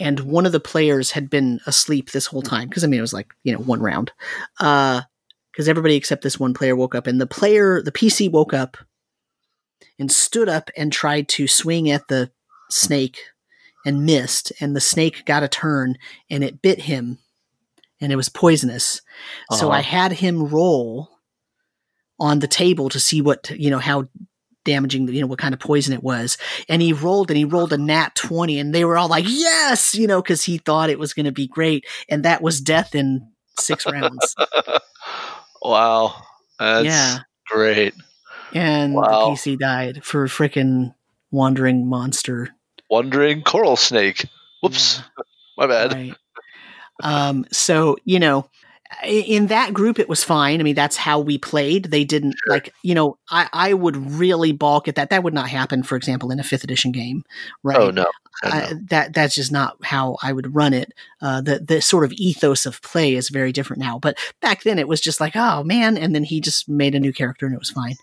and 0.00 0.20
one 0.20 0.46
of 0.46 0.52
the 0.52 0.60
players 0.60 1.10
had 1.12 1.30
been 1.30 1.60
asleep 1.66 2.10
this 2.10 2.26
whole 2.26 2.42
time 2.42 2.68
because 2.68 2.84
I 2.84 2.86
mean 2.86 2.98
it 2.98 3.02
was 3.02 3.12
like 3.12 3.34
you 3.42 3.52
know 3.52 3.58
one 3.58 3.80
round, 3.80 4.12
uh, 4.60 5.02
because 5.52 5.68
everybody 5.68 5.96
except 5.96 6.22
this 6.22 6.38
one 6.38 6.54
player 6.54 6.76
woke 6.76 6.94
up, 6.94 7.06
and 7.06 7.20
the 7.20 7.26
player, 7.26 7.82
the 7.82 7.92
PC 7.92 8.30
woke 8.30 8.52
up 8.52 8.76
and 9.98 10.10
stood 10.10 10.48
up 10.48 10.70
and 10.76 10.92
tried 10.92 11.28
to 11.28 11.48
swing 11.48 11.90
at 11.90 12.08
the 12.08 12.30
snake 12.70 13.18
and 13.84 14.04
missed, 14.04 14.52
and 14.60 14.74
the 14.74 14.80
snake 14.80 15.24
got 15.24 15.42
a 15.42 15.48
turn 15.48 15.96
and 16.28 16.44
it 16.44 16.62
bit 16.62 16.82
him, 16.82 17.18
and 18.00 18.12
it 18.12 18.16
was 18.16 18.28
poisonous. 18.28 19.00
Uh-huh. 19.50 19.56
So 19.60 19.70
I 19.70 19.80
had 19.80 20.12
him 20.12 20.46
roll 20.46 21.10
on 22.18 22.38
the 22.38 22.48
table 22.48 22.88
to 22.88 23.00
see 23.00 23.20
what 23.20 23.50
you 23.50 23.70
know 23.70 23.78
how 23.78 24.06
damaging, 24.66 25.08
you 25.08 25.22
know, 25.22 25.26
what 25.26 25.38
kind 25.38 25.54
of 25.54 25.60
poison 25.60 25.94
it 25.94 26.02
was. 26.02 26.36
And 26.68 26.82
he 26.82 26.92
rolled 26.92 27.30
and 27.30 27.38
he 27.38 27.46
rolled 27.46 27.72
a 27.72 27.78
nat 27.78 28.14
20 28.14 28.58
and 28.58 28.74
they 28.74 28.84
were 28.84 28.98
all 28.98 29.08
like, 29.08 29.24
yes, 29.26 29.94
you 29.94 30.06
know, 30.06 30.20
cause 30.20 30.42
he 30.44 30.58
thought 30.58 30.90
it 30.90 30.98
was 30.98 31.14
going 31.14 31.24
to 31.24 31.32
be 31.32 31.46
great. 31.46 31.86
And 32.08 32.24
that 32.24 32.42
was 32.42 32.60
death 32.60 32.94
in 32.94 33.30
six 33.58 33.86
rounds. 33.86 34.34
wow. 35.62 36.14
That's 36.58 36.84
yeah. 36.84 37.18
great. 37.48 37.94
And 38.52 38.94
wow. 38.94 39.30
the 39.30 39.36
PC 39.36 39.58
died 39.58 40.04
for 40.04 40.26
freaking 40.26 40.94
wandering 41.30 41.88
monster. 41.88 42.50
Wandering 42.90 43.42
coral 43.42 43.76
snake. 43.76 44.26
Whoops. 44.62 44.98
Yeah. 44.98 45.22
My 45.58 45.66
bad. 45.66 45.92
Right. 45.92 46.14
Um, 47.02 47.46
so, 47.52 47.96
you 48.04 48.18
know, 48.18 48.48
in 49.04 49.48
that 49.48 49.74
group 49.74 49.98
it 49.98 50.08
was 50.08 50.24
fine. 50.24 50.60
I 50.60 50.62
mean 50.62 50.74
that's 50.74 50.96
how 50.96 51.20
we 51.20 51.38
played. 51.38 51.86
They 51.86 52.04
didn't 52.04 52.34
sure. 52.44 52.52
like 52.52 52.74
you 52.82 52.94
know 52.94 53.18
I, 53.30 53.48
I 53.52 53.74
would 53.74 53.96
really 53.96 54.52
balk 54.52 54.88
at 54.88 54.94
that. 54.96 55.10
That 55.10 55.22
would 55.22 55.34
not 55.34 55.48
happen 55.48 55.82
for 55.82 55.96
example 55.96 56.30
in 56.30 56.40
a 56.40 56.44
fifth 56.44 56.64
edition 56.64 56.92
game 56.92 57.24
right? 57.62 57.78
Oh 57.78 57.90
no, 57.90 58.06
I, 58.42 58.74
that 58.88 59.12
that's 59.12 59.34
just 59.34 59.52
not 59.52 59.76
how 59.82 60.16
i 60.22 60.32
would 60.32 60.54
run 60.54 60.72
it. 60.72 60.92
Uh, 61.20 61.40
the 61.40 61.58
the 61.58 61.80
sort 61.80 62.04
of 62.04 62.12
ethos 62.12 62.66
of 62.66 62.82
play 62.82 63.14
is 63.14 63.28
very 63.28 63.52
different 63.52 63.80
now. 63.80 63.98
But 63.98 64.18
back 64.40 64.62
then 64.62 64.78
it 64.78 64.88
was 64.88 65.00
just 65.00 65.20
like 65.20 65.36
oh 65.36 65.64
man 65.64 65.96
and 65.96 66.14
then 66.14 66.24
he 66.24 66.40
just 66.40 66.68
made 66.68 66.94
a 66.94 67.00
new 67.00 67.12
character 67.12 67.46
and 67.46 67.54
it 67.54 67.58
was 67.58 67.70
fine. 67.70 67.96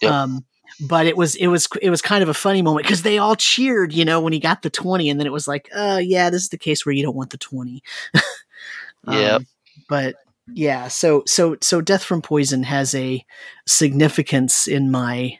Yep. 0.00 0.12
um 0.12 0.44
but 0.80 1.06
it 1.06 1.16
was 1.16 1.34
it 1.36 1.48
was 1.48 1.68
it 1.82 1.90
was 1.90 2.02
kind 2.02 2.22
of 2.22 2.28
a 2.28 2.34
funny 2.34 2.62
moment 2.62 2.86
because 2.86 3.02
they 3.02 3.18
all 3.18 3.34
cheered 3.34 3.92
you 3.92 4.04
know 4.04 4.20
when 4.20 4.32
he 4.32 4.38
got 4.38 4.62
the 4.62 4.70
20 4.70 5.10
and 5.10 5.18
then 5.18 5.26
it 5.26 5.32
was 5.32 5.48
like 5.48 5.68
oh 5.74 5.98
yeah 5.98 6.30
this 6.30 6.42
is 6.42 6.48
the 6.50 6.58
case 6.58 6.86
where 6.86 6.92
you 6.92 7.02
don't 7.02 7.16
want 7.16 7.30
the 7.30 7.38
20 7.38 7.82
yeah 9.08 9.34
um, 9.34 9.46
but 9.88 10.16
yeah, 10.54 10.88
so 10.88 11.22
so 11.26 11.56
so 11.60 11.80
death 11.80 12.04
from 12.04 12.22
poison 12.22 12.62
has 12.62 12.94
a 12.94 13.24
significance 13.66 14.66
in 14.66 14.90
my 14.90 15.38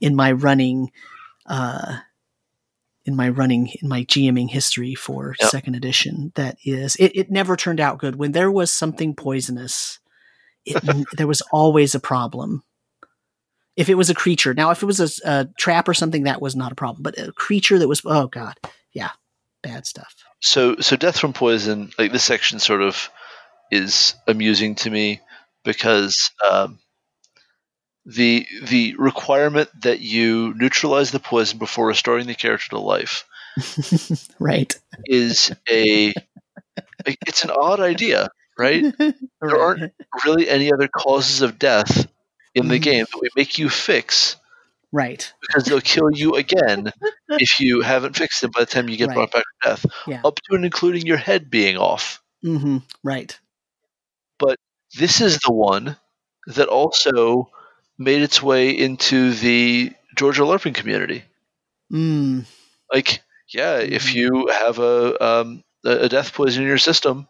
in 0.00 0.14
my 0.14 0.32
running 0.32 0.90
uh 1.46 1.98
in 3.04 3.16
my 3.16 3.28
running 3.28 3.68
in 3.80 3.88
my 3.88 4.04
GMing 4.04 4.50
history 4.50 4.94
for 4.94 5.34
yep. 5.40 5.50
second 5.50 5.74
edition 5.74 6.32
that 6.34 6.58
is 6.64 6.96
it, 6.96 7.12
it 7.14 7.30
never 7.30 7.56
turned 7.56 7.80
out 7.80 7.98
good. 7.98 8.16
When 8.16 8.32
there 8.32 8.50
was 8.50 8.70
something 8.70 9.14
poisonous, 9.14 9.98
it, 10.64 10.82
there 11.16 11.26
was 11.26 11.42
always 11.52 11.94
a 11.94 12.00
problem. 12.00 12.62
If 13.76 13.88
it 13.88 13.94
was 13.94 14.10
a 14.10 14.14
creature, 14.14 14.54
now 14.54 14.70
if 14.70 14.82
it 14.82 14.86
was 14.86 15.00
a, 15.00 15.30
a, 15.30 15.48
trap 15.56 15.88
or 15.88 15.94
something, 15.94 16.24
that 16.24 16.42
was 16.42 16.56
not 16.56 16.72
a 16.72 16.74
problem. 16.74 17.02
But 17.02 17.18
a 17.18 17.32
creature 17.32 17.78
that 17.78 17.88
was 17.88 18.02
oh 18.04 18.26
god, 18.26 18.58
yeah, 18.92 19.10
bad 19.62 19.86
stuff. 19.86 20.14
So 20.40 20.76
so 20.80 20.96
death 20.96 21.18
from 21.18 21.32
poison, 21.32 21.92
like 21.98 22.12
this 22.12 22.24
section 22.24 22.58
sort 22.58 22.82
of 22.82 23.10
is 23.70 24.14
amusing 24.26 24.74
to 24.76 24.90
me 24.90 25.20
because 25.64 26.30
um, 26.48 26.78
the 28.06 28.46
the 28.64 28.94
requirement 28.98 29.68
that 29.82 30.00
you 30.00 30.54
neutralize 30.56 31.10
the 31.10 31.20
poison 31.20 31.58
before 31.58 31.86
restoring 31.86 32.26
the 32.26 32.34
character 32.34 32.70
to 32.70 32.78
life, 32.78 33.26
right, 34.38 34.78
is 35.06 35.52
a 35.70 36.14
it's 37.06 37.44
an 37.44 37.50
odd 37.50 37.80
idea, 37.80 38.28
right? 38.58 38.84
right? 38.98 39.14
There 39.40 39.60
aren't 39.60 39.92
really 40.24 40.48
any 40.48 40.72
other 40.72 40.88
causes 40.88 41.42
of 41.42 41.60
death 41.60 42.08
in 42.54 42.66
the 42.66 42.74
mm-hmm. 42.74 42.82
game 42.82 43.04
that 43.10 43.20
we 43.20 43.28
make 43.36 43.58
you 43.58 43.68
fix. 43.68 44.36
Right. 44.90 45.32
Because 45.40 45.64
they'll 45.64 45.80
kill 45.80 46.10
you 46.10 46.34
again 46.34 46.90
if 47.28 47.60
you 47.60 47.82
haven't 47.82 48.16
fixed 48.16 48.42
it 48.42 48.52
by 48.52 48.60
the 48.60 48.66
time 48.66 48.88
you 48.88 48.96
get 48.96 49.08
right. 49.08 49.14
brought 49.14 49.32
back 49.32 49.44
to 49.44 49.68
death. 49.68 49.86
Yeah. 50.06 50.22
Up 50.24 50.36
to 50.36 50.56
and 50.56 50.64
including 50.64 51.06
your 51.06 51.18
head 51.18 51.50
being 51.50 51.76
off. 51.76 52.20
Mm-hmm. 52.44 52.78
Right. 53.04 53.38
But 54.38 54.58
this 54.96 55.20
is 55.20 55.38
the 55.38 55.52
one 55.52 55.96
that 56.46 56.68
also 56.68 57.50
made 57.98 58.22
its 58.22 58.42
way 58.42 58.70
into 58.70 59.32
the 59.32 59.92
Georgia 60.16 60.42
LARPing 60.42 60.74
community. 60.74 61.24
Mm. 61.92 62.46
Like, 62.92 63.22
yeah, 63.52 63.78
if 63.78 64.14
you 64.14 64.48
have 64.48 64.78
a 64.78 65.24
um, 65.24 65.62
a 65.84 66.08
death 66.08 66.32
poison 66.34 66.62
in 66.62 66.68
your 66.68 66.78
system, 66.78 67.28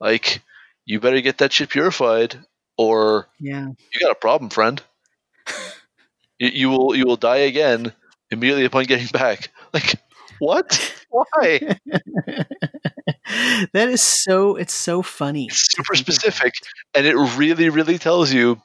like 0.00 0.42
you 0.84 1.00
better 1.00 1.20
get 1.20 1.38
that 1.38 1.52
shit 1.52 1.70
purified, 1.70 2.38
or 2.76 3.28
yeah, 3.38 3.66
you 3.66 4.00
got 4.00 4.12
a 4.12 4.16
problem, 4.16 4.50
friend. 4.50 4.82
you, 6.38 6.48
you 6.48 6.70
will 6.70 6.94
you 6.94 7.04
will 7.06 7.16
die 7.16 7.38
again 7.38 7.92
immediately 8.30 8.64
upon 8.64 8.84
getting 8.84 9.06
back. 9.08 9.48
Like, 9.72 9.94
what? 10.40 10.94
Why? 11.10 11.24
that 13.72 13.88
is 13.88 14.02
so 14.02 14.56
it's 14.56 14.72
so 14.72 15.02
funny. 15.02 15.46
It's 15.46 15.72
super 15.72 15.94
specific 15.94 16.54
and 16.94 17.06
it 17.06 17.14
really 17.14 17.68
really 17.68 17.98
tells 17.98 18.32
you 18.32 18.60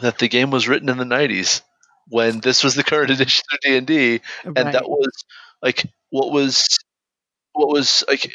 that 0.00 0.18
the 0.18 0.28
game 0.28 0.50
was 0.50 0.68
written 0.68 0.88
in 0.88 0.96
the 0.96 1.04
90s 1.04 1.62
when 2.08 2.40
this 2.40 2.64
was 2.64 2.74
the 2.74 2.84
current 2.84 3.10
edition 3.10 3.44
of 3.52 3.58
D&D 3.60 4.20
and 4.44 4.56
that 4.56 4.88
was 4.88 5.24
like 5.62 5.84
what 6.10 6.32
was 6.32 6.78
what 7.52 7.68
was 7.68 8.04
like 8.08 8.32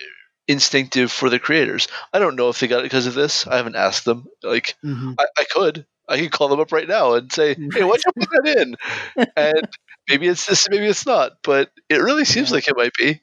instinctive 0.47 1.11
for 1.11 1.30
the 1.30 1.39
creators. 1.39 1.88
I 2.14 2.19
don't 2.19 2.35
know 2.35 2.49
if 2.49 2.60
they 2.60 2.68
got 2.68 2.80
it 2.80 2.84
because 2.84 3.07
of 3.07 3.14
this. 3.14 3.47
I 3.47 3.57
haven't 3.57 3.76
asked 3.76 4.06
them. 4.06 4.27
Like 4.43 4.76
mm-hmm. 4.84 5.14
I, 5.18 5.26
I, 5.38 5.45
could. 5.49 5.85
I 6.07 6.19
could 6.19 6.31
call 6.31 6.49
them 6.49 6.60
up 6.60 6.72
right 6.72 6.88
now 6.88 7.14
and 7.14 7.31
say, 7.31 7.56
"Hey, 7.56 7.84
why'd 7.84 7.99
you 8.06 8.11
put 8.15 8.30
that 8.30 8.57
in?" 8.57 8.76
and 9.35 9.68
maybe 10.10 10.27
it's 10.27 10.45
this, 10.45 10.68
maybe 10.69 10.86
it's 10.86 11.06
not, 11.06 11.34
but 11.44 11.72
it 11.90 12.02
really 12.02 12.26
seems 12.26 12.49
yeah. 12.49 12.56
like 12.56 12.68
it 12.68 12.77
might 12.77 12.94
be. 12.94 13.22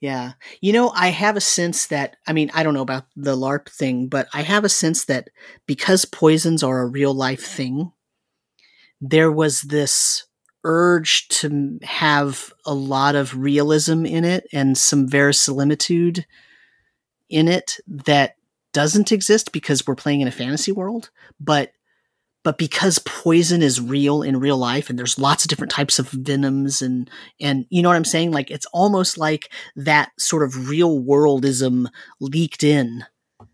Yeah. 0.00 0.32
You 0.60 0.72
know, 0.72 0.90
I 0.94 1.08
have 1.08 1.36
a 1.36 1.40
sense 1.40 1.86
that, 1.86 2.16
I 2.26 2.32
mean, 2.32 2.50
I 2.54 2.62
don't 2.62 2.74
know 2.74 2.82
about 2.82 3.06
the 3.16 3.36
LARP 3.36 3.68
thing, 3.68 4.08
but 4.08 4.28
I 4.32 4.42
have 4.42 4.64
a 4.64 4.68
sense 4.68 5.04
that 5.06 5.28
because 5.66 6.04
poisons 6.04 6.62
are 6.62 6.80
a 6.80 6.86
real 6.86 7.12
life 7.12 7.44
thing, 7.44 7.92
there 9.00 9.32
was 9.32 9.62
this 9.62 10.24
urge 10.64 11.28
to 11.28 11.78
have 11.82 12.52
a 12.64 12.74
lot 12.74 13.14
of 13.14 13.38
realism 13.38 14.04
in 14.04 14.24
it 14.24 14.46
and 14.52 14.76
some 14.76 15.08
verisimilitude 15.08 16.26
in 17.28 17.48
it 17.48 17.78
that 17.86 18.34
doesn't 18.72 19.12
exist 19.12 19.52
because 19.52 19.86
we're 19.86 19.94
playing 19.94 20.20
in 20.20 20.28
a 20.28 20.32
fantasy 20.32 20.72
world. 20.72 21.10
But 21.40 21.72
but 22.48 22.56
because 22.56 22.98
poison 23.00 23.60
is 23.60 23.78
real 23.78 24.22
in 24.22 24.40
real 24.40 24.56
life 24.56 24.88
and 24.88 24.98
there's 24.98 25.18
lots 25.18 25.44
of 25.44 25.50
different 25.50 25.70
types 25.70 25.98
of 25.98 26.08
venoms 26.08 26.80
and 26.80 27.10
and 27.38 27.66
you 27.68 27.82
know 27.82 27.90
what 27.90 27.96
I'm 27.96 28.06
saying 28.06 28.30
like 28.30 28.50
it's 28.50 28.64
almost 28.72 29.18
like 29.18 29.52
that 29.76 30.12
sort 30.18 30.42
of 30.42 30.70
real 30.70 30.98
worldism 30.98 31.88
leaked 32.20 32.64
in 32.64 33.04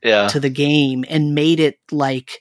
yeah. 0.04 0.28
to 0.28 0.38
the 0.38 0.48
game 0.48 1.04
and 1.08 1.34
made 1.34 1.58
it 1.58 1.80
like 1.90 2.40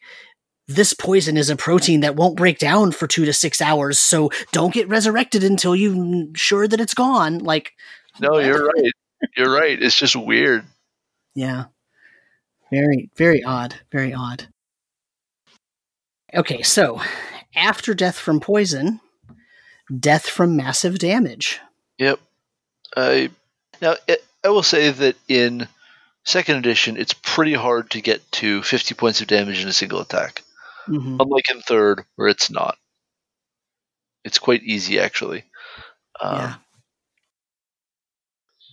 this 0.67 0.93
poison 0.93 1.38
is 1.38 1.49
a 1.49 1.55
protein 1.55 2.01
that 2.01 2.15
won't 2.15 2.38
break 2.38 2.59
down 2.59 2.91
for 2.91 3.07
2 3.07 3.25
to 3.25 3.34
6 3.34 3.59
hours 3.59 3.97
so 3.97 4.30
don't 4.51 4.75
get 4.75 4.88
resurrected 4.88 5.43
until 5.43 5.75
you're 5.75 6.27
sure 6.35 6.67
that 6.67 6.80
it's 6.80 6.93
gone 6.93 7.39
like 7.39 7.71
No, 8.19 8.38
you're 8.38 8.67
right. 8.67 8.91
You're 9.35 9.51
right. 9.51 9.81
It's 9.81 9.97
just 9.97 10.15
weird. 10.15 10.65
Yeah. 11.34 11.63
Very 12.71 13.09
very 13.17 13.43
odd. 13.43 13.73
Very 13.91 14.13
odd. 14.13 14.52
Okay, 16.35 16.64
so 16.64 17.01
after 17.55 17.93
death 17.93 18.18
from 18.18 18.39
poison, 18.39 18.99
death 19.99 20.27
from 20.27 20.55
massive 20.55 20.97
damage. 20.99 21.60
Yep. 21.99 22.19
I 22.95 23.30
now 23.81 23.95
it, 24.07 24.23
I 24.43 24.49
will 24.49 24.64
say 24.64 24.89
that 24.89 25.15
in 25.27 25.68
second 26.26 26.57
edition, 26.57 26.97
it's 26.97 27.14
pretty 27.14 27.53
hard 27.53 27.91
to 27.91 28.01
get 28.01 28.30
to 28.34 28.64
50 28.64 28.95
points 28.95 29.22
of 29.22 29.27
damage 29.27 29.61
in 29.61 29.68
a 29.68 29.73
single 29.73 30.01
attack. 30.01 30.43
Mm-hmm. 30.88 31.18
Unlike 31.19 31.51
in 31.51 31.61
third, 31.61 32.05
where 32.15 32.27
it's 32.27 32.49
not. 32.49 32.77
It's 34.23 34.39
quite 34.39 34.64
easy, 34.64 34.99
actually. 34.99 35.43
Um, 36.22 36.35
yeah. 36.39 36.55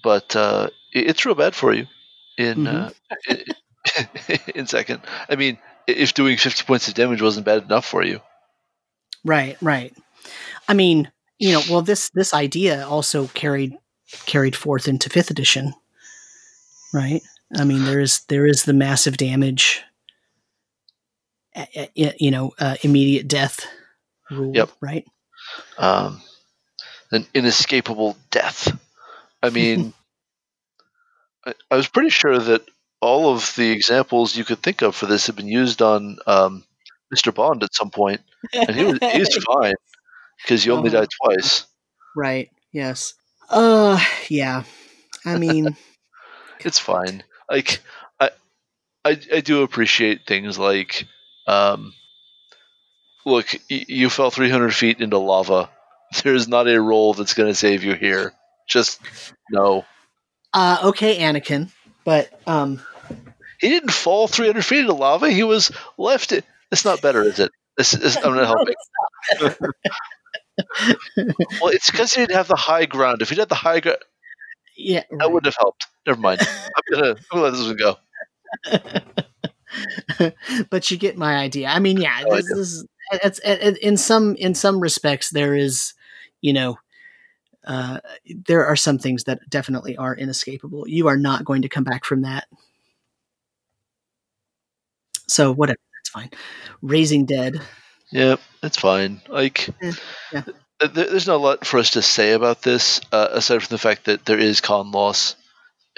But 0.02 0.36
uh, 0.36 0.68
it, 0.92 1.08
it's 1.10 1.26
real 1.26 1.34
bad 1.34 1.54
for 1.54 1.72
you 1.72 1.86
in 2.38 2.64
mm-hmm. 2.64 3.32
uh, 3.32 3.34
in, 4.28 4.38
in 4.54 4.66
second. 4.66 5.02
I 5.28 5.36
mean, 5.36 5.58
if 5.96 6.14
doing 6.14 6.36
50 6.36 6.64
points 6.64 6.88
of 6.88 6.94
damage 6.94 7.22
wasn't 7.22 7.46
bad 7.46 7.64
enough 7.64 7.86
for 7.86 8.04
you. 8.04 8.20
Right, 9.24 9.56
right. 9.60 9.94
I 10.68 10.74
mean, 10.74 11.10
you 11.38 11.52
know, 11.52 11.62
well 11.70 11.82
this 11.82 12.10
this 12.10 12.34
idea 12.34 12.86
also 12.86 13.26
carried 13.28 13.76
carried 14.26 14.56
forth 14.56 14.88
into 14.88 15.08
5th 15.08 15.30
edition. 15.30 15.74
Right? 16.92 17.22
I 17.56 17.64
mean, 17.64 17.84
there 17.84 18.00
is 18.00 18.20
there 18.28 18.46
is 18.46 18.64
the 18.64 18.72
massive 18.72 19.16
damage 19.16 19.82
you 21.94 22.30
know, 22.30 22.52
uh, 22.58 22.76
immediate 22.82 23.26
death 23.26 23.66
rule, 24.30 24.54
yep. 24.54 24.70
right? 24.80 25.04
Um 25.78 26.22
an 27.12 27.26
inescapable 27.34 28.16
death. 28.30 28.78
I 29.42 29.50
mean, 29.50 29.92
I, 31.44 31.54
I 31.70 31.76
was 31.76 31.88
pretty 31.88 32.10
sure 32.10 32.38
that 32.38 32.62
all 33.00 33.32
of 33.32 33.54
the 33.56 33.70
examples 33.70 34.36
you 34.36 34.44
could 34.44 34.62
think 34.62 34.82
of 34.82 34.94
for 34.94 35.06
this 35.06 35.26
have 35.26 35.36
been 35.36 35.48
used 35.48 35.82
on 35.82 36.18
um, 36.26 36.64
Mr. 37.14 37.34
Bond 37.34 37.62
at 37.62 37.74
some 37.74 37.90
point, 37.90 38.20
and 38.52 38.70
he 38.70 38.84
was 38.84 38.98
he's 39.00 39.36
fine 39.44 39.74
because 40.42 40.64
you 40.64 40.72
only 40.72 40.90
uh-huh. 40.90 41.00
died 41.00 41.08
twice. 41.24 41.66
Right. 42.14 42.50
Yes. 42.72 43.14
Uh. 43.48 43.98
Yeah. 44.28 44.64
I 45.24 45.38
mean, 45.38 45.76
it's 46.60 46.78
fine. 46.78 47.22
Like 47.50 47.80
I, 48.18 48.30
I, 49.04 49.20
I 49.32 49.40
do 49.40 49.62
appreciate 49.62 50.26
things 50.26 50.58
like, 50.58 51.06
um, 51.46 51.94
look, 53.24 53.48
you 53.68 54.10
fell 54.10 54.30
300 54.30 54.74
feet 54.74 55.00
into 55.00 55.18
lava. 55.18 55.70
There's 56.22 56.48
not 56.48 56.68
a 56.68 56.80
roll 56.80 57.14
that's 57.14 57.34
going 57.34 57.48
to 57.48 57.54
save 57.54 57.84
you 57.84 57.94
here. 57.94 58.32
Just 58.68 59.00
no. 59.50 59.84
Uh, 60.52 60.78
okay, 60.84 61.18
Anakin, 61.18 61.70
but 62.04 62.40
um, 62.46 62.80
he 63.60 63.68
didn't 63.68 63.92
fall 63.92 64.26
300 64.26 64.64
feet 64.64 64.80
into 64.80 64.94
lava. 64.94 65.30
He 65.30 65.42
was 65.42 65.70
left. 65.98 66.32
It. 66.32 66.44
It's 66.72 66.84
not 66.84 67.02
better, 67.02 67.22
is 67.22 67.38
it? 67.38 67.50
This 67.76 67.94
is, 67.94 68.16
I'm 68.16 68.34
not 68.34 68.46
helping. 68.46 68.74
well, 71.60 71.70
it's 71.70 71.90
because 71.90 72.12
he 72.12 72.22
didn't 72.22 72.36
have 72.36 72.48
the 72.48 72.56
high 72.56 72.86
ground. 72.86 73.22
If 73.22 73.30
he'd 73.30 73.38
had 73.38 73.48
the 73.48 73.54
high 73.54 73.80
ground, 73.80 73.98
yeah, 74.76 75.02
right. 75.10 75.20
that 75.20 75.32
would 75.32 75.44
have 75.46 75.56
helped. 75.58 75.86
Never 76.06 76.20
mind. 76.20 76.40
I'm 76.76 76.82
gonna, 76.92 77.10
I'm 77.10 77.16
gonna 77.30 77.42
let 77.42 77.52
this 77.52 77.66
one 77.66 77.76
go. 77.76 77.96
but 80.70 80.90
you 80.90 80.96
get 80.96 81.16
my 81.16 81.36
idea. 81.36 81.68
I 81.68 81.78
mean, 81.78 81.98
yeah, 81.98 82.22
this, 82.28 82.48
this 82.48 82.58
is 82.58 82.86
it's, 83.12 83.40
it's, 83.44 83.78
in 83.78 83.96
some 83.96 84.36
in 84.36 84.54
some 84.54 84.80
respects 84.80 85.30
there 85.30 85.54
is, 85.54 85.94
you 86.40 86.52
know, 86.52 86.78
uh, 87.66 87.98
there 88.46 88.66
are 88.66 88.76
some 88.76 88.98
things 88.98 89.24
that 89.24 89.40
definitely 89.48 89.96
are 89.96 90.14
inescapable. 90.14 90.88
You 90.88 91.08
are 91.08 91.16
not 91.16 91.44
going 91.44 91.62
to 91.62 91.68
come 91.68 91.84
back 91.84 92.04
from 92.04 92.22
that. 92.22 92.46
So 95.30 95.52
whatever, 95.52 95.78
that's 95.96 96.10
fine. 96.10 96.30
Raising 96.82 97.24
Dead. 97.24 97.60
Yeah, 98.10 98.36
it's 98.62 98.78
fine. 98.78 99.22
Like, 99.28 99.68
eh, 99.80 99.92
yeah. 100.32 100.42
there's 100.92 101.28
not 101.28 101.36
a 101.36 101.36
lot 101.36 101.64
for 101.64 101.78
us 101.78 101.90
to 101.90 102.02
say 102.02 102.32
about 102.32 102.62
this 102.62 103.00
uh, 103.12 103.28
aside 103.30 103.62
from 103.62 103.72
the 103.72 103.78
fact 103.78 104.06
that 104.06 104.24
there 104.24 104.38
is 104.38 104.60
con 104.60 104.90
loss 104.90 105.36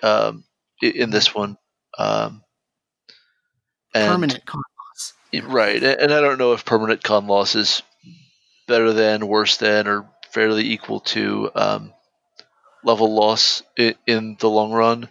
um, 0.03 0.45
in 0.83 1.11
this 1.11 1.35
one. 1.35 1.57
Um, 1.97 2.43
and, 3.95 4.11
permanent 4.11 4.45
con 4.45 4.63
loss. 4.79 5.45
Right. 5.45 5.83
And 5.83 6.13
I 6.13 6.21
don't 6.21 6.39
know 6.39 6.53
if 6.53 6.67
permanent 6.67 7.03
con 7.03 7.27
loss 7.27 7.55
is 7.55 7.83
better 8.69 8.93
than, 8.93 9.27
worse 9.27 9.57
than, 9.57 9.89
or 9.89 10.11
fairly 10.31 10.71
equal 10.73 11.01
to 11.01 11.51
um, 11.55 11.95
level 12.85 13.15
loss 13.15 13.63
in, 13.79 13.95
in 14.07 14.37
the 14.39 14.51
long 14.51 14.73
run. 14.73 15.09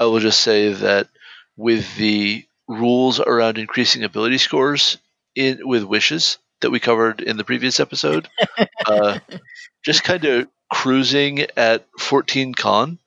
I 0.00 0.06
will 0.06 0.20
just 0.20 0.40
say 0.40 0.72
that 0.72 1.08
with 1.56 1.96
the 1.96 2.47
rules 2.68 3.20
around 3.20 3.58
increasing 3.58 4.04
ability 4.04 4.38
scores 4.38 4.98
in 5.34 5.60
with 5.66 5.84
wishes 5.84 6.38
that 6.60 6.70
we 6.70 6.80
covered 6.80 7.20
in 7.20 7.36
the 7.36 7.44
previous 7.44 7.80
episode, 7.80 8.28
uh, 8.86 9.18
just 9.84 10.04
kind 10.04 10.24
of 10.24 10.48
cruising 10.70 11.46
at 11.56 11.86
14 11.98 12.54
con 12.54 12.98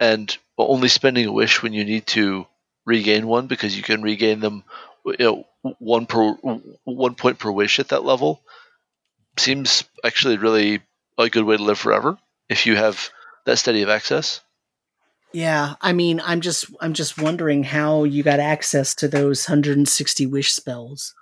and 0.00 0.36
only 0.58 0.88
spending 0.88 1.26
a 1.26 1.32
wish 1.32 1.62
when 1.62 1.72
you 1.72 1.84
need 1.84 2.06
to 2.06 2.46
regain 2.86 3.26
one 3.26 3.46
because 3.46 3.76
you 3.76 3.82
can 3.82 4.02
regain 4.02 4.40
them 4.40 4.62
you 5.06 5.16
know 5.18 5.44
one 5.78 6.06
per 6.06 6.32
one 6.84 7.14
point 7.14 7.38
per 7.38 7.50
wish 7.50 7.78
at 7.78 7.88
that 7.88 8.04
level 8.04 8.42
seems 9.38 9.84
actually 10.04 10.36
really 10.38 10.80
a 11.18 11.30
good 11.30 11.44
way 11.44 11.56
to 11.56 11.62
live 11.62 11.78
forever 11.78 12.18
if 12.48 12.66
you 12.66 12.76
have 12.76 13.10
that 13.46 13.58
steady 13.58 13.82
of 13.82 13.88
access 13.88 14.40
yeah 15.34 15.74
i 15.80 15.92
mean 15.92 16.20
i'm 16.24 16.40
just 16.40 16.66
i'm 16.80 16.94
just 16.94 17.20
wondering 17.20 17.62
how 17.64 18.04
you 18.04 18.22
got 18.22 18.40
access 18.40 18.94
to 18.94 19.08
those 19.08 19.46
160 19.46 20.26
wish 20.26 20.52
spells 20.52 21.14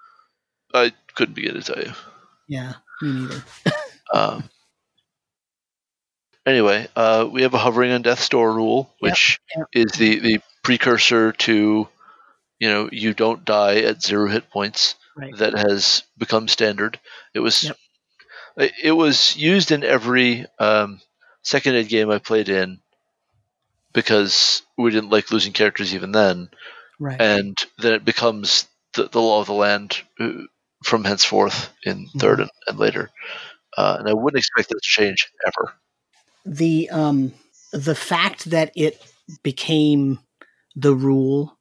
i 0.75 0.93
couldn't 1.15 1.35
begin 1.35 1.55
to 1.55 1.63
tell 1.63 1.83
you 1.83 1.93
yeah 2.49 2.75
me 3.01 3.13
neither 3.13 3.45
um, 4.15 4.45
anyway 6.47 6.87
uh, 6.95 7.29
we 7.31 7.43
have 7.43 7.55
a 7.55 7.59
hovering 7.59 7.91
on 7.91 8.03
death's 8.03 8.29
door 8.29 8.53
rule 8.53 8.93
which 9.01 9.41
yep, 9.57 9.67
yep. 9.75 9.87
is 9.87 9.93
the 9.93 10.19
the 10.21 10.41
precursor 10.63 11.33
to 11.33 11.89
you 12.59 12.69
know 12.69 12.89
you 12.93 13.15
don't 13.15 13.45
die 13.45 13.79
at 13.79 14.03
zero 14.03 14.29
hit 14.29 14.51
points 14.51 14.95
right. 15.17 15.37
that 15.39 15.55
has 15.55 16.05
become 16.19 16.49
standard. 16.49 16.99
It 17.35 17.41
was 17.41 17.65
yep. 17.65 17.77
it, 18.83 18.93
was 18.93 19.37
used 19.37 19.71
in 19.71 19.85
every 19.85 20.47
um, 20.59 21.01
second 21.43 21.77
ed 21.77 21.89
game 21.89 22.11
I 22.11 22.19
played 22.19 22.49
in 22.49 22.81
because 23.93 24.63
we 24.79 24.91
didn't 24.91 25.11
like 25.11 25.31
losing 25.31 25.53
characters 25.53 25.95
even 25.95 26.13
then, 26.13 26.49
right. 26.99 27.21
and 27.21 27.57
then 27.79 27.95
it 27.95 28.05
becomes 28.05 28.67
the, 28.95 29.09
the 29.09 29.21
law 29.21 29.41
of 29.41 29.47
the 29.47 29.53
land 29.53 30.03
uh, 30.21 30.31
from 30.85 31.05
henceforth 31.05 31.71
in 31.85 32.09
3rd 32.17 32.21
mm-hmm. 32.21 32.41
and, 32.43 32.51
and, 32.67 32.79
later. 32.79 33.11
Uh, 33.77 33.97
and 33.99 34.09
I 34.09 34.13
wouldn't 34.13 34.39
expect 34.39 34.69
that 34.69 34.75
to 34.75 34.81
change 34.83 35.29
ever. 35.47 35.73
The 36.45 36.91
um 36.91 37.33
the 37.73 37.95
fact 37.95 38.51
that 38.51 38.73
it 38.75 39.01
became 39.43 40.19
the 40.75 40.95
rule 40.95 41.57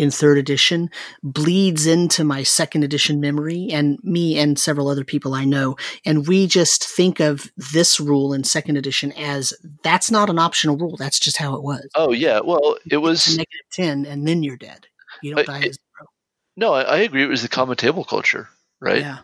in 0.00 0.10
third 0.10 0.38
edition 0.38 0.88
bleeds 1.22 1.86
into 1.86 2.24
my 2.24 2.42
second 2.42 2.82
edition 2.82 3.20
memory 3.20 3.68
and 3.70 3.98
me 4.02 4.38
and 4.38 4.58
several 4.58 4.88
other 4.88 5.04
people 5.04 5.34
I 5.34 5.44
know. 5.44 5.76
And 6.06 6.26
we 6.26 6.46
just 6.46 6.84
think 6.84 7.20
of 7.20 7.52
this 7.72 8.00
rule 8.00 8.32
in 8.32 8.42
second 8.42 8.78
edition 8.78 9.12
as 9.12 9.52
that's 9.84 10.10
not 10.10 10.30
an 10.30 10.38
optional 10.38 10.78
rule. 10.78 10.96
That's 10.96 11.20
just 11.20 11.36
how 11.36 11.54
it 11.54 11.62
was. 11.62 11.86
Oh, 11.94 12.12
yeah. 12.12 12.40
Well, 12.42 12.78
it 12.90 12.96
was 12.96 13.28
negative 13.28 13.66
10 13.72 14.06
and 14.06 14.26
then 14.26 14.42
you're 14.42 14.56
dead. 14.56 14.86
You 15.22 15.34
don't 15.34 15.46
die 15.46 15.64
it. 15.64 15.78
No, 16.56 16.72
I, 16.72 16.82
I, 16.82 16.96
agree. 17.00 17.22
It 17.22 17.28
was 17.28 17.42
the 17.42 17.48
common 17.48 17.76
table 17.76 18.04
culture, 18.04 18.48
right? 18.80 19.02
Yeah. 19.02 19.18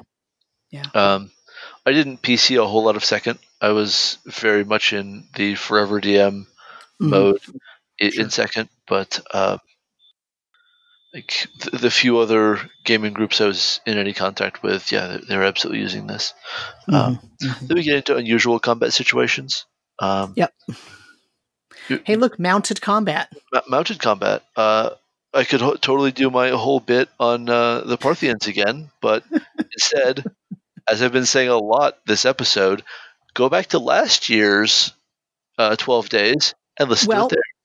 Yeah. 0.71 0.85
Um, 0.95 1.31
I 1.87 1.93
didn't 1.93 2.21
PC 2.21 2.63
a 2.63 2.67
whole 2.67 2.85
lot 2.85 2.97
of 2.97 3.05
second. 3.05 3.39
I 3.63 3.71
was 3.71 4.19
very 4.27 4.65
much 4.65 4.93
in 4.93 5.27
the 5.35 5.55
forever 5.55 6.03
DM 6.03 6.43
mm-hmm. 6.43 7.09
mode 7.09 7.41
in, 7.99 8.11
sure. 8.11 8.25
in 8.25 8.31
second 8.31 8.69
but 8.87 9.21
uh, 9.33 9.59
like 11.15 11.47
the, 11.61 11.79
the, 11.79 11.91
few 11.91 12.19
other 12.19 12.61
gaming 12.85 13.13
groups 13.13 13.41
I 13.41 13.47
was 13.47 13.81
in 13.87 13.99
any 13.99 14.13
contact 14.13 14.63
with, 14.63 14.93
yeah, 14.93 15.19
they're 15.27 15.45
absolutely 15.45 15.81
using 15.81 16.07
this. 16.07 16.35
Mm-hmm. 16.89 16.95
Um, 16.95 17.19
mm-hmm. 17.43 17.67
Then 17.67 17.77
we 17.77 17.83
get 17.83 17.97
into 17.97 18.17
unusual 18.17 18.59
combat 18.59 18.93
situations. 18.93 19.65
Um, 19.99 20.35
yep. 20.37 20.53
hey, 22.05 22.17
look, 22.17 22.39
mounted 22.39 22.81
combat. 22.81 23.33
mounted 23.69 23.99
combat. 23.99 24.43
Uh, 24.57 24.91
I 25.33 25.45
could 25.45 25.61
ho- 25.61 25.77
totally 25.77 26.13
do 26.13 26.31
my 26.31 26.51
whole 26.51 26.81
bit 26.81 27.09
on 27.19 27.49
uh, 27.49 27.81
the 27.81 27.97
Parthians 27.97 28.47
again, 28.47 28.91
but 29.01 29.25
instead, 29.73 30.25
as 30.89 31.03
I've 31.03 31.13
been 31.13 31.27
saying 31.27 31.49
a 31.49 31.59
lot 31.59 31.99
this 32.07 32.25
episode, 32.25 32.83
go 33.35 33.49
back 33.49 33.67
to 33.69 33.79
last 33.79 34.29
year's 34.29 34.93
uh, 35.59 35.77
12 35.77 36.09
days 36.09 36.55
and 36.79 36.89
listen 36.89 37.09
well, 37.09 37.29
to 37.29 37.35
it 37.35 37.37
there. 37.37 37.56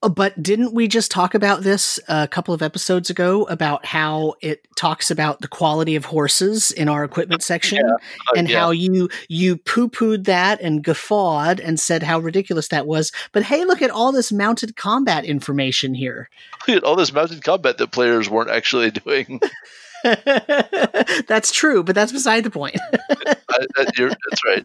Uh, 0.00 0.08
but 0.08 0.40
didn't 0.40 0.72
we 0.72 0.86
just 0.86 1.10
talk 1.10 1.34
about 1.34 1.62
this 1.62 1.98
a 2.08 2.28
couple 2.28 2.54
of 2.54 2.62
episodes 2.62 3.10
ago 3.10 3.44
about 3.44 3.84
how 3.84 4.34
it 4.40 4.66
talks 4.76 5.10
about 5.10 5.40
the 5.40 5.48
quality 5.48 5.96
of 5.96 6.04
horses 6.04 6.70
in 6.70 6.88
our 6.88 7.02
equipment 7.02 7.42
section 7.42 7.78
yeah. 7.84 7.94
uh, 7.94 8.36
and 8.36 8.48
yeah. 8.48 8.60
how 8.60 8.70
you 8.70 9.08
you 9.28 9.56
poo-pooed 9.56 10.24
that 10.24 10.60
and 10.60 10.84
guffawed 10.84 11.58
and 11.58 11.80
said 11.80 12.04
how 12.04 12.20
ridiculous 12.20 12.68
that 12.68 12.86
was. 12.86 13.10
But 13.32 13.42
hey, 13.42 13.64
look 13.64 13.82
at 13.82 13.90
all 13.90 14.12
this 14.12 14.30
mounted 14.30 14.76
combat 14.76 15.24
information 15.24 15.94
here. 15.94 16.28
Look 16.68 16.76
at 16.78 16.84
all 16.84 16.96
this 16.96 17.12
mounted 17.12 17.42
combat 17.42 17.78
that 17.78 17.92
players 17.92 18.28
weren't 18.28 18.50
actually 18.50 18.90
doing. 18.90 19.40
that's 21.26 21.50
true, 21.50 21.82
but 21.82 21.94
that's 21.94 22.12
beside 22.12 22.44
the 22.44 22.50
point. 22.50 22.76
I, 22.92 23.34
that, 23.76 24.16
that's 24.30 24.44
right. 24.44 24.64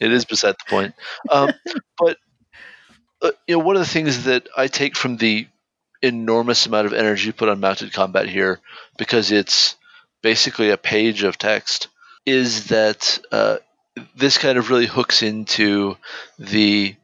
It 0.00 0.12
is 0.12 0.24
beside 0.24 0.54
the 0.54 0.70
point. 0.70 0.94
Um, 1.30 1.52
but 1.98 2.16
uh, 3.22 3.30
you 3.46 3.56
know, 3.56 3.64
one 3.64 3.76
of 3.76 3.80
the 3.80 3.88
things 3.88 4.24
that 4.24 4.48
I 4.56 4.66
take 4.66 4.96
from 4.96 5.16
the 5.16 5.46
enormous 6.02 6.66
amount 6.66 6.86
of 6.86 6.92
energy 6.92 7.32
put 7.32 7.48
on 7.48 7.60
mounted 7.60 7.92
combat 7.92 8.28
here, 8.28 8.60
because 8.98 9.30
it's 9.30 9.76
basically 10.22 10.70
a 10.70 10.76
page 10.76 11.22
of 11.22 11.38
text, 11.38 11.88
is 12.26 12.66
that 12.68 13.18
uh, 13.30 13.58
this 14.16 14.38
kind 14.38 14.58
of 14.58 14.70
really 14.70 14.86
hooks 14.86 15.22
into 15.22 15.96
the 16.38 16.96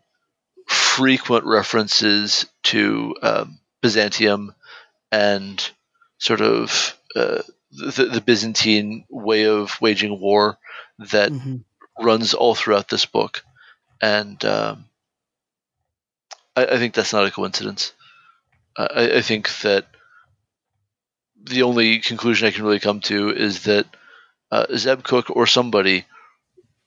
frequent 0.66 1.44
references 1.44 2.46
to 2.62 3.14
um, 3.22 3.58
Byzantium 3.80 4.54
and 5.10 5.70
sort 6.18 6.40
of 6.40 6.96
uh, 7.14 7.42
the, 7.70 8.06
the, 8.06 8.20
Byzantine 8.20 9.04
way 9.08 9.46
of 9.46 9.80
waging 9.80 10.20
war 10.20 10.58
that 10.98 11.30
mm-hmm. 11.30 11.56
runs 12.04 12.34
all 12.34 12.54
throughout 12.54 12.88
this 12.88 13.06
book. 13.06 13.44
And 14.02 14.42
um, 14.44 14.87
I, 16.58 16.74
I 16.74 16.78
think 16.78 16.94
that's 16.94 17.12
not 17.12 17.26
a 17.26 17.30
coincidence. 17.30 17.92
I, 18.76 19.16
I 19.16 19.22
think 19.22 19.50
that 19.60 19.86
the 21.42 21.62
only 21.62 21.98
conclusion 21.98 22.48
I 22.48 22.50
can 22.50 22.64
really 22.64 22.80
come 22.80 23.00
to 23.02 23.30
is 23.30 23.64
that 23.64 23.86
uh, 24.50 24.66
Zeb 24.76 25.02
Cook 25.02 25.30
or 25.30 25.46
somebody 25.46 26.04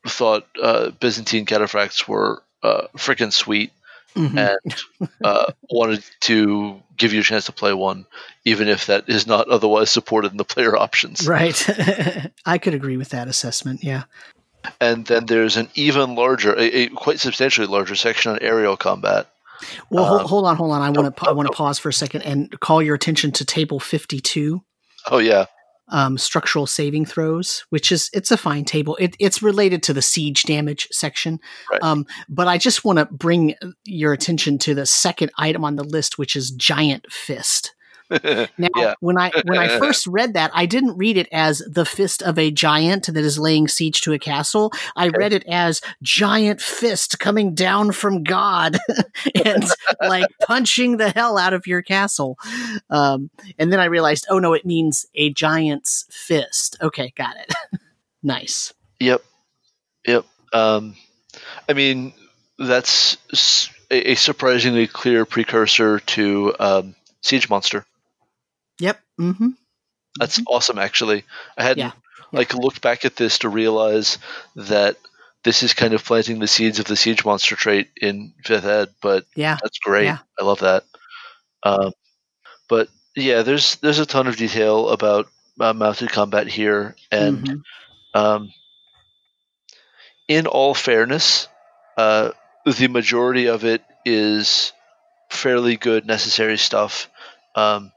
thought 0.07 0.47
uh, 0.61 0.91
Byzantine 0.91 1.45
cataphracts 1.45 2.07
were 2.07 2.43
uh, 2.63 2.87
freaking 2.97 3.31
sweet 3.31 3.71
mm-hmm. 4.15 4.37
and 4.37 5.09
uh, 5.23 5.51
wanted 5.69 6.03
to 6.21 6.81
give 6.97 7.13
you 7.13 7.21
a 7.21 7.23
chance 7.23 7.45
to 7.45 7.51
play 7.51 7.73
one, 7.73 8.05
even 8.45 8.67
if 8.67 8.87
that 8.87 9.09
is 9.09 9.27
not 9.27 9.47
otherwise 9.47 9.91
supported 9.91 10.31
in 10.31 10.37
the 10.37 10.45
player 10.45 10.75
options. 10.75 11.27
Right. 11.27 11.67
I 12.45 12.57
could 12.57 12.73
agree 12.73 12.97
with 12.97 13.09
that 13.09 13.27
assessment. 13.27 13.83
Yeah. 13.83 14.03
And 14.79 15.05
then 15.05 15.25
there's 15.25 15.57
an 15.57 15.69
even 15.73 16.15
larger, 16.15 16.53
a, 16.53 16.63
a 16.63 16.87
quite 16.89 17.19
substantially 17.19 17.67
larger 17.67 17.95
section 17.95 18.31
on 18.31 18.39
aerial 18.41 18.77
combat 18.77 19.27
well, 19.89 20.05
hold, 20.05 20.21
um, 20.21 20.27
hold 20.27 20.45
on, 20.45 20.55
hold 20.55 20.71
on. 20.71 20.81
I 20.81 20.89
want 20.89 21.15
to 21.15 21.25
oh, 21.25 21.29
I 21.29 21.33
want 21.33 21.47
to 21.47 21.53
oh. 21.53 21.55
pause 21.55 21.79
for 21.79 21.89
a 21.89 21.93
second 21.93 22.21
and 22.23 22.59
call 22.59 22.81
your 22.81 22.95
attention 22.95 23.31
to 23.33 23.45
table 23.45 23.79
fifty 23.79 24.19
two. 24.19 24.61
Oh 25.09 25.17
yeah. 25.17 25.45
um, 25.91 26.17
structural 26.17 26.65
saving 26.65 27.05
throws, 27.05 27.65
which 27.69 27.91
is 27.91 28.09
it's 28.13 28.31
a 28.31 28.37
fine 28.37 28.65
table. 28.65 28.95
It, 28.99 29.15
it's 29.19 29.43
related 29.43 29.83
to 29.83 29.93
the 29.93 30.01
siege 30.01 30.43
damage 30.43 30.87
section, 30.91 31.39
right. 31.69 31.83
um, 31.83 32.05
but 32.29 32.47
I 32.47 32.57
just 32.57 32.85
want 32.85 32.99
to 32.99 33.05
bring 33.05 33.55
your 33.85 34.13
attention 34.13 34.57
to 34.59 34.73
the 34.73 34.85
second 34.85 35.31
item 35.37 35.65
on 35.65 35.75
the 35.75 35.83
list, 35.83 36.17
which 36.17 36.35
is 36.35 36.51
giant 36.51 37.11
fist. 37.11 37.75
now, 38.57 38.69
yeah. 38.75 38.93
when 38.99 39.17
I 39.17 39.31
when 39.45 39.57
I 39.57 39.79
first 39.79 40.07
read 40.07 40.33
that, 40.33 40.51
I 40.53 40.65
didn't 40.65 40.97
read 40.97 41.17
it 41.17 41.27
as 41.31 41.59
the 41.59 41.85
fist 41.85 42.21
of 42.21 42.37
a 42.37 42.51
giant 42.51 43.07
that 43.07 43.17
is 43.17 43.39
laying 43.39 43.67
siege 43.67 44.01
to 44.01 44.13
a 44.13 44.19
castle. 44.19 44.71
I 44.95 45.09
read 45.09 45.33
it 45.33 45.45
as 45.47 45.81
giant 46.01 46.61
fist 46.61 47.19
coming 47.19 47.55
down 47.55 47.91
from 47.91 48.23
God 48.23 48.77
and 49.45 49.63
like 50.01 50.27
punching 50.45 50.97
the 50.97 51.09
hell 51.09 51.37
out 51.37 51.53
of 51.53 51.67
your 51.67 51.81
castle. 51.81 52.37
Um, 52.89 53.29
and 53.57 53.71
then 53.71 53.79
I 53.79 53.85
realized, 53.85 54.27
oh 54.29 54.39
no, 54.39 54.53
it 54.53 54.65
means 54.65 55.05
a 55.15 55.31
giant's 55.31 56.05
fist. 56.09 56.77
Okay, 56.81 57.13
got 57.15 57.35
it. 57.37 57.79
nice. 58.23 58.73
Yep. 58.99 59.23
Yep. 60.05 60.25
Um, 60.53 60.95
I 61.69 61.73
mean, 61.73 62.13
that's 62.57 63.17
a, 63.89 64.15
surprisingly 64.15 64.87
clear 64.87 65.25
precursor 65.25 65.99
to 65.99 66.55
um, 66.59 66.95
Siege 67.21 67.49
Monster. 67.49 67.85
Yep. 68.79 68.99
Mm-hmm. 69.19 69.49
That's 70.19 70.39
mm-hmm. 70.39 70.53
awesome. 70.53 70.79
Actually, 70.79 71.23
I 71.57 71.63
hadn't 71.63 71.79
yeah. 71.79 71.91
like 72.31 72.53
looked 72.53 72.81
back 72.81 73.05
at 73.05 73.15
this 73.15 73.39
to 73.39 73.49
realize 73.49 74.17
that 74.55 74.97
this 75.43 75.63
is 75.63 75.73
kind 75.73 75.93
of 75.93 76.03
planting 76.03 76.39
the 76.39 76.47
seeds 76.47 76.79
of 76.79 76.85
the 76.85 76.95
siege 76.95 77.25
monster 77.25 77.55
trait 77.55 77.89
in 77.99 78.33
fifth 78.45 78.65
ed. 78.65 78.89
But 79.01 79.25
yeah, 79.35 79.57
that's 79.61 79.79
great. 79.79 80.05
Yeah. 80.05 80.19
I 80.39 80.43
love 80.43 80.59
that. 80.59 80.83
Um, 81.63 81.93
but 82.69 82.89
yeah, 83.15 83.41
there's 83.41 83.75
there's 83.77 83.99
a 83.99 84.05
ton 84.05 84.27
of 84.27 84.37
detail 84.37 84.89
about 84.89 85.27
uh, 85.59 85.73
mounted 85.73 86.11
combat 86.11 86.47
here, 86.47 86.95
and 87.11 87.43
mm-hmm. 87.45 88.19
um, 88.19 88.53
in 90.27 90.47
all 90.47 90.73
fairness, 90.73 91.47
uh, 91.97 92.31
the 92.65 92.87
majority 92.87 93.47
of 93.47 93.65
it 93.65 93.83
is 94.05 94.71
fairly 95.29 95.75
good, 95.77 96.05
necessary 96.05 96.57
stuff. 96.57 97.09
Um, 97.55 97.91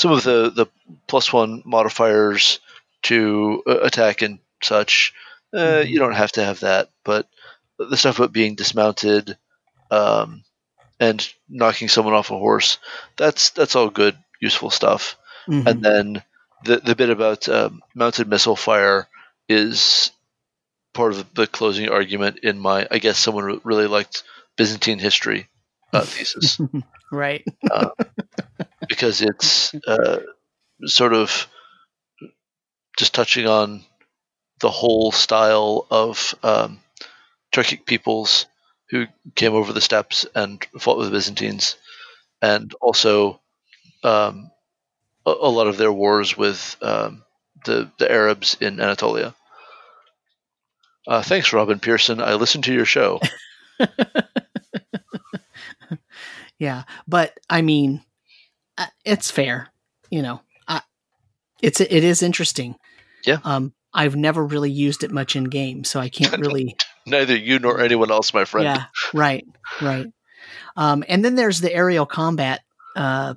some 0.00 0.12
of 0.12 0.24
the 0.24 0.50
the 0.50 0.66
plus 1.06 1.30
one 1.30 1.62
modifiers 1.66 2.58
to 3.02 3.62
uh, 3.66 3.80
attack 3.80 4.22
and 4.22 4.38
such. 4.62 5.12
Uh, 5.52 5.58
mm-hmm. 5.58 5.88
You 5.88 5.98
don't 5.98 6.14
have 6.14 6.32
to 6.32 6.44
have 6.44 6.60
that, 6.60 6.88
but 7.04 7.28
the 7.78 7.98
stuff 7.98 8.18
about 8.18 8.32
being 8.32 8.54
dismounted 8.54 9.36
um, 9.90 10.42
and 10.98 11.28
knocking 11.50 11.88
someone 11.88 12.14
off 12.14 12.30
a 12.30 12.38
horse 12.38 12.78
that's 13.18 13.50
that's 13.50 13.76
all 13.76 13.90
good, 13.90 14.16
useful 14.40 14.70
stuff. 14.70 15.18
Mm-hmm. 15.46 15.68
And 15.68 15.82
then 15.84 16.22
the 16.64 16.78
the 16.78 16.96
bit 16.96 17.10
about 17.10 17.46
uh, 17.46 17.68
mounted 17.94 18.26
missile 18.26 18.56
fire 18.56 19.06
is 19.50 20.12
part 20.94 21.12
of 21.12 21.34
the 21.34 21.46
closing 21.46 21.90
argument 21.90 22.38
in 22.38 22.58
my. 22.58 22.88
I 22.90 23.00
guess 23.00 23.18
someone 23.18 23.60
really 23.64 23.86
liked 23.86 24.22
Byzantine 24.56 24.98
history 24.98 25.48
uh, 25.92 26.04
thesis. 26.04 26.58
right. 27.12 27.44
uh, 27.70 27.90
because 28.88 29.22
it's 29.22 29.74
uh, 29.86 30.20
sort 30.84 31.12
of 31.12 31.48
just 32.98 33.14
touching 33.14 33.46
on 33.46 33.84
the 34.60 34.70
whole 34.70 35.12
style 35.12 35.86
of 35.90 36.34
um, 36.42 36.80
Turkic 37.52 37.86
peoples 37.86 38.46
who 38.90 39.06
came 39.34 39.54
over 39.54 39.72
the 39.72 39.80
steppes 39.80 40.26
and 40.34 40.64
fought 40.78 40.98
with 40.98 41.06
the 41.06 41.12
Byzantines, 41.12 41.76
and 42.42 42.74
also 42.80 43.40
um, 44.02 44.50
a, 45.26 45.30
a, 45.30 45.50
lot 45.50 45.66
of 45.66 45.76
their 45.76 45.92
wars 45.92 46.36
with 46.36 46.76
um, 46.82 47.22
the 47.64 47.90
the 47.98 48.10
Arabs 48.10 48.56
in 48.60 48.80
Anatolia. 48.80 49.34
Uh, 51.06 51.22
thanks, 51.22 51.52
Robin 51.52 51.78
Pierson. 51.78 52.20
I 52.20 52.34
listened 52.34 52.64
to 52.64 52.74
your 52.74 52.84
show. 52.84 53.20
yeah, 56.58 56.82
but 57.08 57.38
I 57.48 57.62
mean, 57.62 58.02
uh, 58.80 58.86
it's 59.04 59.30
fair, 59.30 59.68
you 60.10 60.22
know. 60.22 60.40
Uh, 60.66 60.80
it's 61.62 61.80
it 61.80 61.90
is 61.90 62.22
interesting. 62.22 62.76
Yeah. 63.24 63.38
Um, 63.44 63.74
I've 63.92 64.16
never 64.16 64.44
really 64.44 64.70
used 64.70 65.04
it 65.04 65.10
much 65.10 65.36
in 65.36 65.44
game, 65.44 65.84
so 65.84 66.00
I 66.00 66.08
can't 66.08 66.38
really. 66.38 66.76
Neither 67.06 67.36
you 67.36 67.58
nor 67.58 67.80
anyone 67.80 68.10
else, 68.10 68.32
my 68.32 68.44
friend. 68.44 68.64
Yeah. 68.64 68.84
Right. 69.12 69.46
Right. 69.80 70.06
Um, 70.76 71.04
and 71.08 71.24
then 71.24 71.34
there's 71.34 71.60
the 71.60 71.72
aerial 71.74 72.06
combat 72.06 72.60
uh, 72.96 73.34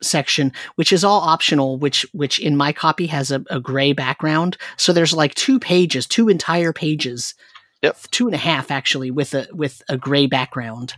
section, 0.00 0.52
which 0.76 0.92
is 0.92 1.04
all 1.04 1.20
optional, 1.20 1.78
which 1.78 2.06
which 2.12 2.38
in 2.38 2.56
my 2.56 2.72
copy 2.72 3.06
has 3.06 3.30
a, 3.30 3.44
a, 3.50 3.60
gray 3.60 3.92
background. 3.92 4.56
So 4.76 4.92
there's 4.92 5.12
like 5.12 5.34
two 5.34 5.58
pages, 5.58 6.06
two 6.06 6.28
entire 6.28 6.72
pages, 6.72 7.34
yep. 7.82 7.98
two 8.10 8.26
and 8.26 8.34
a 8.34 8.38
half 8.38 8.70
actually, 8.70 9.10
with 9.10 9.34
a 9.34 9.48
with 9.52 9.82
a 9.88 9.96
gray 9.96 10.26
background. 10.26 10.94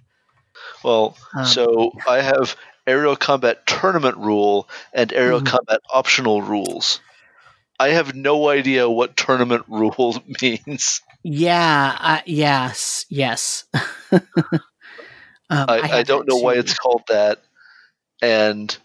Well, 0.82 1.16
um, 1.34 1.46
so 1.46 1.92
I 2.08 2.20
have 2.20 2.56
aerial 2.86 3.16
combat 3.16 3.66
tournament 3.66 4.16
rule 4.16 4.68
and 4.92 5.12
aerial 5.12 5.40
mm-hmm. 5.40 5.56
combat 5.56 5.80
optional 5.92 6.42
rules. 6.42 7.00
I 7.78 7.88
have 7.88 8.14
no 8.14 8.48
idea 8.48 8.88
what 8.88 9.16
tournament 9.16 9.64
rule 9.68 10.22
means. 10.42 11.00
Yeah. 11.22 11.96
Uh, 11.98 12.20
yes. 12.26 13.06
Yes. 13.08 13.64
um, 14.12 14.20
I, 15.50 15.80
I, 15.80 15.90
I, 15.98 16.02
don't 16.02 16.28
know 16.28 16.38
too. 16.38 16.44
why 16.44 16.54
it's 16.54 16.74
called 16.78 17.02
that, 17.08 17.40
and 18.22 18.76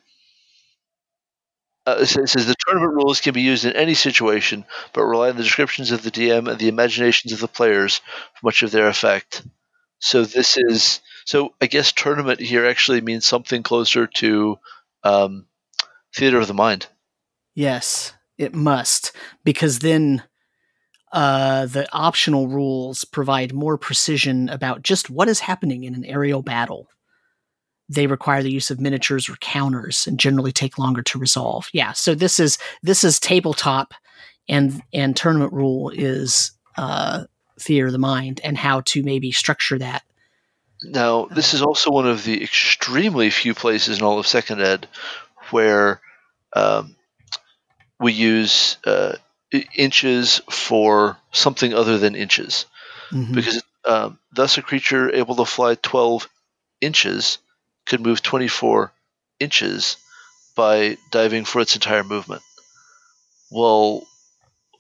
uh, 1.86 1.98
it 2.02 2.08
says 2.08 2.46
the 2.46 2.56
tournament 2.66 2.94
rules 2.94 3.22
can 3.22 3.34
be 3.34 3.42
used 3.42 3.66
in 3.66 3.74
any 3.74 3.94
situation, 3.94 4.66
but 4.94 5.04
rely 5.04 5.30
on 5.30 5.38
the 5.38 5.44
descriptions 5.44 5.92
of 5.92 6.04
the 6.04 6.12
DM 6.12 6.50
and 6.50 6.60
the 6.60 6.68
imaginations 6.68 7.34
of 7.34 7.40
the 7.40 7.48
players 7.48 7.98
for 8.36 8.46
much 8.48 8.64
of 8.64 8.72
their 8.72 8.88
effect. 8.88 9.44
So 10.00 10.24
this 10.24 10.58
is 10.58 11.02
so 11.26 11.54
I 11.62 11.68
guess 11.68 11.92
tournament 11.92 12.40
here 12.40 12.66
actually 12.66 13.02
means 13.02 13.26
something 13.26 13.64
closer 13.64 14.08
to 14.08 14.58
um, 15.04 15.46
theater 16.16 16.40
of 16.40 16.48
the 16.48 16.54
mind. 16.54 16.88
Yes, 17.56 18.14
it 18.38 18.56
must 18.56 19.12
because 19.44 19.80
then 19.80 20.24
uh, 21.12 21.66
the 21.66 21.88
optional 21.92 22.48
rules 22.48 23.04
provide 23.04 23.54
more 23.54 23.78
precision 23.78 24.50
about 24.50 24.84
just 24.84 25.10
what 25.10 25.28
is 25.28 25.40
happening 25.40 25.84
in 25.84 25.96
an 25.96 26.06
aerial 26.06 26.42
battle. 26.42 26.88
They 27.90 28.06
require 28.06 28.44
the 28.44 28.52
use 28.52 28.70
of 28.70 28.80
miniatures 28.80 29.28
or 29.28 29.36
counters 29.38 30.06
and 30.06 30.20
generally 30.20 30.52
take 30.52 30.78
longer 30.78 31.02
to 31.04 31.18
resolve. 31.18 31.68
Yeah, 31.74 31.94
so 31.94 32.14
this 32.14 32.40
is 32.40 32.60
this 32.84 33.04
is 33.04 33.20
tabletop, 33.20 33.94
and 34.48 34.82
and 34.94 35.16
tournament 35.16 35.52
rule 35.52 35.90
is 35.90 36.52
uh, 36.78 37.24
theater 37.60 37.88
of 37.88 37.92
the 37.92 37.98
mind 37.98 38.40
and 38.44 38.58
how 38.58 38.82
to 38.86 39.02
maybe 39.02 39.32
structure 39.32 39.80
that 39.80 40.04
now, 40.84 41.26
this 41.26 41.54
is 41.54 41.62
also 41.62 41.92
one 41.92 42.08
of 42.08 42.24
the 42.24 42.42
extremely 42.42 43.30
few 43.30 43.54
places 43.54 44.00
in 44.00 44.04
all 44.04 44.20
of 44.20 44.28
second 44.28 44.62
ed 44.62 44.88
where 45.52 46.00
um, 46.54 46.96
we 48.00 48.14
use 48.14 48.78
uh, 48.86 49.16
inches 49.76 50.42
for 50.50 51.18
something 51.32 51.74
other 51.74 51.98
than 51.98 52.16
inches. 52.16 52.66
Mm-hmm. 53.12 53.34
Because 53.34 53.64
um, 53.86 54.20
thus, 54.32 54.58
a 54.58 54.62
creature 54.62 55.14
able 55.14 55.36
to 55.36 55.46
fly 55.46 55.76
12 55.76 56.30
inches 56.82 57.40
could 57.86 58.02
move 58.02 58.22
24 58.22 58.92
inches 59.40 59.98
by 60.56 60.98
diving 61.12 61.46
for 61.46 61.62
its 61.62 61.76
entire 61.76 62.04
movement. 62.04 62.42
Well, 63.52 64.06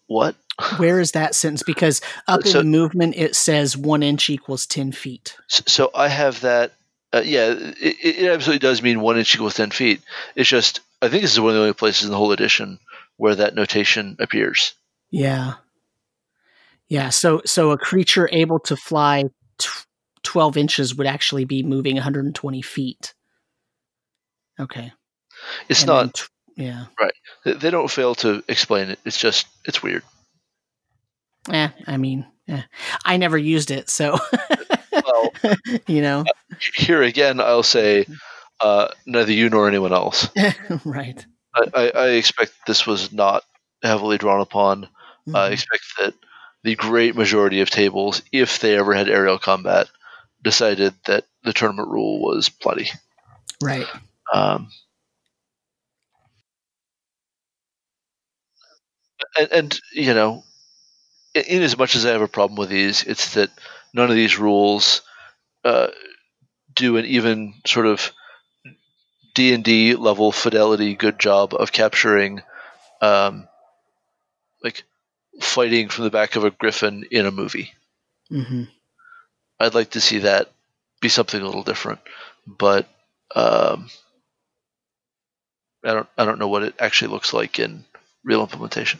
what? 0.07 0.35
Where 0.77 0.99
is 0.99 1.11
that 1.11 1.35
sentence? 1.35 1.63
Because 1.63 2.01
up 2.27 2.45
so, 2.45 2.59
in 2.59 2.69
movement, 2.69 3.15
it 3.15 3.35
says 3.35 3.77
one 3.77 4.03
inch 4.03 4.29
equals 4.29 4.65
10 4.65 4.91
feet. 4.91 5.37
So 5.47 5.89
I 5.93 6.07
have 6.07 6.41
that. 6.41 6.73
Uh, 7.11 7.23
yeah, 7.25 7.55
it, 7.57 7.95
it, 8.03 8.31
absolutely 8.31 8.59
does 8.59 8.83
mean 8.83 9.01
one 9.01 9.17
inch 9.17 9.33
equals 9.33 9.55
10 9.55 9.71
feet. 9.71 10.01
It's 10.35 10.49
just, 10.49 10.81
I 11.01 11.07
think 11.07 11.23
this 11.23 11.33
is 11.33 11.39
one 11.39 11.49
of 11.49 11.55
the 11.55 11.61
only 11.61 11.73
places 11.73 12.05
in 12.05 12.11
the 12.11 12.17
whole 12.17 12.31
edition 12.31 12.79
where 13.17 13.35
that 13.35 13.55
notation 13.55 14.15
appears. 14.19 14.73
Yeah. 15.09 15.53
Yeah. 16.87 17.09
So, 17.09 17.41
so 17.45 17.71
a 17.71 17.77
creature 17.77 18.29
able 18.31 18.59
to 18.61 18.75
fly 18.75 19.25
t- 19.57 19.69
12 20.23 20.57
inches 20.57 20.95
would 20.95 21.07
actually 21.07 21.45
be 21.45 21.63
moving 21.63 21.95
120 21.95 22.61
feet. 22.61 23.15
Okay. 24.59 24.93
It's 25.67 25.81
and 25.81 25.87
not. 25.87 26.13
T- 26.13 26.23
yeah. 26.57 26.85
Right. 26.99 27.13
They 27.43 27.71
don't 27.71 27.89
fail 27.89 28.13
to 28.15 28.43
explain 28.47 28.89
it. 28.89 28.99
It's 29.03 29.17
just, 29.17 29.47
it's 29.65 29.81
weird. 29.81 30.03
Yeah, 31.47 31.71
I 31.87 31.97
mean, 31.97 32.25
eh. 32.47 32.61
I 33.05 33.17
never 33.17 33.37
used 33.37 33.71
it, 33.71 33.89
so 33.89 34.17
well, 34.91 35.33
you 35.87 36.01
know. 36.01 36.25
Here 36.75 37.01
again, 37.01 37.39
I'll 37.39 37.63
say 37.63 38.05
uh, 38.59 38.89
neither 39.05 39.31
you 39.31 39.49
nor 39.49 39.67
anyone 39.67 39.93
else. 39.93 40.29
right. 40.85 41.25
I, 41.55 41.91
I, 41.95 42.07
expect 42.09 42.53
this 42.67 42.85
was 42.85 43.11
not 43.11 43.43
heavily 43.81 44.17
drawn 44.17 44.41
upon. 44.41 44.83
Mm-hmm. 44.83 45.35
I 45.35 45.49
expect 45.49 45.83
that 45.99 46.13
the 46.63 46.75
great 46.75 47.15
majority 47.15 47.61
of 47.61 47.69
tables, 47.69 48.21
if 48.31 48.59
they 48.59 48.77
ever 48.77 48.93
had 48.93 49.09
aerial 49.09 49.39
combat, 49.39 49.87
decided 50.43 50.93
that 51.05 51.25
the 51.43 51.53
tournament 51.53 51.89
rule 51.89 52.21
was 52.21 52.49
plenty. 52.49 52.91
Right. 53.61 53.87
Um, 54.33 54.69
and, 59.37 59.51
and 59.51 59.79
you 59.93 60.13
know, 60.13 60.43
in, 61.47 61.61
as 61.63 61.77
much 61.77 61.95
as 61.95 62.05
I 62.05 62.11
have 62.11 62.21
a 62.21 62.27
problem 62.27 62.57
with 62.57 62.69
these, 62.69 63.03
it's 63.03 63.33
that 63.35 63.49
none 63.93 64.09
of 64.09 64.15
these 64.15 64.37
rules 64.37 65.01
uh, 65.63 65.87
do 66.75 66.97
an 66.97 67.05
even 67.05 67.53
sort 67.65 67.85
of 67.85 68.11
D 69.33 69.53
and 69.53 69.63
D 69.63 69.95
level 69.95 70.31
fidelity 70.31 70.95
good 70.95 71.19
job 71.19 71.53
of 71.53 71.71
capturing, 71.71 72.41
um, 73.01 73.47
like 74.63 74.83
fighting 75.41 75.89
from 75.89 76.05
the 76.05 76.09
back 76.09 76.35
of 76.35 76.43
a 76.43 76.51
griffin 76.51 77.05
in 77.11 77.25
a 77.25 77.31
movie. 77.31 77.73
Mm-hmm. 78.31 78.63
I'd 79.59 79.75
like 79.75 79.91
to 79.91 80.01
see 80.01 80.19
that 80.19 80.49
be 81.01 81.09
something 81.09 81.41
a 81.41 81.45
little 81.45 81.63
different, 81.63 81.99
but 82.45 82.87
um, 83.35 83.89
I 85.83 85.93
don't 85.93 86.09
I 86.17 86.25
don't 86.25 86.39
know 86.39 86.47
what 86.47 86.63
it 86.63 86.75
actually 86.79 87.11
looks 87.11 87.33
like 87.33 87.59
in 87.59 87.85
real 88.23 88.41
implementation. 88.41 88.99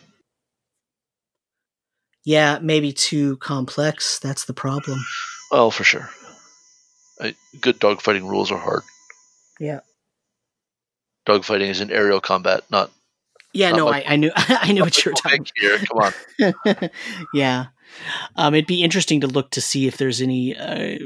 Yeah, 2.25 2.59
maybe 2.61 2.91
too 2.91 3.37
complex. 3.37 4.19
That's 4.19 4.45
the 4.45 4.53
problem. 4.53 4.99
Well, 5.51 5.71
for 5.71 5.83
sure. 5.83 6.09
I, 7.19 7.35
good 7.59 7.79
dogfighting 7.79 8.29
rules 8.29 8.51
are 8.51 8.57
hard. 8.57 8.83
Yeah. 9.59 9.79
Dogfighting 11.27 11.69
is 11.69 11.81
an 11.81 11.91
aerial 11.91 12.21
combat, 12.21 12.63
not. 12.69 12.91
Yeah, 13.53 13.71
not 13.71 13.77
no, 13.77 13.87
I, 13.89 14.03
I, 14.07 14.15
knew 14.15 14.31
I 14.35 14.71
knew 14.71 14.81
what 14.83 15.03
you 15.03 15.11
were 15.11 15.15
talking. 15.15 15.45
Here, 15.55 15.77
come 15.79 16.13
on. 16.39 16.89
yeah, 17.33 17.67
um, 18.35 18.53
it'd 18.53 18.67
be 18.67 18.83
interesting 18.83 19.21
to 19.21 19.27
look 19.27 19.51
to 19.51 19.61
see 19.61 19.87
if 19.87 19.97
there's 19.97 20.21
any 20.21 20.55
uh, 20.55 20.97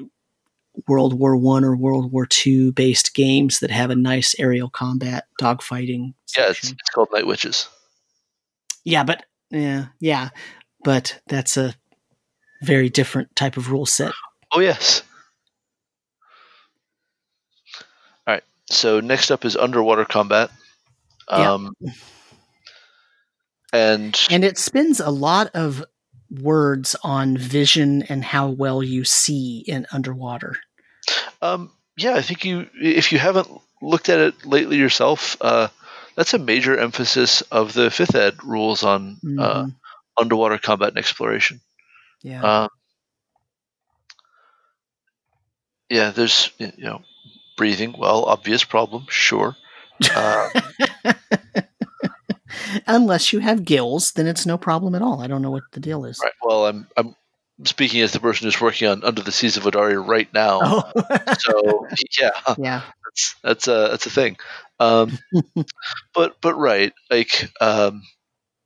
World 0.88 1.18
War 1.18 1.36
One 1.36 1.64
or 1.64 1.76
World 1.76 2.12
War 2.12 2.26
Two 2.26 2.72
based 2.74 3.14
games 3.14 3.60
that 3.60 3.72
have 3.72 3.90
a 3.90 3.96
nice 3.96 4.36
aerial 4.38 4.70
combat 4.70 5.26
dogfighting. 5.42 6.14
Yeah, 6.38 6.50
it's, 6.50 6.72
it's, 6.72 6.90
called 6.94 7.10
Night 7.14 7.28
Witches. 7.28 7.70
Yeah, 8.84 9.04
but 9.04 9.24
yeah, 9.50 9.88
yeah, 10.00 10.30
but 10.84 11.20
that's 11.28 11.58
a 11.58 11.76
very 12.62 12.90
different 12.90 13.36
type 13.36 13.58
of 13.58 13.72
rule 13.72 13.86
set. 13.86 14.14
Oh 14.52 14.60
yes. 14.60 15.04
All 18.28 18.34
right. 18.34 18.44
So 18.70 19.00
next 19.00 19.32
up 19.32 19.46
is 19.46 19.56
underwater 19.56 20.06
combat. 20.06 20.50
Um, 21.28 21.76
yeah. 21.80 21.92
And 23.74 24.28
and 24.30 24.44
it 24.44 24.58
spends 24.58 25.00
a 25.00 25.10
lot 25.10 25.50
of 25.56 25.84
words 26.42 26.96
on 27.04 27.38
vision 27.38 28.04
and 28.04 28.24
how 28.24 28.50
well 28.50 28.82
you 28.82 29.04
see 29.04 29.64
in 29.68 29.86
underwater? 29.92 30.56
Um, 31.42 31.72
yeah, 31.98 32.16
I 32.16 32.22
think 32.22 32.46
you 32.46 32.68
if 32.82 33.12
you 33.12 33.20
haven't 33.20 33.50
looked 33.82 34.10
at 34.10 34.20
it 34.20 34.46
lately 34.46 34.78
yourself, 34.78 35.38
uh, 35.42 35.68
that's 36.16 36.34
a 36.34 36.40
major 36.40 36.78
emphasis 36.78 37.42
of 37.42 37.74
the 37.74 37.92
fifth 37.92 38.16
ed 38.16 38.44
rules 38.44 38.84
on 38.84 39.18
uh, 39.24 39.28
mm-hmm. 39.28 39.40
uh, 39.40 39.66
underwater 40.20 40.58
combat 40.58 40.90
and 40.90 40.98
exploration. 40.98 41.62
Yeah. 42.22 42.44
Uh, 42.44 42.68
yeah, 45.90 46.12
there's 46.12 46.52
you 46.58 46.72
know 46.78 47.02
breathing. 47.58 47.96
Well, 47.98 48.26
obvious 48.26 48.64
problem, 48.64 49.06
sure. 49.10 49.56
Uh, 50.16 50.50
Unless 52.88 53.34
you 53.34 53.40
have 53.40 53.66
gills, 53.66 54.12
then 54.14 54.28
it's 54.28 54.46
no 54.46 54.58
problem 54.58 54.96
at 54.96 55.02
all. 55.02 55.22
I 55.22 55.28
don't 55.28 55.42
know 55.42 55.52
what 55.52 55.64
the 55.72 55.80
deal 55.80 56.06
is. 56.06 56.20
Right. 56.24 56.34
Well, 56.42 56.66
I'm 56.66 56.88
I'm 56.98 57.16
speaking 57.64 58.02
as 58.02 58.12
the 58.12 58.20
person 58.20 58.46
who's 58.46 58.60
working 58.60 58.88
on 58.88 59.04
Under 59.04 59.22
the 59.22 59.32
Seas 59.32 59.58
of 59.58 59.64
Adarya 59.64 60.06
right 60.06 60.32
now. 60.34 60.60
Oh. 60.64 60.92
so 61.40 61.88
yeah, 62.20 62.56
yeah, 62.58 62.82
that's 63.06 63.36
that's 63.44 63.68
a 63.68 63.88
that's 63.92 64.06
a 64.06 64.10
thing. 64.10 64.38
Um, 64.80 65.18
but 66.14 66.38
but 66.42 66.56
right, 66.56 66.94
like 67.10 67.50
um, 67.62 68.04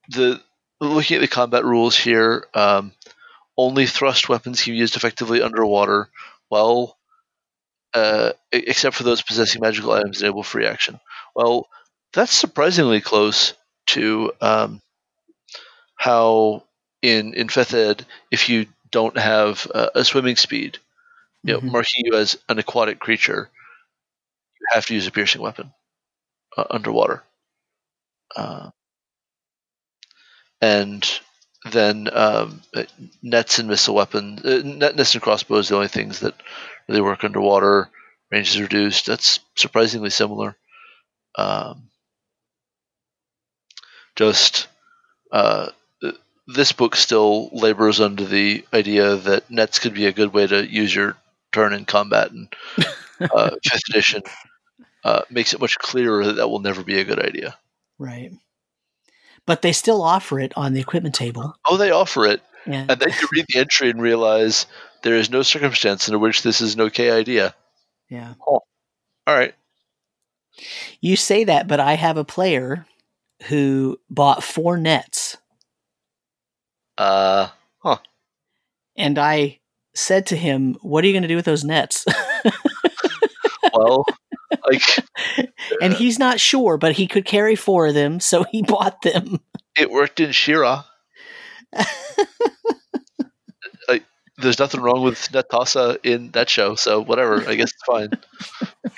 the 0.09 0.41
looking 0.79 1.15
at 1.15 1.21
the 1.21 1.27
combat 1.27 1.65
rules 1.65 1.97
here, 1.97 2.47
um, 2.53 2.91
only 3.57 3.85
thrust 3.85 4.29
weapons 4.29 4.63
can 4.63 4.73
be 4.73 4.77
used 4.77 4.95
effectively 4.95 5.41
underwater. 5.41 6.09
Well, 6.49 6.97
uh, 7.93 8.33
except 8.51 8.95
for 8.95 9.03
those 9.03 9.21
possessing 9.21 9.61
magical 9.61 9.91
items 9.91 10.21
enable 10.21 10.43
free 10.43 10.65
action. 10.65 10.99
Well, 11.35 11.67
that's 12.13 12.33
surprisingly 12.33 13.01
close 13.01 13.53
to 13.87 14.31
um, 14.41 14.81
how 15.95 16.63
in 17.01 17.33
in 17.33 17.49
fifth 17.49 17.73
ed, 17.73 18.05
if 18.31 18.49
you 18.49 18.67
don't 18.91 19.17
have 19.17 19.69
uh, 19.73 19.89
a 19.95 20.03
swimming 20.03 20.35
speed, 20.35 20.77
you 21.43 21.53
know, 21.53 21.59
mm-hmm. 21.59 21.71
marking 21.71 22.05
you 22.05 22.15
as 22.15 22.37
an 22.49 22.59
aquatic 22.59 22.99
creature, 22.99 23.49
you 24.59 24.67
have 24.71 24.85
to 24.85 24.93
use 24.93 25.07
a 25.07 25.11
piercing 25.11 25.41
weapon 25.41 25.73
uh, 26.55 26.65
underwater. 26.69 27.23
Uh, 28.35 28.69
and 30.61 31.07
then 31.71 32.09
um, 32.11 32.61
nets 33.21 33.59
and 33.59 33.67
missile 33.67 33.95
weapons, 33.95 34.43
uh, 34.43 34.61
nets 34.63 35.13
and 35.13 35.21
crossbows, 35.21 35.69
the 35.69 35.75
only 35.75 35.88
things 35.88 36.21
that 36.21 36.35
really 36.88 37.01
work 37.01 37.23
underwater. 37.23 37.89
Range 38.31 38.49
is 38.49 38.61
reduced. 38.61 39.05
That's 39.05 39.39
surprisingly 39.55 40.09
similar. 40.09 40.57
Um, 41.35 41.89
just 44.15 44.67
uh, 45.31 45.69
this 46.47 46.71
book 46.71 46.95
still 46.95 47.49
labors 47.53 47.99
under 47.99 48.25
the 48.25 48.65
idea 48.73 49.15
that 49.15 49.49
nets 49.51 49.79
could 49.79 49.93
be 49.93 50.07
a 50.07 50.13
good 50.13 50.34
way 50.34 50.47
to 50.47 50.65
use 50.65 50.93
your 50.93 51.15
turn 51.51 51.73
in 51.73 51.85
combat, 51.85 52.31
and 52.31 52.53
uh, 53.34 53.51
fifth 53.63 53.89
edition 53.89 54.23
uh, 55.03 55.21
makes 55.29 55.53
it 55.53 55.61
much 55.61 55.77
clearer 55.77 56.25
that 56.25 56.38
that 56.38 56.49
will 56.49 56.59
never 56.59 56.84
be 56.84 56.99
a 56.99 57.05
good 57.05 57.19
idea. 57.19 57.57
Right. 57.99 58.31
But 59.47 59.63
they 59.63 59.71
still 59.71 60.03
offer 60.03 60.39
it 60.39 60.53
on 60.55 60.73
the 60.73 60.79
equipment 60.79 61.15
table. 61.15 61.55
Oh, 61.65 61.77
they 61.77 61.89
offer 61.89 62.27
it, 62.27 62.41
yeah. 62.67 62.85
and 62.87 62.99
then 62.99 63.09
you 63.09 63.27
read 63.33 63.45
the 63.47 63.59
entry 63.59 63.89
and 63.89 63.99
realize 63.99 64.67
there 65.01 65.15
is 65.15 65.31
no 65.31 65.41
circumstance 65.41 66.07
under 66.07 66.19
which 66.19 66.43
this 66.43 66.61
is 66.61 66.75
an 66.75 66.81
okay 66.81 67.09
idea. 67.09 67.55
Yeah. 68.09 68.35
Oh. 68.45 68.61
All 69.25 69.35
right. 69.35 69.55
You 71.01 71.15
say 71.15 71.45
that, 71.45 71.67
but 71.67 71.79
I 71.79 71.93
have 71.93 72.17
a 72.17 72.23
player 72.23 72.85
who 73.47 73.99
bought 74.09 74.43
four 74.43 74.77
nets. 74.77 75.37
Uh, 76.97 77.49
huh. 77.79 77.97
And 78.95 79.19
I 79.19 79.59
said 79.93 80.25
to 80.27 80.35
him, 80.35 80.77
"What 80.81 81.03
are 81.03 81.07
you 81.07 81.13
going 81.13 81.23
to 81.23 81.27
do 81.27 81.35
with 81.35 81.45
those 81.45 81.63
nets?" 81.63 82.05
well, 83.73 84.05
like, 84.65 84.81
and 85.81 85.93
he's 85.93 86.19
not 86.19 86.39
sure, 86.39 86.77
but 86.77 86.93
he 86.93 87.07
could 87.07 87.25
carry 87.25 87.55
four 87.55 87.87
of 87.87 87.93
them, 87.93 88.19
so 88.19 88.43
he 88.51 88.61
bought 88.61 89.01
them. 89.01 89.39
It 89.77 89.91
worked 89.91 90.19
in 90.19 90.31
She-Ra. 90.31 90.85
like, 93.87 94.03
there's 94.37 94.59
nothing 94.59 94.81
wrong 94.81 95.03
with 95.03 95.31
Netossa 95.31 95.97
in 96.03 96.31
that 96.31 96.49
show, 96.49 96.75
so 96.75 97.01
whatever. 97.01 97.47
I 97.47 97.55
guess 97.55 97.71
it's 97.71 97.83
fine. 97.85 98.09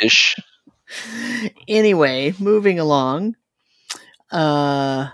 Ish. 0.02 0.36
Anyway, 1.68 2.34
moving 2.40 2.80
along. 2.80 3.36
Uh, 4.32 5.10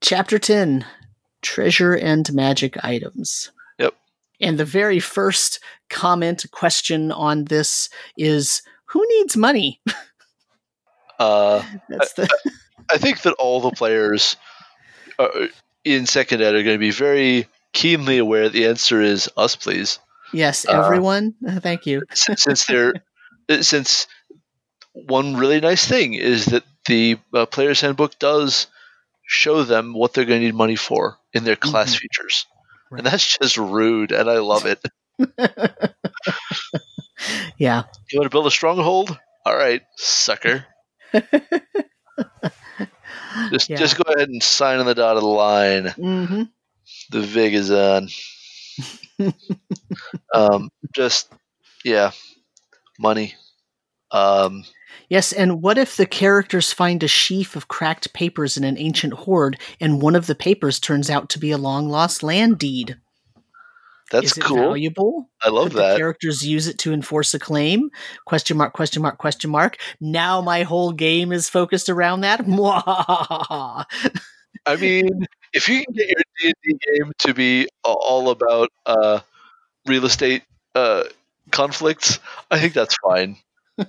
chapter 0.00 0.38
10 0.38 0.84
Treasure 1.42 1.94
and 1.94 2.32
Magic 2.32 2.76
Items. 2.84 3.50
Yep. 3.78 3.94
And 4.40 4.58
the 4.58 4.64
very 4.64 5.00
first 5.00 5.60
comment 5.88 6.44
question 6.50 7.12
on 7.12 7.44
this 7.44 7.88
is 8.16 8.62
Who 8.90 9.06
needs 9.08 9.36
money? 9.36 9.80
Uh, 11.18 11.62
That's 11.88 12.12
the. 12.14 12.28
I, 12.88 12.94
I 12.94 12.98
think 12.98 13.22
that 13.22 13.34
all 13.34 13.60
the 13.60 13.70
players 13.70 14.36
uh, 15.18 15.46
in 15.84 16.06
second 16.06 16.42
ed 16.42 16.54
are 16.54 16.62
going 16.62 16.74
to 16.74 16.78
be 16.78 16.90
very 16.90 17.46
keenly 17.72 18.18
aware 18.18 18.48
the 18.48 18.66
answer 18.66 19.00
is 19.00 19.30
us, 19.36 19.54
please. 19.54 19.98
Yes, 20.32 20.66
uh, 20.66 20.72
everyone. 20.72 21.34
Uh, 21.46 21.60
Thank 21.60 21.86
you. 21.86 22.02
since 22.14 22.66
they're 22.66 22.94
since 23.60 24.06
one 24.92 25.36
really 25.36 25.60
nice 25.60 25.86
thing 25.86 26.14
is 26.14 26.46
that 26.46 26.64
the 26.86 27.18
uh, 27.34 27.46
player's 27.46 27.80
handbook 27.80 28.18
does 28.18 28.66
show 29.24 29.62
them 29.62 29.94
what 29.94 30.12
they're 30.14 30.24
going 30.24 30.40
to 30.40 30.46
need 30.46 30.54
money 30.54 30.76
for 30.76 31.18
in 31.32 31.44
their 31.44 31.56
class 31.56 31.94
mm-hmm. 31.94 31.98
features. 31.98 32.46
Right. 32.90 32.98
And 32.98 33.06
that's 33.06 33.38
just 33.38 33.56
rude, 33.56 34.10
and 34.10 34.28
I 34.28 34.38
love 34.38 34.66
it. 34.66 34.84
yeah. 37.58 37.84
You 38.10 38.18
want 38.18 38.30
to 38.30 38.34
build 38.34 38.46
a 38.46 38.50
stronghold? 38.50 39.18
All 39.44 39.56
right, 39.56 39.82
sucker. 39.96 40.64
just, 43.50 43.70
yeah. 43.70 43.76
just 43.76 43.96
go 43.96 44.12
ahead 44.12 44.28
and 44.28 44.42
sign 44.42 44.80
on 44.80 44.86
the 44.86 44.94
dotted 44.94 45.22
line. 45.22 45.84
Mm-hmm. 45.84 46.42
The 47.10 47.20
VIG 47.20 47.54
is 47.54 47.70
on. 47.70 48.08
um, 50.34 50.70
just, 50.92 51.32
yeah, 51.84 52.10
money. 52.98 53.34
Um, 54.10 54.64
Yes, 55.10 55.32
and 55.32 55.60
what 55.60 55.76
if 55.76 55.96
the 55.96 56.06
characters 56.06 56.72
find 56.72 57.02
a 57.02 57.08
sheaf 57.08 57.56
of 57.56 57.66
cracked 57.66 58.12
papers 58.12 58.56
in 58.56 58.62
an 58.62 58.78
ancient 58.78 59.12
hoard, 59.12 59.58
and 59.80 60.00
one 60.00 60.14
of 60.14 60.28
the 60.28 60.36
papers 60.36 60.78
turns 60.78 61.10
out 61.10 61.28
to 61.30 61.38
be 61.40 61.50
a 61.50 61.58
long 61.58 61.88
lost 61.88 62.22
land 62.22 62.58
deed? 62.58 62.96
That's 64.10 64.34
cool. 64.34 64.56
Valuable. 64.56 65.30
I 65.40 65.50
love 65.50 65.72
that. 65.74 65.96
Characters 65.96 66.44
use 66.46 66.66
it 66.66 66.78
to 66.80 66.92
enforce 66.92 67.32
a 67.32 67.38
claim. 67.38 67.90
Question 68.26 68.56
mark? 68.56 68.72
Question 68.72 69.02
mark? 69.02 69.18
Question 69.18 69.50
mark. 69.50 69.78
Now 70.00 70.40
my 70.40 70.64
whole 70.64 70.92
game 70.92 71.32
is 71.32 71.48
focused 71.48 71.88
around 71.88 72.22
that. 72.22 72.40
I 74.66 74.76
mean, 74.76 75.26
if 75.52 75.68
you 75.68 75.84
can 75.84 75.94
get 75.94 76.08
your 76.08 76.22
D 76.38 76.46
and 76.46 76.54
D 76.62 76.78
game 76.86 77.12
to 77.18 77.34
be 77.34 77.68
all 77.84 78.30
about 78.30 78.70
uh, 78.84 79.20
real 79.86 80.04
estate 80.04 80.42
uh, 80.74 81.04
conflicts, 81.52 82.18
I 82.50 82.58
think 82.58 82.74
that's 82.74 82.96
fine. 83.04 83.36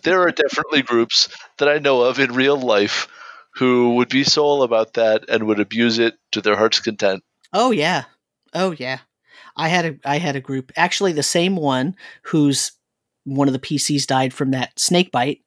there 0.03 0.22
are 0.22 0.31
definitely 0.31 0.84
groups 0.84 1.30
that 1.57 1.68
I 1.68 1.80
know 1.80 2.02
of 2.02 2.19
in 2.19 2.34
real 2.34 2.57
life 2.57 3.07
who 3.56 3.95
would 3.95 4.10
be 4.10 4.23
so 4.23 4.43
all 4.43 4.64
about 4.64 4.93
that 4.93 5.26
and 5.30 5.48
would 5.48 5.60
abuse 5.60 5.99
it 5.99 6.15
to 6.31 6.41
their 6.41 6.56
heart's 6.56 6.80
content. 6.80 7.23
Oh 7.53 7.72
yeah, 7.72 8.03
oh 8.53 8.72
yeah. 8.72 8.99
I 9.56 9.68
had 9.68 9.86
a 9.86 9.95
I 10.06 10.18
had 10.18 10.36
a 10.36 10.41
group 10.41 10.72
actually 10.76 11.14
the 11.14 11.23
same 11.23 11.56
one 11.56 11.95
who's 12.23 12.72
one 13.23 13.48
of 13.48 13.53
the 13.53 13.60
PCs 13.60 14.07
died 14.07 14.34
from 14.34 14.52
that 14.52 14.78
snake 14.80 15.11
bite. 15.11 15.41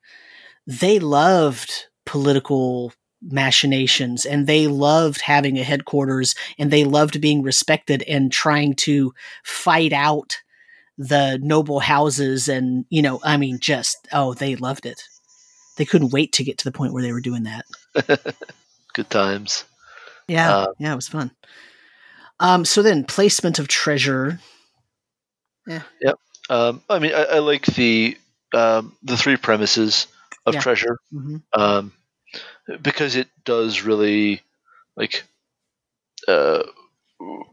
They 0.66 0.98
loved 0.98 1.86
political 2.06 2.92
machinations 3.22 4.26
and 4.26 4.46
they 4.46 4.66
loved 4.66 5.20
having 5.22 5.58
a 5.58 5.62
headquarters 5.62 6.34
and 6.58 6.70
they 6.70 6.84
loved 6.84 7.20
being 7.20 7.42
respected 7.42 8.02
and 8.02 8.30
trying 8.30 8.74
to 8.74 9.14
fight 9.44 9.92
out 9.92 10.36
the 10.98 11.38
noble 11.42 11.80
houses 11.80 12.48
and 12.48 12.84
you 12.88 13.02
know 13.02 13.18
i 13.24 13.36
mean 13.36 13.58
just 13.58 14.06
oh 14.12 14.34
they 14.34 14.54
loved 14.56 14.86
it. 14.86 15.02
They 15.76 15.84
couldn't 15.84 16.12
wait 16.12 16.32
to 16.34 16.44
get 16.44 16.58
to 16.58 16.64
the 16.64 16.70
point 16.70 16.92
where 16.92 17.02
they 17.02 17.10
were 17.12 17.20
doing 17.20 17.42
that. 17.44 17.64
Good 18.94 19.10
times. 19.10 19.64
Yeah 20.28 20.54
uh, 20.54 20.66
yeah 20.78 20.92
it 20.92 20.96
was 20.96 21.08
fun 21.08 21.32
um 22.40 22.64
so 22.64 22.82
then 22.82 23.04
placement 23.04 23.58
of 23.58 23.68
treasure 23.68 24.38
yeah 25.66 25.82
yep 26.00 26.18
um 26.50 26.82
i 26.90 26.98
mean 26.98 27.14
i, 27.14 27.24
I 27.24 27.38
like 27.38 27.66
the 27.66 28.16
um 28.52 28.96
the 29.02 29.16
three 29.16 29.36
premises 29.36 30.06
of 30.46 30.54
yeah. 30.54 30.60
treasure 30.60 30.98
mm-hmm. 31.12 31.36
um 31.52 31.92
because 32.82 33.16
it 33.16 33.28
does 33.44 33.82
really 33.82 34.42
like 34.96 35.24
uh 36.28 36.62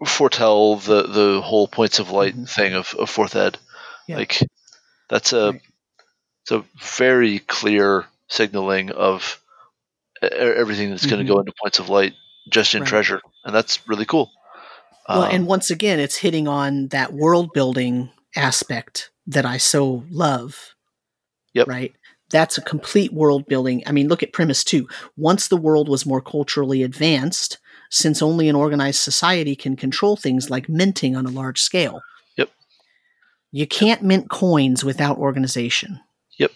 foretell 0.05 0.77
the 0.77 1.03
the 1.03 1.41
whole 1.41 1.67
points 1.67 1.99
of 1.99 2.11
light 2.11 2.33
mm-hmm. 2.33 2.45
thing 2.45 2.73
of, 2.73 2.93
of 2.97 3.09
fourth 3.09 3.35
ed. 3.35 3.57
Yeah. 4.07 4.17
Like 4.17 4.39
that's 5.09 5.33
a 5.33 5.51
right. 5.51 5.61
it's 6.43 6.51
a 6.51 6.63
very 6.79 7.39
clear 7.39 8.05
signaling 8.27 8.91
of 8.91 9.41
everything 10.21 10.89
that's 10.89 11.03
mm-hmm. 11.03 11.15
going 11.15 11.25
to 11.25 11.33
go 11.33 11.39
into 11.39 11.53
points 11.61 11.79
of 11.79 11.89
light 11.89 12.13
just 12.49 12.73
in 12.75 12.81
right. 12.81 12.89
treasure, 12.89 13.21
and 13.43 13.53
that's 13.53 13.87
really 13.87 14.05
cool. 14.05 14.31
Well, 15.09 15.23
um, 15.23 15.29
and 15.31 15.47
once 15.47 15.69
again, 15.69 15.99
it's 15.99 16.17
hitting 16.17 16.47
on 16.47 16.87
that 16.89 17.13
world 17.13 17.51
building 17.53 18.09
aspect 18.35 19.11
that 19.27 19.45
I 19.45 19.57
so 19.57 20.03
love. 20.09 20.75
Yep. 21.53 21.67
Right. 21.67 21.93
That's 22.29 22.57
a 22.57 22.61
complete 22.61 23.11
world 23.11 23.45
building. 23.47 23.83
I 23.85 23.91
mean, 23.91 24.07
look 24.07 24.23
at 24.23 24.31
premise 24.31 24.63
two. 24.63 24.87
Once 25.17 25.47
the 25.47 25.57
world 25.57 25.89
was 25.89 26.05
more 26.05 26.21
culturally 26.21 26.81
advanced, 26.81 27.57
since 27.89 28.21
only 28.21 28.47
an 28.47 28.55
organized 28.55 29.01
society 29.01 29.53
can 29.55 29.75
control 29.75 30.15
things 30.15 30.49
like 30.49 30.69
minting 30.69 31.15
on 31.15 31.25
a 31.25 31.29
large 31.29 31.59
scale. 31.59 32.01
Yep. 32.37 32.49
You 33.51 33.67
can't 33.67 34.01
mint 34.01 34.29
coins 34.29 34.85
without 34.85 35.17
organization. 35.17 35.99
Yep. 36.39 36.51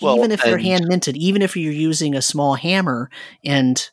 Well, 0.00 0.16
even 0.16 0.32
if 0.32 0.42
they're 0.42 0.56
hand 0.56 0.86
minted, 0.88 1.16
even 1.16 1.42
if 1.42 1.56
you're 1.58 1.72
using 1.72 2.14
a 2.14 2.22
small 2.22 2.54
hammer 2.54 3.10
and, 3.44 3.86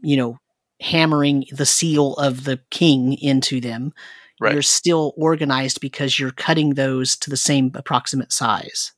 you 0.00 0.16
know, 0.16 0.38
hammering 0.80 1.44
the 1.52 1.66
seal 1.66 2.14
of 2.14 2.44
the 2.44 2.60
king 2.70 3.14
into 3.14 3.60
them, 3.60 3.92
right. 4.40 4.52
you're 4.52 4.62
still 4.62 5.14
organized 5.16 5.80
because 5.80 6.18
you're 6.18 6.30
cutting 6.30 6.74
those 6.74 7.16
to 7.16 7.30
the 7.30 7.36
same 7.36 7.70
approximate 7.74 8.32
size. 8.32 8.92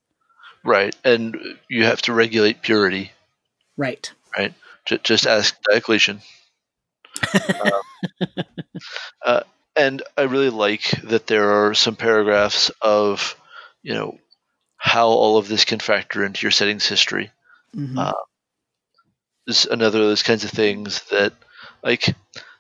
Right. 0.65 0.95
And 1.05 1.37
you 1.69 1.85
have 1.85 2.03
to 2.03 2.13
regulate 2.13 2.63
purity. 2.63 3.13
Right. 3.77 4.13
Right. 4.37 4.55
Just 5.03 5.27
ask 5.27 5.57
Diocletian 5.69 6.23
um, 7.65 8.45
uh, 9.25 9.41
and 9.77 10.03
I 10.17 10.23
really 10.23 10.51
like 10.51 10.91
that 11.05 11.27
there 11.27 11.67
are 11.67 11.75
some 11.75 11.97
paragraphs 11.97 12.71
of, 12.81 13.37
you 13.83 13.95
know, 13.95 14.19
how 14.77 15.09
all 15.09 15.37
of 15.37 15.49
this 15.49 15.65
can 15.65 15.81
factor 15.81 16.25
into 16.25 16.45
your 16.45 16.51
settings 16.51 16.87
history. 16.87 17.31
Mm-hmm. 17.75 17.99
Uh, 17.99 18.13
is 19.47 19.67
another 19.67 20.01
of 20.01 20.07
those 20.07 20.23
kinds 20.23 20.45
of 20.45 20.51
things 20.51 21.03
that, 21.11 21.33
like, 21.83 22.15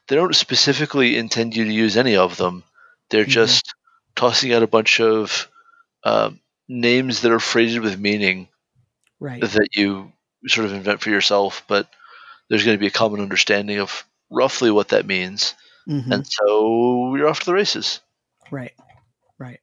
they 0.07 0.17
don't 0.17 0.35
specifically 0.35 1.17
intend 1.17 1.55
you 1.55 1.65
to 1.65 1.73
use 1.73 1.97
any 1.97 2.17
of 2.17 2.37
them. 2.37 2.65
They're 3.11 3.23
mm-hmm. 3.23 3.31
just 3.31 3.75
tossing 4.17 4.53
out 4.53 4.63
a 4.63 4.67
bunch 4.67 5.01
of 5.01 5.49
uh, 6.05 6.31
names 6.69 7.23
that 7.23 7.33
are 7.33 7.41
phrased 7.41 7.79
with 7.79 7.99
meaning 7.99 8.49
right. 9.21 9.41
that 9.41 9.69
you 9.75 10.13
sort 10.47 10.67
of 10.67 10.73
invent 10.73 11.01
for 11.01 11.11
yourself, 11.11 11.65
but 11.69 11.89
there's 12.49 12.65
going 12.65 12.77
to 12.77 12.81
be 12.81 12.87
a 12.87 12.91
common 12.91 13.21
understanding 13.21 13.79
of 13.79 14.05
roughly 14.31 14.71
what 14.71 14.89
that 14.89 15.07
means. 15.07 15.55
Mm-hmm. 15.89 16.13
And 16.13 16.27
so 16.27 17.15
you're 17.17 17.29
off 17.29 17.41
to 17.41 17.47
the 17.47 17.55
races. 17.55 18.01
Right. 18.51 18.73
Right. 19.39 19.61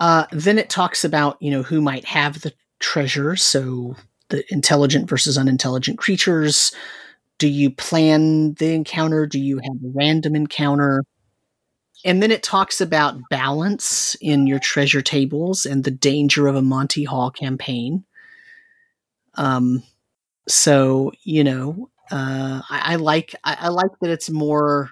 Uh, 0.00 0.26
then 0.32 0.58
it 0.58 0.68
talks 0.70 1.04
about, 1.04 1.40
you 1.40 1.50
know, 1.50 1.62
who 1.62 1.80
might 1.80 2.04
have 2.04 2.40
the 2.40 2.52
treasure. 2.80 3.36
So 3.36 3.96
the 4.28 4.44
intelligent 4.52 5.08
versus 5.08 5.38
unintelligent 5.38 5.98
creatures. 5.98 6.72
Do 7.38 7.48
you 7.48 7.70
plan 7.70 8.54
the 8.54 8.74
encounter? 8.74 9.26
Do 9.26 9.40
you 9.40 9.58
have 9.58 9.76
a 9.84 9.92
random 9.94 10.36
encounter? 10.36 11.04
And 12.04 12.22
then 12.22 12.30
it 12.30 12.42
talks 12.42 12.80
about 12.80 13.18
balance 13.30 14.14
in 14.20 14.46
your 14.46 14.58
treasure 14.58 15.02
tables 15.02 15.64
and 15.64 15.84
the 15.84 15.90
danger 15.90 16.46
of 16.46 16.54
a 16.54 16.62
Monty 16.62 17.04
Hall 17.04 17.30
campaign. 17.30 18.04
Um, 19.34 19.82
so, 20.46 21.12
you 21.22 21.42
know, 21.42 21.90
uh, 22.10 22.60
I, 22.68 22.92
I, 22.92 22.96
like 22.96 23.34
I, 23.44 23.56
I 23.60 23.68
like 23.68 23.90
that 24.00 24.10
it's 24.10 24.28
more 24.28 24.90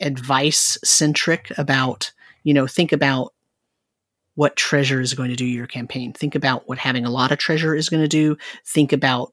advice 0.00 0.78
centric 0.84 1.52
about 1.58 2.12
you 2.44 2.54
know 2.54 2.66
think 2.66 2.92
about 2.92 3.32
what 4.34 4.54
treasure 4.56 5.00
is 5.00 5.14
going 5.14 5.30
to 5.30 5.36
do 5.36 5.44
your 5.44 5.66
campaign. 5.66 6.12
Think 6.12 6.36
about 6.36 6.68
what 6.68 6.78
having 6.78 7.04
a 7.04 7.10
lot 7.10 7.32
of 7.32 7.38
treasure 7.38 7.74
is 7.74 7.88
going 7.88 8.02
to 8.02 8.08
do. 8.08 8.36
Think 8.64 8.92
about 8.92 9.32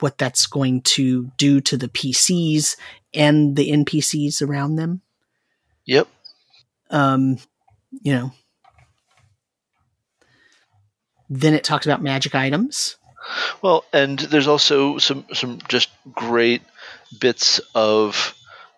what 0.00 0.18
that's 0.18 0.46
going 0.46 0.82
to 0.82 1.30
do 1.36 1.60
to 1.62 1.76
the 1.76 1.88
PCs 1.88 2.76
and 3.12 3.56
the 3.56 3.70
NPCs 3.70 4.42
around 4.42 4.76
them. 4.76 5.02
Yep. 5.86 6.08
Um, 6.90 7.38
you 8.02 8.12
know. 8.12 8.32
Then 11.30 11.54
it 11.54 11.64
talks 11.64 11.86
about 11.86 12.02
magic 12.02 12.34
items. 12.34 12.96
Well, 13.62 13.84
and 13.92 14.18
there's 14.18 14.48
also 14.48 14.98
some 14.98 15.24
some 15.32 15.58
just 15.68 15.88
great 16.12 16.62
bits 17.18 17.60
of 17.74 18.34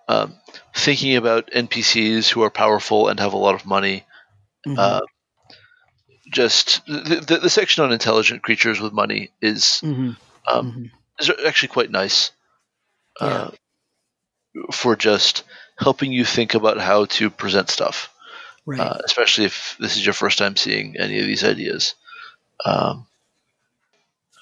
um, 0.09 0.35
thinking 0.75 1.17
about 1.17 1.51
NPCs 1.51 2.29
who 2.29 2.43
are 2.43 2.51
powerful 2.51 3.09
and 3.09 3.19
have 3.19 3.33
a 3.33 3.39
lot 3.39 3.57
of 3.57 3.67
money. 3.67 4.05
Mm-hmm. 4.67 4.79
Uh, 4.79 5.01
just 6.31 6.85
the, 6.87 7.25
the, 7.27 7.39
the, 7.39 7.51
section 7.51 7.85
on 7.85 7.93
intelligent 7.93 8.43
creatures 8.43 8.81
with 8.81 8.93
money 8.93 9.31
is 9.41 9.81
mm-hmm. 9.85 10.11
Um, 10.47 10.71
mm-hmm. 10.71 10.85
Is 11.19 11.31
actually 11.47 11.69
quite 11.69 11.91
nice 11.91 12.31
uh, 13.21 13.51
yeah. 14.55 14.63
for 14.73 14.97
just 14.97 15.45
helping 15.79 16.13
you 16.13 16.25
think 16.25 16.55
about 16.55 16.79
how 16.79 17.05
to 17.07 17.31
present 17.31 17.71
stuff, 17.71 18.13
right. 18.65 18.81
uh, 18.81 18.99
especially 19.05 19.45
if 19.45 19.77
this 19.79 19.97
is 19.97 20.05
your 20.05 20.15
first 20.15 20.39
time 20.39 20.57
seeing 20.57 20.97
any 20.99 21.21
of 21.21 21.27
these 21.27 21.45
ideas. 21.45 21.95
Um, 22.65 23.07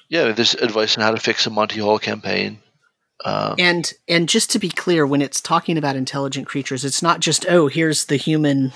yeah, 0.09 0.33
there's 0.33 0.55
advice 0.55 0.97
on 0.97 1.03
how 1.03 1.11
to 1.11 1.21
fix 1.21 1.47
a 1.47 1.51
Monty 1.51 1.81
Hall 1.81 1.99
campaign. 1.99 2.59
Um, 3.25 3.57
and 3.59 3.93
and 4.09 4.29
just 4.29 4.51
to 4.51 4.59
be 4.59 4.69
clear, 4.69 5.07
when 5.07 5.23
it's 5.23 5.41
talking 5.41 5.79
about 5.79 5.97
intelligent 5.97 6.47
creatures, 6.47 6.85
it's 6.85 7.03
not 7.03 7.21
just 7.21 7.47
oh, 7.49 7.69
here's 7.69 8.07
the 8.07 8.17
human, 8.17 8.73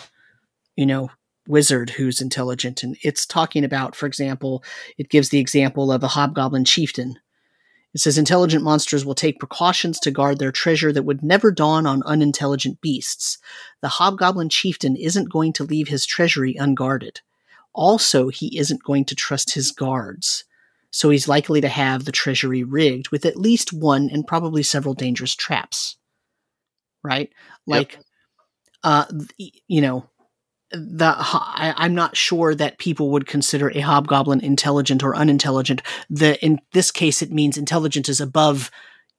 you 0.76 0.86
know, 0.86 1.10
wizard 1.46 1.90
who's 1.90 2.20
intelligent, 2.20 2.82
and 2.82 2.96
it's 3.02 3.26
talking 3.26 3.64
about, 3.64 3.94
for 3.94 4.06
example, 4.06 4.62
it 4.96 5.10
gives 5.10 5.28
the 5.28 5.38
example 5.38 5.92
of 5.92 6.02
a 6.02 6.08
hobgoblin 6.08 6.64
chieftain. 6.64 7.18
It 7.94 8.00
says 8.00 8.18
intelligent 8.18 8.62
monsters 8.62 9.04
will 9.04 9.14
take 9.14 9.38
precautions 9.38 9.98
to 10.00 10.10
guard 10.10 10.38
their 10.38 10.52
treasure 10.52 10.92
that 10.92 11.04
would 11.04 11.22
never 11.22 11.50
dawn 11.50 11.86
on 11.86 12.02
unintelligent 12.04 12.80
beasts. 12.80 13.38
The 13.80 13.88
hobgoblin 13.88 14.50
chieftain 14.50 14.94
isn't 14.94 15.30
going 15.30 15.54
to 15.54 15.64
leave 15.64 15.88
his 15.88 16.04
treasury 16.04 16.54
unguarded. 16.54 17.22
Also, 17.72 18.28
he 18.28 18.58
isn't 18.58 18.82
going 18.82 19.04
to 19.06 19.14
trust 19.14 19.54
his 19.54 19.70
guards 19.70 20.44
so 20.90 21.10
he's 21.10 21.28
likely 21.28 21.60
to 21.60 21.68
have 21.68 22.04
the 22.04 22.12
treasury 22.12 22.64
rigged 22.64 23.10
with 23.10 23.26
at 23.26 23.36
least 23.36 23.72
one 23.72 24.08
and 24.10 24.26
probably 24.26 24.62
several 24.62 24.94
dangerous 24.94 25.34
traps. 25.34 25.96
Right? 27.02 27.30
Like, 27.66 27.94
yep. 27.94 28.02
uh, 28.82 29.04
you 29.36 29.80
know, 29.80 30.08
the 30.70 31.14
I, 31.18 31.74
am 31.78 31.94
not 31.94 32.16
sure 32.16 32.54
that 32.54 32.78
people 32.78 33.10
would 33.10 33.26
consider 33.26 33.70
a 33.70 33.80
hobgoblin 33.80 34.40
intelligent 34.40 35.02
or 35.02 35.16
unintelligent. 35.16 35.82
The 36.10 36.42
in 36.44 36.60
this 36.72 36.90
case, 36.90 37.22
it 37.22 37.32
means 37.32 37.56
intelligence 37.56 38.08
is 38.08 38.20
above 38.20 38.70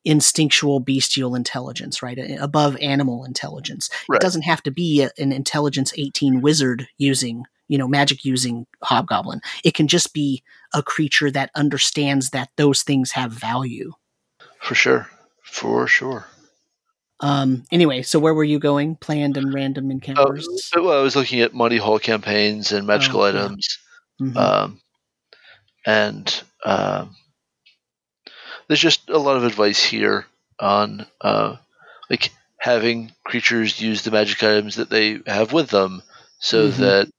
instinctual 0.05 0.80
bestial 0.80 1.35
intelligence, 1.35 2.01
right? 2.01 2.17
Above 2.39 2.77
animal 2.77 3.26
intelligence. 3.26 3.89
Right. 4.07 4.17
It 4.17 4.21
doesn't 4.21 4.43
have 4.43 4.63
to 4.63 4.71
be 4.71 5.01
a, 5.01 5.11
an 5.17 5.31
intelligence 5.31 5.93
18 5.97 6.41
wizard 6.41 6.88
using 6.97 7.45
you 7.69 7.77
know, 7.77 7.88
magic 7.88 8.26
using 8.26 8.65
hobgoblin. 8.84 9.41
It 9.63 9.76
can 9.76 9.88
just 9.88 10.13
be 10.13 10.43
a 10.73 10.84
creature 10.84 11.31
that 11.31 11.51
understands 11.55 12.31
that 12.31 12.49
those 12.57 12.84
things 12.84 13.11
have 13.11 13.31
value. 13.31 13.93
For 14.59 14.76
sure. 14.76 15.07
For 15.43 15.88
sure. 15.88 16.26
Um, 17.21 17.65
anyway, 17.71 18.01
so 18.01 18.19
where 18.19 18.33
were 18.33 18.43
you 18.43 18.59
going? 18.59 18.95
Planned 18.95 19.37
and 19.37 19.53
random 19.53 19.91
encounters. 19.91 20.71
Uh, 20.75 20.81
well, 20.81 20.99
I 20.99 21.03
was 21.03 21.15
looking 21.15 21.41
at 21.41 21.53
Monty 21.53 21.77
Hall 21.77 21.99
campaigns 21.99 22.71
and 22.71 22.87
magical 22.87 23.21
oh, 23.21 23.25
items, 23.25 23.77
yeah. 24.19 24.27
mm-hmm. 24.27 24.37
um, 24.37 24.81
and 25.85 26.43
um, 26.63 27.15
there's 28.67 28.79
just 28.79 29.09
a 29.09 29.17
lot 29.17 29.35
of 29.35 29.43
advice 29.43 29.83
here 29.83 30.25
on 30.59 31.05
uh, 31.19 31.57
like 32.09 32.31
having 32.57 33.11
creatures 33.25 33.81
use 33.81 34.03
the 34.03 34.11
magic 34.11 34.41
items 34.43 34.75
that 34.75 34.89
they 34.89 35.19
have 35.25 35.51
with 35.51 35.69
them, 35.69 36.01
so 36.39 36.69
mm-hmm. 36.69 36.81
that 36.81 37.11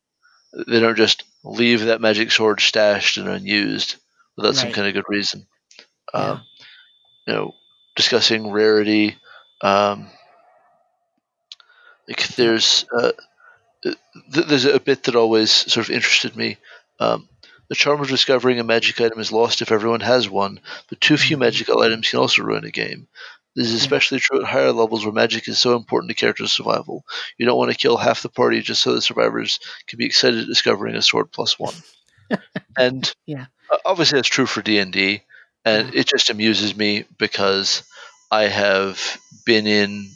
they 0.66 0.80
don't 0.80 0.96
just 0.96 1.24
leave 1.44 1.82
that 1.82 2.00
magic 2.00 2.30
sword 2.30 2.60
stashed 2.60 3.16
and 3.16 3.28
unused 3.28 3.96
without 4.36 4.50
right. 4.50 4.56
some 4.56 4.72
kind 4.72 4.88
of 4.88 4.94
good 4.94 5.08
reason. 5.08 5.46
Yeah. 6.14 6.20
Um, 6.20 6.42
you 7.26 7.34
know, 7.34 7.54
discussing 7.96 8.50
rarity. 8.50 9.16
Um, 9.62 10.06
like 12.08 12.26
there's 12.28 12.86
uh, 12.92 13.12
th- 13.82 13.96
there's 14.46 14.64
a 14.64 14.80
bit 14.80 15.04
that 15.04 15.16
always 15.16 15.50
sort 15.50 15.88
of 15.88 15.94
interested 15.94 16.36
me. 16.36 16.58
Um, 16.98 17.28
the 17.68 17.76
charm 17.76 18.00
of 18.00 18.08
discovering 18.08 18.58
a 18.58 18.64
magic 18.64 19.00
item 19.00 19.20
is 19.20 19.32
lost 19.32 19.62
if 19.62 19.70
everyone 19.70 20.00
has 20.00 20.28
one, 20.28 20.60
but 20.88 21.00
too 21.00 21.16
few 21.16 21.36
mm-hmm. 21.36 21.44
magical 21.44 21.80
items 21.80 22.10
can 22.10 22.18
also 22.18 22.42
ruin 22.42 22.64
a 22.64 22.70
game. 22.70 23.06
This 23.54 23.68
is 23.68 23.74
especially 23.74 24.20
true 24.20 24.40
at 24.40 24.48
higher 24.48 24.72
levels 24.72 25.04
where 25.04 25.12
magic 25.12 25.48
is 25.48 25.58
so 25.58 25.76
important 25.76 26.10
to 26.10 26.14
character 26.14 26.46
survival. 26.46 27.04
You 27.36 27.46
don't 27.46 27.58
want 27.58 27.70
to 27.70 27.76
kill 27.76 27.96
half 27.96 28.22
the 28.22 28.28
party 28.28 28.60
just 28.60 28.82
so 28.82 28.94
the 28.94 29.02
survivors 29.02 29.58
can 29.86 29.98
be 29.98 30.06
excited 30.06 30.40
at 30.40 30.46
discovering 30.46 30.94
a 30.94 31.02
sword 31.02 31.32
plus 31.32 31.58
one. 31.58 31.74
and 32.78 33.12
yeah. 33.26 33.46
obviously 33.84 34.18
that's 34.18 34.28
true 34.28 34.46
for 34.46 34.62
D 34.62 34.78
and 34.78 34.92
D, 34.92 35.22
and 35.64 35.94
it 35.94 36.08
just 36.08 36.30
amuses 36.30 36.76
me 36.76 37.04
because 37.18 37.82
I 38.30 38.44
have 38.44 39.18
been 39.44 39.66
in 39.66 40.10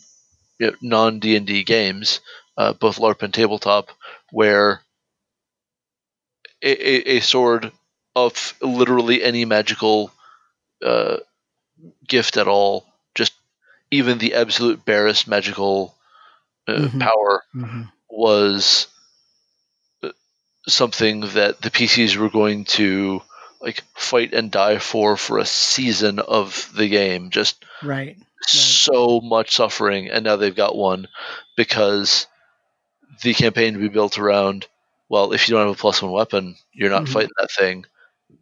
you 0.58 0.70
know, 0.70 0.76
non 0.80 1.18
D 1.18 1.36
and 1.36 1.46
D 1.46 1.64
games, 1.64 2.20
uh, 2.56 2.72
both 2.72 2.98
LARP 2.98 3.22
and 3.22 3.34
tabletop, 3.34 3.90
where 4.30 4.80
a, 6.62 6.70
a, 6.70 7.16
a, 7.16 7.20
sword 7.20 7.72
of 8.14 8.54
literally 8.60 9.22
any 9.22 9.44
magical 9.44 10.12
uh, 10.82 11.18
gift 12.06 12.36
at 12.36 12.48
all, 12.48 12.86
just 13.14 13.32
even 13.90 14.18
the 14.18 14.34
absolute 14.34 14.84
barest 14.84 15.26
magical 15.26 15.94
uh, 16.68 16.72
mm-hmm. 16.72 16.98
power, 17.00 17.42
mm-hmm. 17.54 17.82
was 18.08 18.86
uh, 20.02 20.10
something 20.68 21.20
that 21.20 21.60
the 21.60 21.70
PCs 21.70 22.16
were 22.16 22.30
going 22.30 22.64
to 22.64 23.20
like 23.64 23.82
fight 23.94 24.34
and 24.34 24.50
die 24.50 24.78
for 24.78 25.16
for 25.16 25.38
a 25.38 25.46
season 25.46 26.18
of 26.18 26.70
the 26.76 26.88
game. 26.88 27.30
Just 27.30 27.64
right, 27.82 28.16
right. 28.16 28.16
so 28.46 29.20
much 29.20 29.56
suffering, 29.56 30.10
and 30.10 30.24
now 30.24 30.36
they've 30.36 30.54
got 30.54 30.76
one 30.76 31.08
because 31.56 32.26
the 33.22 33.34
campaign 33.34 33.72
to 33.74 33.80
be 33.80 33.88
built 33.88 34.18
around. 34.18 34.66
Well, 35.08 35.32
if 35.32 35.48
you 35.48 35.54
don't 35.54 35.66
have 35.66 35.76
a 35.76 35.78
plus 35.78 36.02
one 36.02 36.12
weapon, 36.12 36.56
you're 36.72 36.90
not 36.90 37.04
mm-hmm. 37.04 37.12
fighting 37.12 37.30
that 37.38 37.50
thing, 37.50 37.86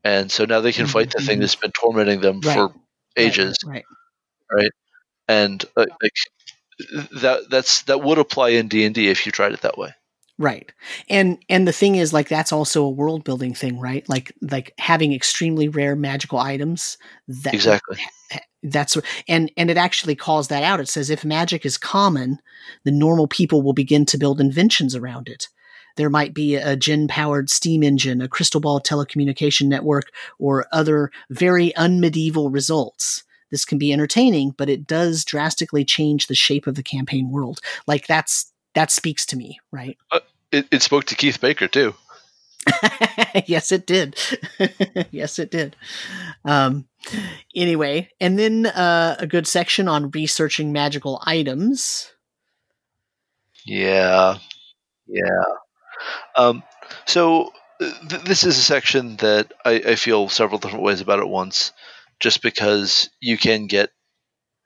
and 0.05 0.31
so 0.31 0.45
now 0.45 0.61
they 0.61 0.73
can 0.73 0.87
fight 0.87 1.11
the 1.11 1.23
thing 1.23 1.37
mm-hmm. 1.37 1.41
that's 1.41 1.55
been 1.57 1.73
tormenting 1.73 2.21
them 2.21 2.41
right. 2.41 2.55
for 2.55 2.75
ages, 3.17 3.57
right? 3.65 3.85
Right, 4.51 4.63
right? 4.63 4.71
and 5.29 5.65
uh, 5.77 5.87
like 6.03 7.11
that 7.21 7.49
that's 7.49 7.83
that 7.83 8.03
would 8.03 8.19
apply 8.19 8.51
in 8.51 8.69
D 8.69 8.85
and 8.85 8.95
D 8.95 9.09
if 9.09 9.27
you 9.27 9.33
tried 9.33 9.53
it 9.53 9.63
that 9.63 9.79
way. 9.79 9.95
Right. 10.39 10.73
And 11.09 11.39
and 11.49 11.69
the 11.69 11.73
thing 11.73 11.97
is 11.97 12.13
like 12.13 12.29
that's 12.29 12.53
also 12.53 12.83
a 12.85 12.91
world 12.91 13.23
building 13.23 13.55
thing, 13.55 13.79
right? 13.79 14.09
Like 14.09 14.33
like 14.41 14.73
having 14.79 15.13
extremely 15.13 15.69
rare 15.69 15.95
magical 15.95 16.39
items 16.39 16.97
that 17.29 17.55
Exactly. 17.55 17.99
That's 18.63 18.97
and 19.29 19.51
and 19.57 19.71
it 19.71 19.77
actually 19.77 20.15
calls 20.15 20.49
that 20.49 20.63
out. 20.63 20.81
It 20.81 20.89
says 20.89 21.11
if 21.11 21.25
magic 21.25 21.67
is 21.67 21.77
common, 21.77 22.39
the 22.85 22.93
normal 22.93 23.29
people 23.29 23.63
will 23.63 23.73
begin 23.75 24.07
to 24.07 24.19
build 24.19 24.41
inventions 24.41 24.95
around 24.97 25.29
it. 25.29 25.49
There 25.97 26.11
might 26.11 26.33
be 26.33 26.55
a 26.55 26.77
djinn 26.77 27.09
powered 27.09 27.51
steam 27.51 27.83
engine, 27.83 28.23
a 28.23 28.29
crystal 28.29 28.61
ball 28.61 28.81
telecommunication 28.81 29.67
network, 29.67 30.11
or 30.39 30.67
other 30.73 31.11
very 31.29 31.73
unmedieval 31.77 32.51
results. 32.51 33.25
This 33.51 33.65
can 33.67 33.79
be 33.79 33.93
entertaining, 33.93 34.55
but 34.57 34.71
it 34.71 34.87
does 34.87 35.25
drastically 35.25 35.85
change 35.85 36.27
the 36.27 36.35
shape 36.35 36.67
of 36.67 36.75
the 36.75 36.83
campaign 36.83 37.31
world. 37.31 37.61
Like 37.87 38.07
that's 38.07 38.52
that 38.75 38.91
speaks 38.91 39.27
to 39.27 39.37
me, 39.37 39.61
right? 39.71 39.97
Uh, 40.11 40.21
it, 40.51 40.67
it 40.71 40.83
spoke 40.83 41.05
to 41.05 41.15
Keith 41.15 41.41
Baker 41.41 41.69
too. 41.69 41.95
yes, 43.47 43.73
it 43.73 43.87
did. 43.87 44.17
yes, 45.11 45.39
it 45.39 45.51
did. 45.51 45.77
Um, 46.45 46.87
anyway, 47.55 48.11
and 48.21 48.39
then 48.39 48.67
uh, 48.67 49.17
a 49.19 49.27
good 49.27 49.47
section 49.47 49.89
on 49.89 50.11
researching 50.11 50.73
magical 50.73 51.21
items. 51.25 52.13
Yeah, 53.67 54.39
yeah. 55.07 55.45
Um, 56.37 56.63
so 57.05 57.53
th- 57.81 58.23
this 58.23 58.45
is 58.45 58.59
a 58.59 58.63
section 58.63 59.17
that 59.17 59.53
I, 59.65 59.73
I 59.73 59.95
feel 59.97 60.29
several 60.29 60.59
different 60.59 60.85
ways 60.85 61.01
about 61.01 61.21
at 61.21 61.29
once, 61.29 61.73
just 62.21 62.43
because 62.43 63.11
you 63.21 63.39
can 63.39 63.67
get 63.67 63.91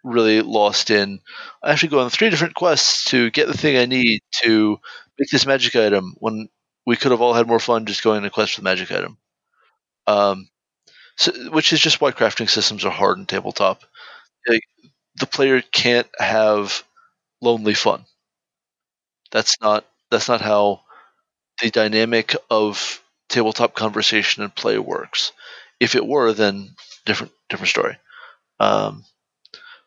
really 0.06 0.42
lost 0.42 0.90
in. 0.90 1.20
I 1.62 1.72
actually 1.72 1.90
go 1.90 2.00
on 2.00 2.10
three 2.10 2.30
different 2.30 2.54
quests 2.56 3.06
to 3.06 3.30
get 3.30 3.48
the 3.48 3.58
thing 3.58 3.76
I 3.78 3.86
need 3.86 4.20
to 4.44 4.78
make 5.18 5.30
this 5.30 5.46
magic 5.46 5.76
item 5.76 6.14
when 6.18 6.48
we 6.86 6.96
could 6.96 7.12
have 7.12 7.22
all 7.22 7.34
had 7.34 7.48
more 7.48 7.60
fun 7.60 7.86
just 7.86 8.02
going 8.04 8.18
on 8.18 8.24
a 8.26 8.30
quest 8.30 8.54
for 8.54 8.62
the 8.62 8.64
magic 8.64 8.92
item. 8.92 9.18
Um, 10.06 10.48
so, 11.16 11.32
which 11.50 11.72
is 11.72 11.80
just 11.80 12.00
why 12.00 12.12
crafting 12.12 12.50
systems 12.50 12.84
are 12.84 12.90
hard 12.92 13.18
in 13.18 13.26
tabletop. 13.26 13.82
Like, 14.48 14.62
the 15.16 15.26
player 15.26 15.62
can't 15.62 16.08
have 16.18 16.84
lonely 17.42 17.74
fun. 17.74 18.06
That's 19.30 19.60
not 19.60 19.84
that's 20.10 20.28
not 20.28 20.40
how 20.40 20.82
the 21.62 21.70
dynamic 21.70 22.36
of 22.50 23.02
tabletop 23.28 23.74
conversation 23.74 24.42
and 24.44 24.54
play 24.54 24.78
works. 24.78 25.32
If 25.80 25.94
it 25.96 26.06
were, 26.06 26.32
then 26.34 26.76
different 27.06 27.32
different 27.50 27.70
story. 27.70 27.98
Um, 28.60 29.04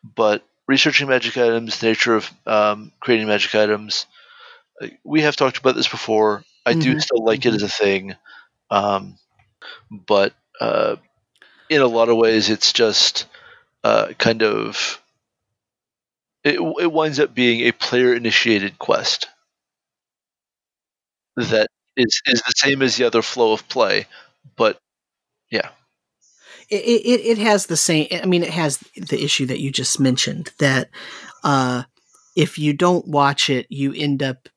but 0.02 0.44
researching 0.66 1.08
magic 1.08 1.36
items, 1.36 1.80
the 1.80 1.88
nature 1.88 2.14
of 2.14 2.30
um, 2.46 2.92
creating 3.00 3.26
magic 3.26 3.54
items, 3.54 4.06
we 5.04 5.22
have 5.22 5.36
talked 5.36 5.58
about 5.58 5.74
this 5.74 5.88
before. 5.88 6.44
I 6.64 6.72
mm-hmm. 6.72 6.80
do 6.80 7.00
still 7.00 7.24
like 7.24 7.44
it 7.44 7.54
as 7.54 7.62
a 7.62 7.68
thing, 7.68 8.14
um, 8.70 9.16
but 9.90 10.32
uh, 10.60 10.96
in 11.68 11.80
a 11.80 11.86
lot 11.86 12.08
of 12.08 12.16
ways, 12.16 12.50
it's 12.50 12.72
just 12.72 13.26
uh, 13.82 14.12
kind 14.18 14.42
of 14.42 15.00
it, 16.44 16.60
it 16.80 16.92
winds 16.92 17.20
up 17.20 17.34
being 17.34 17.60
a 17.66 17.72
player 17.72 18.14
initiated 18.14 18.78
quest 18.78 19.28
that 21.36 21.68
is 21.96 22.20
is 22.26 22.42
the 22.42 22.52
same 22.56 22.82
as 22.82 22.96
the 22.96 23.04
other 23.04 23.22
flow 23.22 23.52
of 23.52 23.68
play, 23.68 24.06
but 24.56 24.78
yeah 25.50 25.70
it, 26.70 26.76
it, 26.76 27.26
it 27.26 27.38
has 27.38 27.66
the 27.66 27.76
same. 27.76 28.06
I 28.12 28.26
mean, 28.26 28.42
it 28.42 28.50
has 28.50 28.78
the 28.96 29.22
issue 29.22 29.46
that 29.46 29.60
you 29.60 29.72
just 29.72 29.98
mentioned 29.98 30.52
that 30.58 30.88
uh, 31.42 31.82
if 32.36 32.58
you 32.58 32.72
don't 32.72 33.06
watch 33.08 33.50
it, 33.50 33.66
you 33.68 33.92
end 33.92 34.22
up 34.22 34.48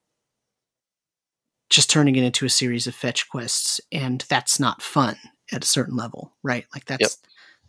just 1.69 1.89
turning 1.89 2.15
it 2.15 2.23
into 2.23 2.45
a 2.45 2.49
series 2.49 2.85
of 2.85 2.93
fetch 2.93 3.27
quests, 3.29 3.81
and 3.91 4.25
that's 4.29 4.59
not 4.59 4.81
fun 4.81 5.15
at 5.51 5.63
a 5.63 5.67
certain 5.67 5.95
level, 5.95 6.33
right? 6.43 6.65
Like 6.73 6.85
that's. 6.85 7.01
Yep. 7.01 7.11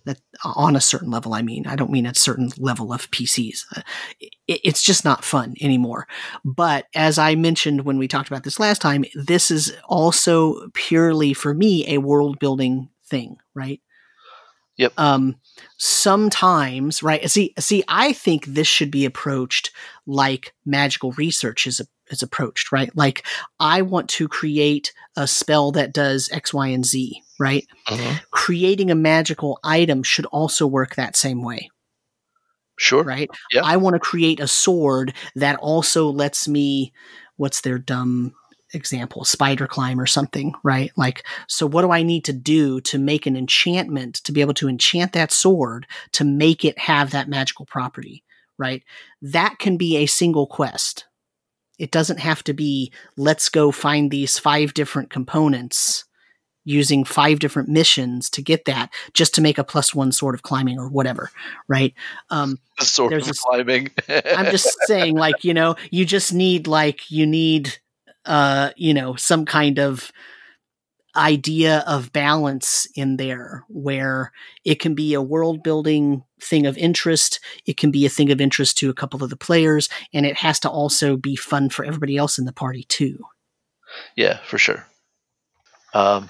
That 0.07 0.21
on 0.45 0.77
a 0.77 0.83
certain 0.83 1.11
level, 1.11 1.33
I 1.33 1.41
mean, 1.41 1.67
I 1.67 1.77
don't 1.77 1.91
mean 1.91 2.05
at 2.05 2.19
a 2.19 2.21
certain 2.21 2.51
level 2.59 2.93
of 2.93 3.11
PCs. 3.11 3.65
Uh, 3.75 3.81
it, 4.21 4.61
it's 4.63 4.83
just 4.83 5.03
not 5.03 5.25
fun 5.25 5.55
anymore. 5.63 6.07
But 6.45 6.85
as 6.95 7.17
I 7.17 7.37
mentioned 7.37 7.87
when 7.87 7.97
we 7.97 8.07
talked 8.07 8.29
about 8.29 8.45
this 8.45 8.61
last 8.61 8.83
time, 8.83 9.07
this 9.15 9.51
is 9.51 9.75
also 9.89 10.69
purely 10.75 11.33
for 11.33 11.55
me 11.55 11.89
a 11.89 12.03
world 12.03 12.39
building 12.39 12.91
thing, 13.07 13.39
right? 13.55 13.81
Yep. 14.77 14.93
Um, 14.97 15.37
sometimes, 15.79 17.03
right? 17.03 17.29
See, 17.31 17.55
see, 17.59 17.85
I 17.87 18.13
think 18.13 18.47
this 18.47 18.67
should 18.67 18.91
be 18.91 19.05
approached 19.05 19.71
like 20.07 20.53
magical 20.67 21.13
research 21.13 21.67
is 21.67 21.81
is 22.09 22.23
approached, 22.23 22.71
right? 22.73 22.95
Like, 22.95 23.25
I 23.59 23.83
want 23.83 24.09
to 24.11 24.29
create 24.29 24.93
a 25.17 25.27
spell 25.27 25.73
that 25.73 25.93
does 25.93 26.29
X, 26.33 26.53
Y, 26.53 26.69
and 26.69 26.85
Z, 26.85 27.23
right? 27.39 27.67
Uh-huh. 27.87 28.21
Creating 28.31 28.91
a 28.91 28.95
magical 28.95 29.59
item 29.65 30.03
should 30.03 30.27
also 30.27 30.67
work 30.67 30.97
that 30.97 31.17
same 31.17 31.43
way. 31.43 31.71
Sure. 32.77 33.05
Right. 33.05 33.31
Yeah. 33.53 33.63
I 33.65 33.77
want 33.77 33.95
to 33.95 34.01
create 34.01 34.41
a 34.41 34.49
sword 34.49 35.15
that 35.37 35.57
also 35.61 36.09
lets 36.09 36.49
me. 36.49 36.93
What's 37.37 37.63
their 37.63 37.79
dumb 37.79 38.33
example, 38.75 39.25
spider 39.25 39.67
climb 39.67 40.01
or 40.01 40.07
something, 40.07 40.55
right? 40.63 40.93
Like, 40.97 41.25
so 41.49 41.67
what 41.67 41.83
do 41.83 41.91
I 41.91 42.03
need 42.03 42.25
to 42.25 42.33
do 42.33 42.81
to 42.83 42.99
make 42.99 43.27
an 43.27 43.37
enchantment 43.37 44.17
to 44.25 44.33
be 44.33 44.41
able 44.41 44.55
to 44.55 44.69
enchant 44.69 45.13
that 45.13 45.33
sword 45.33 45.87
to 46.13 46.25
make 46.25 46.65
it 46.65 46.79
have 46.79 47.11
that 47.13 47.29
magical 47.29 47.67
property, 47.67 48.25
right? 48.59 48.83
That 49.23 49.59
can 49.59 49.77
be 49.77 49.97
a 49.99 50.07
single 50.07 50.47
quest. 50.47 51.07
It 51.79 51.91
doesn't 51.91 52.21
have 52.21 52.45
to 52.45 52.55
be, 52.55 52.93
let's 53.17 53.49
go 53.49 53.71
find 53.71 54.11
these 54.11 54.39
five 54.39 54.75
different 54.75 55.11
components 55.11 56.05
using 56.67 57.05
five 57.05 57.41
different 57.41 57.69
missions 57.69 58.31
to 58.31 58.41
get 58.41 58.65
that 58.65 58.91
just 59.13 59.35
to 59.35 59.43
make 59.43 59.59
a 59.59 59.65
plus 59.65 59.95
one 59.95 60.11
sort 60.11 60.35
of 60.35 60.43
climbing 60.43 60.79
or 60.79 60.89
whatever, 60.89 61.31
right? 61.69 61.93
Um, 62.31 62.59
sort 62.81 63.13
of 63.13 63.29
climbing. 63.37 63.91
I'm 64.09 64.51
just 64.51 64.75
saying, 64.87 65.15
like, 65.15 65.45
you 65.45 65.53
know, 65.53 65.77
you 65.91 66.07
just 66.07 66.33
need, 66.33 66.67
like, 66.67 67.11
you 67.11 67.27
need, 67.27 67.77
uh, 68.27 68.71
you 68.77 68.95
know, 68.95 69.15
some 69.17 69.45
kind 69.45 69.79
of 69.79 70.13
idea 71.17 71.85
of 71.87 72.13
balance 72.13 72.87
in 72.97 73.17
there 73.17 73.65
where 73.69 74.33
it 74.65 74.81
can 74.81 74.95
be 74.95 75.15
a 75.15 75.23
world 75.23 75.63
building 75.63 76.25
thing 76.41 76.67
of 76.67 76.77
interest. 76.77 77.41
It 77.67 77.77
can 77.77 77.91
be 77.91 78.05
a 78.05 78.11
thing 78.11 78.33
of 78.33 78.41
interest 78.41 78.79
to 78.79 78.91
a 78.91 78.95
couple 78.95 79.23
of 79.23 79.31
the 79.31 79.37
players 79.37 79.89
and 80.13 80.27
it 80.27 80.37
has 80.39 80.59
to 80.61 80.71
also 80.71 81.17
be 81.17 81.37
fun 81.37 81.71
for 81.71 81.85
everybody 81.85 82.17
else 82.17 82.39
in 82.39 82.47
the 82.47 82.53
party 82.53 82.85
too. 82.89 83.25
Yeah, 84.17 84.39
for 84.45 84.59
sure. 84.59 84.85
Um, 85.93 86.29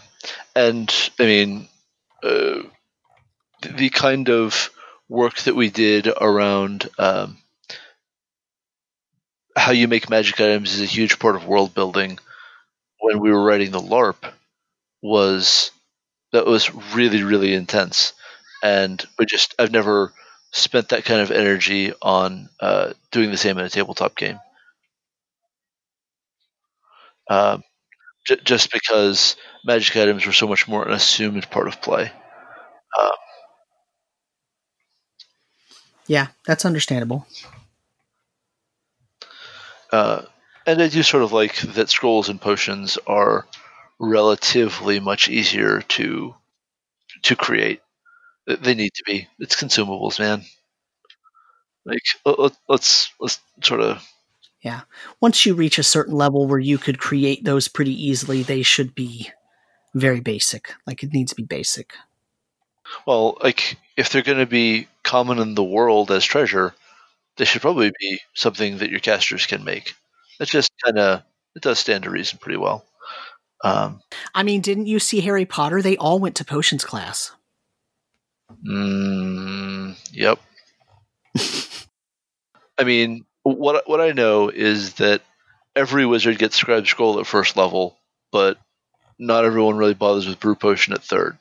and 0.55 0.95
I 1.19 1.25
mean, 1.25 1.69
uh, 2.23 2.63
the 3.63 3.89
kind 3.89 4.29
of 4.29 4.71
work 5.09 5.39
that 5.41 5.57
we 5.57 5.71
did 5.71 6.09
around 6.21 6.89
um, 6.99 7.39
how 9.57 9.73
you 9.73 9.89
make 9.89 10.11
magic 10.11 10.41
items 10.41 10.75
is 10.75 10.81
a 10.81 10.87
huge 10.87 11.19
part 11.19 11.37
of 11.37 11.47
world 11.47 11.75
building. 11.75 12.19
When 13.01 13.21
we 13.21 13.31
were 13.31 13.45
writing 13.45 13.71
the 13.71 13.81
LARP, 13.81 14.33
was 15.03 15.71
that 16.33 16.47
was 16.47 16.73
really 16.95 17.23
really 17.23 17.55
intense, 17.55 18.13
and 18.63 19.05
we 19.19 19.27
just 19.27 19.55
I've 19.59 19.73
never 19.73 20.13
spent 20.53 20.91
that 20.91 21.05
kind 21.05 21.21
of 21.21 21.31
energy 21.31 21.93
on 22.03 22.49
uh, 22.61 22.93
doing 23.11 23.31
the 23.31 23.37
same 23.37 23.59
in 23.59 23.65
a 23.65 23.71
tabletop 23.71 24.17
game. 24.17 24.39
Um, 27.31 27.63
j- 28.27 28.41
just 28.45 28.73
because 28.73 29.37
magic 29.65 29.97
items 29.97 30.27
were 30.27 30.33
so 30.33 30.47
much 30.49 30.69
more 30.69 30.87
an 30.87 30.93
assumed 30.93 31.49
part 31.51 31.69
of 31.69 31.81
play. 31.81 32.11
Um, 33.01 33.11
yeah, 36.07 36.29
that's 36.47 36.65
understandable. 36.65 37.27
Uh, 39.95 40.25
and 40.67 40.83
I 40.83 40.89
do 40.89 41.05
sort 41.05 41.23
of 41.23 41.33
like 41.33 41.61
that 41.61 41.89
scrolls 41.89 42.29
and 42.29 42.41
potions 42.41 42.99
are 43.07 43.47
relatively 44.01 44.99
much 44.99 45.29
easier 45.29 45.83
to 45.83 46.35
to 47.23 47.37
create. 47.37 47.81
They 48.45 48.75
need 48.75 48.93
to 48.95 49.05
be. 49.07 49.29
It's 49.39 49.55
consumables, 49.55 50.19
man. 50.19 50.43
Like 51.85 52.03
let's 52.69 53.13
let's 53.21 53.39
sort 53.63 53.83
of 53.83 54.05
yeah. 54.63 54.81
Once 55.21 55.47
you 55.47 55.55
reach 55.55 55.79
a 55.79 55.85
certain 55.85 56.15
level 56.15 56.49
where 56.49 56.59
you 56.59 56.77
could 56.77 56.99
create 56.99 57.45
those 57.45 57.69
pretty 57.69 57.95
easily, 57.95 58.43
they 58.43 58.63
should 58.63 58.97
be 58.97 59.31
very 59.95 60.21
basic. 60.21 60.75
Like 60.89 61.05
it 61.05 61.13
needs 61.13 61.31
to 61.31 61.37
be 61.37 61.45
basic. 61.45 61.93
Well, 63.07 63.39
like 63.41 63.77
if 63.97 64.11
they're 64.11 64.23
going 64.23 64.39
to 64.39 64.47
be 64.47 64.89
common 65.05 65.39
in 65.39 65.55
the 65.55 65.63
world 65.63 66.11
as 66.11 66.25
treasure, 66.25 66.75
they 67.37 67.45
should 67.45 67.63
probably 67.63 67.93
be 68.01 68.21
something 68.35 68.79
that 68.79 68.91
your 68.91 69.01
casters 69.01 69.47
can 69.47 69.65
make. 69.65 69.95
It 70.41 70.49
just 70.49 70.71
kind 70.85 70.99
of 70.99 71.23
it 71.55 71.63
does 71.63 71.79
stand 71.79 72.05
to 72.05 72.11
reason 72.11 72.39
pretty 72.41 72.59
well. 72.59 72.85
Um, 73.63 74.01
I 74.35 74.43
mean, 74.43 74.61
didn't 74.61 74.87
you 74.87 74.99
see 74.99 75.21
Harry 75.21 75.47
Potter? 75.47 75.81
They 75.81 75.97
all 75.97 76.19
went 76.19 76.37
to 76.37 76.45
potions 76.45 76.85
class. 76.85 77.33
Mm, 78.67 79.97
yep. 80.13 80.39
I 82.79 82.85
mean, 82.85 83.25
what 83.43 83.89
what 83.89 84.01
I 84.01 84.13
know 84.13 84.49
is 84.49 84.95
that 84.95 85.23
every 85.75 86.07
wizard 86.07 86.39
gets 86.39 86.57
scribe 86.57 86.87
scroll 86.87 87.21
at 87.21 87.27
first 87.27 87.57
level, 87.57 87.97
but 88.33 88.59
not 89.19 89.45
everyone 89.45 89.77
really 89.77 89.95
bothers 89.95 90.27
with 90.27 90.41
brew 90.41 90.55
potion 90.55 90.93
at 90.93 91.03
third. 91.03 91.39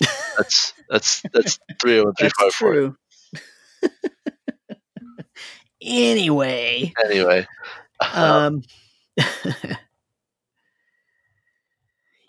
That's 0.36 0.74
that's 0.90 1.22
that's 1.32 1.58
three 1.80 1.98
oh 1.98 2.12
three 2.18 2.28
five 2.28 2.52
true. 2.52 2.96
anyway. 5.86 6.92
Anyway. 7.04 7.46
Um 8.14 8.62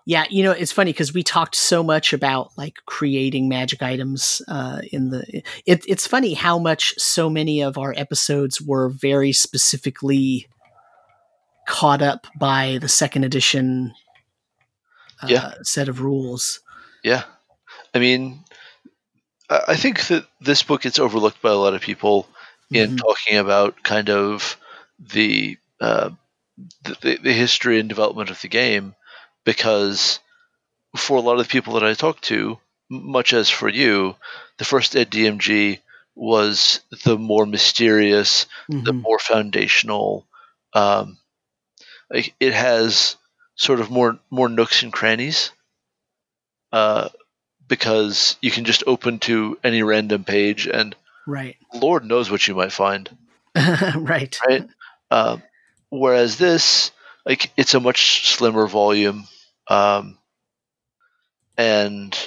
Yeah, 0.08 0.24
you 0.30 0.42
know, 0.42 0.54
it's 0.54 0.72
funny 0.72 0.94
because 0.94 1.14
we 1.14 1.22
talked 1.22 1.54
so 1.54 1.84
much 1.84 2.14
about 2.14 2.58
like 2.58 2.76
creating 2.86 3.50
magic 3.50 3.84
items 3.84 4.42
uh, 4.48 4.80
in 4.94 5.10
the. 5.10 5.44
It, 5.66 5.84
it's 5.86 6.08
funny 6.08 6.34
how 6.34 6.58
much 6.58 6.98
so 6.98 7.30
many 7.30 7.62
of 7.62 7.78
our 7.78 7.94
episodes 7.98 8.62
were 8.62 8.88
very 8.88 9.34
specifically 9.34 10.48
caught 11.68 12.02
up 12.02 12.26
by 12.40 12.78
the 12.80 12.88
second 12.88 13.26
edition 13.26 13.92
uh, 15.22 15.28
yeah. 15.30 15.54
set 15.64 15.90
of 15.90 16.00
rules. 16.00 16.62
Yeah, 17.04 17.24
I 17.94 18.00
mean, 18.00 18.46
I 19.50 19.76
think 19.76 20.08
that 20.08 20.26
this 20.40 20.64
book 20.64 20.84
gets 20.84 21.00
overlooked 21.00 21.42
by 21.42 21.52
a 21.52 21.58
lot 21.58 21.74
of 21.74 21.82
people 21.82 22.30
in 22.72 22.92
mm-hmm. 22.92 22.98
talking 22.98 23.38
about 23.38 23.82
kind 23.84 24.10
of 24.10 24.58
the, 25.00 25.58
uh, 25.80 26.10
the 27.02 27.20
the 27.22 27.34
history 27.34 27.80
and 27.80 27.88
development 27.88 28.32
of 28.32 28.42
the 28.42 28.48
game 28.48 28.96
because 29.46 30.20
for 30.96 31.18
a 31.18 31.22
lot 31.22 31.40
of 31.40 31.48
the 31.48 31.52
people 31.52 31.74
that 31.74 31.84
I 31.84 31.94
talked 31.94 32.24
to, 32.26 32.58
much 32.90 33.34
as 33.34 33.50
for 33.50 33.70
you, 33.70 34.16
the 34.58 34.66
first 34.66 34.96
Ed 34.96 35.12
DMG 35.12 35.80
was 36.16 36.82
the 37.06 37.18
more 37.18 37.46
mysterious, 37.46 38.46
mm-hmm. 38.70 38.84
the 38.84 38.94
more 38.94 39.20
foundational. 39.20 40.26
Um, 40.74 41.18
it 42.12 42.54
has 42.54 43.16
sort 43.56 43.80
of 43.80 43.92
more 43.92 44.20
more 44.30 44.50
nooks 44.50 44.84
and 44.84 44.92
crannies, 44.92 45.52
uh, 46.72 47.10
because 47.68 48.38
you 48.42 48.52
can 48.52 48.66
just 48.66 48.84
open 48.88 49.20
to 49.20 49.60
any 49.64 49.84
random 49.84 50.24
page 50.24 50.68
and 50.68 50.96
right. 51.28 51.58
Lord 51.74 52.06
knows 52.06 52.32
what 52.32 52.48
you 52.48 52.56
might 52.56 52.72
find. 52.72 53.10
right. 53.56 54.40
Right. 54.48 54.68
Uh, 55.12 55.38
whereas 55.90 56.38
this, 56.38 56.92
like, 57.26 57.52
it's 57.58 57.76
a 57.76 57.80
much 57.80 58.34
slimmer 58.34 58.68
volume. 58.68 59.28
Um, 59.68 60.18
and 61.58 62.18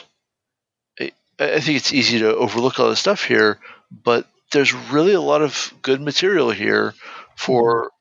I, 0.99 1.13
I 1.39 1.61
think 1.61 1.79
it's 1.79 1.93
easy 1.93 2.21
to 2.21 2.37
overlook 2.37 2.79
all 2.79 2.91
the 2.91 2.97
stuff 2.97 3.25
here, 3.25 3.59
but 3.91 4.27
there's 4.53 4.75
really 4.75 5.15
a 5.15 5.21
lot 5.21 5.43
of 5.43 5.73
good 5.83 6.01
material 6.01 6.51
here 6.51 6.95
for 7.37 7.93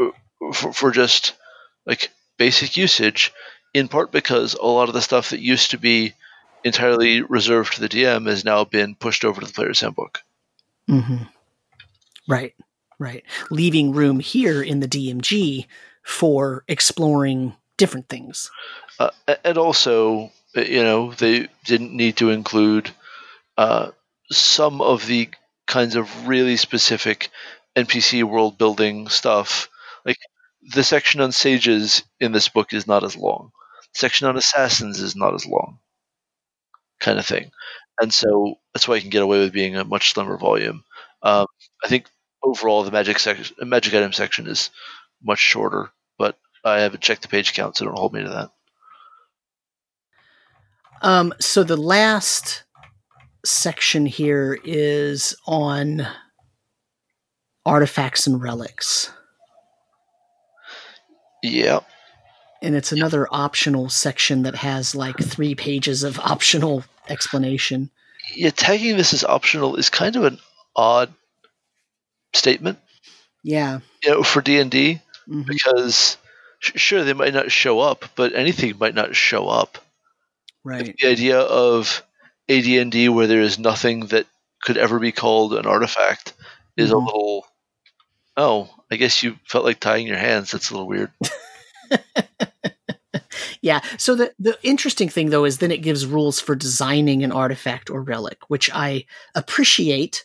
mm-hmm. 0.00 0.52
for, 0.52 0.72
for 0.72 0.90
just 0.90 1.34
like 1.86 2.10
basic 2.36 2.76
usage. 2.76 3.32
In 3.74 3.88
part 3.88 4.12
because 4.12 4.52
a 4.52 4.66
lot 4.66 4.88
of 4.88 4.94
the 4.94 5.00
stuff 5.00 5.30
that 5.30 5.40
used 5.40 5.70
to 5.70 5.78
be 5.78 6.12
entirely 6.62 7.22
reserved 7.22 7.74
to 7.74 7.80
the 7.80 7.88
DM 7.88 8.26
has 8.28 8.44
now 8.44 8.64
been 8.64 8.94
pushed 8.94 9.24
over 9.24 9.40
to 9.40 9.46
the 9.46 9.52
player's 9.52 9.80
handbook. 9.80 10.20
Mm-hmm. 10.88 11.24
Right, 12.28 12.54
right. 12.98 13.24
Leaving 13.50 13.92
room 13.92 14.20
here 14.20 14.62
in 14.62 14.80
the 14.80 14.88
DMG 14.88 15.66
for 16.02 16.64
exploring 16.68 17.54
different 17.76 18.08
things. 18.08 18.50
Uh, 18.98 19.10
and 19.44 19.58
also, 19.58 20.30
you 20.54 20.82
know, 20.82 21.12
they 21.12 21.48
didn't 21.64 21.92
need 21.96 22.16
to 22.18 22.30
include 22.30 22.90
uh, 23.56 23.90
some 24.30 24.80
of 24.80 25.06
the 25.06 25.28
kinds 25.66 25.96
of 25.96 26.28
really 26.28 26.56
specific 26.56 27.30
NPC 27.76 28.22
world 28.24 28.58
building 28.58 29.08
stuff. 29.08 29.68
Like 30.04 30.18
the 30.62 30.84
section 30.84 31.20
on 31.20 31.32
sages 31.32 32.02
in 32.20 32.32
this 32.32 32.48
book 32.48 32.72
is 32.72 32.86
not 32.86 33.04
as 33.04 33.16
long. 33.16 33.52
The 33.94 33.98
section 33.98 34.26
on 34.28 34.36
assassins 34.36 35.00
is 35.00 35.16
not 35.16 35.34
as 35.34 35.46
long, 35.46 35.78
kind 37.00 37.18
of 37.18 37.26
thing. 37.26 37.50
And 38.00 38.12
so 38.12 38.56
that's 38.72 38.88
why 38.88 38.96
you 38.96 39.02
can 39.02 39.10
get 39.10 39.22
away 39.22 39.38
with 39.38 39.52
being 39.52 39.76
a 39.76 39.84
much 39.84 40.12
slimmer 40.12 40.36
volume. 40.36 40.84
Um, 41.22 41.46
I 41.84 41.88
think 41.88 42.06
overall 42.42 42.82
the 42.82 42.90
magic 42.90 43.18
section, 43.18 43.54
magic 43.68 43.94
item 43.94 44.12
section 44.12 44.46
is 44.46 44.70
much 45.22 45.38
shorter, 45.38 45.90
but 46.18 46.38
I 46.64 46.80
haven't 46.80 47.02
checked 47.02 47.22
the 47.22 47.28
page 47.28 47.54
count, 47.54 47.76
so 47.76 47.84
don't 47.84 47.98
hold 47.98 48.12
me 48.12 48.22
to 48.22 48.28
that. 48.28 48.50
Um, 51.02 51.34
so 51.40 51.64
the 51.64 51.76
last 51.76 52.62
section 53.44 54.06
here 54.06 54.58
is 54.64 55.34
on 55.46 56.06
artifacts 57.66 58.26
and 58.26 58.40
relics. 58.40 59.10
Yeah. 61.42 61.80
And 62.62 62.76
it's 62.76 62.92
another 62.92 63.26
optional 63.32 63.88
section 63.88 64.42
that 64.42 64.54
has 64.54 64.94
like 64.94 65.18
three 65.18 65.56
pages 65.56 66.04
of 66.04 66.20
optional 66.20 66.84
explanation. 67.12 67.90
Yeah, 68.34 68.50
tagging 68.50 68.96
this 68.96 69.12
as 69.12 69.24
optional 69.24 69.76
is 69.76 69.90
kind 69.90 70.16
of 70.16 70.24
an 70.24 70.38
odd 70.74 71.12
statement. 72.34 72.78
Yeah. 73.44 73.80
You 74.02 74.10
know, 74.10 74.22
for 74.22 74.40
D 74.40 74.58
and 74.58 74.70
D, 74.70 75.00
mm-hmm. 75.28 75.42
because 75.46 76.16
sure 76.60 77.04
they 77.04 77.12
might 77.12 77.34
not 77.34 77.52
show 77.52 77.80
up, 77.80 78.04
but 78.14 78.34
anything 78.34 78.78
might 78.78 78.94
not 78.94 79.16
show 79.16 79.48
up. 79.48 79.78
Right. 80.64 80.96
The 80.96 81.08
idea 81.08 81.38
of 81.38 82.04
AD&D 82.48 83.08
where 83.08 83.26
there 83.26 83.40
is 83.40 83.58
nothing 83.58 84.06
that 84.06 84.26
could 84.62 84.78
ever 84.78 84.98
be 84.98 85.12
called 85.12 85.54
an 85.54 85.66
artifact 85.66 86.34
is 86.76 86.90
mm-hmm. 86.90 86.96
a 86.96 87.04
little. 87.04 87.46
Oh, 88.36 88.70
I 88.90 88.96
guess 88.96 89.22
you 89.22 89.36
felt 89.46 89.64
like 89.64 89.80
tying 89.80 90.06
your 90.06 90.16
hands. 90.16 90.52
That's 90.52 90.70
a 90.70 90.74
little 90.74 90.88
weird. 90.88 91.10
Yeah. 93.62 93.80
So 93.96 94.14
the 94.16 94.34
the 94.38 94.58
interesting 94.62 95.08
thing 95.08 95.30
though 95.30 95.44
is 95.44 95.58
then 95.58 95.70
it 95.70 95.82
gives 95.82 96.04
rules 96.04 96.40
for 96.40 96.54
designing 96.54 97.22
an 97.22 97.32
artifact 97.32 97.88
or 97.88 98.02
relic, 98.02 98.38
which 98.48 98.68
I 98.74 99.06
appreciate. 99.34 100.24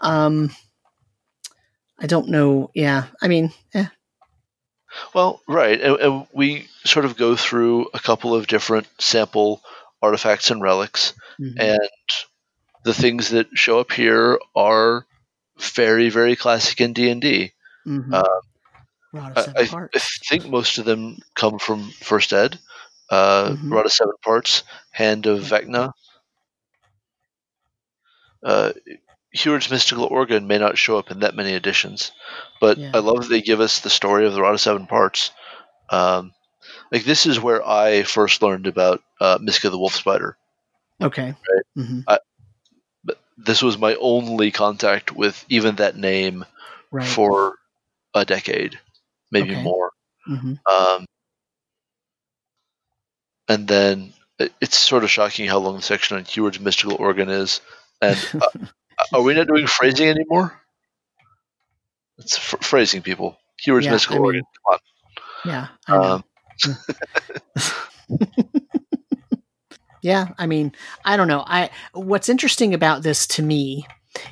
Um, 0.00 0.50
I 1.98 2.06
don't 2.06 2.28
know. 2.28 2.70
Yeah. 2.74 3.04
I 3.22 3.28
mean, 3.28 3.52
eh. 3.74 3.86
Well, 5.14 5.42
right, 5.46 5.80
and, 5.80 5.96
and 6.00 6.26
we 6.32 6.66
sort 6.84 7.04
of 7.04 7.16
go 7.16 7.36
through 7.36 7.88
a 7.94 8.00
couple 8.00 8.34
of 8.34 8.46
different 8.46 8.86
sample 8.98 9.62
artifacts 10.00 10.50
and 10.50 10.62
relics, 10.62 11.12
mm-hmm. 11.38 11.60
and 11.60 11.88
the 12.84 12.94
things 12.94 13.30
that 13.30 13.48
show 13.54 13.80
up 13.80 13.92
here 13.92 14.38
are 14.56 15.06
very, 15.58 16.08
very 16.08 16.36
classic 16.36 16.80
in 16.80 16.94
D 16.94 17.10
and 17.10 17.20
D. 17.20 17.52
I, 19.14 19.46
I, 19.56 19.98
think 20.28 20.46
most 20.48 20.78
of 20.78 20.84
them 20.84 21.18
come 21.34 21.58
from 21.58 21.90
First 21.90 22.32
Ed. 22.32 22.58
Uh, 23.10 23.50
mm-hmm. 23.50 23.72
Rod 23.72 23.86
of 23.86 23.92
Seven 23.92 24.12
Parts, 24.22 24.64
Hand 24.90 25.26
of 25.26 25.40
Vecna. 25.40 25.92
Uh, 28.42 28.72
Heward's 29.32 29.70
mystical 29.70 30.04
organ 30.04 30.46
may 30.46 30.58
not 30.58 30.78
show 30.78 30.98
up 30.98 31.10
in 31.10 31.20
that 31.20 31.34
many 31.34 31.54
editions, 31.54 32.12
but 32.60 32.78
yeah. 32.78 32.90
I 32.94 32.98
love 32.98 33.22
that 33.22 33.28
they 33.28 33.42
give 33.42 33.60
us 33.60 33.80
the 33.80 33.90
story 33.90 34.26
of 34.26 34.32
the 34.34 34.42
Rod 34.42 34.54
of 34.54 34.60
Seven 34.60 34.86
Parts. 34.86 35.30
Um, 35.90 36.32
like 36.90 37.04
this 37.04 37.26
is 37.26 37.40
where 37.40 37.66
I 37.66 38.02
first 38.02 38.42
learned 38.42 38.66
about 38.66 39.02
uh, 39.20 39.38
Miska 39.40 39.70
the 39.70 39.78
Wolf 39.78 39.94
Spider. 39.94 40.36
Okay. 41.00 41.26
Right. 41.26 41.64
Mm-hmm. 41.76 42.00
I, 42.08 42.18
but 43.04 43.18
this 43.36 43.62
was 43.62 43.78
my 43.78 43.94
only 43.96 44.50
contact 44.50 45.12
with 45.12 45.44
even 45.48 45.76
that 45.76 45.96
name 45.96 46.44
right. 46.90 47.06
for 47.06 47.54
a 48.14 48.24
decade, 48.24 48.78
maybe 49.30 49.52
okay. 49.52 49.62
more. 49.62 49.90
Mm-hmm. 50.28 50.54
Um, 50.70 51.06
and 53.48 53.66
then 53.66 54.12
it's 54.60 54.76
sort 54.76 55.04
of 55.04 55.10
shocking 55.10 55.48
how 55.48 55.58
long 55.58 55.76
the 55.76 55.82
section 55.82 56.16
on 56.16 56.24
Heward's 56.24 56.60
mystical 56.60 56.96
organ 56.96 57.28
is. 57.28 57.60
And 58.00 58.18
uh, 58.40 58.66
are 59.14 59.22
we 59.22 59.34
not 59.34 59.48
doing 59.48 59.66
phrasing 59.66 60.08
anymore? 60.08 60.60
It's 62.18 62.36
phrasing, 62.36 63.02
people. 63.02 63.38
Heward's 63.58 63.86
yeah, 63.86 63.92
mystical 63.92 64.16
I 64.16 64.18
mean, 64.18 64.26
organ. 64.26 64.42
Come 64.66 64.74
on. 64.74 64.78
Yeah. 65.44 65.68
Um, 65.88 66.24
yeah, 70.02 70.28
I 70.36 70.46
mean, 70.46 70.72
I 71.04 71.16
don't 71.16 71.28
know. 71.28 71.44
I 71.46 71.70
what's 71.92 72.28
interesting 72.28 72.74
about 72.74 73.02
this 73.02 73.26
to 73.28 73.42
me 73.42 73.86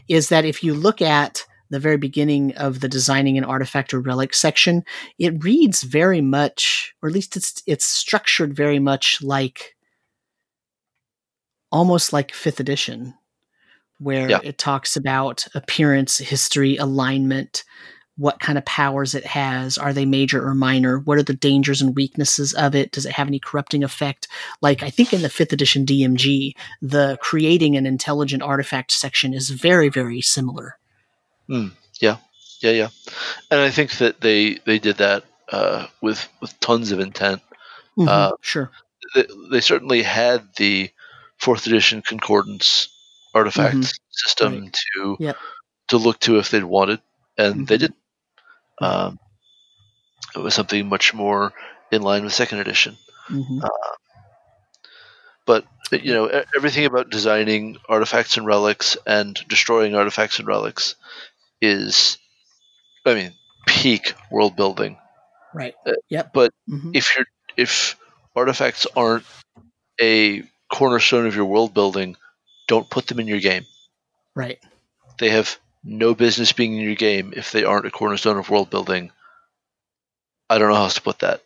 is 0.08 0.28
that 0.30 0.44
if 0.44 0.64
you 0.64 0.74
look 0.74 1.00
at 1.00 1.46
the 1.70 1.80
very 1.80 1.96
beginning 1.96 2.54
of 2.56 2.80
the 2.80 2.88
designing 2.88 3.38
an 3.38 3.44
artifact 3.44 3.92
or 3.92 4.00
relic 4.00 4.34
section, 4.34 4.84
it 5.18 5.42
reads 5.44 5.82
very 5.82 6.20
much, 6.20 6.94
or 7.02 7.08
at 7.08 7.14
least 7.14 7.36
it's 7.36 7.62
it's 7.66 7.86
structured 7.86 8.54
very 8.54 8.78
much 8.78 9.22
like 9.22 9.76
almost 11.72 12.12
like 12.12 12.32
fifth 12.32 12.60
edition 12.60 13.14
where 13.98 14.28
yeah. 14.28 14.40
it 14.42 14.58
talks 14.58 14.96
about 14.96 15.46
appearance, 15.54 16.18
history, 16.18 16.76
alignment, 16.76 17.64
what 18.16 18.40
kind 18.40 18.56
of 18.56 18.64
powers 18.64 19.14
it 19.14 19.26
has. 19.26 19.76
Are 19.76 19.92
they 19.92 20.06
major 20.06 20.46
or 20.46 20.54
minor? 20.54 20.98
What 20.98 21.18
are 21.18 21.22
the 21.22 21.34
dangers 21.34 21.82
and 21.82 21.94
weaknesses 21.94 22.54
of 22.54 22.74
it? 22.74 22.92
Does 22.92 23.06
it 23.06 23.12
have 23.12 23.28
any 23.28 23.38
corrupting 23.38 23.84
effect? 23.84 24.28
Like, 24.62 24.82
I 24.82 24.90
think 24.90 25.12
in 25.12 25.22
the 25.22 25.28
fifth 25.28 25.52
edition 25.52 25.84
DMG, 25.84 26.52
the 26.80 27.18
creating 27.20 27.76
an 27.76 27.86
intelligent 27.86 28.42
artifact 28.42 28.90
section 28.90 29.34
is 29.34 29.50
very, 29.50 29.88
very 29.88 30.20
similar. 30.20 30.78
Mm, 31.48 31.72
yeah, 32.00 32.16
yeah, 32.60 32.72
yeah. 32.72 32.88
And 33.50 33.60
I 33.60 33.70
think 33.70 33.98
that 33.98 34.20
they, 34.20 34.54
they 34.64 34.78
did 34.78 34.96
that 34.98 35.24
uh, 35.50 35.86
with, 36.00 36.28
with 36.40 36.58
tons 36.60 36.92
of 36.92 37.00
intent. 37.00 37.42
Mm-hmm, 37.98 38.08
uh, 38.08 38.32
sure. 38.40 38.70
They, 39.14 39.26
they 39.50 39.60
certainly 39.60 40.02
had 40.02 40.48
the 40.56 40.90
fourth 41.38 41.66
edition 41.66 42.02
concordance 42.02 42.88
artifact 43.34 43.76
mm-hmm. 43.76 44.00
system 44.10 44.60
right. 44.60 44.76
to 44.94 45.16
yep. 45.20 45.36
to 45.88 45.98
look 45.98 46.18
to 46.20 46.38
if 46.38 46.50
they'd 46.50 46.64
wanted, 46.64 47.00
and 47.36 47.54
mm-hmm. 47.54 47.64
they 47.64 47.76
did. 47.78 47.92
Um, 48.80 49.18
it 50.34 50.40
was 50.40 50.54
something 50.54 50.88
much 50.88 51.14
more 51.14 51.52
in 51.90 52.02
line 52.02 52.24
with 52.24 52.32
second 52.32 52.58
edition. 52.58 52.96
Mm-hmm. 53.30 53.60
Uh, 53.62 53.68
but 55.44 55.64
you 55.92 56.12
know 56.12 56.44
everything 56.56 56.84
about 56.84 57.10
designing 57.10 57.76
artifacts 57.88 58.36
and 58.36 58.46
relics 58.46 58.96
and 59.06 59.38
destroying 59.48 59.94
artifacts 59.94 60.38
and 60.38 60.48
relics 60.48 60.96
is, 61.60 62.18
I 63.04 63.14
mean, 63.14 63.32
peak 63.66 64.14
world 64.30 64.56
building. 64.56 64.98
Right. 65.54 65.74
Uh, 65.86 65.92
yep. 66.08 66.32
But 66.32 66.52
mm-hmm. 66.68 66.90
if 66.94 67.16
you're 67.16 67.26
if 67.56 67.96
artifacts 68.34 68.86
aren't 68.94 69.24
a 70.00 70.42
cornerstone 70.72 71.26
of 71.26 71.34
your 71.34 71.46
world 71.46 71.72
building, 71.72 72.16
don't 72.68 72.88
put 72.88 73.06
them 73.06 73.20
in 73.20 73.26
your 73.26 73.40
game. 73.40 73.64
Right. 74.34 74.58
They 75.18 75.30
have 75.30 75.58
no 75.82 76.14
business 76.14 76.52
being 76.52 76.76
in 76.76 76.84
your 76.84 76.94
game 76.94 77.32
if 77.34 77.52
they 77.52 77.64
aren't 77.64 77.86
a 77.86 77.90
cornerstone 77.90 78.36
of 78.36 78.50
world 78.50 78.70
building. 78.70 79.10
I 80.50 80.58
don't 80.58 80.68
know 80.68 80.74
how 80.74 80.84
else 80.84 80.94
to 80.94 81.02
put 81.02 81.20
that. 81.20 81.42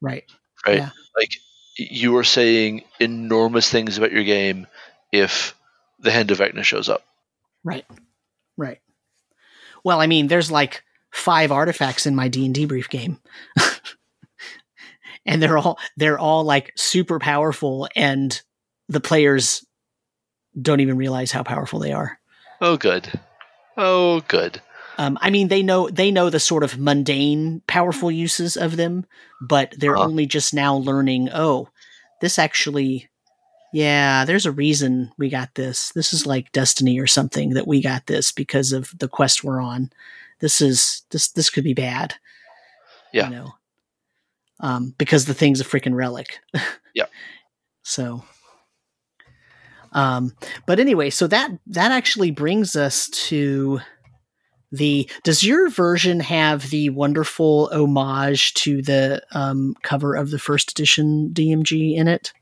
Right. 0.00 0.24
Right. 0.66 0.78
Yeah. 0.78 0.90
Like 1.16 1.30
you 1.78 2.16
are 2.16 2.24
saying 2.24 2.82
enormous 2.98 3.70
things 3.70 3.96
about 3.96 4.12
your 4.12 4.24
game 4.24 4.66
if 5.12 5.54
the 6.00 6.10
Hand 6.10 6.30
of 6.30 6.38
Vecna 6.38 6.64
shows 6.64 6.88
up. 6.88 7.04
Right. 7.62 7.86
Right. 8.56 8.80
Well, 9.84 10.00
I 10.00 10.06
mean, 10.06 10.28
there's 10.28 10.50
like 10.50 10.82
five 11.10 11.52
artifacts 11.52 12.06
in 12.06 12.14
my 12.14 12.28
D 12.28 12.46
and 12.46 12.54
D 12.54 12.64
brief 12.64 12.88
game. 12.88 13.18
and 15.26 15.42
they're 15.42 15.58
all 15.58 15.78
they're 15.96 16.18
all 16.18 16.44
like 16.44 16.72
super 16.76 17.18
powerful 17.18 17.88
and 17.94 18.40
the 18.88 19.00
players 19.00 19.64
don't 20.60 20.80
even 20.80 20.96
realize 20.96 21.32
how 21.32 21.42
powerful 21.42 21.78
they 21.78 21.92
are. 21.92 22.18
Oh, 22.60 22.76
good. 22.76 23.08
Oh, 23.76 24.20
good. 24.28 24.60
Um, 24.98 25.18
I 25.20 25.30
mean, 25.30 25.48
they 25.48 25.62
know 25.62 25.88
they 25.88 26.10
know 26.10 26.28
the 26.28 26.38
sort 26.38 26.62
of 26.62 26.78
mundane, 26.78 27.62
powerful 27.66 28.10
uses 28.10 28.56
of 28.56 28.76
them, 28.76 29.06
but 29.40 29.74
they're 29.78 29.96
uh-huh. 29.96 30.04
only 30.04 30.26
just 30.26 30.52
now 30.52 30.76
learning. 30.76 31.30
Oh, 31.32 31.68
this 32.20 32.38
actually, 32.38 33.08
yeah, 33.72 34.24
there's 34.24 34.46
a 34.46 34.52
reason 34.52 35.12
we 35.18 35.28
got 35.28 35.54
this. 35.54 35.90
This 35.92 36.12
is 36.12 36.26
like 36.26 36.52
destiny 36.52 36.98
or 36.98 37.06
something 37.06 37.50
that 37.50 37.66
we 37.66 37.82
got 37.82 38.06
this 38.06 38.32
because 38.32 38.72
of 38.72 38.92
the 38.98 39.08
quest 39.08 39.42
we're 39.42 39.60
on. 39.60 39.90
This 40.40 40.60
is 40.60 41.02
this 41.10 41.30
this 41.30 41.50
could 41.50 41.64
be 41.64 41.74
bad. 41.74 42.14
Yeah. 43.12 43.28
You 43.28 43.34
know, 43.36 43.54
um, 44.60 44.94
because 44.98 45.26
the 45.26 45.34
thing's 45.34 45.60
a 45.60 45.64
freaking 45.64 45.94
relic. 45.94 46.38
yeah. 46.94 47.06
So 47.82 48.24
um, 49.92 50.32
but 50.66 50.80
anyway, 50.80 51.10
so 51.10 51.26
that 51.26 51.50
that 51.66 51.92
actually 51.92 52.30
brings 52.30 52.76
us 52.76 53.08
to 53.08 53.80
the. 54.70 55.08
Does 55.22 55.44
your 55.44 55.68
version 55.68 56.20
have 56.20 56.70
the 56.70 56.90
wonderful 56.90 57.70
homage 57.72 58.54
to 58.54 58.82
the 58.82 59.22
um, 59.32 59.74
cover 59.82 60.14
of 60.14 60.30
the 60.30 60.38
first 60.38 60.72
edition 60.72 61.30
DMG 61.32 61.96
in 61.96 62.08
it? 62.08 62.32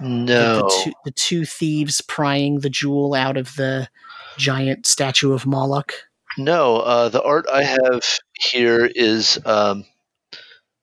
No. 0.00 0.56
The, 0.56 0.62
the, 0.62 0.82
two, 0.84 0.92
the 1.04 1.10
two 1.10 1.44
thieves 1.44 2.00
prying 2.00 2.60
the 2.60 2.70
jewel 2.70 3.14
out 3.14 3.36
of 3.36 3.54
the 3.56 3.88
giant 4.36 4.86
statue 4.86 5.32
of 5.32 5.46
Moloch. 5.46 5.92
No, 6.38 6.78
uh, 6.78 7.08
the 7.08 7.22
art 7.22 7.46
I 7.50 7.62
have 7.62 8.04
here 8.34 8.84
is 8.84 9.40
um, 9.46 9.84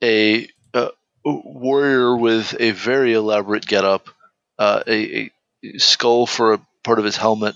a, 0.03 0.47
a, 0.73 0.89
warrior 1.23 2.17
with 2.17 2.55
a 2.59 2.71
very 2.71 3.13
elaborate 3.13 3.67
getup, 3.67 4.09
uh, 4.57 4.83
a, 4.87 5.31
a, 5.63 5.77
skull 5.77 6.25
for 6.25 6.53
a 6.53 6.61
part 6.83 6.97
of 6.97 7.05
his 7.05 7.17
helmet, 7.17 7.55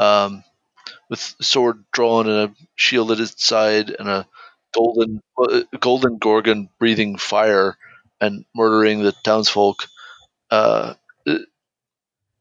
um, 0.00 0.42
with 1.08 1.36
sword 1.40 1.84
drawn 1.92 2.28
and 2.28 2.50
a 2.50 2.54
shield 2.74 3.12
at 3.12 3.18
his 3.18 3.34
side, 3.36 3.94
and 3.96 4.08
a 4.08 4.26
golden 4.74 5.22
uh, 5.38 5.62
golden 5.78 6.18
gorgon 6.18 6.68
breathing 6.80 7.16
fire 7.16 7.78
and 8.20 8.44
murdering 8.54 9.02
the 9.02 9.12
townsfolk. 9.24 9.86
Uh, 10.50 10.94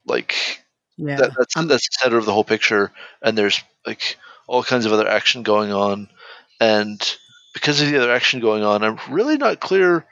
like 0.06 0.64
yeah, 0.98 1.16
that, 1.16 1.32
that's 1.38 1.58
I'm, 1.58 1.68
that's 1.68 1.88
the 1.88 1.98
center 2.00 2.18
of 2.18 2.26
the 2.26 2.34
whole 2.34 2.44
picture, 2.44 2.92
and 3.22 3.38
there's 3.38 3.62
like 3.86 4.18
all 4.48 4.64
kinds 4.64 4.86
of 4.86 4.94
other 4.94 5.08
action 5.08 5.44
going 5.44 5.72
on, 5.72 6.10
and 6.60 7.18
because 7.54 7.82
of 7.82 7.90
the 7.90 7.98
other 7.98 8.14
action 8.14 8.40
going 8.40 8.64
on, 8.64 8.84
I'm 8.84 9.00
really 9.10 9.38
not 9.38 9.60
clear 9.60 10.06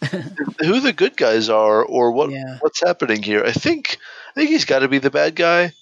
who 0.10 0.80
the 0.80 0.92
good 0.92 1.16
guys 1.16 1.48
are 1.48 1.84
or 1.84 2.12
what 2.12 2.30
yeah. 2.30 2.58
what's 2.60 2.82
happening 2.82 3.22
here. 3.22 3.44
I 3.44 3.52
think 3.52 3.98
I 4.30 4.40
think 4.40 4.50
he's 4.50 4.64
got 4.64 4.80
to 4.80 4.88
be 4.88 4.98
the 4.98 5.10
bad 5.10 5.34
guy, 5.34 5.72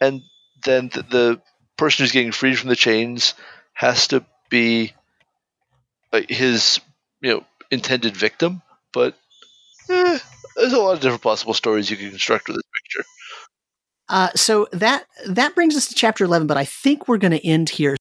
and 0.00 0.22
then 0.64 0.88
the, 0.88 1.02
the, 1.02 1.42
person 1.76 2.02
who's 2.02 2.12
getting 2.12 2.30
freed 2.30 2.58
from 2.58 2.68
the 2.68 2.76
chains 2.76 3.32
has 3.72 4.08
to 4.08 4.22
be 4.50 4.92
like 6.12 6.28
his 6.28 6.78
you 7.22 7.30
know 7.32 7.44
intended 7.70 8.14
victim. 8.14 8.60
But 8.92 9.16
eh, 9.88 10.18
there's 10.56 10.72
a 10.72 10.78
lot 10.78 10.94
of 10.94 11.00
different 11.00 11.22
possible 11.22 11.54
stories 11.54 11.90
you 11.90 11.96
can 11.96 12.10
construct 12.10 12.48
with 12.48 12.56
this 12.56 12.62
picture. 12.82 13.04
Uh, 14.08 14.28
so 14.34 14.66
that 14.72 15.06
that 15.28 15.54
brings 15.54 15.76
us 15.76 15.88
to 15.88 15.94
chapter 15.94 16.24
eleven. 16.24 16.46
But 16.46 16.56
I 16.56 16.64
think 16.64 17.06
we're 17.06 17.18
going 17.18 17.32
to 17.32 17.46
end 17.46 17.70
here, 17.70 17.96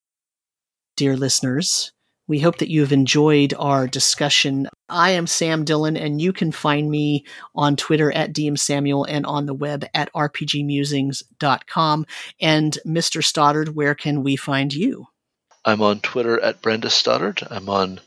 dear 0.98 1.16
listeners 1.16 1.92
We 2.28 2.40
hope 2.40 2.58
that 2.60 2.70
you 2.70 2.82
have 2.82 2.92
enjoyed 2.92 3.54
our 3.58 3.88
discussion. 3.88 4.68
I 4.88 5.12
am 5.12 5.28
Sam 5.28 5.66
Dillon, 5.66 5.98
and 5.98 6.22
you 6.22 6.34
can 6.34 6.52
find 6.52 6.90
me 6.90 7.26
on 7.56 7.76
Twitter 7.76 8.12
at 8.12 8.34
DM 8.34 8.58
Samuel 8.58 9.04
and 9.06 9.26
on 9.26 9.46
the 9.46 9.54
web 9.54 9.86
at 9.94 10.12
rpgmusings.com. 10.14 12.06
And 12.42 12.78
Mr. 12.86 13.24
Stoddard, 13.24 13.76
where 13.76 13.96
can 13.96 14.24
we 14.24 14.36
find 14.36 14.74
you? 14.74 15.08
I'm 15.66 15.82
on 15.82 16.00
Twitter 16.00 16.40
at 16.40 16.62
Brenda 16.62 16.90
Stoddard. 16.90 17.44
I'm 17.50 17.70
on 17.70 18.00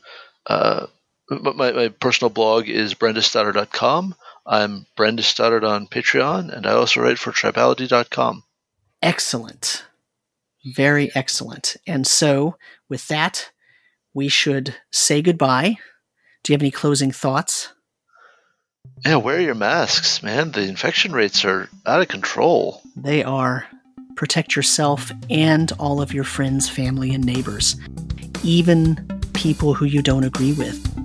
uh, 0.47 0.87
my, 1.29 1.71
my 1.71 1.87
personal 1.89 2.29
blog 2.29 2.67
is 2.67 2.93
brendastoddard.com. 2.93 4.15
I'm 4.45 4.85
Brenda 4.95 5.23
Stoddard 5.23 5.63
on 5.63 5.87
Patreon, 5.87 6.55
and 6.55 6.65
I 6.65 6.71
also 6.73 7.01
write 7.01 7.19
for 7.19 7.31
tribality.com. 7.31 8.43
Excellent. 9.01 9.85
Very 10.65 11.13
excellent. 11.15 11.77
And 11.87 12.05
so, 12.07 12.57
with 12.89 13.07
that, 13.07 13.51
we 14.13 14.27
should 14.27 14.75
say 14.91 15.21
goodbye. 15.21 15.77
Do 16.43 16.51
you 16.51 16.55
have 16.55 16.61
any 16.61 16.71
closing 16.71 17.11
thoughts? 17.11 17.73
Yeah, 19.05 19.17
wear 19.17 19.39
your 19.39 19.55
masks, 19.55 20.21
man. 20.21 20.51
The 20.51 20.67
infection 20.67 21.13
rates 21.13 21.45
are 21.45 21.69
out 21.85 22.01
of 22.01 22.07
control. 22.07 22.81
They 22.95 23.23
are. 23.23 23.65
Protect 24.15 24.55
yourself 24.55 25.11
and 25.29 25.71
all 25.79 26.01
of 26.01 26.13
your 26.13 26.23
friends, 26.23 26.69
family, 26.69 27.13
and 27.13 27.25
neighbors, 27.25 27.75
even 28.43 28.95
people 29.33 29.73
who 29.73 29.85
you 29.85 30.01
don't 30.01 30.23
agree 30.23 30.53
with. 30.53 31.02